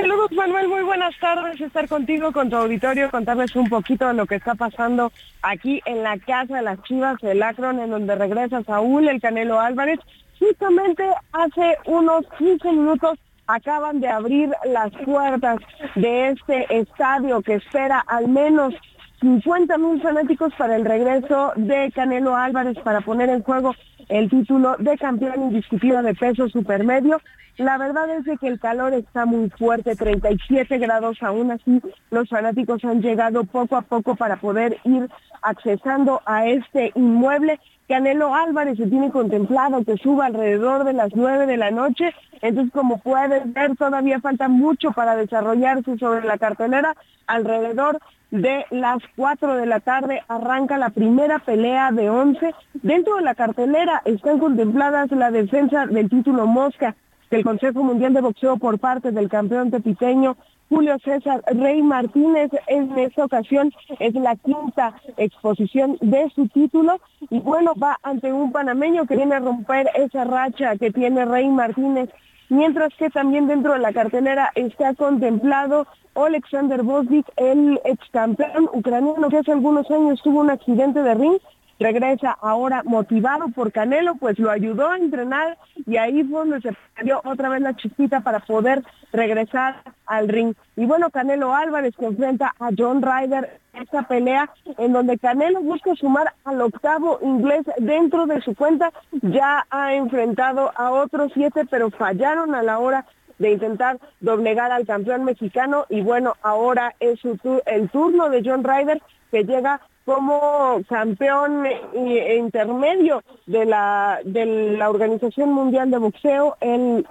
Saludos 0.00 0.32
Manuel, 0.32 0.66
muy 0.66 0.82
buenas 0.82 1.14
tardes, 1.20 1.60
estar 1.60 1.86
contigo, 1.86 2.32
con 2.32 2.48
tu 2.48 2.56
auditorio, 2.56 3.10
contarles 3.10 3.54
un 3.54 3.68
poquito 3.68 4.08
de 4.08 4.14
lo 4.14 4.24
que 4.24 4.36
está 4.36 4.54
pasando 4.54 5.12
aquí 5.42 5.82
en 5.84 6.02
la 6.02 6.16
Casa 6.18 6.56
de 6.56 6.62
las 6.62 6.82
Chivas, 6.84 7.22
el 7.22 7.42
Akron, 7.42 7.78
en 7.80 7.90
donde 7.90 8.14
regresa 8.14 8.62
Saúl, 8.62 9.08
el 9.08 9.20
Canelo 9.20 9.60
Álvarez. 9.60 10.00
Justamente 10.38 11.04
hace 11.32 11.76
unos 11.84 12.24
15 12.38 12.72
minutos 12.72 13.18
acaban 13.46 14.00
de 14.00 14.08
abrir 14.08 14.50
las 14.64 14.90
puertas 15.04 15.58
de 15.96 16.30
este 16.30 16.78
estadio 16.78 17.42
que 17.42 17.56
espera 17.56 18.02
al 18.06 18.26
menos 18.28 18.72
50 19.20 19.76
mil 19.78 20.00
fanáticos 20.00 20.52
para 20.56 20.76
el 20.76 20.84
regreso 20.84 21.52
de 21.56 21.92
Canelo 21.94 22.36
Álvarez 22.36 22.78
para 22.82 23.02
poner 23.02 23.28
en 23.28 23.42
juego 23.42 23.74
el 24.08 24.30
título 24.30 24.76
de 24.78 24.96
campeón 24.96 25.42
indiscutido 25.42 26.02
de 26.02 26.14
peso 26.14 26.48
supermedio. 26.48 27.20
La 27.58 27.76
verdad 27.76 28.08
es 28.16 28.24
de 28.24 28.38
que 28.38 28.48
el 28.48 28.58
calor 28.58 28.94
está 28.94 29.26
muy 29.26 29.50
fuerte, 29.50 29.94
37 29.94 30.78
grados 30.78 31.22
aún 31.22 31.50
así. 31.50 31.82
Los 32.10 32.30
fanáticos 32.30 32.82
han 32.84 33.02
llegado 33.02 33.44
poco 33.44 33.76
a 33.76 33.82
poco 33.82 34.16
para 34.16 34.36
poder 34.36 34.78
ir 34.84 35.10
accesando 35.42 36.22
a 36.24 36.46
este 36.46 36.90
inmueble. 36.94 37.60
Canelo 37.88 38.34
Álvarez 38.34 38.78
se 38.78 38.86
tiene 38.86 39.10
contemplado 39.10 39.84
que 39.84 39.98
suba 39.98 40.26
alrededor 40.26 40.84
de 40.84 40.94
las 40.94 41.14
9 41.14 41.44
de 41.44 41.58
la 41.58 41.70
noche. 41.70 42.14
Entonces, 42.40 42.72
como 42.72 42.98
pueden 42.98 43.52
ver, 43.52 43.76
todavía 43.76 44.20
falta 44.20 44.48
mucho 44.48 44.92
para 44.92 45.14
desarrollarse 45.14 45.98
sobre 45.98 46.26
la 46.26 46.38
cartelera. 46.38 46.94
Alrededor 47.26 48.00
de 48.30 48.64
las 48.70 48.98
4 49.16 49.56
de 49.56 49.66
la 49.66 49.80
tarde 49.80 50.22
arranca 50.28 50.78
la 50.78 50.90
primera 50.90 51.38
pelea 51.40 51.90
de 51.90 52.10
11. 52.10 52.54
Dentro 52.74 53.16
de 53.16 53.22
la 53.22 53.34
cartelera 53.34 54.02
están 54.04 54.38
contempladas 54.38 55.10
la 55.10 55.30
defensa 55.30 55.86
del 55.86 56.08
título 56.08 56.46
Mosca 56.46 56.94
del 57.30 57.44
Consejo 57.44 57.82
Mundial 57.82 58.14
de 58.14 58.20
Boxeo 58.20 58.56
por 58.56 58.78
parte 58.78 59.12
del 59.12 59.28
campeón 59.28 59.70
tepiteño 59.70 60.36
Julio 60.70 60.96
César 61.04 61.42
Rey 61.46 61.82
Martínez. 61.82 62.50
En 62.68 62.96
esta 62.98 63.24
ocasión 63.24 63.72
es 63.98 64.14
la 64.14 64.36
quinta 64.36 64.94
exposición 65.16 65.98
de 66.00 66.30
su 66.34 66.48
título 66.48 67.00
y 67.28 67.40
bueno, 67.40 67.74
va 67.74 67.98
ante 68.02 68.32
un 68.32 68.52
panameño 68.52 69.04
que 69.04 69.16
viene 69.16 69.34
a 69.34 69.40
romper 69.40 69.90
esa 69.96 70.24
racha 70.24 70.76
que 70.76 70.90
tiene 70.90 71.24
Rey 71.26 71.48
Martínez 71.48 72.08
mientras 72.50 72.94
que 72.94 73.10
también 73.10 73.46
dentro 73.46 73.72
de 73.72 73.78
la 73.80 73.92
cartelera 73.92 74.52
está 74.54 74.94
contemplado 74.94 75.86
Alexander 76.14 76.82
Bosvik, 76.82 77.26
el 77.36 77.80
ex 77.84 78.08
campeón 78.10 78.68
ucraniano 78.72 79.28
que 79.28 79.38
hace 79.38 79.52
algunos 79.52 79.90
años 79.90 80.20
tuvo 80.22 80.40
un 80.40 80.50
accidente 80.50 81.02
de 81.02 81.14
ring 81.14 81.38
regresa 81.80 82.36
ahora 82.40 82.82
motivado 82.84 83.48
por 83.48 83.72
Canelo, 83.72 84.14
pues 84.16 84.38
lo 84.38 84.50
ayudó 84.50 84.90
a 84.90 84.98
entrenar 84.98 85.56
y 85.86 85.96
ahí 85.96 86.22
fue 86.22 86.40
donde 86.40 86.60
se 86.60 86.76
perdió 86.94 87.22
otra 87.24 87.48
vez 87.48 87.62
la 87.62 87.74
chispita 87.74 88.20
para 88.20 88.40
poder 88.40 88.84
regresar 89.12 89.82
al 90.06 90.28
ring. 90.28 90.54
Y 90.76 90.84
bueno, 90.84 91.10
Canelo 91.10 91.54
Álvarez 91.54 91.96
que 91.96 92.04
enfrenta 92.04 92.54
a 92.60 92.68
John 92.76 93.02
Ryder 93.02 93.58
esta 93.72 94.02
pelea 94.02 94.50
en 94.76 94.92
donde 94.92 95.18
Canelo 95.18 95.60
busca 95.62 95.94
sumar 95.94 96.34
al 96.44 96.60
octavo 96.60 97.18
inglés 97.22 97.62
dentro 97.78 98.26
de 98.26 98.42
su 98.42 98.54
cuenta, 98.54 98.92
ya 99.22 99.64
ha 99.70 99.94
enfrentado 99.94 100.72
a 100.76 100.90
otros 100.90 101.32
siete, 101.32 101.64
pero 101.70 101.90
fallaron 101.90 102.54
a 102.54 102.62
la 102.62 102.78
hora 102.78 103.06
de 103.38 103.52
intentar 103.52 103.98
doblegar 104.20 104.70
al 104.70 104.86
campeón 104.86 105.24
mexicano 105.24 105.86
y 105.88 106.02
bueno, 106.02 106.34
ahora 106.42 106.94
es 107.00 107.20
el 107.64 107.88
turno 107.88 108.28
de 108.28 108.42
John 108.44 108.62
Ryder 108.62 109.00
que 109.30 109.44
llega 109.44 109.80
como 110.04 110.82
campeón 110.88 111.66
e 111.66 112.36
intermedio 112.36 113.22
de 113.46 113.64
la, 113.64 114.20
de 114.24 114.76
la 114.76 114.90
Organización 114.90 115.52
Mundial 115.52 115.90
de 115.90 115.98
Boxeo, 115.98 116.56
él 116.60 117.06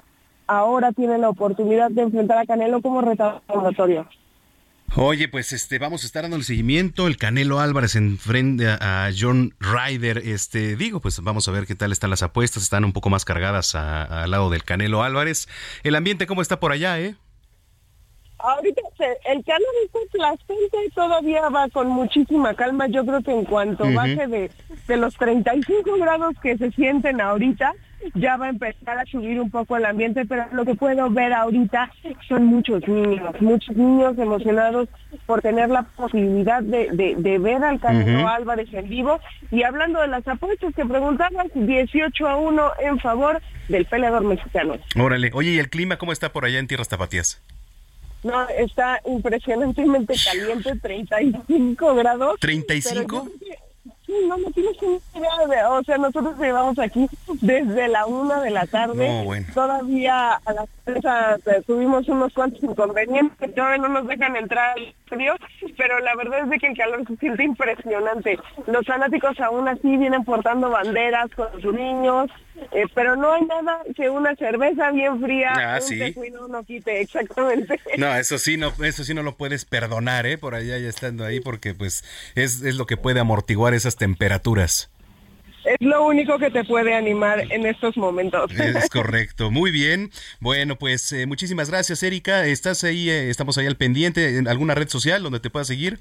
ahora 0.47 0.91
tiene 0.91 1.17
la 1.17 1.29
oportunidad 1.29 1.91
de 1.91 2.01
enfrentar 2.01 2.39
a 2.39 2.45
Canelo 2.45 2.81
como 2.81 3.01
retador 3.01 3.41
Oye, 4.95 5.27
pues 5.27 5.53
este 5.53 5.77
vamos 5.77 6.03
a 6.03 6.07
estar 6.07 6.23
dando 6.23 6.35
el 6.35 6.43
seguimiento. 6.43 7.05
El 7.05 7.17
Canelo 7.17 7.59
Álvarez 7.59 7.95
enfrente 7.95 8.67
a 8.67 9.11
John 9.17 9.53
Ryder. 9.59 10.17
Este, 10.17 10.75
digo, 10.75 10.99
pues 10.99 11.19
vamos 11.21 11.47
a 11.47 11.51
ver 11.51 11.67
qué 11.67 11.75
tal 11.75 11.91
están 11.91 12.09
las 12.09 12.23
apuestas. 12.23 12.63
Están 12.63 12.83
un 12.83 12.91
poco 12.91 13.11
más 13.11 13.23
cargadas 13.23 13.75
al 13.75 14.31
lado 14.31 14.49
del 14.49 14.63
Canelo 14.63 15.03
Álvarez. 15.03 15.47
El 15.83 15.95
ambiente, 15.95 16.25
¿cómo 16.25 16.41
está 16.41 16.59
por 16.59 16.71
allá, 16.71 16.99
eh? 16.99 17.15
Ahorita 18.39 18.81
el 19.25 19.43
calor 19.43 19.67
la 20.13 20.35
gente 20.47 20.77
todavía 20.93 21.49
va 21.49 21.69
con 21.69 21.87
muchísima 21.87 22.53
calma. 22.53 22.87
Yo 22.87 23.05
creo 23.05 23.21
que 23.21 23.31
en 23.31 23.45
cuanto 23.45 23.85
baje 23.93 24.27
de, 24.27 24.51
de 24.87 24.97
los 24.97 25.15
35 25.15 25.97
grados 25.97 26.35
que 26.41 26.57
se 26.57 26.71
sienten 26.71 27.21
ahorita, 27.21 27.73
ya 28.15 28.37
va 28.37 28.45
a 28.45 28.49
empezar 28.49 28.97
a 28.97 29.05
subir 29.05 29.39
un 29.39 29.49
poco 29.49 29.77
el 29.77 29.85
ambiente, 29.85 30.25
pero 30.25 30.45
lo 30.51 30.65
que 30.65 30.75
puedo 30.75 31.09
ver 31.09 31.33
ahorita 31.33 31.91
son 32.27 32.45
muchos 32.45 32.87
niños, 32.87 33.41
muchos 33.41 33.75
niños 33.75 34.17
emocionados 34.17 34.87
por 35.25 35.41
tener 35.41 35.69
la 35.69 35.83
posibilidad 35.83 36.61
de, 36.61 37.15
de, 37.17 37.39
ver 37.39 37.63
al 37.63 37.79
Canelo 37.79 38.27
Álvarez 38.27 38.69
en 38.73 38.89
vivo. 38.89 39.19
Y 39.51 39.63
hablando 39.63 40.01
de 40.01 40.07
las 40.07 40.27
apuestas 40.27 40.73
que 40.75 40.85
preguntabas, 40.85 41.47
18 41.53 42.27
a 42.27 42.37
1 42.37 42.71
en 42.79 42.99
favor 42.99 43.41
del 43.67 43.85
peleador 43.85 44.23
mexicano. 44.23 44.77
Órale, 44.97 45.31
oye, 45.33 45.51
¿y 45.51 45.59
el 45.59 45.69
clima 45.69 45.97
cómo 45.97 46.11
está 46.11 46.31
por 46.31 46.45
allá 46.45 46.59
en 46.59 46.67
Tierras 46.67 46.89
Tapatías? 46.89 47.41
No, 48.23 48.47
está 48.49 49.01
impresionantemente 49.05 50.13
caliente, 50.23 50.75
35 50.75 51.95
grados. 51.95 52.39
¿35? 52.39 53.31
Sí, 54.09 54.15
no, 54.27 54.37
no 54.39 54.49
tienes 54.49 54.75
idea 54.81 55.47
de, 55.47 55.63
o 55.65 55.83
sea, 55.83 55.99
nosotros 55.99 56.35
llevamos 56.39 56.79
aquí 56.79 57.07
desde 57.41 57.87
la 57.89 58.07
una 58.07 58.41
de 58.41 58.49
la 58.49 58.65
tarde. 58.65 59.45
Todavía 59.53 60.31
a 60.33 60.53
las 60.53 60.65
tres 60.83 61.03
eh, 61.05 61.61
tuvimos 61.67 62.09
unos 62.09 62.33
cuantos 62.33 62.63
inconvenientes, 62.63 63.53
todavía 63.53 63.77
no 63.77 63.89
nos 63.89 64.07
dejan 64.07 64.35
entrar 64.35 64.75
al 64.75 64.95
frío, 65.05 65.35
pero 65.77 65.99
la 65.99 66.15
verdad 66.15 66.39
es 66.39 66.49
de 66.49 66.57
que 66.57 66.67
el 66.67 66.77
calor 66.77 67.05
se 67.05 67.17
siente 67.17 67.43
impresionante. 67.43 68.39
Los 68.65 68.83
fanáticos 68.87 69.39
aún 69.41 69.67
así 69.67 69.95
vienen 69.97 70.23
portando 70.23 70.71
banderas 70.71 71.29
con 71.35 71.61
sus 71.61 71.75
niños, 71.75 72.31
eh, 72.71 72.85
pero 72.93 73.15
no 73.15 73.31
hay 73.33 73.43
nada 73.45 73.79
que 73.95 74.09
una 74.09 74.35
cerveza 74.35 74.91
bien 74.91 75.21
fría 75.21 75.53
ah, 75.55 75.79
un 75.89 76.51
no 76.51 76.63
quite, 76.63 77.01
exactamente. 77.01 77.79
No, 77.97 78.13
eso 78.15 78.37
sí 78.37 78.57
no, 78.57 78.71
eso 78.83 79.03
sí 79.03 79.13
no 79.13 79.23
lo 79.23 79.35
puedes 79.35 79.65
perdonar, 79.65 80.25
¿eh? 80.25 80.37
Por 80.37 80.55
allá 80.55 80.77
ya 80.77 80.89
estando 80.89 81.25
ahí, 81.25 81.39
porque 81.39 81.73
pues 81.73 82.03
es, 82.35 82.61
es 82.61 82.75
lo 82.75 82.85
que 82.85 82.97
puede 82.97 83.19
amortiguar 83.19 83.73
esas 83.73 83.95
temperaturas. 83.99 84.89
Es 85.65 85.77
lo 85.81 86.05
único 86.05 86.39
que 86.39 86.49
te 86.49 86.63
puede 86.63 86.95
animar 86.95 87.41
en 87.51 87.65
estos 87.65 87.95
momentos. 87.97 88.51
Es 88.51 88.89
correcto, 88.89 89.51
muy 89.51 89.69
bien. 89.69 90.09
Bueno, 90.39 90.77
pues 90.77 91.11
eh, 91.11 91.27
muchísimas 91.27 91.69
gracias, 91.69 92.01
Erika. 92.01 92.47
¿Estás 92.47 92.83
ahí, 92.83 93.09
eh, 93.09 93.29
estamos 93.29 93.57
ahí 93.57 93.67
al 93.67 93.75
pendiente 93.75 94.37
en 94.37 94.47
alguna 94.47 94.73
red 94.73 94.89
social 94.89 95.21
donde 95.21 95.39
te 95.39 95.49
pueda 95.49 95.65
seguir? 95.65 95.99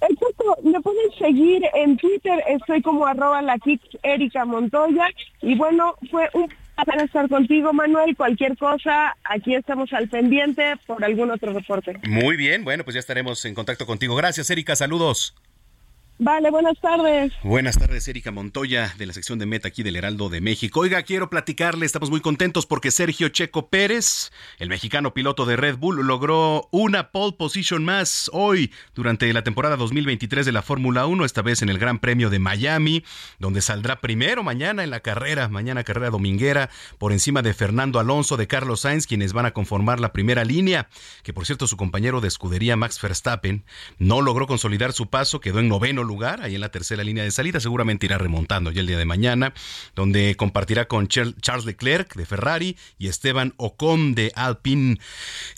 Exacto, 0.00 0.56
me 0.62 0.80
pueden 0.80 1.10
seguir 1.18 1.62
en 1.74 1.96
Twitter, 1.96 2.40
estoy 2.48 2.82
como 2.82 3.06
arroba 3.06 3.42
la 3.42 3.56
Erika 4.02 4.44
Montoya. 4.44 5.08
Y 5.40 5.54
bueno, 5.56 5.94
fue 6.10 6.28
un 6.34 6.48
placer 6.76 7.04
estar 7.04 7.28
contigo, 7.28 7.72
Manuel. 7.72 8.16
Cualquier 8.16 8.56
cosa, 8.56 9.16
aquí 9.24 9.54
estamos 9.54 9.92
al 9.92 10.08
pendiente 10.08 10.76
por 10.86 11.04
algún 11.04 11.30
otro 11.30 11.52
reporte. 11.52 11.98
Muy 12.06 12.36
bien, 12.36 12.64
bueno, 12.64 12.84
pues 12.84 12.94
ya 12.94 13.00
estaremos 13.00 13.44
en 13.44 13.54
contacto 13.54 13.86
contigo. 13.86 14.14
Gracias, 14.14 14.50
Erika, 14.50 14.76
saludos. 14.76 15.34
Vale, 16.20 16.50
buenas 16.50 16.76
tardes. 16.80 17.32
Buenas 17.44 17.78
tardes, 17.78 18.08
Erika 18.08 18.32
Montoya, 18.32 18.92
de 18.98 19.06
la 19.06 19.12
sección 19.12 19.38
de 19.38 19.46
Meta 19.46 19.68
aquí 19.68 19.84
del 19.84 19.94
Heraldo 19.94 20.28
de 20.28 20.40
México. 20.40 20.80
Oiga, 20.80 21.04
quiero 21.04 21.30
platicarle, 21.30 21.86
estamos 21.86 22.10
muy 22.10 22.20
contentos 22.20 22.66
porque 22.66 22.90
Sergio 22.90 23.28
Checo 23.28 23.68
Pérez, 23.68 24.32
el 24.58 24.68
mexicano 24.68 25.14
piloto 25.14 25.46
de 25.46 25.54
Red 25.54 25.76
Bull, 25.76 26.04
logró 26.04 26.68
una 26.72 27.12
pole 27.12 27.36
position 27.38 27.84
más 27.84 28.28
hoy 28.32 28.72
durante 28.96 29.32
la 29.32 29.44
temporada 29.44 29.76
2023 29.76 30.44
de 30.44 30.50
la 30.50 30.62
Fórmula 30.62 31.06
1, 31.06 31.24
esta 31.24 31.42
vez 31.42 31.62
en 31.62 31.68
el 31.68 31.78
Gran 31.78 32.00
Premio 32.00 32.30
de 32.30 32.40
Miami, 32.40 33.04
donde 33.38 33.62
saldrá 33.62 34.00
primero 34.00 34.42
mañana 34.42 34.82
en 34.82 34.90
la 34.90 34.98
carrera, 34.98 35.46
mañana 35.46 35.84
carrera 35.84 36.10
dominguera, 36.10 36.68
por 36.98 37.12
encima 37.12 37.42
de 37.42 37.54
Fernando 37.54 38.00
Alonso, 38.00 38.36
de 38.36 38.48
Carlos 38.48 38.80
Sainz, 38.80 39.06
quienes 39.06 39.32
van 39.32 39.46
a 39.46 39.52
conformar 39.52 40.00
la 40.00 40.12
primera 40.12 40.44
línea, 40.44 40.88
que 41.22 41.32
por 41.32 41.46
cierto 41.46 41.68
su 41.68 41.76
compañero 41.76 42.20
de 42.20 42.26
escudería 42.26 42.74
Max 42.74 43.00
Verstappen 43.00 43.64
no 43.98 44.20
logró 44.20 44.48
consolidar 44.48 44.92
su 44.92 45.06
paso, 45.06 45.38
quedó 45.38 45.60
en 45.60 45.68
noveno 45.68 46.07
lugar, 46.08 46.42
ahí 46.42 46.56
en 46.56 46.60
la 46.60 46.70
tercera 46.70 47.04
línea 47.04 47.22
de 47.22 47.30
salida, 47.30 47.60
seguramente 47.60 48.06
irá 48.06 48.18
remontando 48.18 48.72
ya 48.72 48.80
el 48.80 48.88
día 48.88 48.98
de 48.98 49.04
mañana, 49.04 49.54
donde 49.94 50.34
compartirá 50.34 50.88
con 50.88 51.06
Charles 51.06 51.64
Leclerc 51.64 52.16
de 52.16 52.26
Ferrari 52.26 52.76
y 52.98 53.06
Esteban 53.06 53.54
Ocon 53.56 54.16
de 54.16 54.32
Alpine. 54.34 54.98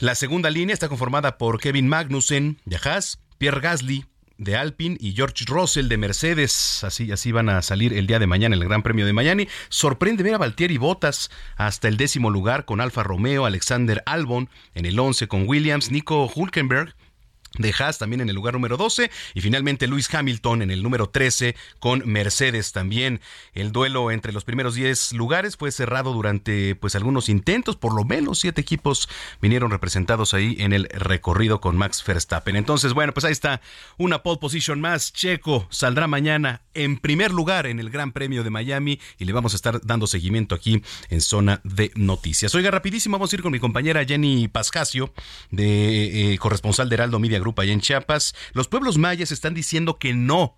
La 0.01 0.15
segunda 0.15 0.51
línea 0.51 0.75
está 0.75 0.89
conformada 0.89 1.39
por 1.39 1.61
Kevin 1.61 1.89
Magnussen 1.89 2.59
de 2.67 2.77
Haas, 2.77 3.19
Pierre 3.39 3.61
Gasly 3.61 4.05
de 4.41 4.57
Alpine 4.57 4.97
y 4.99 5.13
George 5.13 5.45
Russell 5.47 5.89
de 5.89 5.99
Mercedes. 5.99 6.83
Así, 6.83 7.13
así 7.13 7.31
van 7.31 7.49
a 7.51 7.63
salir 7.63 7.93
el 7.93 8.07
día 8.07 8.19
de 8.19 8.27
mañana 8.27 8.57
en 8.57 8.63
el 8.63 8.69
Gran 8.69 8.83
Premio 8.83 9.07
de 9.07 9.13
Miami. 9.13 9.49
Sorprende 9.69 10.23
ver 10.23 10.35
a 10.35 10.39
Valtieri 10.39 10.79
Bottas 10.79 11.31
hasta 11.57 11.89
el 11.89 11.97
décimo 11.97 12.31
lugar 12.31 12.65
con 12.65 12.81
Alfa 12.81 13.03
Romeo, 13.03 13.45
Alexander 13.45 14.03
Albon 14.07 14.49
en 14.75 14.87
el 14.87 14.99
11 14.99 15.29
con 15.29 15.47
Williams, 15.47 15.91
Nico 15.91 16.31
Hulkenberg 16.35 16.95
de 17.61 17.75
Haas 17.79 17.99
también 17.99 18.21
en 18.21 18.29
el 18.29 18.35
lugar 18.35 18.55
número 18.55 18.77
12 18.77 19.11
y 19.35 19.41
finalmente 19.41 19.87
Luis 19.87 20.13
Hamilton 20.13 20.63
en 20.63 20.71
el 20.71 20.83
número 20.83 21.09
13 21.09 21.55
con 21.79 22.03
Mercedes 22.07 22.73
también. 22.73 23.21
El 23.55 23.73
duelo 23.73 24.11
entre 24.11 24.33
los 24.33 24.45
primeros 24.45 24.75
10 24.75 25.13
lugares 25.13 25.57
fue 25.57 25.73
cerrado 25.73 26.13
durante 26.13 26.75
pues 26.75 26.95
algunos 26.95 27.29
intentos, 27.29 27.77
por 27.77 27.95
lo 27.95 28.05
menos 28.05 28.41
siete 28.41 28.61
equipos 28.61 29.09
vinieron 29.41 29.71
representados 29.71 30.35
ahí 30.35 30.57
en 30.59 30.73
el 30.73 30.89
recorrido 30.89 31.61
con 31.61 31.77
Max 31.77 32.03
Verstappen. 32.07 32.57
Entonces, 32.57 32.93
bueno, 32.93 33.13
pues 33.13 33.25
ahí 33.25 33.33
está 33.33 33.61
una 33.99 34.23
pole 34.23 34.39
position 34.39 34.81
más. 34.81 35.13
Checo 35.13 35.67
saldrá 35.71 36.07
mañana 36.07 36.63
en 36.75 36.99
primer 36.99 37.33
lugar 37.33 37.67
en 37.67 37.81
el 37.81 37.91
Gran 37.91 38.13
Premio 38.13 38.45
de 38.45 38.51
Miami 38.51 39.01
y 39.19 39.25
le 39.25 39.33
vamos 39.33 39.53
a 39.53 39.57
estar 39.57 39.81
dando 39.85 40.07
seguimiento 40.07 40.55
aquí 40.55 40.83
en 41.09 41.21
zona 41.21 41.61
de 41.65 41.91
noticias. 41.95 42.55
Oiga, 42.55 42.71
rapidísimo, 42.71 43.15
vamos 43.15 43.33
a 43.33 43.37
ir 43.37 43.43
con 43.43 43.53
mi 43.53 43.61
compañera 43.61 44.05
Jenny 44.05 44.49
Pascasio 44.49 45.13
de 45.51 46.33
eh, 46.33 46.39
corresponsal 46.39 46.89
de 46.89 46.95
Heraldo 46.95 47.19
Media 47.19 47.39
Allá 47.59 47.73
en 47.73 47.81
Chiapas, 47.81 48.35
los 48.53 48.69
pueblos 48.69 48.99
mayas 48.99 49.33
están 49.33 49.55
diciendo 49.55 49.99
que 49.99 50.15
no 50.15 50.57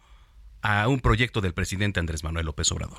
a 0.62 0.89
un 0.89 1.01
proyecto 1.01 1.40
del 1.40 1.55
presidente 1.55 2.01
Andrés 2.01 2.24
Manuel 2.24 2.47
López 2.47 2.70
Obrador. 2.73 2.98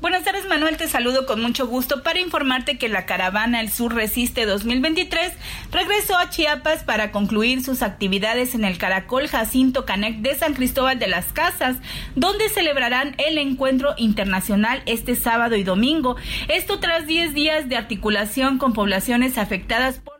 Buenas 0.00 0.22
tardes 0.22 0.46
Manuel, 0.46 0.76
te 0.76 0.86
saludo 0.86 1.26
con 1.26 1.42
mucho 1.42 1.66
gusto 1.66 2.04
para 2.04 2.20
informarte 2.20 2.78
que 2.78 2.88
la 2.88 3.04
caravana 3.04 3.60
El 3.60 3.68
Sur 3.68 3.96
Resiste 3.96 4.46
2023 4.46 5.32
regresó 5.72 6.16
a 6.16 6.30
Chiapas 6.30 6.84
para 6.84 7.10
concluir 7.10 7.64
sus 7.64 7.82
actividades 7.82 8.54
en 8.54 8.64
el 8.64 8.78
Caracol 8.78 9.26
Jacinto 9.26 9.86
Canec 9.86 10.18
de 10.18 10.36
San 10.36 10.54
Cristóbal 10.54 11.00
de 11.00 11.08
las 11.08 11.32
Casas, 11.32 11.78
donde 12.14 12.48
celebrarán 12.48 13.16
el 13.18 13.38
encuentro 13.38 13.94
internacional 13.96 14.84
este 14.86 15.16
sábado 15.16 15.56
y 15.56 15.64
domingo. 15.64 16.14
Esto 16.46 16.78
tras 16.78 17.08
10 17.08 17.34
días 17.34 17.68
de 17.68 17.76
articulación 17.76 18.58
con 18.58 18.74
poblaciones 18.74 19.36
afectadas 19.36 19.98
por 19.98 20.17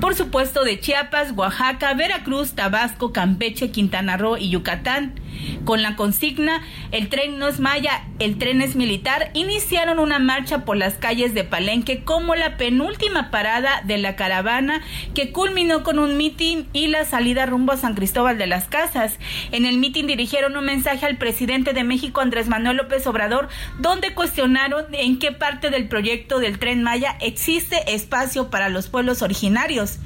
por 0.00 0.14
supuesto, 0.14 0.64
de 0.64 0.80
Chiapas, 0.80 1.32
Oaxaca, 1.36 1.92
Veracruz, 1.94 2.52
Tabasco, 2.52 3.12
Campeche, 3.12 3.70
Quintana 3.70 4.16
Roo 4.16 4.38
y 4.38 4.48
Yucatán. 4.50 5.20
Con 5.64 5.82
la 5.82 5.96
consigna 5.96 6.62
El 6.92 7.08
tren 7.08 7.38
no 7.38 7.48
es 7.48 7.60
maya, 7.60 8.04
el 8.18 8.38
tren 8.38 8.62
es 8.62 8.76
militar, 8.76 9.30
iniciaron 9.34 9.98
una 9.98 10.18
marcha 10.18 10.64
por 10.64 10.76
las 10.76 10.94
calles 10.94 11.34
de 11.34 11.44
Palenque 11.44 12.04
como 12.04 12.34
la 12.34 12.56
penúltima 12.56 13.30
parada 13.30 13.82
de 13.84 13.98
la 13.98 14.16
caravana 14.16 14.82
que 15.14 15.32
culminó 15.32 15.82
con 15.82 15.98
un 15.98 16.16
mitin 16.16 16.68
y 16.72 16.88
la 16.88 17.04
salida 17.04 17.46
rumbo 17.46 17.72
a 17.72 17.76
San 17.76 17.94
Cristóbal 17.94 18.38
de 18.38 18.46
las 18.46 18.66
Casas. 18.66 19.18
En 19.52 19.66
el 19.66 19.78
mitin 19.78 20.06
dirigieron 20.06 20.56
un 20.56 20.64
mensaje 20.64 21.06
al 21.06 21.16
presidente 21.16 21.72
de 21.72 21.84
México, 21.84 22.20
Andrés 22.20 22.48
Manuel 22.48 22.78
López 22.78 23.06
Obrador, 23.06 23.48
donde 23.78 24.14
cuestionaron 24.14 24.86
en 24.92 25.18
qué 25.18 25.32
parte 25.32 25.70
del 25.70 25.88
proyecto 25.88 26.38
del 26.38 26.58
tren 26.58 26.82
Maya 26.82 27.16
existe 27.20 27.94
espacio 27.94 28.50
para 28.50 28.68
los 28.68 28.88
pueblos 28.88 29.22
originarios. 29.22 29.98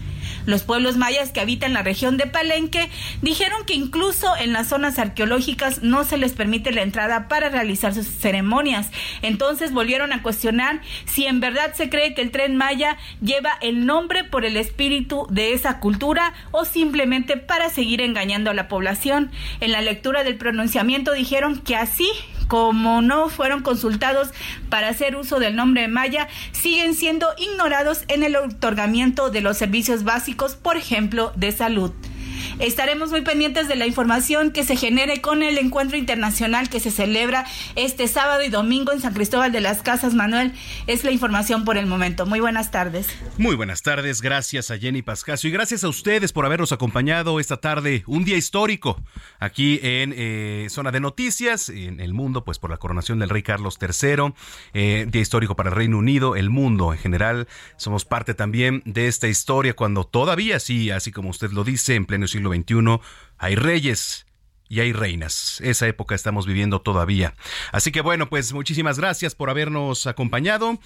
Los 0.46 0.62
pueblos 0.62 0.96
mayas 0.96 1.30
que 1.30 1.40
habitan 1.40 1.72
la 1.72 1.82
región 1.82 2.16
de 2.16 2.26
Palenque 2.26 2.90
dijeron 3.20 3.64
que 3.66 3.74
incluso 3.74 4.36
en 4.36 4.52
las 4.52 4.68
zonas 4.68 4.98
arqueológicas 4.98 5.82
no 5.82 6.04
se 6.04 6.16
les 6.16 6.32
permite 6.32 6.72
la 6.72 6.82
entrada 6.82 7.28
para 7.28 7.48
realizar 7.48 7.94
sus 7.94 8.06
ceremonias. 8.06 8.90
Entonces 9.22 9.72
volvieron 9.72 10.12
a 10.12 10.22
cuestionar 10.22 10.80
si 11.04 11.26
en 11.26 11.40
verdad 11.40 11.74
se 11.74 11.88
cree 11.88 12.14
que 12.14 12.22
el 12.22 12.30
tren 12.30 12.56
maya 12.56 12.96
lleva 13.20 13.52
el 13.60 13.86
nombre 13.86 14.24
por 14.24 14.44
el 14.44 14.56
espíritu 14.56 15.26
de 15.30 15.52
esa 15.52 15.78
cultura 15.80 16.32
o 16.50 16.64
simplemente 16.64 17.36
para 17.36 17.70
seguir 17.70 18.00
engañando 18.00 18.50
a 18.50 18.54
la 18.54 18.68
población. 18.68 19.30
En 19.60 19.72
la 19.72 19.82
lectura 19.82 20.24
del 20.24 20.36
pronunciamiento 20.36 21.12
dijeron 21.12 21.60
que 21.60 21.76
así 21.76 22.08
como 22.52 23.00
no 23.00 23.30
fueron 23.30 23.62
consultados 23.62 24.28
para 24.68 24.90
hacer 24.90 25.16
uso 25.16 25.38
del 25.38 25.56
nombre 25.56 25.88
maya, 25.88 26.28
siguen 26.52 26.92
siendo 26.92 27.28
ignorados 27.38 28.04
en 28.08 28.22
el 28.22 28.36
otorgamiento 28.36 29.30
de 29.30 29.40
los 29.40 29.56
servicios 29.56 30.04
básicos, 30.04 30.54
por 30.54 30.76
ejemplo, 30.76 31.32
de 31.34 31.50
salud. 31.52 31.92
Estaremos 32.58 33.10
muy 33.10 33.22
pendientes 33.22 33.68
de 33.68 33.76
la 33.76 33.86
información 33.86 34.50
que 34.50 34.64
se 34.64 34.76
genere 34.76 35.20
con 35.20 35.42
el 35.42 35.58
encuentro 35.58 35.96
internacional 35.96 36.68
que 36.68 36.80
se 36.80 36.90
celebra 36.90 37.46
este 37.76 38.08
sábado 38.08 38.42
y 38.42 38.48
domingo 38.48 38.92
en 38.92 39.00
San 39.00 39.14
Cristóbal 39.14 39.52
de 39.52 39.60
las 39.60 39.82
Casas. 39.82 40.14
Manuel, 40.14 40.52
es 40.86 41.04
la 41.04 41.10
información 41.10 41.64
por 41.64 41.76
el 41.76 41.86
momento. 41.86 42.26
Muy 42.26 42.40
buenas 42.40 42.70
tardes. 42.70 43.08
Muy 43.38 43.56
buenas 43.56 43.82
tardes, 43.82 44.20
gracias 44.20 44.70
a 44.70 44.78
Jenny 44.78 45.02
Pascasio 45.02 45.48
y 45.48 45.52
gracias 45.52 45.84
a 45.84 45.88
ustedes 45.88 46.32
por 46.32 46.46
habernos 46.46 46.72
acompañado 46.72 47.40
esta 47.40 47.56
tarde, 47.56 48.02
un 48.06 48.24
día 48.24 48.36
histórico 48.36 49.00
aquí 49.38 49.80
en 49.82 50.14
eh, 50.16 50.66
Zona 50.70 50.90
de 50.90 51.00
Noticias, 51.00 51.68
en 51.68 52.00
el 52.00 52.12
mundo, 52.14 52.44
pues 52.44 52.58
por 52.58 52.70
la 52.70 52.76
coronación 52.76 53.18
del 53.18 53.28
rey 53.28 53.42
Carlos 53.42 53.78
III, 53.80 54.32
eh, 54.74 55.06
día 55.08 55.22
histórico 55.22 55.56
para 55.56 55.70
el 55.70 55.76
Reino 55.76 55.98
Unido, 55.98 56.36
el 56.36 56.50
mundo 56.50 56.92
en 56.92 56.98
general. 56.98 57.48
Somos 57.76 58.04
parte 58.04 58.34
también 58.34 58.82
de 58.84 59.08
esta 59.08 59.28
historia 59.28 59.74
cuando 59.74 60.04
todavía 60.04 60.60
sí, 60.60 60.90
así 60.90 61.12
como 61.12 61.30
usted 61.30 61.50
lo 61.50 61.64
dice, 61.64 61.94
en 61.94 62.06
pleno 62.06 62.26
siglo 62.26 62.41
XXI, 62.50 63.00
hay 63.38 63.54
reyes 63.54 64.26
y 64.68 64.80
hay 64.80 64.92
reinas. 64.92 65.60
Esa 65.60 65.86
época 65.86 66.14
estamos 66.14 66.46
viviendo 66.46 66.80
todavía. 66.80 67.34
Así 67.72 67.92
que 67.92 68.00
bueno, 68.00 68.30
pues 68.30 68.52
muchísimas 68.52 68.98
gracias 68.98 69.34
por 69.34 69.50
habernos 69.50 70.06
acompañado. 70.06 70.78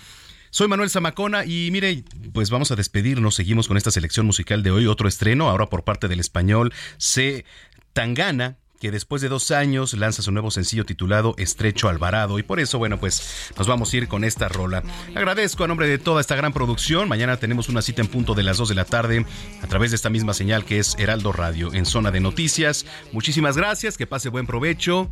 Soy 0.50 0.68
Manuel 0.68 0.90
Zamacona 0.90 1.44
y 1.44 1.70
mire, 1.70 2.02
pues 2.32 2.50
vamos 2.50 2.70
a 2.70 2.76
despedirnos. 2.76 3.34
Seguimos 3.34 3.68
con 3.68 3.76
esta 3.76 3.90
selección 3.90 4.26
musical 4.26 4.62
de 4.62 4.70
hoy, 4.70 4.86
otro 4.86 5.06
estreno, 5.06 5.48
ahora 5.48 5.66
por 5.66 5.84
parte 5.84 6.08
del 6.08 6.18
español 6.18 6.72
C. 6.98 7.44
Tangana 7.92 8.58
que 8.80 8.90
después 8.90 9.22
de 9.22 9.28
dos 9.28 9.50
años 9.50 9.94
lanza 9.94 10.22
su 10.22 10.32
nuevo 10.32 10.50
sencillo 10.50 10.84
titulado 10.84 11.34
Estrecho 11.38 11.88
Alvarado. 11.88 12.38
Y 12.38 12.42
por 12.42 12.60
eso, 12.60 12.78
bueno, 12.78 12.98
pues 12.98 13.50
nos 13.56 13.66
vamos 13.66 13.92
a 13.92 13.96
ir 13.96 14.08
con 14.08 14.24
esta 14.24 14.48
rola. 14.48 14.82
Agradezco 15.14 15.64
a 15.64 15.68
nombre 15.68 15.88
de 15.88 15.98
toda 15.98 16.20
esta 16.20 16.36
gran 16.36 16.52
producción. 16.52 17.08
Mañana 17.08 17.36
tenemos 17.38 17.68
una 17.68 17.82
cita 17.82 18.02
en 18.02 18.08
punto 18.08 18.34
de 18.34 18.42
las 18.42 18.58
2 18.58 18.68
de 18.68 18.74
la 18.74 18.84
tarde 18.84 19.26
a 19.62 19.66
través 19.66 19.90
de 19.90 19.96
esta 19.96 20.10
misma 20.10 20.34
señal 20.34 20.64
que 20.64 20.78
es 20.78 20.96
Heraldo 20.98 21.32
Radio 21.32 21.72
en 21.72 21.86
zona 21.86 22.10
de 22.10 22.20
noticias. 22.20 22.86
Muchísimas 23.12 23.56
gracias, 23.56 23.96
que 23.96 24.06
pase 24.06 24.28
buen 24.28 24.46
provecho 24.46 25.10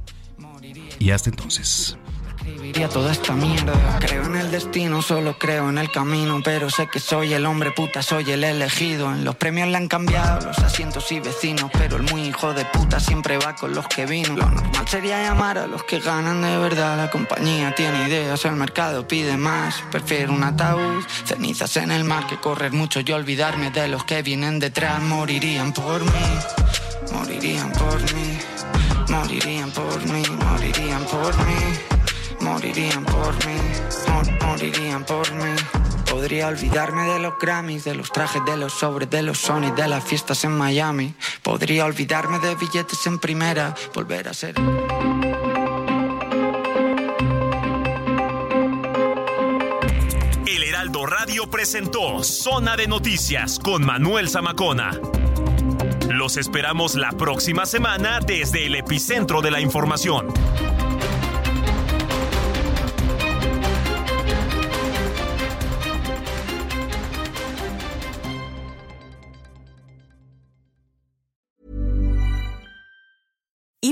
y 0.98 1.10
hasta 1.10 1.30
entonces. 1.30 1.96
Escribiría 2.46 2.90
toda 2.90 3.10
esta 3.10 3.32
mierda. 3.32 3.72
Creo 4.00 4.26
en 4.26 4.36
el 4.36 4.50
destino, 4.50 5.00
solo 5.00 5.38
creo 5.38 5.70
en 5.70 5.78
el 5.78 5.90
camino. 5.90 6.40
Pero 6.44 6.68
sé 6.68 6.86
que 6.88 7.00
soy 7.00 7.32
el 7.32 7.46
hombre 7.46 7.70
puta, 7.70 8.02
soy 8.02 8.30
el 8.30 8.44
elegido. 8.44 9.10
En 9.10 9.24
los 9.24 9.34
premios 9.36 9.68
le 9.68 9.78
han 9.78 9.88
cambiado 9.88 10.46
los 10.46 10.58
asientos 10.58 11.10
y 11.10 11.20
vecinos. 11.20 11.70
Pero 11.72 11.96
el 11.96 12.02
muy 12.02 12.24
hijo 12.24 12.52
de 12.52 12.66
puta 12.66 13.00
siempre 13.00 13.38
va 13.38 13.54
con 13.54 13.74
los 13.74 13.88
que 13.88 14.04
vino. 14.04 14.36
Lo 14.36 14.50
normal 14.50 14.86
sería 14.86 15.22
llamar 15.22 15.56
a 15.56 15.66
los 15.66 15.84
que 15.84 16.00
ganan 16.00 16.42
de 16.42 16.58
verdad. 16.58 16.98
La 16.98 17.10
compañía 17.10 17.74
tiene 17.74 18.08
ideas, 18.08 18.44
el 18.44 18.56
mercado 18.56 19.08
pide 19.08 19.38
más. 19.38 19.82
Prefiero 19.90 20.34
un 20.34 20.44
ataúd, 20.44 21.02
cenizas 21.24 21.78
en 21.78 21.92
el 21.92 22.04
mar 22.04 22.26
que 22.26 22.36
correr 22.36 22.72
mucho 22.72 23.00
y 23.00 23.10
olvidarme 23.10 23.70
de 23.70 23.88
los 23.88 24.04
que 24.04 24.20
vienen 24.22 24.58
detrás. 24.58 25.00
Morirían 25.00 25.72
por 25.72 26.04
mí, 26.04 26.10
morirían 27.10 27.72
por 27.72 28.02
mí, 28.14 28.38
morirían 29.08 29.70
por 29.70 30.06
mí, 30.06 30.22
morirían 30.44 31.04
por 31.04 31.34
mí. 31.46 32.03
Morirían 32.44 33.04
por 33.04 33.34
mí, 33.46 33.56
mor- 34.08 34.44
morirían 34.46 35.04
por 35.04 35.32
mí. 35.32 35.54
Podría 36.10 36.48
olvidarme 36.48 37.02
de 37.04 37.18
los 37.18 37.34
Grammys, 37.40 37.84
de 37.84 37.94
los 37.94 38.12
trajes, 38.12 38.42
de 38.44 38.56
los 38.56 38.72
sobres, 38.72 39.10
de 39.10 39.22
los 39.22 39.38
Sony, 39.38 39.72
de 39.74 39.88
las 39.88 40.04
fiestas 40.04 40.44
en 40.44 40.52
Miami. 40.56 41.14
Podría 41.42 41.84
olvidarme 41.86 42.38
de 42.38 42.54
billetes 42.54 43.06
en 43.06 43.18
primera, 43.18 43.74
volver 43.94 44.28
a 44.28 44.34
ser. 44.34 44.54
El 50.46 50.62
Heraldo 50.62 51.06
Radio 51.06 51.48
presentó 51.50 52.22
Zona 52.22 52.76
de 52.76 52.86
Noticias 52.86 53.58
con 53.58 53.84
Manuel 53.84 54.28
Zamacona. 54.28 54.92
Los 56.10 56.36
esperamos 56.36 56.94
la 56.94 57.10
próxima 57.12 57.66
semana 57.66 58.20
desde 58.20 58.66
el 58.66 58.74
epicentro 58.76 59.40
de 59.42 59.50
la 59.50 59.60
información. 59.60 60.28